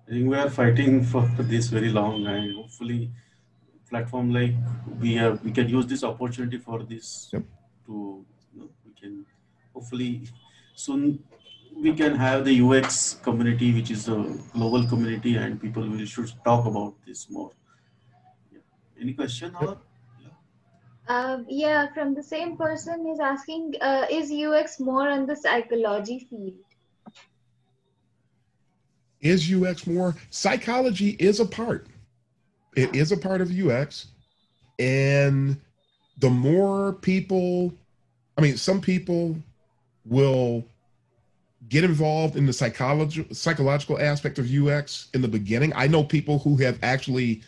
I 0.08 0.12
think 0.12 0.30
we 0.30 0.38
are 0.38 0.50
fighting 0.50 1.04
for 1.04 1.28
this 1.40 1.68
very 1.68 1.90
long, 1.90 2.26
and 2.28 2.56
hopefully, 2.56 3.12
platform 3.90 4.34
like 4.34 4.54
we 5.00 5.16
have 5.16 5.44
we 5.44 5.52
can 5.52 5.70
use 5.70 5.88
this 5.88 6.04
opportunity 6.04 6.58
for 6.58 6.84
this 6.84 7.30
yep 7.32 7.44
to 7.88 8.26
you 8.54 8.62
know, 8.62 8.70
we 8.86 8.92
can 9.00 9.26
hopefully 9.74 10.22
soon 10.76 11.24
we 11.82 11.94
can 11.94 12.16
have 12.16 12.46
the 12.46 12.62
UX 12.62 13.16
community, 13.24 13.74
which 13.74 13.92
is 13.92 14.08
a 14.08 14.16
global 14.54 14.88
community, 14.88 15.36
and 15.36 15.62
people 15.62 15.88
will 15.88 16.06
should 16.06 16.32
talk 16.44 16.66
about 16.66 16.94
this 17.06 17.30
more. 17.30 17.52
Yeah. 18.52 18.60
Any 19.00 19.14
question, 19.14 19.56
or? 19.62 19.78
Um, 21.08 21.46
yeah, 21.48 21.88
from 21.94 22.14
the 22.16 22.24
same 22.24 22.58
person 22.58 23.08
is 23.08 23.20
asking, 23.20 23.76
uh, 23.80 24.06
is 24.12 24.32
UX 24.32 24.80
more 24.80 25.10
on 25.10 25.26
the 25.26 25.36
psychology 25.36 26.28
field? 26.30 26.54
Is 29.22 29.52
UX 29.52 29.88
more? 29.88 30.16
Psychology 30.30 31.12
is 31.20 31.40
a 31.40 31.46
part. 31.46 31.88
It 32.76 32.96
is 32.96 33.12
a 33.12 33.18
part 33.18 33.42
of 33.42 33.50
UX. 33.52 34.08
And 34.80 35.60
the 36.18 36.30
more 36.30 36.94
people, 36.94 37.74
I 38.38 38.42
mean, 38.42 38.58
some 38.58 38.82
people 38.82 39.36
will 40.06 40.66
get 41.70 41.84
involved 41.84 42.36
in 42.36 42.46
the 42.46 42.54
psychology, 42.54 43.26
psychological 43.32 44.00
aspect 44.00 44.40
of 44.40 44.52
UX 44.52 45.10
in 45.14 45.22
the 45.22 45.28
beginning. 45.28 45.74
I 45.76 45.88
know 45.88 46.04
people 46.04 46.40
who 46.40 46.56
have 46.58 46.80
actually 46.82 47.42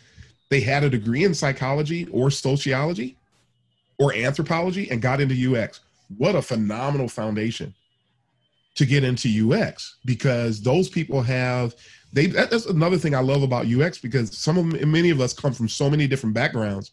they 0.50 0.60
had 0.60 0.82
a 0.82 0.90
degree 0.90 1.24
in 1.24 1.32
psychology 1.32 2.08
or 2.10 2.30
sociology 2.30 3.16
or 3.98 4.12
anthropology 4.14 4.90
and 4.90 5.00
got 5.00 5.20
into 5.20 5.56
UX. 5.56 5.80
What 6.18 6.34
a 6.34 6.42
phenomenal 6.42 7.08
foundation 7.08 7.72
to 8.74 8.84
get 8.84 9.04
into 9.04 9.52
UX 9.52 9.96
because 10.04 10.60
those 10.60 10.88
people 10.88 11.22
have 11.22 11.74
they 12.12 12.26
that's 12.26 12.66
another 12.66 12.98
thing 12.98 13.14
I 13.14 13.20
love 13.20 13.42
about 13.42 13.66
UX 13.66 13.98
because 13.98 14.36
some 14.36 14.58
of 14.58 14.86
many 14.86 15.10
of 15.10 15.20
us 15.20 15.32
come 15.32 15.52
from 15.52 15.68
so 15.68 15.88
many 15.88 16.06
different 16.06 16.34
backgrounds 16.34 16.92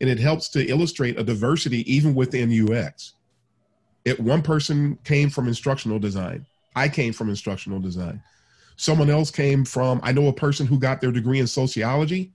and 0.00 0.08
it 0.08 0.18
helps 0.18 0.48
to 0.50 0.66
illustrate 0.66 1.18
a 1.18 1.24
diversity 1.24 1.90
even 1.92 2.14
within 2.14 2.50
UX. 2.50 3.14
It 4.04 4.18
one 4.18 4.42
person 4.42 4.98
came 5.04 5.30
from 5.30 5.48
instructional 5.48 5.98
design. 5.98 6.46
I 6.74 6.88
came 6.88 7.12
from 7.12 7.28
instructional 7.28 7.80
design. 7.80 8.22
Someone 8.76 9.10
else 9.10 9.30
came 9.30 9.64
from, 9.64 10.00
I 10.02 10.12
know 10.12 10.28
a 10.28 10.32
person 10.32 10.66
who 10.66 10.78
got 10.78 11.00
their 11.00 11.12
degree 11.12 11.40
in 11.40 11.46
sociology 11.46 12.32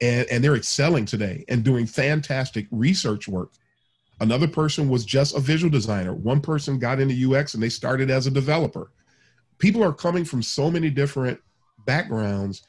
and, 0.00 0.26
and 0.30 0.44
they're 0.44 0.54
excelling 0.54 1.06
today 1.06 1.44
and 1.48 1.64
doing 1.64 1.86
fantastic 1.86 2.66
research 2.70 3.26
work 3.26 3.50
Another 4.20 4.48
person 4.48 4.88
was 4.88 5.04
just 5.04 5.36
a 5.36 5.40
visual 5.40 5.70
designer. 5.70 6.14
One 6.14 6.40
person 6.40 6.78
got 6.78 7.00
into 7.00 7.34
UX 7.34 7.54
and 7.54 7.62
they 7.62 7.68
started 7.68 8.10
as 8.10 8.26
a 8.26 8.30
developer. 8.30 8.90
People 9.58 9.84
are 9.84 9.92
coming 9.92 10.24
from 10.24 10.42
so 10.42 10.70
many 10.70 10.90
different 10.90 11.38
backgrounds, 11.84 12.62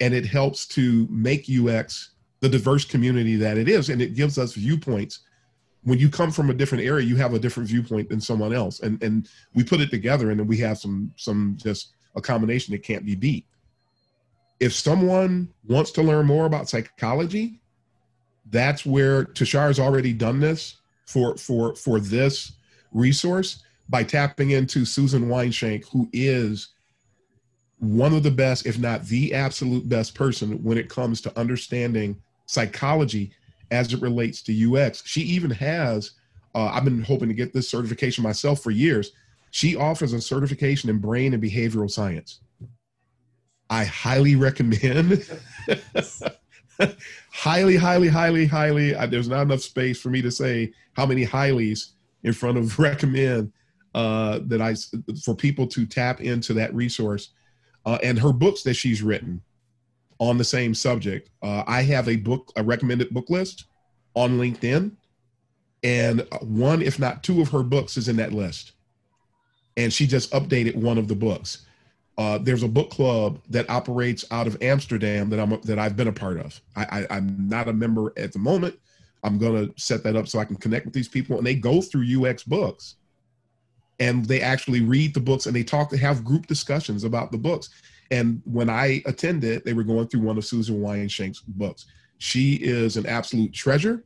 and 0.00 0.14
it 0.14 0.24
helps 0.24 0.66
to 0.68 1.06
make 1.10 1.48
UX 1.50 2.10
the 2.40 2.48
diverse 2.48 2.84
community 2.84 3.36
that 3.36 3.58
it 3.58 3.68
is. 3.68 3.88
And 3.88 4.00
it 4.00 4.14
gives 4.14 4.38
us 4.38 4.54
viewpoints. 4.54 5.20
When 5.82 5.98
you 5.98 6.10
come 6.10 6.30
from 6.30 6.50
a 6.50 6.54
different 6.54 6.84
area, 6.84 7.06
you 7.06 7.16
have 7.16 7.34
a 7.34 7.38
different 7.38 7.68
viewpoint 7.68 8.08
than 8.08 8.20
someone 8.20 8.52
else. 8.52 8.80
And 8.80 9.02
and 9.02 9.28
we 9.54 9.64
put 9.64 9.80
it 9.80 9.90
together 9.90 10.30
and 10.30 10.40
then 10.40 10.46
we 10.46 10.58
have 10.58 10.78
some 10.78 11.12
some 11.16 11.56
just 11.60 11.94
a 12.16 12.20
combination 12.20 12.72
that 12.72 12.82
can't 12.82 13.06
be 13.06 13.14
beat. 13.14 13.46
If 14.60 14.72
someone 14.72 15.48
wants 15.66 15.92
to 15.92 16.02
learn 16.02 16.26
more 16.26 16.46
about 16.46 16.68
psychology, 16.68 17.60
that's 18.50 18.84
where 18.84 19.24
Tushar's 19.24 19.78
already 19.78 20.12
done 20.12 20.40
this 20.40 20.76
for 21.06 21.36
for 21.36 21.74
for 21.74 22.00
this 22.00 22.52
resource 22.92 23.62
by 23.88 24.02
tapping 24.02 24.50
into 24.50 24.84
Susan 24.84 25.28
Weinschenk, 25.28 25.84
who 25.90 26.08
is 26.12 26.68
one 27.78 28.12
of 28.12 28.22
the 28.22 28.30
best, 28.30 28.66
if 28.66 28.78
not 28.78 29.04
the 29.06 29.34
absolute 29.34 29.88
best 29.88 30.14
person 30.14 30.62
when 30.62 30.76
it 30.76 30.88
comes 30.88 31.20
to 31.22 31.38
understanding 31.38 32.20
psychology 32.48 33.30
as 33.70 33.92
it 33.92 34.00
relates 34.00 34.42
to 34.42 34.76
UX. 34.76 35.02
She 35.06 35.20
even 35.20 35.50
has, 35.50 36.12
uh, 36.54 36.66
I've 36.66 36.84
been 36.84 37.02
hoping 37.02 37.28
to 37.28 37.34
get 37.34 37.52
this 37.52 37.68
certification 37.68 38.24
myself 38.24 38.62
for 38.62 38.70
years. 38.70 39.12
She 39.50 39.76
offers 39.76 40.12
a 40.12 40.20
certification 40.20 40.90
in 40.90 40.98
brain 40.98 41.34
and 41.34 41.42
behavioral 41.42 41.90
science. 41.90 42.40
I 43.70 43.84
highly 43.84 44.34
recommend. 44.34 45.28
highly, 47.30 47.76
highly, 47.76 48.08
highly, 48.08 48.46
highly. 48.46 48.94
I, 48.94 49.06
there's 49.06 49.28
not 49.28 49.42
enough 49.42 49.60
space 49.60 50.00
for 50.00 50.08
me 50.08 50.22
to 50.22 50.30
say 50.30 50.72
how 50.94 51.04
many 51.04 51.26
highlies 51.26 51.90
in 52.22 52.32
front 52.32 52.56
of 52.56 52.78
recommend 52.78 53.52
uh, 53.94 54.40
that 54.46 54.62
I 54.62 54.74
for 55.22 55.34
people 55.34 55.66
to 55.68 55.86
tap 55.86 56.20
into 56.20 56.54
that 56.54 56.74
resource 56.74 57.30
uh, 57.84 57.98
and 58.02 58.18
her 58.18 58.32
books 58.32 58.62
that 58.62 58.74
she's 58.74 59.02
written 59.02 59.42
on 60.18 60.38
the 60.38 60.44
same 60.44 60.74
subject. 60.74 61.30
Uh, 61.42 61.64
I 61.66 61.82
have 61.82 62.08
a 62.08 62.16
book, 62.16 62.52
a 62.56 62.62
recommended 62.62 63.10
book 63.10 63.30
list 63.30 63.66
on 64.14 64.38
LinkedIn, 64.38 64.92
and 65.82 66.26
one, 66.40 66.82
if 66.82 66.98
not 66.98 67.22
two, 67.22 67.40
of 67.40 67.48
her 67.50 67.62
books 67.62 67.96
is 67.96 68.08
in 68.08 68.16
that 68.16 68.32
list. 68.32 68.72
And 69.76 69.92
she 69.92 70.06
just 70.06 70.32
updated 70.32 70.74
one 70.74 70.98
of 70.98 71.06
the 71.06 71.14
books. 71.14 71.66
Uh, 72.16 72.36
there's 72.38 72.64
a 72.64 72.68
book 72.68 72.90
club 72.90 73.40
that 73.48 73.70
operates 73.70 74.24
out 74.32 74.48
of 74.48 74.60
Amsterdam 74.60 75.30
that 75.30 75.38
I'm 75.38 75.60
that 75.62 75.78
I've 75.78 75.96
been 75.96 76.08
a 76.08 76.12
part 76.12 76.40
of. 76.40 76.60
I, 76.74 76.84
I, 76.84 77.16
I'm 77.16 77.48
not 77.48 77.68
a 77.68 77.72
member 77.72 78.12
at 78.16 78.32
the 78.32 78.40
moment. 78.40 78.76
I'm 79.22 79.38
gonna 79.38 79.68
set 79.76 80.02
that 80.02 80.16
up 80.16 80.26
so 80.26 80.40
I 80.40 80.44
can 80.44 80.56
connect 80.56 80.84
with 80.84 80.94
these 80.94 81.08
people, 81.08 81.38
and 81.38 81.46
they 81.46 81.54
go 81.54 81.80
through 81.80 82.26
UX 82.26 82.42
books 82.42 82.96
and 84.00 84.24
they 84.26 84.40
actually 84.40 84.80
read 84.80 85.14
the 85.14 85.20
books 85.20 85.46
and 85.46 85.54
they 85.54 85.64
talk 85.64 85.90
They 85.90 85.96
have 85.98 86.24
group 86.24 86.46
discussions 86.46 87.04
about 87.04 87.32
the 87.32 87.38
books 87.38 87.70
and 88.10 88.40
when 88.44 88.70
i 88.70 89.02
attended 89.06 89.64
they 89.64 89.72
were 89.72 89.82
going 89.82 90.06
through 90.08 90.20
one 90.20 90.38
of 90.38 90.44
susan 90.44 90.80
weinschenk's 90.80 91.40
books. 91.40 91.86
She 92.20 92.54
is 92.54 92.96
an 92.96 93.06
absolute 93.06 93.52
treasure. 93.52 94.02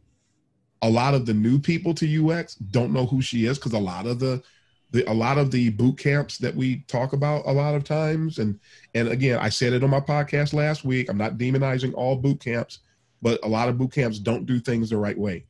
A 0.82 0.90
lot 0.90 1.14
of 1.14 1.24
the 1.24 1.32
new 1.32 1.58
people 1.58 1.94
to 1.94 2.30
ux 2.30 2.54
don't 2.56 2.92
know 2.92 3.06
who 3.06 3.22
she 3.22 3.46
is 3.46 3.58
because 3.58 3.72
a 3.72 3.78
lot 3.78 4.06
of 4.06 4.18
the, 4.18 4.42
the 4.90 5.10
a 5.10 5.14
lot 5.14 5.38
of 5.38 5.50
the 5.50 5.70
boot 5.70 5.96
camps 5.98 6.36
that 6.38 6.54
we 6.54 6.80
talk 6.88 7.14
about 7.14 7.46
a 7.46 7.52
lot 7.52 7.74
of 7.74 7.84
times. 7.84 8.38
And 8.38 8.60
and 8.94 9.08
again 9.08 9.38
i 9.38 9.48
said 9.48 9.72
it 9.72 9.82
on 9.82 9.90
my 9.90 10.00
podcast 10.00 10.52
last 10.52 10.84
week 10.84 11.08
i'm 11.08 11.16
not 11.16 11.38
demonizing 11.38 11.94
all 11.94 12.16
boot 12.16 12.40
camps 12.40 12.80
but 13.22 13.38
a 13.44 13.48
lot 13.48 13.68
of 13.68 13.78
boot 13.78 13.92
camps 13.92 14.18
don't 14.18 14.44
do 14.44 14.58
things 14.58 14.90
the 14.90 14.96
right 14.96 15.16
way. 15.16 15.46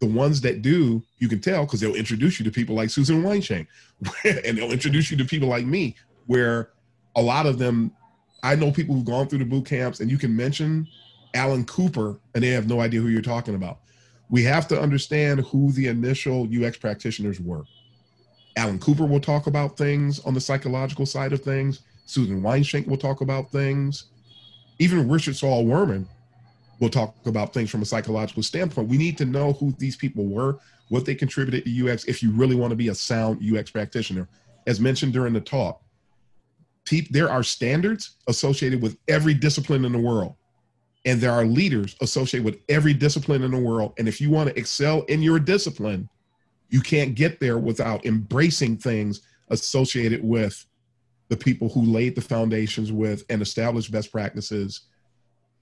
The 0.00 0.06
ones 0.06 0.40
that 0.42 0.60
do, 0.60 1.02
you 1.18 1.28
can 1.28 1.40
tell 1.40 1.64
because 1.64 1.80
they'll 1.80 1.94
introduce 1.94 2.38
you 2.38 2.44
to 2.44 2.50
people 2.50 2.74
like 2.74 2.90
Susan 2.90 3.22
Weinschenk, 3.22 3.68
and 4.24 4.58
they'll 4.58 4.72
introduce 4.72 5.10
you 5.10 5.16
to 5.16 5.24
people 5.24 5.48
like 5.48 5.64
me, 5.64 5.94
where 6.26 6.70
a 7.16 7.22
lot 7.22 7.46
of 7.46 7.58
them, 7.58 7.92
I 8.42 8.54
know 8.54 8.70
people 8.70 8.94
who've 8.94 9.04
gone 9.04 9.28
through 9.28 9.40
the 9.40 9.44
boot 9.44 9.66
camps, 9.66 10.00
and 10.00 10.10
you 10.10 10.18
can 10.18 10.34
mention 10.34 10.86
Alan 11.34 11.64
Cooper, 11.64 12.18
and 12.34 12.44
they 12.44 12.48
have 12.48 12.68
no 12.68 12.80
idea 12.80 13.00
who 13.00 13.08
you're 13.08 13.22
talking 13.22 13.54
about. 13.54 13.78
We 14.30 14.42
have 14.44 14.68
to 14.68 14.80
understand 14.80 15.40
who 15.40 15.72
the 15.72 15.88
initial 15.88 16.48
UX 16.52 16.76
practitioners 16.76 17.40
were. 17.40 17.64
Alan 18.56 18.78
Cooper 18.78 19.04
will 19.04 19.20
talk 19.20 19.46
about 19.46 19.76
things 19.76 20.20
on 20.20 20.34
the 20.34 20.40
psychological 20.40 21.06
side 21.06 21.32
of 21.32 21.42
things. 21.42 21.80
Susan 22.06 22.42
Weinschenk 22.42 22.86
will 22.86 22.96
talk 22.96 23.20
about 23.20 23.50
things. 23.50 24.06
Even 24.78 25.08
Richard 25.08 25.36
Saul 25.36 25.64
Wurman 25.64 26.06
we'll 26.80 26.90
talk 26.90 27.14
about 27.26 27.52
things 27.52 27.70
from 27.70 27.82
a 27.82 27.86
psychological 27.86 28.42
standpoint. 28.42 28.88
We 28.88 28.98
need 28.98 29.18
to 29.18 29.24
know 29.24 29.52
who 29.54 29.72
these 29.78 29.96
people 29.96 30.26
were, 30.26 30.58
what 30.88 31.04
they 31.04 31.14
contributed 31.14 31.64
to 31.64 31.90
UX, 31.90 32.04
if 32.04 32.22
you 32.22 32.30
really 32.32 32.56
want 32.56 32.70
to 32.70 32.76
be 32.76 32.88
a 32.88 32.94
sound 32.94 33.40
UX 33.42 33.70
practitioner. 33.70 34.28
As 34.66 34.80
mentioned 34.80 35.12
during 35.12 35.32
the 35.32 35.40
talk, 35.40 35.82
there 37.10 37.30
are 37.30 37.42
standards 37.42 38.16
associated 38.28 38.82
with 38.82 38.96
every 39.08 39.34
discipline 39.34 39.84
in 39.84 39.92
the 39.92 39.98
world. 39.98 40.34
And 41.06 41.20
there 41.20 41.32
are 41.32 41.44
leaders 41.44 41.96
associated 42.00 42.44
with 42.44 42.60
every 42.68 42.94
discipline 42.94 43.42
in 43.42 43.50
the 43.50 43.58
world. 43.58 43.92
And 43.98 44.08
if 44.08 44.20
you 44.20 44.30
want 44.30 44.48
to 44.48 44.58
excel 44.58 45.02
in 45.02 45.22
your 45.22 45.38
discipline, 45.38 46.08
you 46.70 46.80
can't 46.80 47.14
get 47.14 47.40
there 47.40 47.58
without 47.58 48.06
embracing 48.06 48.78
things 48.78 49.20
associated 49.48 50.24
with 50.24 50.64
the 51.28 51.36
people 51.36 51.68
who 51.68 51.82
laid 51.82 52.14
the 52.14 52.20
foundations 52.20 52.90
with 52.90 53.24
and 53.28 53.42
established 53.42 53.92
best 53.92 54.10
practices 54.12 54.82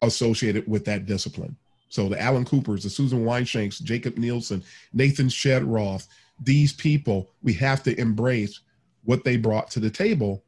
associated 0.02 0.66
with 0.66 0.84
that 0.84 1.06
discipline. 1.06 1.56
So 1.88 2.08
the 2.08 2.20
Alan 2.20 2.44
Coopers, 2.44 2.84
the 2.84 2.90
Susan 2.90 3.24
Weinschenks, 3.24 3.82
Jakob 3.82 4.16
Nielsen, 4.16 4.62
Nathan 4.92 5.26
Shedroff, 5.26 6.06
these 6.40 6.72
people, 6.72 7.30
we 7.42 7.52
have 7.54 7.82
to 7.82 7.98
embrace 8.00 8.60
what 9.04 9.24
they 9.24 9.36
brought 9.36 9.70
to 9.72 9.80
the 9.80 9.90
table. 9.90 10.42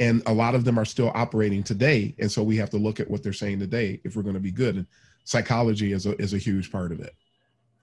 And 0.00 0.22
a 0.26 0.32
lot 0.32 0.54
of 0.54 0.64
them 0.64 0.78
are 0.78 0.84
still 0.84 1.12
operating 1.14 1.62
today. 1.62 2.14
And 2.18 2.32
so 2.32 2.42
we 2.42 2.56
have 2.56 2.70
to 2.70 2.78
look 2.78 2.98
at 2.98 3.08
what 3.08 3.22
they're 3.22 3.32
saying 3.32 3.60
today 3.60 4.00
if 4.02 4.16
we're 4.16 4.22
going 4.22 4.34
to 4.34 4.40
be 4.40 4.50
good. 4.50 4.76
And 4.76 4.86
psychology 5.24 5.92
is 5.92 6.06
a, 6.06 6.20
is 6.20 6.34
a 6.34 6.38
huge 6.38 6.72
part 6.72 6.90
of 6.90 7.00
it. 7.00 7.14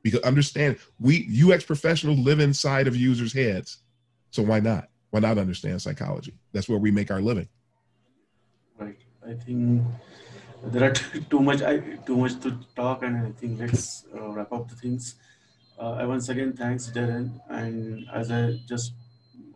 Because 0.01 0.21
understand, 0.21 0.77
we 0.99 1.29
UX 1.43 1.63
professionals 1.63 2.19
live 2.19 2.39
inside 2.39 2.87
of 2.87 2.95
users' 2.95 3.33
heads. 3.33 3.77
So 4.31 4.41
why 4.43 4.59
not? 4.59 4.89
Why 5.11 5.19
not 5.19 5.37
understand 5.37 5.81
psychology? 5.81 6.33
That's 6.51 6.67
where 6.67 6.79
we 6.79 6.91
make 6.91 7.11
our 7.11 7.21
living. 7.21 7.47
Right. 8.77 8.97
I 9.25 9.33
think 9.33 9.83
there 10.65 10.89
are 10.89 10.93
too 11.29 11.39
much 11.39 11.61
I, 11.61 11.77
too 12.05 12.17
much 12.17 12.39
to 12.41 12.57
talk, 12.75 13.03
and 13.03 13.17
I 13.17 13.31
think 13.31 13.59
let's 13.59 14.05
uh, 14.13 14.29
wrap 14.29 14.51
up 14.51 14.69
the 14.69 14.75
things. 14.75 15.15
Uh, 15.79 15.93
I 15.93 16.05
once 16.05 16.29
again 16.29 16.53
thanks 16.53 16.89
Darren, 16.89 17.39
and 17.49 18.05
as 18.13 18.31
I 18.31 18.59
just 18.67 18.93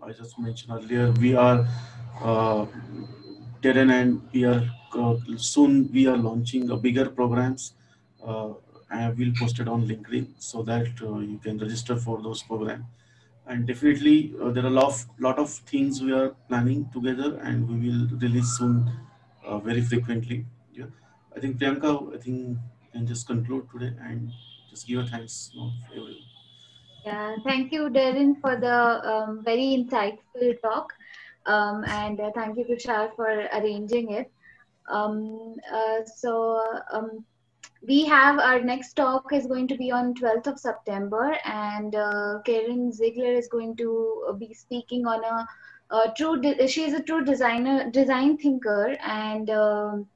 I 0.01 0.11
just 0.11 0.38
mentioned 0.39 0.71
earlier, 0.71 1.11
we 1.11 1.35
are 1.35 1.67
uh, 2.19 2.65
Darren 3.61 3.91
and 3.91 4.21
we 4.33 4.45
are 4.45 4.63
uh, 4.93 5.15
soon 5.38 5.91
we 5.93 6.07
are 6.07 6.17
launching 6.17 6.69
a 6.69 6.77
bigger 6.77 7.09
programs. 7.09 7.73
Uh, 8.25 8.53
and 8.93 9.17
we'll 9.17 9.33
post 9.39 9.57
it 9.59 9.69
on 9.69 9.88
LinkedIn 9.88 10.27
so 10.38 10.63
that 10.63 10.88
uh, 11.01 11.19
you 11.19 11.39
can 11.41 11.57
register 11.57 11.95
for 11.95 12.21
those 12.21 12.43
programs. 12.43 12.83
And 13.47 13.65
definitely, 13.65 14.33
there 14.38 14.65
are 14.65 14.67
a 14.67 14.69
lot 14.69 14.85
of, 14.85 15.05
lot 15.17 15.39
of 15.39 15.49
things 15.49 16.01
we 16.01 16.11
are 16.11 16.29
planning 16.49 16.89
together, 16.93 17.39
and 17.41 17.67
we 17.67 17.89
will 17.89 18.07
release 18.19 18.57
soon, 18.57 18.91
very 19.63 19.81
frequently. 19.81 20.45
Yeah 20.73 20.85
I 21.35 21.39
think 21.39 21.57
Priyanka, 21.57 22.13
I 22.13 22.17
think 22.17 22.57
can 22.91 23.07
just 23.07 23.25
conclude 23.25 23.67
today 23.71 23.93
and 24.01 24.31
just 24.69 24.88
give 24.88 24.99
a 24.99 25.07
thanks 25.07 25.51
you 25.53 25.61
know, 25.61 25.71
everyone. 25.89 26.15
Yeah, 27.05 27.35
thank 27.43 27.71
you, 27.71 27.89
Darren, 27.89 28.39
for 28.41 28.57
the 28.57 28.75
um, 29.11 29.43
very 29.43 29.75
insightful 29.77 30.61
talk. 30.61 30.93
Um, 31.45 31.84
and 31.85 32.19
uh, 32.19 32.31
thank 32.35 32.57
you, 32.57 32.65
Tushar, 32.65 33.15
for 33.15 33.27
arranging 33.27 34.11
it. 34.11 34.31
Um, 34.89 35.55
uh, 35.73 36.05
so 36.05 36.61
um, 36.91 37.26
we 37.88 38.05
have 38.05 38.39
our 38.39 38.61
next 38.61 38.93
talk 38.93 39.31
is 39.34 39.47
going 39.47 39.68
to 39.69 39.77
be 39.77 39.91
on 39.91 40.13
12th 40.13 40.47
of 40.47 40.59
September, 40.59 41.38
and 41.45 41.95
uh, 41.95 42.39
Karen 42.45 42.91
Ziegler 42.91 43.34
is 43.34 43.47
going 43.47 43.76
to 43.77 44.35
be 44.39 44.53
speaking 44.53 45.05
on 45.07 45.23
a, 45.23 45.95
a 45.95 46.13
true. 46.15 46.41
she 46.68 46.84
is 46.84 46.93
a 46.93 47.03
true 47.03 47.23
designer, 47.23 47.89
design 47.89 48.38
thinker, 48.38 48.97
and 49.01 49.49
um, 49.49 50.07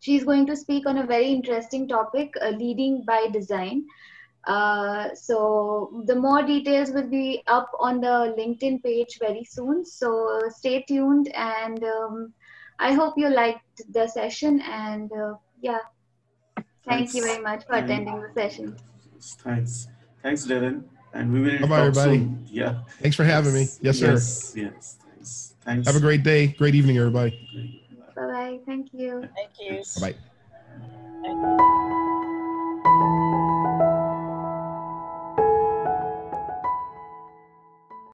She's 0.00 0.24
going 0.24 0.46
to 0.46 0.56
speak 0.56 0.86
on 0.86 0.98
a 0.98 1.06
very 1.06 1.28
interesting 1.32 1.88
topic, 1.88 2.32
uh, 2.40 2.50
leading 2.50 3.02
by 3.02 3.28
design. 3.32 3.84
Uh, 4.48 5.14
so 5.14 6.02
the 6.06 6.14
more 6.14 6.42
details 6.42 6.90
will 6.90 7.06
be 7.06 7.42
up 7.48 7.70
on 7.78 8.00
the 8.00 8.34
LinkedIn 8.38 8.82
page 8.82 9.18
very 9.20 9.44
soon. 9.44 9.84
So 9.84 10.40
stay 10.48 10.82
tuned 10.88 11.28
and 11.34 11.84
um, 11.84 12.32
I 12.78 12.94
hope 12.94 13.14
you 13.18 13.28
liked 13.28 13.82
the 13.92 14.08
session 14.08 14.62
and 14.62 15.12
uh, 15.12 15.34
yeah, 15.60 15.80
thank 16.56 16.66
Thanks. 16.84 17.14
you 17.14 17.24
very 17.24 17.42
much 17.42 17.66
for 17.66 17.74
attending 17.74 18.22
the 18.22 18.30
session. 18.34 18.74
Thanks. 19.20 19.88
Thanks, 20.22 20.46
Darren. 20.46 20.84
And 21.12 21.30
we 21.30 21.40
will 21.42 21.68
Bye, 21.68 21.80
everybody. 21.80 22.18
Soon. 22.18 22.46
Yeah. 22.50 22.80
Thanks 23.02 23.16
for 23.16 23.24
having 23.24 23.54
yes. 23.54 23.80
me. 23.80 23.86
Yes, 23.86 23.98
sir. 23.98 24.12
Yes. 24.12 24.54
Yes. 24.56 24.96
Thanks. 25.12 25.54
Thanks. 25.60 25.86
Have 25.86 25.96
a 25.96 26.00
great 26.00 26.22
day. 26.22 26.46
Great 26.48 26.74
evening, 26.74 26.96
everybody. 26.96 27.82
Bye 28.16 28.26
bye. 28.26 28.58
Thank 28.64 28.94
you. 28.94 29.28
Thank 29.36 29.50
you. 29.60 29.82
Bye 30.00 30.14
bye. 32.84 33.24